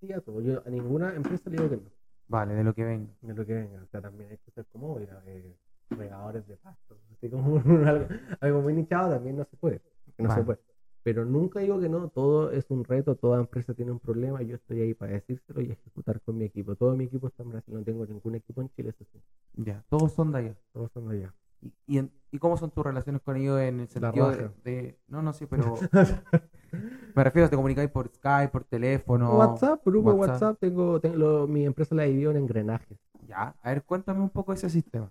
sí 0.00 0.12
a 0.12 0.20
todo. 0.20 0.40
Yo 0.40 0.62
a 0.64 0.70
ninguna 0.70 1.14
empresa 1.14 1.48
le 1.50 1.56
digo 1.56 1.70
que 1.70 1.76
no. 1.76 1.90
Vale, 2.28 2.54
de 2.54 2.62
lo 2.64 2.72
que 2.74 2.84
venga. 2.84 3.12
De 3.22 3.34
lo 3.34 3.44
que 3.44 3.54
venga. 3.54 3.82
O 3.82 3.86
sea, 3.88 4.00
también 4.00 4.30
hay 4.30 4.38
que 4.38 4.50
ser 4.52 4.64
como 4.66 4.98
eh, 5.00 5.56
regadores 5.90 6.46
de 6.46 6.56
pasto. 6.56 6.98
Así 7.12 7.28
como 7.28 7.56
algo, 7.86 8.06
algo 8.40 8.60
muy 8.62 8.74
nichado 8.74 9.10
también 9.10 9.36
no 9.36 9.44
se 9.44 9.56
puede. 9.56 9.80
No 10.18 10.28
se 10.28 10.34
Vale. 10.34 10.44
puede. 10.44 10.58
Pero 11.02 11.24
nunca 11.24 11.60
digo 11.60 11.80
que 11.80 11.88
no, 11.88 12.08
todo 12.08 12.50
es 12.50 12.70
un 12.70 12.84
reto, 12.84 13.16
toda 13.16 13.40
empresa 13.40 13.72
tiene 13.72 13.90
un 13.90 14.00
problema, 14.00 14.42
yo 14.42 14.56
estoy 14.56 14.82
ahí 14.82 14.92
para 14.94 15.12
decírselo 15.12 15.62
y 15.62 15.70
ejecutar 15.70 16.20
con 16.20 16.36
mi 16.36 16.44
equipo. 16.44 16.76
Todo 16.76 16.94
mi 16.94 17.04
equipo 17.04 17.28
está 17.28 17.42
en 17.42 17.50
Brasil, 17.50 17.72
no 17.74 17.82
tengo 17.82 18.04
ningún 18.06 18.34
equipo 18.34 18.60
en 18.60 18.68
Chile, 18.70 18.90
eso 18.90 19.04
sí, 19.10 19.18
Ya, 19.54 19.82
todos 19.88 20.12
son 20.12 20.30
de 20.30 20.38
allá. 20.38 20.56
todos 20.72 20.90
son 20.92 21.08
de 21.08 21.16
allá. 21.16 21.34
¿Y, 21.62 21.72
y, 21.86 21.98
en- 21.98 22.12
y 22.30 22.38
cómo 22.38 22.56
son 22.58 22.70
tus 22.70 22.84
relaciones 22.84 23.22
con 23.22 23.36
ellos 23.36 23.58
en 23.60 23.80
el 23.80 23.88
sentido 23.88 24.30
de, 24.30 24.50
de- 24.62 24.98
No, 25.08 25.22
no, 25.22 25.32
sí, 25.32 25.46
pero 25.46 25.74
me 27.14 27.24
refiero, 27.24 27.48
te 27.48 27.56
comunicáis 27.56 27.90
por 27.90 28.08
Skype, 28.08 28.52
por 28.52 28.64
teléfono. 28.64 29.38
WhatsApp, 29.38 29.80
grupo 29.84 30.10
WhatsApp. 30.12 30.28
WhatsApp, 30.42 30.58
tengo, 30.60 31.00
tengo 31.00 31.16
lo- 31.16 31.46
mi 31.48 31.64
empresa 31.64 31.94
la 31.94 32.02
dividió 32.04 32.30
en 32.30 32.36
engranajes. 32.38 32.98
Ya, 33.26 33.54
a 33.62 33.70
ver, 33.70 33.84
cuéntame 33.84 34.20
un 34.20 34.30
poco 34.30 34.52
ese 34.52 34.68
sistema. 34.68 35.10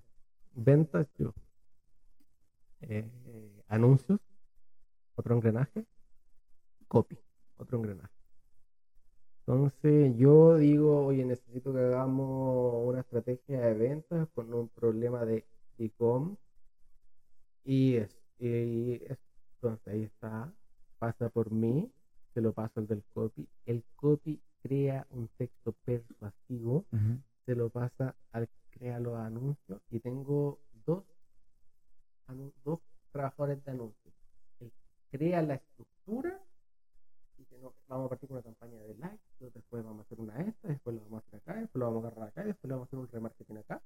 Ventas, 0.63 1.07
yo. 1.17 1.33
Eh, 2.81 3.09
eh, 3.25 3.63
anuncios, 3.67 4.19
otro 5.15 5.35
engranaje. 5.35 5.85
Copy, 6.87 7.17
otro 7.57 7.77
engranaje. 7.77 8.13
Entonces 9.45 10.15
yo 10.17 10.57
digo, 10.57 11.05
oye, 11.05 11.25
necesito 11.25 11.73
que 11.73 11.79
hagamos 11.79 12.85
una 12.87 12.99
estrategia 12.99 13.61
de 13.61 13.73
ventas 13.73 14.27
con 14.35 14.53
un 14.53 14.69
problema 14.69 15.25
de 15.25 15.45
e-com 15.77 16.35
y 17.63 17.95
es 17.95 18.15
Y 18.41 18.93
es- 19.03 19.19
entonces 19.55 19.87
ahí 19.93 20.03
está, 20.03 20.53
pasa 20.99 21.29
por 21.29 21.51
mí, 21.51 21.91
se 22.33 22.41
lo 22.41 22.53
paso 22.53 22.79
al 22.79 22.87
del 22.87 23.03
copy. 23.13 23.47
El 23.65 23.83
copy 23.97 24.41
crea 24.61 25.05
un 25.09 25.27
texto 25.37 25.73
persuasivo, 25.83 26.85
se 27.45 27.55
lo 27.55 27.69
pasa 27.69 28.15
al 28.31 28.47
crea 28.79 28.99
los 28.99 29.15
anuncios 29.17 29.81
y 29.91 29.99
tengo 29.99 30.59
dos, 30.85 31.03
dos 32.63 32.79
trabajadores 33.11 33.63
de 33.65 33.71
anuncios. 33.71 34.13
El 34.59 34.71
que 34.71 35.17
crea 35.17 35.41
la 35.41 35.55
estructura 35.55 36.41
y 37.37 37.43
que 37.45 37.57
no, 37.59 37.73
vamos 37.87 38.05
a 38.05 38.09
partir 38.09 38.29
con 38.29 38.37
una 38.37 38.43
campaña 38.43 38.81
de 38.81 38.95
likes, 38.95 39.51
después 39.53 39.83
vamos 39.83 39.99
a 39.99 40.03
hacer 40.03 40.19
una 40.19 40.41
esta, 40.41 40.67
después 40.69 40.95
lo 40.95 41.03
vamos 41.03 41.23
a 41.23 41.27
hacer 41.27 41.39
acá, 41.41 41.59
después 41.59 41.79
lo 41.79 41.85
vamos 41.87 42.03
a 42.03 42.07
agarrar 42.07 42.27
acá, 42.29 42.43
después 42.43 42.69
lo 42.69 42.75
vamos 42.75 42.87
a 42.87 42.89
hacer 42.89 42.99
un 42.99 43.07
remarketing 43.09 43.57
acá. 43.57 43.81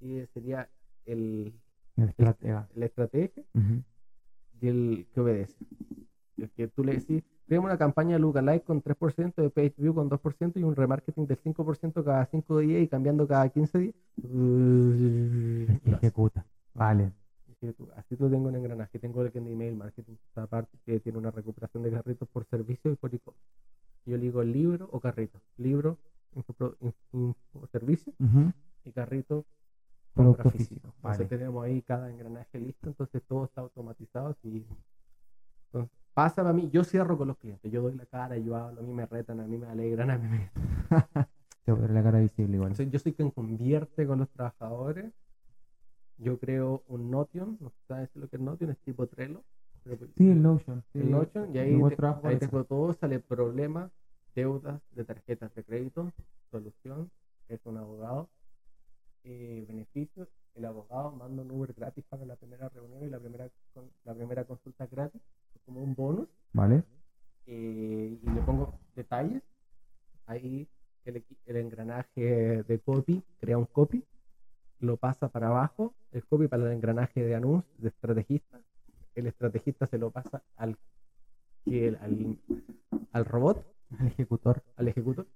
Y 0.00 0.26
sería 0.34 0.68
el, 1.04 1.54
El 1.96 2.08
estratega. 2.08 2.68
la 2.74 2.86
estrategia 2.86 3.44
Ujú. 3.54 3.82
y 4.60 4.68
el 4.68 5.08
que 5.12 5.20
obedece. 5.20 5.64
El 6.38 6.50
que 6.52 6.68
tú 6.68 6.82
le 6.84 6.94
decís, 6.94 7.22
creamos 7.50 7.68
una 7.68 7.78
campaña 7.78 8.12
de 8.14 8.20
lookalike 8.20 8.62
con 8.64 8.80
3%, 8.80 9.34
de 9.42 9.50
page 9.50 9.74
view 9.76 9.92
con 9.92 10.08
2% 10.08 10.52
y 10.60 10.62
un 10.62 10.76
remarketing 10.76 11.26
del 11.26 11.36
5% 11.42 12.04
cada 12.04 12.24
5 12.26 12.58
días 12.60 12.80
y 12.80 12.86
cambiando 12.86 13.26
cada 13.26 13.48
15 13.48 13.76
días. 13.78 13.94
Ejecuta. 15.84 16.46
Vale. 16.74 17.12
Así 17.96 18.16
lo 18.16 18.30
tengo 18.30 18.50
en 18.50 18.54
engranaje. 18.54 19.00
Tengo 19.00 19.22
el 19.24 19.32
que 19.32 19.38
en 19.38 19.48
email 19.48 19.74
marketing, 19.74 20.12
esta 20.28 20.46
parte 20.46 20.78
que 20.86 21.00
tiene 21.00 21.18
una 21.18 21.32
recuperación 21.32 21.82
de 21.82 21.90
carritos 21.90 22.28
por 22.28 22.44
servicio 22.46 22.92
y 22.92 22.94
por 22.94 23.12
e-commerce. 23.12 23.44
Yo 24.06 24.16
le 24.16 24.22
digo 24.22 24.44
libro 24.44 24.88
o 24.92 25.00
carrito. 25.00 25.40
Libro, 25.58 25.98
infopro- 26.36 26.76
info- 26.80 27.66
servicio 27.72 28.12
Ujú. 28.20 28.52
y 28.84 28.92
carrito 28.92 29.44
compra 30.14 30.44
físico. 30.44 30.58
físico. 30.58 30.86
Entonces 30.98 31.18
Vale. 31.18 31.24
tenemos 31.28 31.64
ahí 31.64 31.82
cada 31.82 32.10
engranaje 32.10 32.60
listo, 32.60 32.86
entonces 32.90 33.22
todo 33.26 33.44
está 33.46 33.60
automatizado. 33.62 34.36
Y... 34.44 34.64
Entonces, 35.72 35.99
pasa 36.14 36.48
a 36.48 36.52
mí, 36.52 36.68
yo 36.72 36.84
cierro 36.84 37.16
con 37.16 37.28
los 37.28 37.38
clientes, 37.38 37.70
yo 37.70 37.82
doy 37.82 37.94
la 37.94 38.06
cara, 38.06 38.36
yo 38.38 38.56
hablo, 38.56 38.80
a 38.80 38.82
mí 38.84 38.92
me 38.92 39.06
retan, 39.06 39.40
a 39.40 39.46
mí 39.46 39.56
me 39.58 39.66
alegran, 39.66 40.10
a 40.10 40.18
mí 40.18 40.28
me... 40.28 40.50
Ver 41.66 41.90
la 41.92 42.02
cara 42.02 42.18
visible 42.18 42.54
igual. 42.56 42.72
Entonces, 42.72 42.92
yo 42.92 42.98
soy 42.98 43.12
quien 43.12 43.30
convierte 43.30 44.04
con 44.04 44.18
los 44.18 44.28
trabajadores. 44.30 45.12
Yo 46.16 46.36
creo 46.40 46.82
un 46.88 47.12
Notion, 47.12 47.58
no 47.60 47.70
sabes 47.86 48.10
lo 48.16 48.28
que 48.28 48.36
es 48.36 48.42
Notion, 48.42 48.70
es 48.70 48.78
tipo 48.80 49.06
Trello. 49.06 49.44
pero- 49.84 50.08
Sí, 50.16 50.28
el 50.30 50.42
Notion. 50.42 50.82
sí. 50.92 50.98
el 50.98 51.10
Notion, 51.12 51.54
y 51.54 51.58
ahí, 51.58 51.80
te- 51.96 52.06
ahí 52.24 52.38
tengo 52.38 52.64
todo, 52.64 52.92
sale 52.92 53.20
problemas, 53.20 53.92
deudas 54.34 54.80
de 54.90 55.04
tarjetas 55.04 55.54
de 55.54 55.62
crédito, 55.62 56.12
solución, 56.50 57.08
es 57.48 57.64
un 57.64 57.76
abogado, 57.76 58.28
eh, 59.22 59.64
beneficios, 59.68 60.28
el 60.56 60.64
abogado 60.64 61.12
manda 61.12 61.42
un 61.42 61.50
Uber 61.52 61.72
gratis 61.72 62.04
para 62.08 62.24
la 62.26 62.34
primera 62.34 62.68
reunión 62.68 63.04
y 63.04 63.08
la 63.10 63.20
primera, 63.20 63.48
con- 63.72 63.90
la 64.04 64.14
primera 64.14 64.44
consulta 64.44 64.86
gratis, 64.88 65.22
como 65.64 65.82
un 65.82 65.94
bonus, 65.94 66.28
Vale. 66.52 66.84
eh, 67.46 68.18
y 68.22 68.30
le 68.30 68.40
pongo 68.42 68.78
detalles, 68.94 69.42
ahí 70.26 70.68
el, 71.04 71.24
el 71.46 71.56
engranaje 71.56 72.62
de 72.62 72.78
copy 72.80 73.22
crea 73.38 73.58
un 73.58 73.66
copy, 73.66 74.04
lo 74.80 74.96
pasa 74.96 75.28
para 75.28 75.48
abajo, 75.48 75.94
el 76.12 76.24
copy 76.26 76.48
para 76.48 76.64
el 76.66 76.72
engranaje 76.72 77.22
de 77.22 77.34
anuncio, 77.34 77.70
de 77.78 77.88
estrategista, 77.88 78.60
el 79.14 79.26
estrategista 79.26 79.86
se 79.86 79.98
lo 79.98 80.10
pasa 80.10 80.42
al, 80.56 80.76
el- 81.66 81.96
al, 81.96 82.38
al 83.12 83.24
robot, 83.24 83.64
El 84.00 84.06
ejecutor. 84.08 84.62
al 84.76 84.88
ejecutor, 84.88 85.26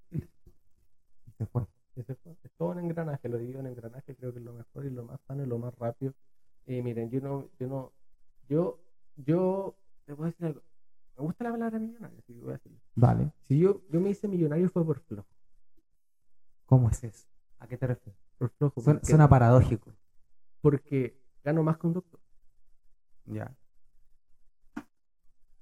Se 1.37 1.45
fue. 1.47 1.63
ese 1.95 2.15
fue. 2.15 2.33
es 2.43 2.51
todo 2.57 2.69
un 2.69 2.79
engranaje, 2.79 3.27
lo 3.29 3.37
divido 3.37 3.59
en 3.59 3.67
engranaje, 3.67 4.15
creo 4.15 4.31
que 4.31 4.39
es 4.39 4.45
lo 4.45 4.53
mejor 4.53 4.85
y 4.85 4.89
lo 4.89 5.03
más 5.03 5.19
sano 5.27 5.43
y 5.43 5.47
lo 5.47 5.57
más 5.59 5.73
rápido. 5.77 6.13
Y 6.65 6.81
miren, 6.81 7.09
yo 7.11 7.19
no, 7.21 7.49
yo 7.59 7.67
no, 7.67 7.91
yo, 8.49 8.79
yo, 9.17 9.75
te 10.05 10.15
puedo 10.15 10.29
decir 10.29 10.45
algo, 10.45 10.61
me 11.17 11.23
gusta 11.23 11.43
la 11.43 11.51
palabra 11.51 11.79
millonario, 11.79 12.17
así 12.19 12.33
que 12.33 12.41
voy 12.41 12.49
a 12.51 12.53
decirlo. 12.53 12.79
Vale. 12.95 13.31
Si 13.47 13.59
yo, 13.59 13.81
yo 13.89 13.99
me 14.01 14.09
hice 14.09 14.27
millonario 14.27 14.69
fue 14.69 14.85
por 14.85 14.99
flojo, 15.01 15.27
¿Cómo 16.65 16.89
es 16.89 17.03
eso? 17.03 17.27
¿A 17.59 17.67
qué 17.67 17.77
te 17.77 17.87
refieres? 17.87 18.19
por 18.37 18.49
flojo, 18.49 18.81
Suena, 18.81 18.99
porque, 18.99 19.07
suena 19.11 19.29
paradójico. 19.29 19.93
porque 20.61 21.21
gano 21.43 21.63
más 21.63 21.77
que 21.77 21.87
un 21.87 21.93
doctor. 21.93 22.19
Ya. 23.25 23.55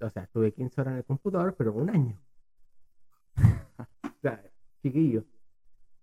O 0.00 0.10
sea, 0.10 0.24
estuve 0.24 0.52
15 0.52 0.80
horas 0.80 0.92
en 0.92 0.98
el 0.98 1.04
computador, 1.04 1.54
pero 1.56 1.72
un 1.72 1.88
año. 1.88 2.18
o 4.02 4.20
sea, 4.20 4.42
chiquillo, 4.82 5.24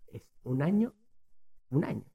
es 0.07 0.23
un 0.43 0.61
año, 0.61 0.93
un 1.71 1.83
año. 1.83 2.05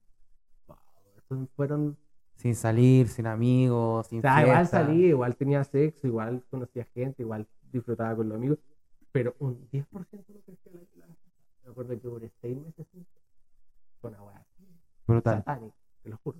Wow, 0.66 1.48
fueron 1.54 1.98
Sin 2.36 2.54
salir, 2.54 3.08
sin 3.08 3.26
amigos, 3.26 4.06
sin 4.08 4.18
O 4.18 4.22
sea, 4.22 4.42
igual 4.42 4.56
fiesta. 4.58 4.84
salí, 4.84 5.06
igual 5.06 5.36
tenía 5.36 5.64
sexo, 5.64 6.06
igual 6.06 6.44
conocía 6.50 6.84
gente, 6.84 7.22
igual 7.22 7.46
disfrutaba 7.72 8.14
con 8.14 8.28
los 8.28 8.36
amigos, 8.36 8.58
pero 9.10 9.34
un 9.38 9.68
10% 9.70 10.32
no 10.34 10.40
crecía 10.42 10.72
la 10.72 11.06
la- 11.06 11.14
Me 11.64 11.70
acuerdo 11.70 11.90
que 12.00 12.08
duré 12.08 12.30
6 12.40 12.56
meses. 12.58 12.86
Con 14.00 14.14
así, 14.14 14.64
Brutal. 15.06 15.38
satánica, 15.38 15.76
te 16.02 16.10
lo 16.10 16.16
juro. 16.18 16.38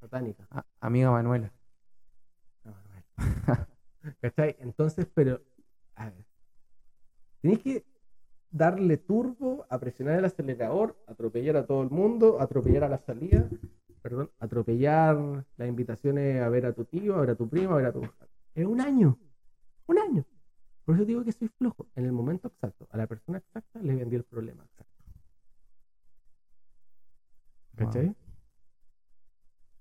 Satánica. 0.00 0.48
Amiga 0.80 1.10
Manuela. 1.10 1.52
No, 2.64 2.72
Manuel. 2.72 3.04
¿Cachai? 4.22 4.56
Entonces, 4.58 5.06
pero, 5.14 5.40
a 5.94 6.06
ver, 6.10 6.24
tenés 7.42 7.58
que 7.60 7.84
darle 8.50 8.96
turbo, 8.96 9.66
a 9.68 9.78
presionar 9.78 10.18
el 10.18 10.24
acelerador, 10.24 10.96
atropellar 11.06 11.56
a 11.58 11.66
todo 11.66 11.82
el 11.82 11.90
mundo, 11.90 12.40
atropellar 12.40 12.84
a 12.84 12.88
la 12.88 12.98
salida, 12.98 13.48
perdón, 14.02 14.30
atropellar 14.38 15.44
las 15.56 15.68
invitaciones 15.68 16.42
a 16.42 16.48
ver 16.48 16.66
a 16.66 16.72
tu 16.72 16.84
tío, 16.84 17.16
a 17.16 17.20
ver 17.20 17.30
a 17.30 17.34
tu 17.34 17.48
primo, 17.48 17.74
a 17.74 17.76
ver 17.76 17.86
a 17.86 17.92
tu... 17.92 18.02
Es 18.54 18.66
un 18.66 18.80
año, 18.80 19.18
un 19.86 19.98
año. 19.98 20.24
Por 20.84 20.96
eso 20.96 21.04
digo 21.04 21.22
que 21.24 21.32
soy 21.32 21.48
flojo. 21.48 21.86
En 21.94 22.04
el 22.06 22.12
momento 22.12 22.48
exacto, 22.48 22.88
a 22.90 22.96
la 22.96 23.06
persona 23.06 23.38
exacta 23.38 23.80
le 23.80 23.94
vendí 23.94 24.16
el 24.16 24.24
problema 24.24 24.64
exacto. 24.64 25.04
¿Cachai? 27.76 28.08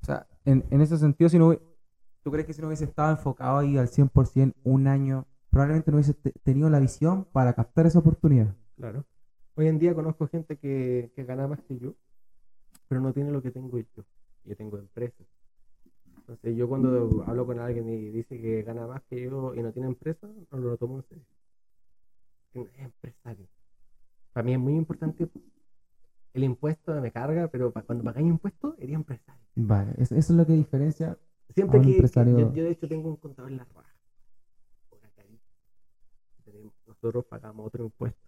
O 0.02 0.06
sea, 0.06 0.28
en, 0.46 0.66
en 0.70 0.82
ese 0.82 0.98
sentido, 0.98 1.30
si 1.30 1.38
no, 1.40 1.54
¿tú 2.24 2.32
crees 2.32 2.46
que 2.46 2.54
si 2.54 2.62
no 2.62 2.68
hubiese 2.68 2.86
estado 2.86 3.12
enfocado 3.12 3.58
ahí 3.58 3.78
al 3.78 3.88
100% 3.88 4.54
un 4.64 4.88
año, 4.88 5.28
probablemente 5.50 5.92
no 5.92 5.98
hubiese 5.98 6.14
te- 6.14 6.32
tenido 6.44 6.70
la 6.70 6.80
visión 6.80 7.26
para 7.26 7.54
captar 7.54 7.86
esa 7.86 8.00
oportunidad? 8.00 8.56
Claro. 8.76 9.06
Hoy 9.56 9.68
en 9.68 9.80
día 9.80 9.94
conozco 9.94 10.28
gente 10.28 10.58
que, 10.58 11.12
que 11.16 11.26
gana 11.26 11.48
más 11.48 11.62
que 11.64 11.78
yo, 11.78 11.96
pero 12.90 13.00
no 13.00 13.14
tiene 13.14 13.32
lo 13.32 13.42
que 13.42 13.52
tengo 13.52 13.78
yo. 13.78 14.04
Yo 14.44 14.56
tengo 14.58 14.78
empresas. 14.78 15.26
Entonces 16.18 16.56
yo 16.58 16.68
cuando 16.68 17.24
hablo 17.26 17.46
con 17.46 17.60
alguien 17.60 17.88
y 17.90 18.10
dice 18.10 18.40
que 18.42 18.64
gana 18.64 18.86
más 18.88 19.02
que 19.10 19.22
yo 19.22 19.54
y 19.56 19.62
no 19.62 19.72
tiene 19.72 19.88
empresa, 19.88 20.28
no 20.52 20.58
lo 20.58 20.78
tomo 20.78 20.98
en 20.98 21.04
serio. 21.04 21.26
Es 22.54 22.80
empresario. 22.80 23.48
Para 24.34 24.44
mí 24.44 24.54
es 24.54 24.60
muy 24.60 24.76
importante 24.76 25.30
el 26.34 26.44
impuesto 26.44 27.00
me 27.02 27.12
carga, 27.12 27.48
pero 27.48 27.72
cuando 27.72 28.04
pagáis 28.04 28.28
impuestos, 28.28 28.76
eres 28.78 28.96
empresario. 28.96 29.42
Vale, 29.56 29.94
eso, 29.98 30.16
es 30.16 30.30
lo 30.30 30.46
que 30.46 30.54
diferencia. 30.54 31.18
Siempre 31.54 31.78
A 31.78 31.82
un 31.82 31.86
que, 31.88 31.92
que 31.92 31.98
empresario- 31.98 32.40
yo, 32.40 32.54
yo 32.54 32.64
de 32.64 32.72
hecho 32.72 32.88
tengo 32.88 33.10
un 33.10 33.18
contador 33.18 33.52
en 33.52 33.58
la 33.58 33.66
raja. 33.66 33.96
Nosotros 36.86 37.26
pagamos 37.26 37.68
otro 37.68 37.86
impuesto 37.86 38.20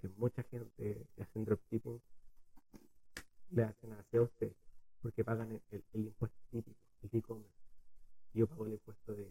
que 0.00 0.08
mucha 0.16 0.42
gente 0.44 1.06
que 1.14 1.22
hacen 1.22 1.44
dropshipping 1.44 2.00
le 3.50 3.64
hacen 3.64 3.92
así 3.92 4.16
a 4.16 4.22
usted 4.22 4.52
porque 5.02 5.24
pagan 5.24 5.50
el, 5.52 5.62
el- 5.70 5.84
el 5.94 6.00
impuesto 6.06 6.38
típico, 6.50 6.78
el 7.02 7.10
e-commerce. 7.18 7.54
Yo 8.34 8.46
pago 8.46 8.66
el 8.66 8.72
impuesto 8.74 9.14
de, 9.14 9.24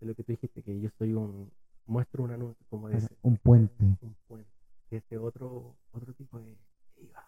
de 0.00 0.06
lo 0.06 0.14
que 0.14 0.24
tú 0.24 0.32
dijiste, 0.32 0.62
que 0.62 0.80
yo 0.80 0.88
soy 0.98 1.14
un, 1.14 1.52
muestro 1.86 2.24
un 2.24 2.30
anuncio 2.32 2.64
como 2.68 2.88
de 2.88 2.96
ese, 2.98 3.16
Un 3.22 3.36
puente. 3.36 3.84
un 4.00 4.14
puente, 4.26 4.50
que 4.88 4.96
ese 4.96 5.18
otro, 5.18 5.76
otro 5.92 6.12
tipo 6.14 6.38
de 6.40 6.56
IVA, 6.96 7.24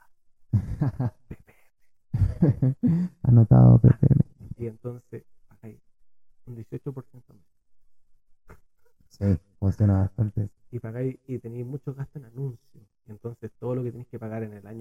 PPM. 1.29 1.57
Anotado, 3.23 3.79
PPM. 3.79 4.21
Y 4.59 4.67
entonces 4.67 5.25
pagáis 5.49 5.81
un 6.47 6.57
18% 6.57 7.35
más. 7.35 7.45
Sí, 9.09 9.25
funciona 9.59 9.99
bastante. 10.01 10.51
y 10.71 10.79
pagáis 10.79 11.19
y 11.27 11.39
tenéis 11.39 11.65
muchos 11.67 11.95
gastos 11.97 12.17
en 12.17 12.27
anuncios. 12.27 12.85
Entonces 13.07 13.51
todo 13.59 13.75
lo 13.75 13.83
que 13.85 13.91
tenéis 13.93 14.09
que 14.09 14.19
pagar 14.19 14.43
en 14.43 14.53
el 14.55 14.67
año 14.67 14.76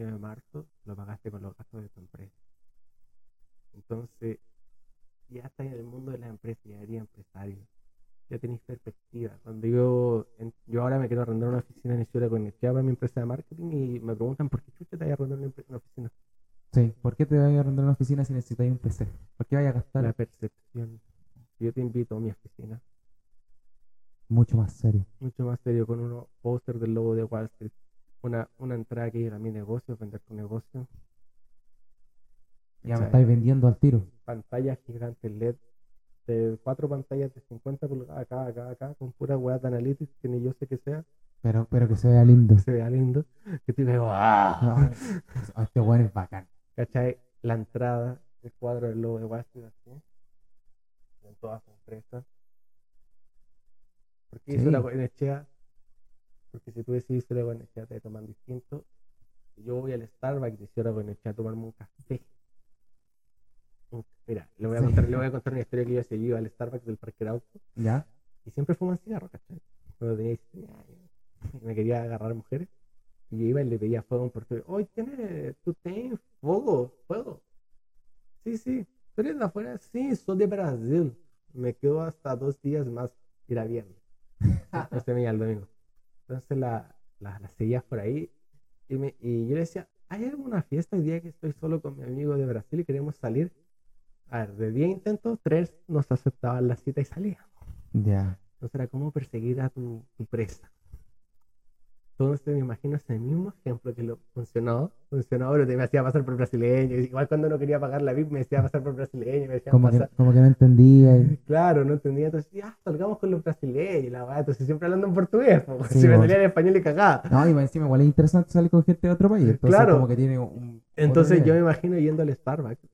No, 117.32 117.48
y 117.48 117.52
encima 117.64 117.86
igual 117.86 118.02
es 118.02 118.08
interesante 118.08 118.52
salir 118.52 118.70
con 118.70 118.84
gente 118.84 119.08
de 119.08 119.14
otro 119.14 119.30
país. 119.30 119.48
Entonces 119.48 119.76
Claro. 119.76 119.94
como 119.96 120.08
que 120.08 120.16
tiene 120.16 120.38
un... 120.40 120.84
Entonces 120.96 121.44
yo 121.44 121.54
me 121.54 121.60
imagino 121.62 121.98
yendo 121.98 122.22
al 122.24 122.34
Starbucks 122.34 122.88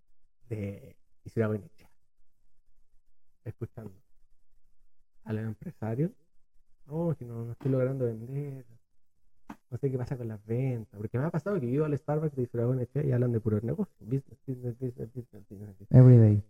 de 0.50 0.96
Isidora 1.24 1.48
Goyenechea, 1.48 1.90
escuchando 3.46 3.94
a 5.24 5.34
los 5.34 5.44
empresarios. 5.44 6.12
No, 6.88 7.16
que 7.18 7.26
no, 7.26 7.46
no 7.46 7.52
estoy 7.54 7.72
logrando 7.72 8.06
vender. 8.06 8.66
No 9.70 9.78
sé 9.78 9.90
qué 9.90 9.98
pasa 9.98 10.18
con 10.18 10.28
las 10.28 10.44
ventas. 10.46 10.98
Porque 10.98 11.18
me 11.18 11.26
ha 11.26 11.30
pasado 11.30 11.60
que 11.60 11.72
yo 11.72 11.86
al 11.86 11.98
Starbucks 11.98 12.36
de 12.36 12.44
Isidora 12.44 12.68
Goyenechea 12.68 13.04
y 13.04 13.12
hablan 13.12 13.32
de 13.32 13.40
puros 13.40 13.64
negocios. 13.64 13.96
Business, 14.00 14.38
business, 14.46 14.78
business, 14.80 15.10
business, 15.14 15.44
business, 15.50 15.70
business. 15.80 15.92
Everyday. 15.92 16.44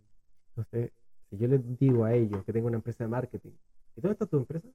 Entonces, 0.48 0.90
si 1.30 1.38
yo 1.38 1.48
les 1.48 1.78
digo 1.78 2.04
a 2.04 2.14
ellos 2.14 2.44
que 2.44 2.52
tengo 2.52 2.66
una 2.66 2.76
empresa 2.76 3.04
de 3.04 3.08
marketing, 3.08 3.52
¿y 3.96 4.00
dónde 4.00 4.12
está 4.14 4.26
tu 4.26 4.38
empresa? 4.38 4.68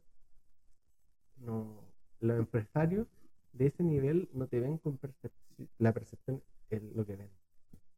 Los 2.20 2.38
empresarios 2.39 3.07
de 3.53 3.68
ese 3.68 3.84
nivel 3.84 4.30
no 4.34 4.47
te 4.47 4.59
ven 4.59 4.78
con 4.78 4.99
percepci- 4.99 5.68
la 5.80 5.93
percepción 5.93 6.41
en 6.70 6.91
lo 6.95 7.05
que 7.05 7.15
ven. 7.15 7.30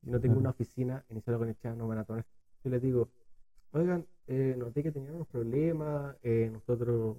No 0.02 0.20
tengo 0.20 0.38
una 0.40 0.52
oficina 0.52 1.04
en 1.10 1.18
Isidora 1.18 1.38
Goyenechea, 1.40 1.76
no 1.76 1.88
van 1.88 2.00
a 2.00 2.04
tomar. 2.06 2.26
Yo 2.64 2.70
les 2.72 2.82
digo, 2.82 3.10
oigan, 3.72 4.06
eh, 4.28 4.56
noté 4.58 4.84
que 4.84 4.92
tenían 4.92 5.16
unos 5.16 5.28
problemas, 5.28 6.16
eh, 6.24 6.50
nosotros 6.52 7.18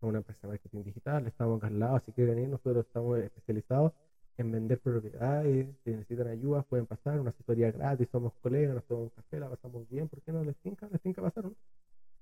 somos 0.00 0.10
una 0.12 0.18
empresa 0.18 0.40
de 0.42 0.48
marketing 0.48 0.82
digital, 0.84 1.26
estamos 1.26 1.62
lado, 1.72 2.00
si 2.04 2.12
quieren 2.12 2.34
venir, 2.36 2.50
nosotros 2.50 2.86
estamos 2.86 3.18
especializados 3.18 3.92
en 4.38 4.50
vender 4.52 4.80
propiedades, 4.80 5.68
si 5.84 5.90
necesitan 5.90 6.28
ayuda 6.28 6.62
pueden 6.64 6.86
pasar, 6.86 7.20
una 7.20 7.30
asesoría 7.30 7.70
gratis, 7.70 8.08
somos 8.10 8.32
colegas, 8.42 8.74
nos 8.74 8.84
tomamos 8.86 9.10
un 9.10 9.22
café, 9.22 9.40
la 9.40 9.50
pasamos 9.50 9.88
bien, 9.88 10.08
¿por 10.08 10.22
qué 10.22 10.32
no 10.32 10.42
les 10.44 10.56
tinca? 10.58 10.88
Les 10.90 11.00
tinca 11.02 11.22
pasar, 11.22 11.44
¿no? 11.44 11.54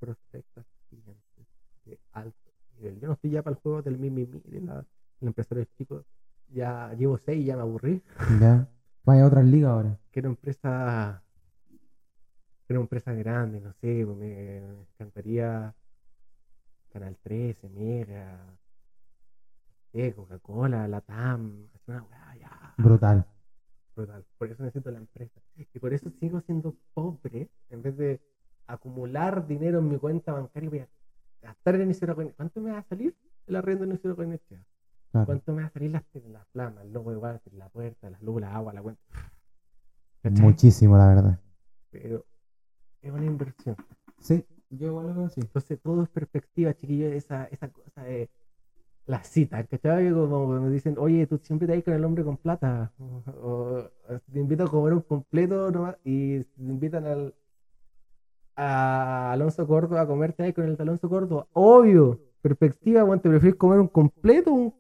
Prospectas 0.01 0.67
clientes 0.91 1.47
de 1.85 1.99
alto. 2.13 2.50
Yo 2.81 3.07
no 3.09 3.13
estoy 3.15 3.31
ya 3.31 3.43
para 3.43 3.57
el 3.57 3.63
juego 3.63 3.83
del 3.83 3.99
mimi 3.99 4.25
de 4.25 4.61
la, 4.61 4.75
del 4.77 5.29
empresario 5.29 5.65
chico, 5.77 6.05
ya 6.49 6.93
llevo 6.95 7.19
seis 7.19 7.43
y 7.43 7.47
ya 7.47 7.57
me 7.57 7.63
aburrí. 7.63 8.03
Ya. 8.41 8.69
Vaya 9.05 9.25
a 9.25 9.27
otras 9.27 9.45
ligas 9.45 9.71
ahora. 9.71 9.99
Quiero 10.13 10.29
empresa, 10.29 11.23
quiero 12.67 12.81
empresa 12.83 13.13
grande, 13.13 13.61
no 13.61 13.73
sé, 13.81 14.03
pues 14.05 14.17
me, 14.17 14.61
me 14.61 14.81
encantaría 14.95 15.75
Canal 16.93 17.17
13, 17.23 17.69
Mega, 17.69 18.39
eh, 19.93 20.13
Coca-Cola, 20.13 20.87
Latam, 20.89 21.69
es 21.75 21.81
una 21.87 22.03
weá 22.03 22.37
ya 22.39 22.75
Brutal. 22.79 23.25
brutal. 23.95 24.25
Por 24.39 24.51
eso 24.51 24.63
necesito 24.63 24.91
la 24.91 24.99
empresa. 24.99 25.41
Y 25.57 25.79
por 25.79 25.93
eso 25.93 26.11
sigo 26.21 26.41
siendo 26.43 26.75
pobre. 26.95 27.49
En 27.71 27.83
vez 27.83 27.97
de 27.97 28.21
acumular 28.67 29.47
dinero 29.47 29.79
en 29.81 29.89
mi 29.89 29.99
cuenta 29.99 30.33
bancaria, 30.33 30.71
voy 30.71 30.79
a 30.81 30.89
gastar 31.43 31.75
en 31.77 31.91
Isidora 31.91 32.15
Goyenechea. 32.15 32.37
¿Cuánto 32.37 32.61
me 32.61 32.71
va 32.73 32.79
a 32.79 32.83
salir 32.85 33.15
el 33.47 33.57
arriendo 33.57 33.85
en 33.85 33.93
Isidora 33.93 34.17
Goyenechea? 34.17 34.65
Claro. 35.13 35.27
¿Cuánto 35.27 35.53
me 35.53 35.63
va 35.63 35.69
a 35.69 35.71
salir 35.71 35.91
las, 35.91 36.05
las 36.29 36.47
flamas, 36.49 36.85
el 36.85 36.93
logo 36.93 37.11
de 37.11 37.17
Walter, 37.17 37.53
la 37.55 37.69
puerta, 37.69 38.11
las 38.11 38.23
luces, 38.23 38.43
la 38.43 38.55
agua, 38.55 38.73
la 38.73 38.83
cuenta? 38.83 39.03
¿Cachai? 40.23 40.43
Muchísimo, 40.45 40.97
la 40.97 41.09
verdad. 41.09 41.41
Pero 41.91 42.25
es 43.03 43.11
una 43.11 43.25
inversión. 43.25 43.77
Sí, 44.21 44.45
yo 44.69 44.89
igual 44.89 45.07
lo 45.09 45.15
veo 45.15 45.25
así. 45.27 45.41
Entonces 45.41 45.81
todo 45.81 46.03
es 46.03 46.09
perspectiva, 46.11 46.75
chiquillos. 46.75 47.13
Esa, 47.13 47.47
esa 47.47 47.69
cosa 47.69 48.03
de 48.03 48.29
la 49.07 49.25
cita, 49.25 49.65
¿cachai? 49.65 50.13
Como 50.13 50.47
me 50.61 50.71
dicen, 50.71 50.97
oye, 50.99 51.27
tú 51.27 51.39
siempre 51.43 51.67
te 51.67 51.75
vas 51.75 51.83
con 51.85 51.95
el 51.95 52.05
hombre 52.05 52.23
con 52.23 52.37
plata. 52.37 52.93
O- 52.99 53.23
o 53.43 53.91
te 54.33 54.39
invito 54.39 54.65
a 54.65 54.71
comer 54.71 54.93
un 54.93 55.01
completo 55.01 55.71
nomás, 55.73 55.97
y 56.05 56.41
te 56.45 56.63
invitan 56.63 57.07
al 57.07 57.35
a 58.63 59.33
Alonso 59.33 59.67
Córdoba 59.67 60.03
a 60.03 60.07
comer, 60.07 60.35
te 60.35 60.43
vas 60.43 60.53
con 60.53 60.65
el 60.65 60.77
de 60.77 60.83
Alonso 60.83 61.09
Córdoba. 61.09 61.47
Obvio, 61.55 62.21
perspectiva, 62.43 63.03
bueno, 63.05 63.23
te 63.23 63.31
prefieres 63.31 63.57
comer 63.59 63.81
un 63.81 63.89
completo 63.89 64.53
un- 64.53 64.75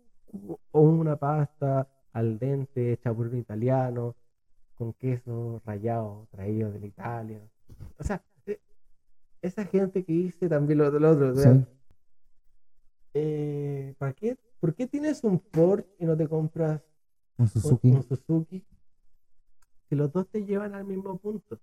o 0.71 0.81
una 0.83 1.17
pasta 1.17 1.89
al 2.13 2.39
dente, 2.39 2.99
un 3.07 3.37
italiano, 3.39 4.15
con 4.75 4.93
queso 4.93 5.61
rallado, 5.65 6.27
traído 6.31 6.71
de 6.73 6.87
Italia. 6.87 7.41
O 7.99 8.03
sea, 8.05 8.23
eh, 8.47 8.61
esa 9.43 9.65
gente 9.65 10.05
que 10.05 10.13
dice 10.13 10.49
también 10.49 10.79
lo, 10.79 10.91
lo 10.91 11.11
otro. 11.11 11.33
o 11.33 11.35
sea, 11.37 11.55
Sí. 11.55 11.65
eh, 13.15 13.95
¿para 13.99 14.13
qué? 14.13 14.37
¿Por 14.61 14.75
qué 14.75 14.87
tienes 14.87 15.25
un 15.25 15.39
Porsche 15.39 15.89
y 15.99 16.05
no 16.05 16.17
te 16.17 16.29
compras 16.29 16.83
Un 17.39 17.45
un, 17.45 17.49
Suzuki. 17.49 17.91
un 17.93 18.03
Suzuki? 18.03 18.65
Si 19.89 19.95
los 19.97 20.13
dos 20.13 20.29
te 20.29 20.45
llevan 20.45 20.75
al 20.75 20.85
mismo 20.85 21.17
punto. 21.19 21.59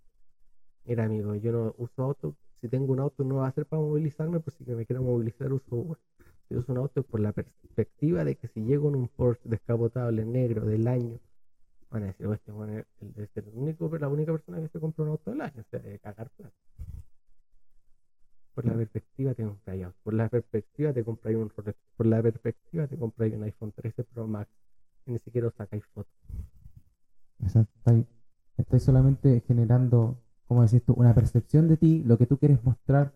Mira, 0.88 1.03
amigo, 1.03 1.35
yo 1.35 1.51
no 1.51 1.76
uso 1.77 2.01
auto. 2.01 2.35
Si 2.61 2.69
tengo 2.69 2.93
un 2.93 2.99
auto, 3.01 3.26
no 3.26 3.35
va 3.35 3.47
a 3.47 3.51
ser 3.51 3.65
para 3.65 3.81
movilizarme, 3.81 4.39
pues 4.39 4.55
si 4.55 4.64
me 4.72 4.85
quiero 4.85 5.03
movilizar, 5.03 5.51
uso 5.51 5.76
Uber. 5.76 5.97
Si 6.47 6.55
uso 6.55 6.72
un 6.72 6.77
auto 6.77 7.03
por 7.03 7.19
la 7.19 7.34
perspectiva 7.34 8.23
de 8.23 8.38
que 8.38 8.47
si 8.47 8.64
llego 8.64 8.88
en 8.88 8.95
un 8.95 9.07
Porsche 9.09 9.49
descapotable 9.49 10.23
negro 10.23 10.65
del 10.65 10.88
año, 10.88 11.19
van 11.91 12.03
a 12.03 12.05
decir, 12.07 12.26
"Oh, 12.26 12.34
este 12.34 12.53
weón 12.53 12.69
es 12.80 12.85
el, 13.35 13.49
único, 13.53 13.95
la 13.97 14.07
única 14.07 14.31
persona 14.31 14.61
que 14.61 14.69
se 14.69 14.80
compra 14.80 15.03
un 15.03 15.11
auto 15.11 15.31
del 15.31 15.41
año, 15.41 15.61
o 15.61 15.65
sea, 15.69 15.80
de 15.81 15.99
cagar 15.99 16.30
plata. 16.30 16.55
Por 18.53 18.65
la 18.65 18.73
perspectiva 18.73 19.34
te 19.34 19.43
auto, 19.43 19.93
por 20.03 20.14
la 20.14 20.30
perspectiva 20.30 20.93
te 20.93 21.03
un 21.03 21.49
Rolex, 21.49 21.77
por 21.97 22.05
la 22.05 22.23
perspectiva 22.23 22.88
te 22.88 22.97
compras 22.97 23.31
un 23.34 23.43
iPhone 23.43 23.73
13 23.73 24.05
Pro 24.05 24.26
Max, 24.26 24.49
y 25.05 25.11
ni 25.11 25.19
siquiera 25.19 25.51
sacáis 25.51 25.85
fotos. 25.88 26.14
Exacto. 27.39 28.07
Estáis 28.57 28.84
solamente 28.84 29.41
generando, 29.41 30.18
como 30.47 30.63
decís 30.63 30.83
tú, 30.83 30.93
una 30.93 31.13
percepción 31.13 31.67
de 31.67 31.77
ti, 31.77 32.03
lo 32.05 32.17
que 32.17 32.25
tú 32.25 32.37
quieres 32.37 32.63
mostrar 32.63 33.13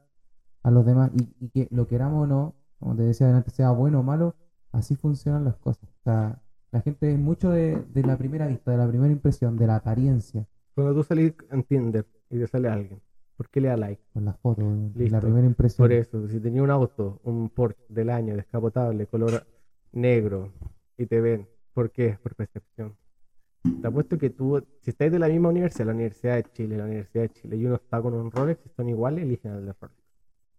a 0.63 0.71
los 0.71 0.85
demás 0.85 1.11
y, 1.15 1.29
y 1.45 1.49
que 1.49 1.67
lo 1.71 1.87
queramos 1.87 2.23
o 2.23 2.27
no, 2.27 2.55
como 2.79 2.95
te 2.95 3.03
decía 3.03 3.27
adelante, 3.27 3.51
sea 3.51 3.71
bueno 3.71 3.99
o 3.99 4.03
malo, 4.03 4.35
así 4.71 4.95
funcionan 4.95 5.43
las 5.45 5.55
cosas. 5.57 5.89
O 5.89 6.03
sea, 6.03 6.41
la 6.71 6.81
gente 6.81 7.11
es 7.13 7.19
mucho 7.19 7.49
de, 7.51 7.83
de 7.93 8.03
la 8.03 8.17
primera 8.17 8.47
vista, 8.47 8.71
de 8.71 8.77
la 8.77 8.87
primera 8.87 9.11
impresión, 9.11 9.57
de 9.57 9.67
la 9.67 9.75
apariencia, 9.77 10.47
Cuando 10.75 10.93
tú 10.95 11.03
salís 11.03 11.33
en 11.51 11.63
Tinder 11.63 12.05
y 12.29 12.37
te 12.39 12.47
sale 12.47 12.67
alguien, 12.69 13.01
¿por 13.37 13.49
qué 13.49 13.61
le 13.61 13.69
da 13.69 13.77
like? 13.77 14.01
con 14.13 14.25
las 14.25 14.37
fotos, 14.39 14.65
y 14.95 15.09
la 15.09 15.19
Listo. 15.19 15.19
primera 15.19 15.45
impresión. 15.47 15.87
Por 15.87 15.91
eso, 15.93 16.27
si 16.27 16.39
tenía 16.39 16.63
un 16.63 16.71
auto, 16.71 17.19
un 17.23 17.49
Porsche 17.49 17.83
del 17.89 18.09
año, 18.09 18.35
descapotable, 18.35 19.07
color 19.07 19.45
negro, 19.91 20.51
y 20.97 21.05
te 21.07 21.19
ven, 21.21 21.47
¿por 21.73 21.91
qué? 21.91 22.17
Por 22.21 22.35
percepción. 22.35 22.95
Te 23.63 23.87
apuesto 23.87 24.17
que 24.17 24.29
tú, 24.31 24.63
si 24.81 24.89
estáis 24.89 25.11
de 25.11 25.19
la 25.19 25.27
misma 25.27 25.49
universidad, 25.49 25.85
la 25.87 25.93
Universidad 25.93 26.35
de 26.35 26.43
Chile, 26.51 26.77
la 26.77 26.85
Universidad 26.85 27.23
de 27.23 27.29
Chile, 27.29 27.57
y 27.57 27.65
uno 27.65 27.75
está 27.75 28.01
con 28.01 28.13
un 28.15 28.31
Rolex, 28.31 28.59
son 28.75 28.89
iguales, 28.89 29.23
eligen 29.23 29.51
al 29.51 29.65
de 29.65 29.73
Rolex. 29.73 29.99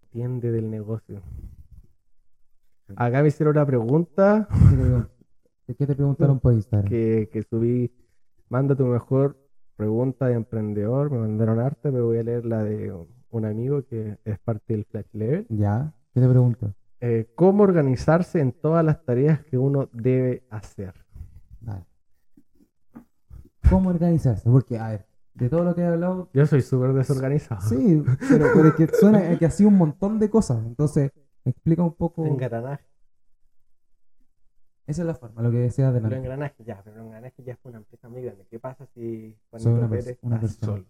Entiende 0.04 0.52
del 0.52 0.70
negocio. 0.70 1.20
Acá 2.96 3.22
me 3.22 3.28
hicieron 3.28 3.56
una 3.56 3.64
pregunta 3.66 4.46
¿Qué 4.50 4.76
te 4.76 4.82
pregun- 4.82 5.08
¿Qué 5.78 5.86
te 5.86 5.94
preguntaron 5.94 6.40
por 6.40 6.52
Instagram? 6.52 6.88
que, 6.90 7.28
que 7.32 7.42
subí, 7.42 7.90
manda 8.48 8.74
tu 8.76 8.84
mejor 8.86 9.36
pregunta 9.76 10.26
de 10.26 10.34
emprendedor, 10.34 11.10
me 11.10 11.18
mandaron 11.18 11.58
arte, 11.58 11.90
pero 11.90 12.06
voy 12.06 12.18
a 12.18 12.22
leer 12.22 12.44
la 12.44 12.62
de 12.62 12.92
un 13.30 13.44
amigo 13.46 13.82
que 13.86 14.18
es 14.24 14.38
parte 14.40 14.74
del 14.74 14.84
Flash 14.84 15.06
Level. 15.12 15.46
Ya, 15.48 15.92
¿qué 16.12 16.20
te 16.20 16.28
pregunto? 16.28 16.74
Eh, 17.00 17.32
¿Cómo 17.34 17.62
organizarse 17.64 18.38
en 18.40 18.52
todas 18.52 18.84
las 18.84 19.02
tareas 19.04 19.40
que 19.44 19.56
uno 19.58 19.88
debe 19.92 20.44
hacer? 20.50 20.94
¿Cómo 23.70 23.90
organizarse? 23.90 24.48
Porque, 24.50 24.78
a 24.78 24.88
ver, 24.88 25.06
de 25.34 25.48
todo 25.48 25.64
lo 25.64 25.74
que 25.74 25.80
he 25.82 25.86
hablado, 25.86 26.28
Yo 26.34 26.46
soy 26.46 26.62
súper 26.62 26.92
desorganizado. 26.92 27.60
sí, 27.62 28.02
pero, 28.28 28.46
pero 28.54 28.68
es 28.68 28.74
que 28.74 28.88
suena 28.88 29.38
que 29.38 29.46
ha 29.46 29.50
sido 29.50 29.68
un 29.70 29.78
montón 29.78 30.18
de 30.18 30.28
cosas. 30.30 30.64
Entonces, 30.66 31.10
explica 31.44 31.82
un 31.82 31.94
poco. 31.94 32.26
Engranaje. 32.26 32.84
Esa 34.86 35.02
es 35.02 35.06
la 35.06 35.14
forma, 35.14 35.42
lo 35.42 35.50
que 35.50 35.58
decías 35.58 35.94
de 35.94 36.00
Pero 36.00 36.10
la. 36.10 36.16
engranaje 36.18 36.64
ya, 36.64 36.82
pero 36.82 37.00
engranaje 37.00 37.42
ya 37.44 37.52
es 37.52 37.58
una 37.62 37.78
empresa 37.78 38.08
muy 38.08 38.22
grande. 38.22 38.46
¿Qué 38.50 38.58
pasa 38.58 38.84
si 38.94 39.36
Soy 39.50 39.62
Juanito 39.62 39.70
una 39.86 39.88
pers- 39.88 40.18
una 40.22 40.40
persona. 40.40 40.72
solo? 40.72 40.84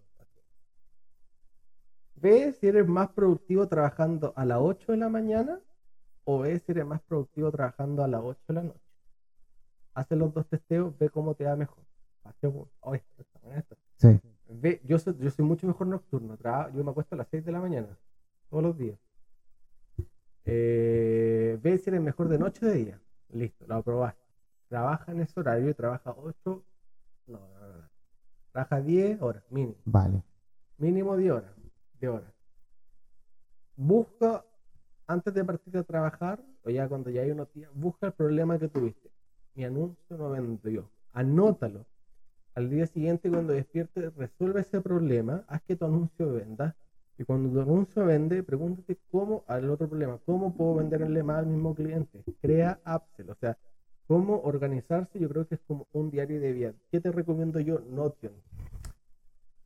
Ve 2.15 2.53
si 2.53 2.67
eres 2.67 2.87
más 2.87 3.09
productivo 3.09 3.67
trabajando 3.67 4.33
a 4.35 4.45
las 4.45 4.57
8 4.61 4.93
de 4.93 4.97
la 4.97 5.09
mañana 5.09 5.59
o 6.23 6.39
ve 6.39 6.57
si 6.59 6.71
eres 6.71 6.85
más 6.85 7.01
productivo 7.01 7.51
trabajando 7.51 8.03
a 8.03 8.07
las 8.07 8.21
8 8.23 8.41
de 8.47 8.53
la 8.55 8.63
noche. 8.63 8.79
Hace 9.93 10.15
los 10.15 10.33
dos 10.33 10.47
testeos, 10.47 10.97
ve 10.97 11.09
cómo 11.09 11.35
te 11.35 11.43
va 11.45 11.55
mejor. 11.55 11.82
Hace 12.23 12.47
uno. 12.47 12.69
Oh, 12.81 12.95
esto 12.95 13.21
está 13.21 13.39
bueno, 13.41 13.59
esto. 13.59 13.75
Sí, 13.97 14.19
Ve, 14.49 14.81
yo, 14.85 14.99
soy, 14.99 15.15
yo 15.19 15.29
soy 15.31 15.45
mucho 15.45 15.67
mejor 15.67 15.87
nocturno. 15.87 16.37
traba- 16.37 16.71
yo 16.71 16.83
me 16.83 16.91
acuesto 16.91 17.15
a 17.15 17.17
las 17.19 17.27
6 17.29 17.43
de 17.43 17.51
la 17.51 17.59
mañana, 17.59 17.97
todos 18.49 18.63
los 18.63 18.77
días. 18.77 18.99
Eh, 20.45 21.57
ve 21.61 21.77
si 21.77 21.89
eres 21.89 22.01
mejor 22.01 22.27
de 22.29 22.37
noche 22.37 22.65
o 22.65 22.69
de 22.69 22.75
día. 22.75 23.01
Listo, 23.29 23.65
lo 23.67 23.75
aprobaste. 23.75 24.21
Trabaja 24.67 25.11
en 25.11 25.21
ese 25.21 25.39
horario 25.39 25.69
y 25.69 25.73
trabaja 25.73 26.11
8, 26.17 26.63
no, 27.27 27.39
no, 27.39 27.59
no, 27.59 27.77
no. 27.77 27.89
Trabaja 28.51 28.81
10 28.81 29.21
horas, 29.21 29.43
mínimo. 29.49 29.75
vale. 29.85 30.23
Mínimo 30.77 31.15
10 31.17 31.31
horas. 31.33 31.51
De 31.99 32.09
horas. 32.09 32.31
Busca, 33.75 34.43
antes 35.07 35.33
de 35.33 35.43
partir 35.43 35.77
a 35.77 35.83
trabajar, 35.83 36.43
o 36.63 36.69
ya 36.69 36.87
cuando 36.87 37.09
ya 37.09 37.21
hay 37.21 37.31
unos 37.31 37.51
días, 37.53 37.71
busca 37.73 38.07
el 38.07 38.13
problema 38.13 38.59
que 38.59 38.67
tuviste. 38.67 39.09
Mi 39.55 39.63
anuncio 39.65 40.17
no 40.17 40.29
vendió. 40.31 40.89
Anótalo. 41.13 41.85
Al 42.55 42.69
día 42.69 42.85
siguiente, 42.85 43.29
cuando 43.29 43.53
despiertes, 43.53 44.13
resuelve 44.15 44.61
ese 44.61 44.79
problema, 44.81 45.43
haz 45.47 45.61
que 45.63 45.75
tu 45.75 45.85
anuncio 45.85 46.33
venda. 46.33 46.75
Y 47.17 47.23
cuando 47.23 47.49
tu 47.49 47.61
anuncio 47.61 48.05
vende, 48.05 48.43
pregúntate 48.43 48.97
cómo, 49.11 49.43
al 49.47 49.69
otro 49.69 49.87
problema, 49.87 50.19
cómo 50.25 50.53
puedo 50.55 50.75
venderle 50.75 51.23
más 51.23 51.39
al 51.39 51.47
mismo 51.47 51.73
cliente. 51.73 52.23
Crea 52.41 52.79
Upsell, 52.85 53.29
o 53.29 53.35
sea, 53.35 53.57
cómo 54.07 54.39
organizarse, 54.41 55.19
yo 55.19 55.29
creo 55.29 55.47
que 55.47 55.55
es 55.55 55.61
como 55.67 55.87
un 55.93 56.11
diario 56.11 56.39
de 56.39 56.53
vida. 56.53 56.73
¿Qué 56.91 56.99
te 56.99 57.11
recomiendo 57.11 57.59
yo? 57.59 57.79
Notion. 57.79 58.33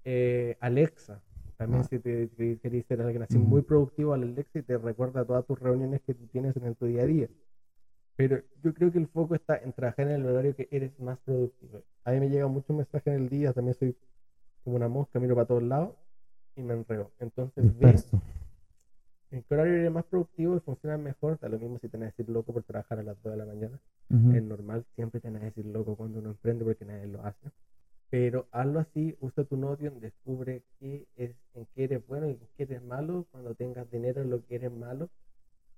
Eh, 0.05 0.55
Alexa. 0.59 1.21
También 1.57 1.81
Ah. 1.81 1.87
si 1.89 1.99
te, 1.99 2.29
querés 2.61 2.85
ser 2.85 3.01
alguien 3.01 3.23
así 3.23 3.37
Ujú. 3.37 3.47
muy 3.47 3.61
productivo, 3.63 4.13
al 4.13 4.23
Alexa 4.23 4.59
y 4.59 4.61
te 4.63 4.77
recuerda 4.77 5.25
todas 5.25 5.45
tus 5.45 5.59
reuniones 5.59 6.01
que 6.01 6.13
tú 6.13 6.27
tienes 6.27 6.55
en 6.55 6.75
tu 6.75 6.85
día 6.85 7.01
a 7.01 7.05
día. 7.05 7.27
Pero 8.17 8.41
yo 8.63 8.73
creo 8.73 8.91
que 8.91 8.97
el 8.97 9.07
foco 9.07 9.35
está 9.35 9.57
en 9.57 9.71
trabajar 9.73 10.07
en 10.07 10.13
el 10.13 10.25
horario 10.25 10.55
que 10.55 10.67
eres 10.71 10.99
más 10.99 11.19
productivo. 11.19 11.83
A 12.03 12.11
mí 12.11 12.19
me 12.19 12.29
llegan 12.29 12.51
muchos 12.51 12.75
mensajes 12.75 13.13
en 13.13 13.21
el 13.21 13.29
día, 13.29 13.53
también 13.53 13.75
soy 13.75 13.95
como 14.63 14.75
una 14.75 14.89
mosca, 14.89 15.19
miro 15.19 15.35
para 15.35 15.47
todos 15.47 15.61
lados 15.63 15.95
y 16.55 16.63
me 16.63 16.73
enredo. 16.73 17.11
Entonces, 17.19 17.63
Disperso. 17.63 18.19
en 19.29 19.43
qué 19.43 19.53
horario 19.53 19.73
eres 19.75 19.91
más 19.91 20.03
productivo 20.05 20.57
y 20.57 20.59
funciona 20.61 20.97
mejor. 20.97 21.39
Da 21.39 21.47
lo 21.47 21.59
mismo 21.59 21.77
si 21.77 21.89
te 21.89 21.97
vas 21.97 22.05
a 22.05 22.07
decir 22.07 22.27
loco 22.27 22.51
por 22.53 22.63
trabajar 22.63 22.97
a 22.97 23.03
las 23.03 23.21
2 23.21 23.33
de 23.33 23.37
la 23.37 23.45
mañana. 23.45 23.79
Es 24.09 24.41
normal, 24.43 24.83
siempre 24.95 25.21
te 25.21 25.29
vas 25.29 25.41
a 25.41 25.45
decir 25.45 25.65
loco 25.67 25.95
cuando 25.95 26.17
uno 26.17 26.29
emprende 26.29 26.65
porque 26.65 26.85
nadie 26.85 27.05
lo 27.05 27.23
hace. 27.23 27.51
Pero 28.09 28.47
hazlo 28.51 28.79
así, 28.79 29.15
usa 29.19 29.43
tu 29.43 29.57
Notion, 29.57 29.99
descubre 29.99 30.63
qué 30.79 31.05
es, 31.17 31.35
en 31.53 31.67
qué 31.75 31.83
eres 31.83 32.07
bueno 32.07 32.27
y 32.27 32.31
en 32.31 32.39
qué 32.55 32.63
eres 32.63 32.81
malo. 32.81 33.27
Cuando 33.31 33.53
tengas 33.53 33.91
dinero 33.91 34.23
lo 34.23 34.43
que 34.43 34.55
eres 34.55 34.71
malo, 34.71 35.09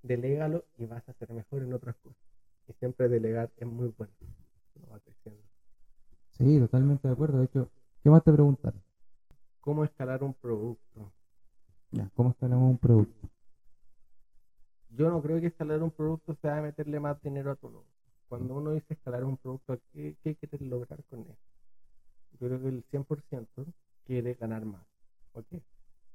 delégalo 0.01 0.65
y 0.77 0.85
vas 0.85 1.07
a 1.07 1.13
ser 1.13 1.31
mejor 1.31 1.63
en 1.63 1.73
otras 1.73 1.95
cosas. 1.97 2.21
Y 2.67 2.73
siempre 2.73 3.09
delegar 3.09 3.51
es 3.57 3.67
muy 3.67 3.93
bueno. 3.97 4.13
Uno 4.75 4.87
va 4.91 4.99
creciendo. 4.99 5.41
Sí, 6.31 6.59
totalmente 6.59 7.07
de 7.07 7.13
acuerdo. 7.13 7.39
De 7.39 7.45
hecho, 7.45 7.69
¿qué 8.03 8.09
más 8.09 8.23
te 8.23 8.31
preguntaron? 8.31 8.81
¿Cómo 9.59 9.83
escalar 9.83 10.23
un 10.23 10.33
producto? 10.33 11.11
Ya, 11.91 12.09
¿cómo 12.15 12.29
escalamos 12.29 12.71
un 12.71 12.77
producto? 12.77 13.29
Yo 14.91 15.09
no 15.09 15.21
creo 15.21 15.39
que 15.39 15.47
escalar 15.47 15.81
un 15.81 15.91
producto 15.91 16.35
sea 16.41 16.61
meterle 16.61 16.99
más 16.99 17.21
dinero 17.21 17.51
a 17.51 17.55
tu 17.55 17.69
negocio. 17.69 17.89
Cuando 18.27 18.55
uno 18.55 18.71
dice 18.71 18.93
escalar 18.93 19.23
un 19.23 19.37
producto, 19.37 19.79
¿qué, 19.91 20.15
qué 20.23 20.35
quieres 20.35 20.61
lograr 20.61 21.03
con 21.05 21.21
él? 21.21 21.35
Yo 22.33 22.47
creo 22.47 22.61
que 22.61 22.67
el 22.69 22.85
100% 22.91 23.65
quiere 24.05 24.35
ganar 24.35 24.65
más. 24.65 24.85
¿Ok? 25.33 25.45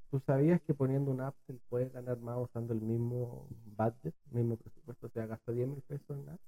¿Tú 0.09 0.19
sabías 0.25 0.61
que 0.61 0.73
poniendo 0.73 1.11
un 1.11 1.21
app 1.21 1.35
se 1.47 1.53
puede 1.69 1.89
ganar 1.89 2.19
más 2.19 2.37
usando 2.37 2.73
el 2.73 2.81
mismo 2.81 3.47
budget, 3.77 4.15
mismo 4.31 4.55
presupuesto? 4.57 5.07
O 5.07 5.09
sea, 5.09 5.25
gasta 5.25 5.51
10 5.51 5.67
mil 5.67 5.81
pesos 5.81 6.17
en 6.17 6.29
app, 6.29 6.39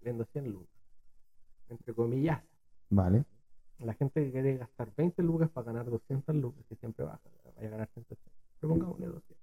vendo 0.00 0.24
100 0.26 0.50
lucas. 0.50 0.76
Entre 1.68 1.94
comillas. 1.94 2.42
Vale. 2.90 3.24
La 3.78 3.94
gente 3.94 4.24
que 4.24 4.32
quiere 4.32 4.56
gastar 4.56 4.92
20 4.96 5.22
lucas 5.22 5.50
para 5.50 5.66
ganar 5.66 5.90
200 5.90 6.34
lucas, 6.36 6.64
que 6.68 6.76
siempre 6.76 7.04
baja, 7.04 7.20
vaya 7.56 7.68
a 7.68 7.70
ganar 7.70 7.88
180. 7.92 8.30
Pero 8.60 8.72
pongámosle 8.72 9.06
200. 9.06 9.36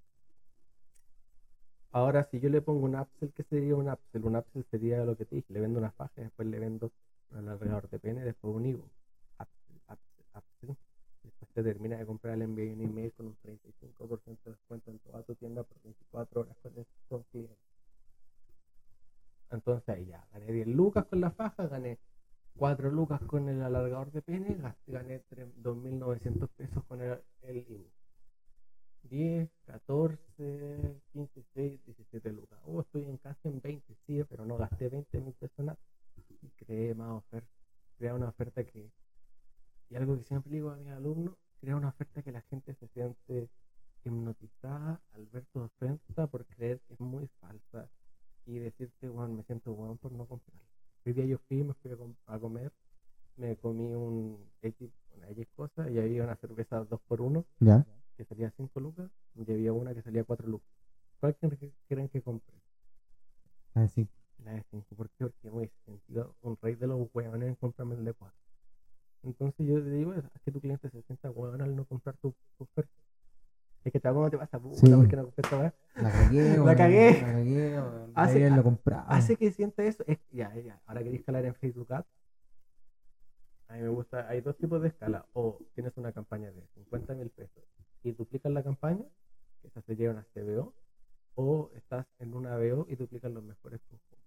Ahora, 1.91 2.23
si 2.31 2.39
yo 2.39 2.49
le 2.49 2.61
pongo 2.61 2.85
un 2.85 2.95
upsell, 2.95 3.31
¿qué 3.33 3.43
sería 3.43 3.75
un 3.75 3.87
upsell? 3.87 4.25
Un 4.25 4.35
upsell 4.35 4.65
sería 4.71 5.05
lo 5.05 5.15
que 5.15 5.25
te 5.25 5.35
dije, 5.35 5.53
le 5.53 5.59
vendo 5.59 5.77
una 5.77 5.91
faja, 5.91 6.21
después 6.21 6.47
le 6.47 6.57
vendo 6.57 6.91
un 7.29 7.37
alargador 7.37 7.87
de 7.87 7.99
pene, 7.99 8.21
después 8.25 8.55
un 8.55 8.65
higo. 8.65 8.89
Upsell, 9.39 9.77
upsell, 9.87 10.25
upsell. 10.33 10.77
Después 11.21 11.33
te 11.53 11.63
termina 11.63 11.97
de 11.97 12.05
comprar, 12.05 12.37
le 12.37 12.45
envío 12.45 12.73
un 12.73 12.81
email 12.81 13.13
con 13.13 13.27
un 13.27 13.35
35% 13.37 14.49
de 14.49 14.51
descuento 14.51 14.91
en 14.91 14.99
toda 14.99 15.23
tu 15.23 15.35
tienda 15.35 15.63
por 15.63 15.81
24 15.83 16.41
horas 16.41 16.57
con 16.61 16.77
el 16.77 16.85
con. 17.07 17.25
Entonces 19.51 19.87
ahí 19.89 20.05
ya, 20.07 20.27
gané 20.33 20.51
10 20.51 20.67
lucas 20.67 21.05
con 21.05 21.21
la 21.21 21.31
faja, 21.31 21.67
gané 21.67 21.99
4 22.57 22.91
lucas 22.91 23.21
con 23.21 23.47
el 23.49 23.61
alargador 23.61 24.11
de 24.11 24.21
pene, 24.21 24.57
gané 24.87 25.21
tre- 25.29 25.51
2.900 25.55 26.49
pesos 26.49 26.83
con 26.85 27.01
el, 27.01 27.19
el 27.41 27.57
IVU. 27.57 27.91
10, 29.03 29.49
14, 29.65 31.01
15, 31.11 31.31
16, 31.53 31.85
17 31.85 32.31
lucas. 32.31 32.59
Oh, 32.65 32.81
estoy 32.81 33.03
en 33.03 33.17
casi 33.17 33.47
en 33.49 33.61
20, 33.61 33.95
sí, 34.07 34.23
pero 34.29 34.45
no 34.45 34.57
gasté 34.57 34.89
20 34.89 35.19
mil 35.21 35.33
pesos 35.33 35.65
nada. 35.65 35.77
Y 36.41 36.49
creé 36.51 36.95
más 36.95 37.11
oferta. 37.11 37.49
Crea 37.97 38.15
una 38.15 38.29
oferta 38.29 38.63
que, 38.63 38.89
y 39.89 39.95
algo 39.95 40.17
que 40.17 40.23
siempre 40.23 40.51
digo 40.53 40.71
a 40.71 40.75
mis 40.77 40.89
alumnos, 40.89 41.35
crea 41.63 41.77
una 41.77 41.87
oferta 41.89 42.21
que 42.21 42.33
la 42.33 42.41
gente 42.41 42.73
se 42.75 42.89
siente 42.89 43.49
hipnotizada 44.03 44.99
al 45.13 45.25
ver 45.27 45.45
tu 45.53 45.61
oferta 45.61 46.27
por 46.27 46.45
creer 46.45 46.81
que 46.81 46.93
es 46.95 46.99
muy 46.99 47.25
falsa 47.39 47.89
y 48.45 48.59
decirte, 48.59 49.07
bueno, 49.07 49.33
me 49.35 49.43
siento 49.43 49.73
bueno 49.73 49.95
por 49.95 50.11
no 50.11 50.25
comprarla. 50.25 50.61
Hoy 51.05 51.13
día 51.13 51.25
yo 51.25 51.37
fui, 51.47 51.63
me 51.63 51.73
fui 51.75 51.91
a, 51.91 51.95
com- 51.95 52.15
a 52.25 52.37
comer, 52.37 52.73
me 53.37 53.55
comí 53.55 53.93
un 53.93 54.45
X, 54.61 54.91
una 55.15 55.29
X 55.29 55.47
cosa 55.55 55.89
y 55.89 55.99
había 55.99 56.25
una 56.25 56.35
cerveza 56.35 56.83
2x1 56.83 57.45
Ya. 57.61 57.85
que 58.17 58.25
salía 58.25 58.51
5 58.57 58.81
lucas 58.81 59.09
y 59.35 59.49
había 59.49 59.71
una 59.71 59.93
que 59.93 60.01
salía 60.01 60.25
4 60.25 60.45
lucas. 60.49 60.67
¿Cuál 61.21 61.37
creen 61.87 62.09
que, 62.09 62.21
compré? 62.21 62.55
Ah. 63.73 63.87
La 64.43 64.51
de 64.51 64.63
5. 64.69 64.95
¿Por 64.97 65.09
qué? 65.11 65.27
Porque 65.27 65.49
me 65.49 65.71
sentido 65.85 66.35
un 66.41 66.57
rey 66.61 66.75
de 66.75 66.87
los 66.87 67.07
huevones 67.13 67.47
en 67.47 67.55
comprarme 67.55 67.95
el 67.95 68.03
de 68.03 68.13
4. 68.13 68.37
Entonces 69.23 69.65
yo 69.65 69.81
te 69.81 69.89
digo, 69.89 70.13
es 70.13 70.23
que 70.43 70.51
tu 70.51 70.59
cliente 70.59 70.89
se 70.89 71.01
sienta 71.03 71.31
huevón 71.31 71.61
al 71.61 71.75
no 71.75 71.85
comprar 71.85 72.15
tu, 72.17 72.33
tu 72.57 72.63
oferta. 72.65 72.91
Es 73.83 73.91
que 73.91 73.99
tal 73.99 74.13
como 74.13 74.29
te 74.29 74.37
pasa, 74.37 74.59
puta, 74.59 74.77
Sí. 74.77 74.89
¿por 74.93 75.07
qué 75.09 75.15
no 75.17 75.23
compré 75.25 75.41
esta 75.43 75.57
weá? 75.57 75.73
La 75.95 76.11
cagué, 76.11 76.43
La 76.57 76.63
weón, 76.63 76.77
cagué. 76.77 77.11
La 77.13 77.19
cagué, 77.33 77.79
weón. 77.81 78.11
Hace- 78.15 78.49
lo 78.49 78.63
compraba. 78.63 79.03
Hace 79.09 79.35
que 79.35 79.51
sienta 79.51 79.83
eso. 79.83 80.03
Es, 80.07 80.19
ya, 80.31 80.53
ya. 80.55 80.81
Ahora 80.85 81.01
queréis 81.03 81.19
escalar 81.21 81.45
en 81.45 81.55
Facebook 81.55 81.91
Ads. 81.93 82.07
A 83.67 83.73
mí 83.75 83.81
me 83.81 83.89
gusta, 83.89 84.27
hay 84.29 84.41
dos 84.41 84.57
tipos 84.57 84.81
de 84.81 84.89
escala. 84.89 85.25
O 85.33 85.59
tienes 85.73 85.95
una 85.97 86.11
campaña 86.11 86.51
de 86.51 86.65
50 86.75 87.13
mil 87.15 87.29
pesos 87.29 87.63
y 88.03 88.11
duplicas 88.11 88.51
la 88.51 88.61
campaña, 88.63 89.03
que 89.61 89.67
esa 89.67 89.81
sería 89.81 90.11
una 90.11 90.23
CBO, 90.33 90.73
o 91.35 91.71
estás 91.73 92.05
en 92.19 92.33
una 92.35 92.55
BO 92.57 92.85
y 92.89 92.95
duplicas 92.95 93.31
los 93.31 93.43
mejores 93.43 93.81
conjuntos. 93.89 94.19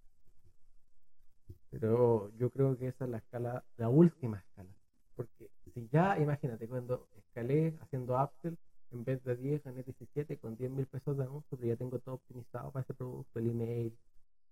Pero 1.71 2.31
yo 2.37 2.51
creo 2.51 2.77
que 2.77 2.89
esa 2.89 3.05
es 3.05 3.11
la 3.11 3.19
escala, 3.19 3.65
la 3.77 3.89
última 3.89 4.39
escala. 4.39 4.71
Porque 5.17 5.51
si 5.75 5.89
ya, 5.89 6.19
imagínate, 6.19 6.69
cuando 6.69 7.09
escalé 7.17 7.77
haciendo 7.81 8.23
upsell, 8.23 8.57
en 8.93 9.05
vez 9.05 9.23
de 9.25 9.37
10 9.37 9.65
gané 9.65 9.83
17 9.83 10.39
con 10.39 10.57
10 10.57 10.71
mil 10.71 10.87
pesos 10.87 11.17
de 11.17 11.25
anuncio, 11.25 11.57
pero 11.57 11.69
ya 11.69 11.77
tengo 11.77 11.99
todo 11.99 12.17
optimizado 12.17 12.71
para 12.71 12.85
ese 12.85 12.95
producto, 12.95 13.39
el 13.39 13.51
email, 13.51 13.99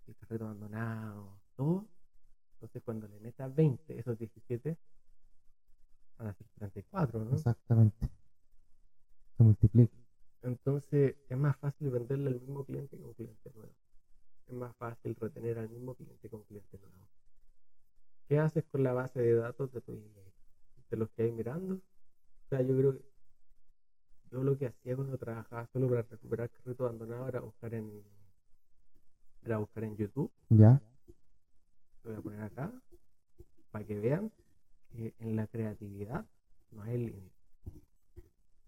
el 0.08 0.16
carrito 0.16 0.44
abandonado, 0.44 1.38
todo. 1.56 1.86
Entonces 2.54 2.82
cuando 2.82 3.06
le 3.08 3.20
metas 3.20 3.54
20, 3.54 3.98
esos 3.98 4.18
17 4.18 4.76
van 6.18 6.28
a 6.28 6.34
ser 6.34 6.46
34, 6.56 7.24
¿no? 7.24 7.34
Exactamente. 7.34 8.08
Se 9.36 9.42
multiplica. 9.42 9.96
Entonces 10.42 11.16
es 11.28 11.36
más 11.36 11.56
fácil 11.58 11.90
venderle 11.90 12.28
al 12.28 12.40
mismo 12.40 12.64
cliente 12.64 12.96
que 12.96 13.04
un 13.04 13.14
cliente 13.14 13.50
nuevo. 13.54 13.74
Es 14.46 14.54
más 14.54 14.74
fácil 14.76 15.14
retener 15.16 15.58
al 15.58 15.68
mismo 15.68 15.94
cliente 15.94 16.28
que 16.28 16.36
un 16.36 16.44
cliente 16.44 16.78
nuevo. 16.78 17.08
¿Qué 18.28 18.38
haces 18.38 18.64
con 18.70 18.82
la 18.82 18.92
base 18.92 19.20
de 19.20 19.34
datos 19.34 19.70
de 19.72 19.80
tu 19.80 19.92
email? 19.92 20.33
¿De 20.90 20.96
los 20.96 21.10
que 21.10 21.22
hay 21.22 21.32
mirando? 21.32 21.74
O 21.74 22.48
sea, 22.48 22.62
yo 22.62 22.76
creo 22.76 22.92
que 22.98 23.14
yo 24.34 24.42
lo 24.42 24.58
que 24.58 24.66
hacía 24.66 24.96
cuando 24.96 25.16
trabajaba 25.16 25.66
solo 25.72 25.88
para 25.88 26.02
recuperar 26.02 26.50
carrito 26.50 26.84
abandonado 26.84 27.28
era 27.28 27.40
buscar 27.40 27.72
en, 27.72 28.02
era 29.44 29.58
buscar 29.58 29.84
en 29.84 29.96
YouTube. 29.96 30.30
¿Ya? 30.48 30.82
Lo 32.02 32.10
voy 32.10 32.18
a 32.18 32.22
poner 32.22 32.40
acá 32.42 32.72
para 33.70 33.84
que 33.84 33.98
vean 33.98 34.32
que 34.90 35.14
en 35.20 35.36
la 35.36 35.46
creatividad 35.46 36.26
no 36.72 36.82
hay 36.82 36.98
límite. 36.98 37.30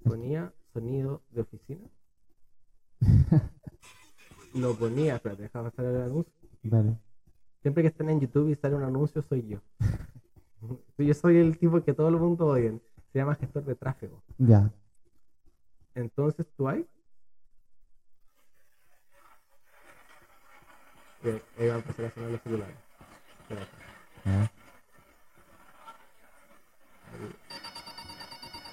Ponía 0.05 0.52
sonido 0.72 1.22
de 1.30 1.40
oficina. 1.40 1.90
Lo 4.55 4.74
ponía, 4.76 5.16
espérate, 5.16 5.43
déjame 5.43 5.70
pasar 5.70 5.86
el 5.86 6.01
anuncio. 6.01 6.32
Dale. 6.62 6.97
Siempre 7.62 7.82
que 7.82 7.88
estén 7.88 8.09
en 8.09 8.20
YouTube 8.20 8.51
y 8.51 8.55
sale 8.55 8.76
un 8.76 8.84
anuncio, 8.84 9.20
soy 9.22 9.48
yo. 9.48 9.60
yo 10.98 11.14
soy 11.14 11.38
el 11.38 11.59
tipo 11.59 11.82
que 11.82 11.93
todo 11.94 12.09
el 12.09 12.16
mundo 12.16 12.47
odia. 12.47 12.72
Se 13.12 13.18
llama 13.18 13.34
gestor 13.34 13.64
de 13.64 13.74
tráfico. 13.74 14.22
Ya. 14.38 14.70
Entonces 15.94 16.47
tú 16.56 16.68
hay. 16.68 16.86
Bien, 21.22 21.43
Ahí 21.59 21.68
va 21.68 21.74
a 21.74 21.78
empezar 21.78 22.05
a 22.05 22.10
sonar 22.10 22.30
los 22.30 22.40
celulares. 22.43 22.76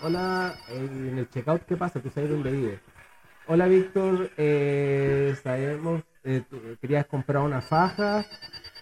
Hola, 0.02 0.54
en 0.70 1.18
el 1.18 1.30
checkout, 1.30 1.62
¿qué 1.64 1.78
pasa? 1.78 2.02
Tú 2.02 2.10
sabes 2.10 2.30
dónde 2.30 2.52
vives. 2.52 2.80
Hola, 3.48 3.68
Víctor. 3.68 4.32
eh, 4.38 5.36
sabemos, 5.42 6.04
eh, 6.24 6.44
tú 6.50 6.60
querías 6.82 7.06
comprar 7.06 7.44
una 7.44 7.62
faja 7.62 8.26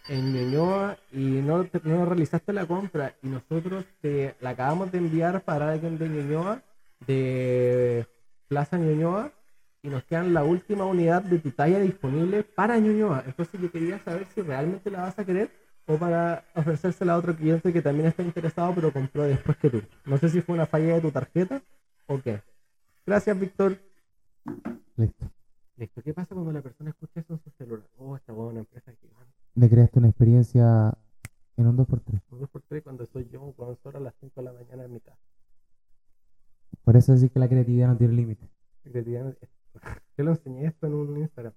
en 0.07 0.33
Ñuñoa 0.33 0.97
y 1.11 1.41
no, 1.41 1.67
no 1.83 2.05
realizaste 2.05 2.53
la 2.53 2.65
compra 2.65 3.15
y 3.21 3.27
nosotros 3.27 3.85
te 4.01 4.35
la 4.41 4.51
acabamos 4.51 4.91
de 4.91 4.97
enviar 4.97 5.41
para 5.43 5.71
alguien 5.71 5.97
de 5.97 6.09
Ñuñoa, 6.09 6.61
de 7.05 8.05
Plaza 8.47 8.77
Ñuñoa, 8.77 9.31
y 9.83 9.89
nos 9.89 10.03
quedan 10.03 10.33
la 10.33 10.43
última 10.43 10.85
unidad 10.85 11.23
de 11.23 11.39
tu 11.39 11.51
talla 11.51 11.79
disponible 11.79 12.43
para 12.43 12.77
Ñuñoa. 12.77 13.23
Entonces 13.25 13.59
yo 13.59 13.71
quería 13.71 13.99
saber 13.99 14.27
si 14.33 14.41
realmente 14.41 14.91
la 14.91 15.01
vas 15.01 15.17
a 15.17 15.25
querer 15.25 15.49
o 15.87 15.97
para 15.97 16.45
ofrecérsela 16.55 17.13
a 17.13 17.17
otro 17.17 17.35
cliente 17.35 17.73
que 17.73 17.81
también 17.81 18.07
está 18.07 18.21
interesado 18.21 18.73
pero 18.75 18.93
compró 18.93 19.23
después 19.23 19.57
que 19.57 19.69
tú. 19.69 19.81
No 20.05 20.17
sé 20.17 20.29
si 20.29 20.41
fue 20.41 20.55
una 20.55 20.67
falla 20.67 20.95
de 20.95 21.01
tu 21.01 21.11
tarjeta 21.11 21.61
o 22.05 22.21
qué. 22.21 22.41
Gracias, 23.05 23.39
Víctor. 23.39 23.77
Listo. 24.95 25.31
Listo. 25.77 26.01
¿Qué 26.03 26.13
pasa 26.13 26.35
cuando 26.35 26.51
la 26.51 26.61
persona 26.61 26.91
escucha 26.91 27.19
eso 27.19 27.33
en 27.33 27.39
su 27.43 27.49
celular? 27.51 27.87
Oh, 27.97 28.15
esta 28.15 28.33
una 28.33 28.59
empresa 28.59 28.91
gigante. 29.01 29.40
Le 29.55 29.69
creaste 29.69 29.99
una 29.99 30.07
experiencia 30.09 30.97
en 31.57 31.67
un 31.67 31.77
2x3. 31.77 32.21
Un 32.31 32.39
2x3 32.39 32.83
cuando 32.83 33.05
soy 33.05 33.27
yo, 33.29 33.53
cuando 33.55 33.75
son 33.83 33.95
a 33.95 33.99
las 33.99 34.13
5 34.19 34.33
de 34.41 34.45
la 34.45 34.53
mañana 34.53 34.85
en 34.85 34.93
mi 34.93 34.99
casa. 35.01 35.19
Por 36.83 36.95
eso 36.95 37.11
decir 37.11 37.31
que 37.31 37.39
la 37.39 37.49
creatividad 37.49 37.87
no 37.89 37.97
tiene 37.97 38.13
límite. 38.13 38.49
Creatividad- 38.83 39.35
Yo 40.17 40.23
lo 40.23 40.31
enseñé 40.31 40.67
esto 40.67 40.87
en 40.87 40.93
un 40.93 41.17
Instagram. 41.17 41.53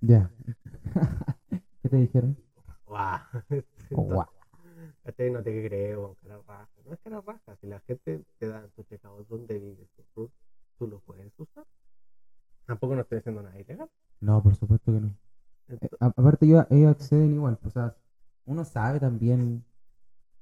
Ya. 0.00 0.30
¿Qué 1.82 1.88
te 1.88 1.96
dijeron? 1.96 2.36
¡Guau! 2.86 3.20
Guau. 3.90 4.26
Este 5.04 5.30
no 5.30 5.42
te 5.42 5.66
creo, 5.66 6.16
cara 6.22 6.40
raja. 6.46 6.68
No 6.86 6.92
es 6.94 6.98
cara 7.00 7.20
raja. 7.20 7.56
Si 7.60 7.66
la 7.66 7.80
gente 7.80 8.24
te 8.38 8.48
da 8.48 8.64
en 8.64 8.70
tu 8.70 8.82
checkout 8.84 9.28
donde 9.28 9.58
vives, 9.58 9.88
tú, 10.14 10.30
tú 10.78 10.86
lo 10.88 11.00
puedes 11.00 11.32
usar. 11.38 11.64
Tampoco 12.66 12.94
no 12.94 13.02
estoy 13.02 13.18
haciendo 13.18 13.42
nada 13.42 13.58
ilegal. 13.60 13.90
No, 14.20 14.42
por 14.42 14.54
supuesto 14.56 14.92
que 14.92 15.00
no. 15.00 15.14
Eh, 15.68 15.78
a- 16.00 16.06
aparte, 16.06 16.46
ellos, 16.46 16.64
ellos 16.70 16.90
acceden 16.92 17.34
igual. 17.34 17.56
pues, 17.58 17.76
O 17.76 17.80
sea, 17.80 17.96
uno 18.46 18.64
sabe 18.64 19.00
también 19.00 19.64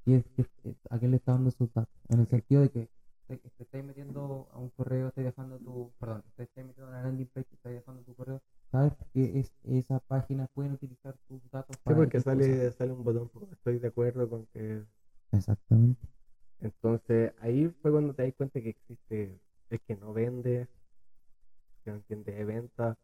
qué- 0.04 0.24
qué- 0.36 0.76
a 0.90 0.98
quién 0.98 1.10
le 1.12 1.18
está 1.18 1.32
dando 1.32 1.50
sus 1.50 1.72
datos. 1.72 1.94
En 2.08 2.20
el 2.20 2.26
sentido 2.28 2.62
de 2.62 2.70
que 2.70 2.88
te, 3.28 3.36
te 3.38 3.62
estáis 3.62 3.84
metiendo 3.84 4.48
a 4.52 4.58
un 4.58 4.70
correo, 4.70 5.08
estáis 5.08 5.26
dejando 5.26 5.58
tu. 5.58 5.92
Perdón, 5.98 6.22
te 6.36 6.42
estáis 6.44 6.66
metiendo 6.66 6.86
a 6.86 6.88
una 6.90 7.02
landing 7.02 7.28
page, 7.28 7.46
estáis 7.52 7.76
dejando 7.76 8.02
tu 8.02 8.14
correo. 8.14 8.40
Sabes 8.70 8.92
que 9.12 9.38
es, 9.40 9.52
esas 9.64 10.00
páginas 10.02 10.48
pueden 10.54 10.72
utilizar 10.72 11.14
tus 11.28 11.42
datos 11.50 11.76
sí, 11.76 11.82
para. 11.84 11.96
porque 11.96 12.16
X 12.18 12.24
sale, 12.24 12.46
cosas. 12.48 12.74
sale 12.76 12.92
un 12.92 13.04
botón. 13.04 13.28
pues, 13.28 13.52
Estoy 13.52 13.78
de 13.78 13.88
acuerdo 13.88 14.28
con 14.28 14.46
que. 14.46 14.84
Exactamente. 15.32 16.06
Entonces, 16.60 17.32
ahí 17.40 17.68
fue 17.82 17.90
cuando 17.90 18.14
te 18.14 18.22
das 18.22 18.34
cuenta 18.36 18.60
que 18.60 18.70
existe 18.70 19.38
el 19.70 19.80
que 19.80 19.96
no 19.96 20.12
vende, 20.12 20.68
que 21.84 21.90
no 21.90 21.96
entiende 21.96 22.32
de 22.32 22.44
venta, 22.44 22.96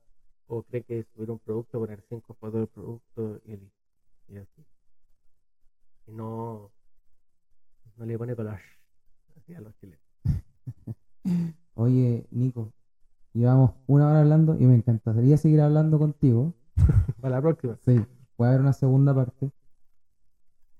o 0.49 0.63
cree 0.63 0.83
que 0.83 1.05
subir 1.15 1.31
un 1.31 1.39
producto, 1.39 1.79
poner 1.79 2.03
cinco 2.09 2.35
fotos 2.35 2.61
del 2.61 2.69
producto 2.69 3.41
y 3.47 4.37
así. 4.37 4.65
Y 6.07 6.13
no, 6.13 6.71
no 7.97 8.05
le 8.07 8.19
pone 8.19 8.35
color 8.35 8.55
a 8.55 9.61
los 9.61 9.75
chilenos. 9.77 10.01
Oye, 11.75 12.27
Nico, 12.31 12.73
llevamos 13.33 13.73
una 13.87 14.09
hora 14.09 14.21
hablando 14.21 14.57
y 14.59 14.67
me 14.67 14.75
encantaría 14.75 15.37
seguir 15.37 15.61
hablando 15.61 15.99
contigo. 15.99 16.55
Para 17.21 17.37
la 17.37 17.43
próxima. 17.43 17.79
Sí, 17.85 18.01
puede 18.37 18.51
haber 18.51 18.63
una 18.63 18.73
segunda 18.73 19.15
parte. 19.15 19.51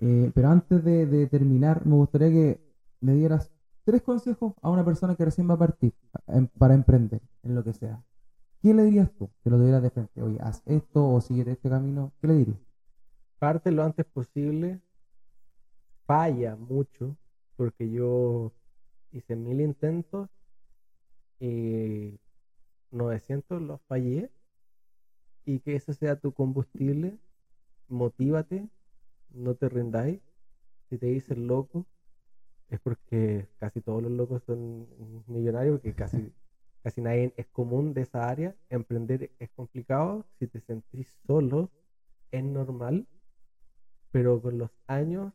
Eh, 0.01 0.31
pero 0.35 0.49
antes 0.49 0.85
de, 0.85 1.07
de 1.07 1.27
terminar, 1.27 1.85
me 1.85 1.95
gustaría 1.95 2.31
que 2.31 2.61
le 3.01 3.15
dieras 3.15 3.51
tres 3.85 4.03
consejos 4.03 4.55
a 4.63 4.71
una 4.71 4.85
persona 4.85 5.17
que 5.17 5.25
recién 5.25 5.49
va 5.49 5.55
a 5.55 5.59
partir 5.59 5.93
em- 6.29 6.47
para 6.59 6.75
emprender 6.75 7.21
en 7.43 7.55
lo 7.55 7.65
que 7.65 7.73
sea. 7.73 8.03
¿Qué 8.61 8.75
le 8.75 8.85
dirías 8.85 9.11
tú? 9.13 9.31
Que 9.43 9.51
lo 9.51 9.57
tuvieras 9.57 9.83
de 9.83 9.91
frente. 9.91 10.23
Oye, 10.23 10.39
haz 10.41 10.63
esto 10.67 11.09
o 11.09 11.21
sigue 11.21 11.51
este 11.51 11.69
camino. 11.69 12.13
¿Qué 12.21 12.27
le 12.27 12.35
dirías? 12.35 12.59
Parte 13.39 13.71
lo 13.71 13.85
antes 13.85 14.05
posible. 14.07 14.81
Falla 16.07 16.57
mucho, 16.57 17.17
porque 17.57 17.91
yo 17.91 18.53
hice 19.13 19.37
mil 19.37 19.61
intentos 19.61 20.29
y 21.39 22.19
900 22.91 23.63
los 23.63 23.81
fallé. 23.83 24.31
Y 25.45 25.61
que 25.61 25.77
ese 25.77 25.95
sea 25.95 26.17
tu 26.17 26.33
combustible. 26.33 27.19
Motívate, 27.89 28.69
no 29.31 29.55
te 29.55 29.69
rindáis. 29.69 30.21
Si 30.89 30.99
te 30.99 31.07
dicen 31.07 31.47
loco, 31.47 31.87
es 32.69 32.81
porque 32.81 33.49
casi 33.59 33.81
todos 33.81 34.03
los 34.03 34.13
locos 34.13 34.43
son 34.45 34.87
millonarios, 35.27 35.77
porque 35.77 35.95
casi, 35.95 36.33
casi 36.83 37.01
nadie 37.01 37.33
es 37.37 37.47
común 37.49 37.95
de 37.95 38.03
esa 38.03 38.29
área. 38.29 38.57
Emprender 38.71 39.31
es 39.39 39.51
complicado. 39.51 40.27
Si 40.39 40.47
te 40.47 40.61
sentís 40.61 41.15
solo, 41.27 41.71
es 42.31 42.45
normal 42.45 43.07
pero 44.11 44.41
con 44.41 44.59
los 44.59 44.71
años 44.87 45.33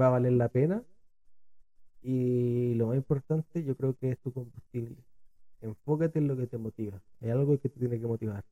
va 0.00 0.08
a 0.08 0.10
valer 0.10 0.32
la 0.32 0.48
pena. 0.48 0.82
Y 2.02 2.74
lo 2.74 2.88
más 2.88 2.96
importante, 2.96 3.64
yo 3.64 3.76
creo 3.76 3.96
que 3.96 4.12
es 4.12 4.18
tu 4.20 4.32
combustible. 4.32 4.96
Enfócate 5.60 6.18
en 6.18 6.28
lo 6.28 6.36
que 6.36 6.46
te 6.46 6.58
motiva. 6.58 7.02
Hay 7.20 7.30
algo 7.30 7.60
que 7.60 7.68
te 7.68 7.78
tiene 7.80 8.00
que 8.00 8.06
motivar. 8.06 8.44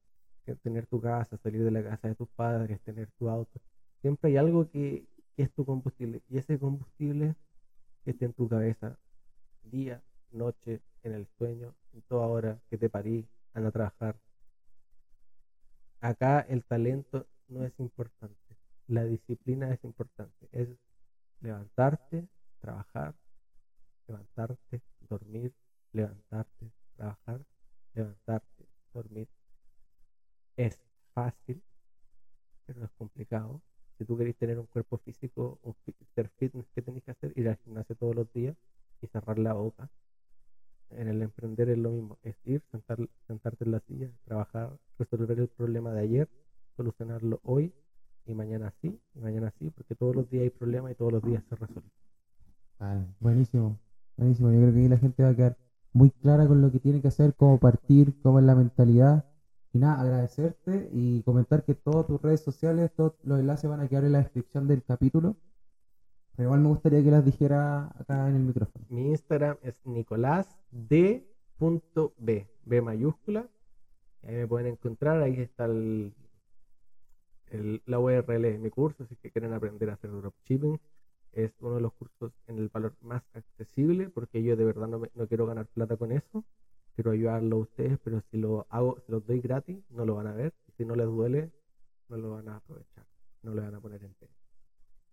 Que 0.45 0.55
tener 0.57 0.87
tu 0.87 1.01
casa, 1.01 1.37
salir 1.39 1.63
de 1.65 1.71
la 1.71 1.83
casa 1.83 2.09
de 2.09 2.15
tus 2.15 2.29
padres, 2.29 2.81
tener 2.83 3.11
tu 3.19 3.29
auto. 3.29 3.61
Siempre 4.01 4.31
hay 4.31 4.37
algo 4.37 4.69
que, 4.71 5.07
que 5.37 5.43
es 5.45 5.53
tu 5.53 5.65
combustible. 5.65 6.23
Y 6.29 6.39
ese 6.39 6.59
combustible 6.59 7.35
está 8.05 8.25
en 8.27 8.33
tu 8.33 8.49
cabeza. 8.49 8.99
Día, 9.63 10.03
noche, 10.33 10.81
en 11.07 11.15
el 11.15 11.27
sueño, 11.39 11.75
en 11.93 12.03
toda 12.03 12.27
hora 12.27 12.61
que 12.71 12.79
te 12.79 12.91
parí, 12.91 13.27
anda 13.55 13.69
a 13.71 13.73
trabajar. 13.73 14.17
Acá 16.01 16.41
el 16.41 16.65
talento 16.65 17.27
no 17.49 17.65
es 17.65 17.79
importante 17.79 18.47
la 18.89 19.05
disciplina 19.05 19.73
es 19.73 19.83
importante. 19.85 20.49
Es 20.53 20.69
levantarte, 21.41 22.29
trabajar, 22.61 23.15
levantarte, 24.07 24.83
dormir, 25.09 25.53
levantarte, 25.93 26.71
trabajar, 26.97 27.41
levantarte, 27.95 28.67
dormir. 28.93 29.29
Es 30.57 30.79
fácil, 31.15 31.63
pero 32.65 32.85
es 32.85 32.91
complicado. 32.93 33.63
Si 33.99 34.05
tú 34.05 34.17
querés 34.17 34.37
tener 34.37 34.59
un 34.59 34.67
cuerpo 34.67 34.99
físico, 34.99 35.59
un 35.63 35.75
ser 36.15 36.29
fitness, 36.37 36.69
¿qué 36.75 36.83
tenés 36.83 37.03
que 37.03 37.11
hacer? 37.11 37.33
Ir 37.37 37.49
al 37.49 37.57
gimnasio 37.59 37.97
todos 37.97 38.15
los 38.15 38.33
días 38.33 38.57
y 39.01 39.07
cerrar 39.07 39.39
la 39.39 39.55
boca. 39.55 39.91
En 40.91 41.09
el 41.09 41.21
emprender 41.23 41.69
es 41.69 41.79
lo 41.79 41.91
mismo, 41.91 42.19
es 42.23 42.37
ir, 42.45 42.63
sentar, 42.71 42.99
sentarte 43.27 43.65
en 43.65 43.73
la 43.73 43.81
silla, 43.81 44.11
trabajar, 44.25 44.79
resolver 44.99 45.39
el 45.39 45.49
problema 45.49 45.93
de 45.93 46.01
ayer, 46.01 46.29
solucionarlo 46.77 47.41
hoy 47.43 47.75
y 48.25 48.35
mañana 48.35 48.73
sí, 48.81 49.01
y 49.15 49.21
mañana 49.21 49.53
sí, 49.59 49.71
porque 49.71 49.95
todos 49.95 50.15
los 50.15 50.31
días 50.31 50.43
hay 50.43 50.51
problemas 50.51 50.93
y 50.93 50.95
todos 50.95 51.13
los 51.13 51.23
días 51.23 51.43
se 51.49 51.57
resuelven. 51.57 51.91
Vale, 52.79 53.07
buenísimo, 53.21 53.79
buenísimo. 54.17 54.53
Yo 54.53 54.61
creo 54.61 54.73
que 54.73 54.81
ahí 54.81 54.89
la 54.89 54.99
gente 54.99 55.23
va 55.23 55.31
a 55.31 55.37
quedar 55.37 55.57
muy 55.93 56.11
clara 56.11 56.47
con 56.47 56.61
lo 56.61 56.71
que 56.71 56.79
tiene 56.79 57.01
que 57.01 57.09
hacer, 57.09 57.35
cómo 57.35 57.59
partir, 57.59 58.21
cómo 58.23 58.39
es 58.39 58.45
la 58.45 58.55
mentalidad. 58.55 59.25
Y 59.73 59.79
nada, 59.79 60.01
agradecerte 60.01 60.91
y 60.93 61.23
comentar 61.23 61.65
que 61.65 61.75
todas 61.75 62.07
tus 62.07 62.21
redes 62.21 62.43
sociales, 62.43 62.91
todos 62.95 63.15
los 63.23 63.41
enlaces 63.41 63.69
van 63.69 63.81
a 63.81 63.89
quedar 63.89 64.05
en 64.05 64.13
la 64.13 64.19
descripción 64.19 64.69
del 64.69 64.83
capítulo. 64.83 65.37
Pero 66.37 66.49
igual 66.49 66.61
me 66.61 66.69
gustaría 66.69 67.03
que 67.03 67.11
las 67.11 67.25
dijera 67.25 67.87
acá 67.99 68.29
en 68.29 68.37
el 68.37 68.43
micrófono. 68.43 68.85
Mi 68.91 69.09
Instagram 69.09 69.57
es 69.63 69.81
nicolásd.b, 70.77 72.49
B 72.65 72.83
mayúscula. 72.83 73.49
Ahí 74.23 74.35
me 74.37 74.49
pueden 74.49 74.69
encontrar, 74.69 75.23
ahí 75.23 75.41
está 75.41 75.67
el, 75.67 76.15
el- 77.51 77.83
la 77.87 77.99
URL 77.99 78.43
de 78.53 78.59
mi 78.59 78.71
curso, 78.71 79.07
si 79.07 79.17
que 79.17 79.31
quieren 79.31 79.53
aprender 79.53 79.91
a 79.91 79.95
hacer 79.95 80.11
dropshipping. 80.11 80.79
Es 81.33 81.53
uno 81.61 81.77
de 81.77 81.81
los 81.83 81.93
cursos 81.95 82.33
en 82.47 82.59
el 82.59 82.69
valor 82.69 82.97
más 83.01 83.23
accesible, 83.35 84.09
porque 84.11 84.43
yo 84.43 84.57
de 84.57 84.65
verdad 84.65 84.89
no, 84.89 84.99
me- 85.01 85.11
no 85.15 85.27
quiero 85.29 85.47
ganar 85.47 85.67
plata 85.69 85.97
con 85.97 86.13
eso. 86.13 86.45
quiero 86.95 87.11
ayudarlo 87.11 87.57
a 87.57 87.61
ustedes, 87.61 87.99
pero 88.03 88.23
si 88.31 88.39
lo 88.39 88.67
hago, 88.71 88.99
si 89.05 89.13
los 89.13 89.27
doy 89.27 89.41
gratis, 89.41 89.85
no 89.91 90.05
lo 90.07 90.15
van 90.17 90.29
a 90.29 90.33
ver. 90.35 90.55
Si 90.79 90.85
no 90.85 90.97
les 90.97 91.07
duele, 91.07 91.53
no 92.09 92.17
lo 92.17 92.31
van 92.33 92.49
a 92.49 92.57
aprovechar, 92.57 93.07
no 93.43 93.55
le 93.55 93.61
van 93.63 93.75
a 93.75 93.81
poner 93.81 94.03
en 94.05 94.15
pena. 94.15 94.33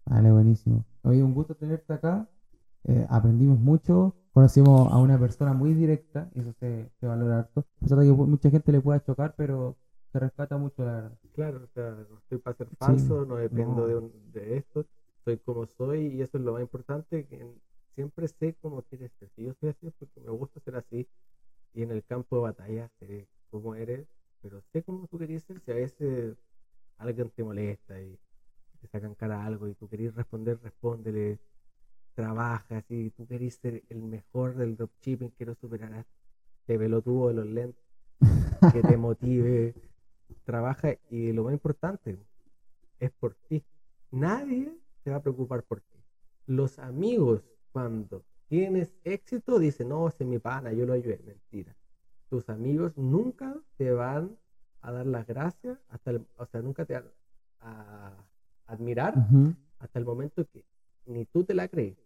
Vale, 0.06 0.32
buenísimo. 0.32 0.86
Oye, 1.04 1.24
un 1.24 1.34
gusto 1.34 1.56
tenerte 1.56 1.94
acá. 1.94 2.30
Eh, 2.86 3.06
aprendimos 3.10 3.60
mucho, 3.60 4.16
conocimos 4.34 4.92
a 4.92 4.98
una 4.98 5.18
persona 5.20 5.54
muy 5.54 5.74
directa, 5.74 6.30
y 6.36 6.42
eso 6.42 6.54
se, 6.60 6.90
se 7.00 7.06
valora 7.08 7.40
harto. 7.40 7.62
A 7.62 7.80
pesar 7.82 8.00
de 8.00 8.06
que 8.06 8.12
mucha 8.14 8.50
gente 8.50 8.72
le 8.72 8.82
pueda 8.82 9.02
chocar, 9.04 9.34
pero 9.38 9.78
se 10.12 10.20
rescata 10.20 10.58
mucho, 10.58 10.84
la 10.86 10.94
verdad. 10.94 11.18
Claro, 11.34 11.64
o 11.64 11.68
sea, 11.74 11.92
no 12.10 12.18
estoy 12.20 12.38
para 12.40 12.56
ser 12.58 12.70
falso, 12.78 13.26
no 13.26 13.36
dependo 13.38 13.82
no. 13.82 13.88
De, 13.88 13.96
un- 13.96 14.32
de 14.32 14.58
esto, 14.58 14.86
soy 15.26 15.38
como 15.40 15.66
soy 15.66 16.08
y 16.08 16.22
eso 16.22 16.38
es 16.38 16.44
lo 16.44 16.54
más 16.54 16.62
importante, 16.62 17.26
que 17.26 17.46
siempre 17.96 18.28
sé 18.28 18.56
cómo 18.62 18.82
quieres 18.84 19.12
ser. 19.20 19.30
Si 19.36 19.44
yo 19.46 19.54
soy 19.60 19.70
así 19.70 19.88
es 19.88 19.94
porque 19.98 20.20
me 20.22 20.30
gusta 20.32 20.60
ser 20.60 20.76
así 20.76 21.08
y 21.74 21.84
en 21.84 21.92
el 21.92 22.04
campo 22.06 22.38
de 22.38 22.44
batalla 22.44 22.90
sé 23.00 23.28
cómo 23.52 23.76
eres, 23.76 24.08
pero 24.42 24.62
sé 24.74 24.84
cómo 24.84 25.08
tú 25.08 25.20
querías 25.20 25.44
ser. 25.44 25.62
Si 25.62 25.72
a 25.72 25.76
veces 25.76 26.38
alguien 26.98 27.32
te 27.32 27.44
molesta 27.44 28.02
y 28.02 28.18
te 28.82 28.88
sacan 28.90 29.16
cara 29.16 29.42
a 29.44 29.46
algo 29.48 29.68
y 29.68 29.76
tú 29.76 29.90
querés 29.90 30.16
responder, 30.16 30.60
respóndele, 30.62 31.40
trabajas 32.14 32.84
y 32.90 33.10
tú 33.12 33.26
querés 33.28 33.56
ser 33.56 33.84
el 33.90 34.02
mejor 34.02 34.56
del 34.56 34.76
dropshipping, 34.76 35.30
quiero 35.32 35.56
superar 35.56 35.94
a 35.94 36.00
este 36.00 36.78
pelotudo 36.78 37.30
de 37.30 37.34
los 37.34 37.46
lentes 37.46 37.84
que 38.72 38.82
te 38.82 38.98
motive, 38.98 39.74
trabaja 40.44 40.96
y 41.10 41.32
lo 41.34 41.44
más 41.46 41.54
importante 41.54 42.18
es 43.00 43.12
por 43.12 43.36
ti. 43.48 43.64
Nadie 44.12 44.74
se 45.04 45.10
va 45.12 45.18
a 45.18 45.22
preocupar 45.22 45.64
por 45.64 45.82
ti. 45.82 46.00
Los 46.46 46.80
amigos, 46.80 47.44
cuando 47.72 48.24
tienes 48.48 48.94
éxito, 49.04 49.60
dicen, 49.60 49.90
no, 49.90 50.08
ese 50.08 50.24
es 50.24 50.30
mi 50.30 50.40
pana, 50.40 50.72
yo 50.74 50.86
lo 50.86 50.94
ayudé. 50.94 51.20
Mentira. 51.26 51.76
Tus 52.30 52.50
amigos 52.50 52.98
nunca 52.98 53.56
te 53.78 53.92
van 53.92 54.38
a 54.82 54.92
dar 54.92 55.06
las 55.06 55.26
gracias, 55.26 55.80
hasta 55.90 56.12
el- 56.12 56.26
o 56.38 56.46
sea, 56.46 56.62
nunca 56.62 56.86
te 56.86 56.94
van 56.96 57.06
a 57.62 58.14
admirar 58.68 59.14
hasta 59.80 60.00
el 60.00 60.06
momento 60.06 60.46
que 60.48 60.66
ni 61.06 61.26
tú 61.26 61.44
te 61.44 61.54
la 61.54 61.68
crees. 61.68 61.98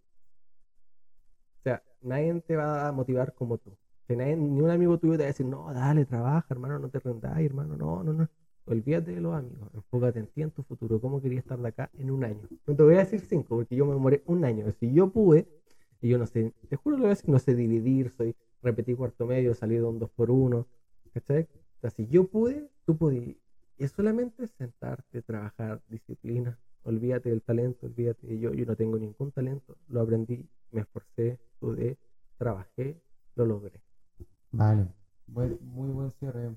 Sea, 1.68 1.84
nadie 2.02 2.40
te 2.42 2.56
va 2.56 2.88
a 2.88 2.92
motivar 2.94 3.34
como 3.34 3.58
tú. 3.58 3.76
Que 4.08 4.16
nadie- 4.16 4.38
ni 4.38 4.62
un 4.62 4.70
amigo 4.70 4.98
tuyo 4.98 5.14
te 5.14 5.20
va 5.20 5.24
a 5.26 5.28
decir, 5.28 5.46
no, 5.46 5.74
dale, 5.74 6.06
trabaja, 6.06 6.48
hermano, 6.50 6.80
no 6.80 6.90
te 6.90 7.00
rendáis, 7.00 7.46
hermano, 7.48 7.76
no, 7.76 8.04
no, 8.04 8.14
no. 8.14 8.30
Olvídate 8.66 9.12
de 9.16 9.22
los 9.22 9.34
amigos, 9.36 9.70
enfócate 9.74 10.20
en 10.20 10.28
ti, 10.28 10.42
en 10.44 10.52
tu 10.52 10.64
futuro, 10.64 11.00
cómo 11.02 11.22
querías 11.22 11.44
estar 11.44 11.60
de 11.60 11.68
acá 11.70 11.90
en 11.94 12.12
un 12.12 12.24
año. 12.24 12.48
No 12.66 12.76
te 12.76 12.84
voy 12.84 12.96
a 12.96 13.00
decir 13.00 13.20
cinco, 13.22 13.56
porque 13.58 13.76
yo 13.76 13.86
me 13.86 13.94
demoré 13.94 14.24
un 14.28 14.46
año. 14.46 14.72
Si 14.80 14.94
yo 14.94 15.10
pude, 15.12 15.48
y 16.02 16.10
yo 16.10 16.18
no 16.18 16.26
sé, 16.26 16.54
te 16.70 16.76
juro 16.78 16.98
decir, 16.98 17.30
no 17.30 17.40
sé 17.40 17.54
dividir, 17.56 18.12
soy, 18.12 18.36
repetí 18.62 18.94
cuarto 18.96 19.26
medio, 19.26 19.54
salí 19.54 19.76
de 19.76 19.84
un 19.84 20.00
2 20.00 20.10
por 20.12 20.32
1 20.32 20.68
¿cachai? 21.14 21.44
O 21.78 21.80
sea, 21.82 21.90
si 21.90 22.08
yo 22.08 22.28
pude, 22.28 22.70
tú 22.86 22.98
podías. 22.98 23.36
Y 23.78 23.84
es 23.84 23.92
solamente 23.92 24.48
sentarte, 24.48 25.22
trabajar, 25.22 25.82
disciplina. 25.88 26.58
Olvídate 26.84 27.30
del 27.30 27.42
talento, 27.42 27.86
olvídate 27.88 28.26
de 28.28 28.40
yo. 28.40 28.54
Yo 28.54 28.66
no 28.66 28.76
tengo 28.76 28.98
ningún 28.98 29.32
talento. 29.32 29.78
Lo 29.88 30.02
aprendí, 30.02 30.48
me 30.72 30.82
esforcé, 30.82 31.40
estudié, 31.58 31.98
trabajé, 32.38 33.02
lo 33.36 33.46
logré. 33.46 33.82
Vale, 34.52 34.88
muy 35.26 35.90
buen 35.90 36.12
cierre 36.12 36.56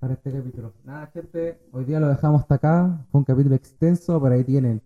para 0.00 0.14
este 0.14 0.32
capítulo. 0.32 0.72
Nada, 0.84 1.06
gente, 1.08 1.60
hoy 1.72 1.84
día 1.84 2.00
lo 2.00 2.08
dejamos 2.08 2.40
hasta 2.40 2.56
acá. 2.56 3.06
Fue 3.10 3.20
un 3.20 3.24
capítulo 3.24 3.54
extenso, 3.54 4.20
pero 4.20 4.34
ahí 4.34 4.44
tienen 4.44 4.82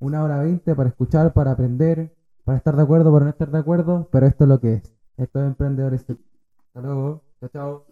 una 0.00 0.22
hora 0.24 0.40
veinte 0.40 0.74
para 0.74 0.88
escuchar, 0.88 1.32
para 1.32 1.52
aprender, 1.52 2.12
para 2.44 2.58
estar 2.58 2.74
de 2.74 2.82
acuerdo, 2.82 3.12
para 3.12 3.26
no 3.26 3.30
estar 3.30 3.50
de 3.50 3.58
acuerdo, 3.58 4.08
pero 4.10 4.26
esto 4.26 4.44
es 4.44 4.48
lo 4.48 4.60
que 4.60 4.74
es. 4.74 4.94
Esto 5.16 5.40
es 5.40 5.46
Emprendedores. 5.46 6.00
Hasta 6.00 6.80
luego. 6.80 7.22
Chao, 7.40 7.48
chao. 7.50 7.84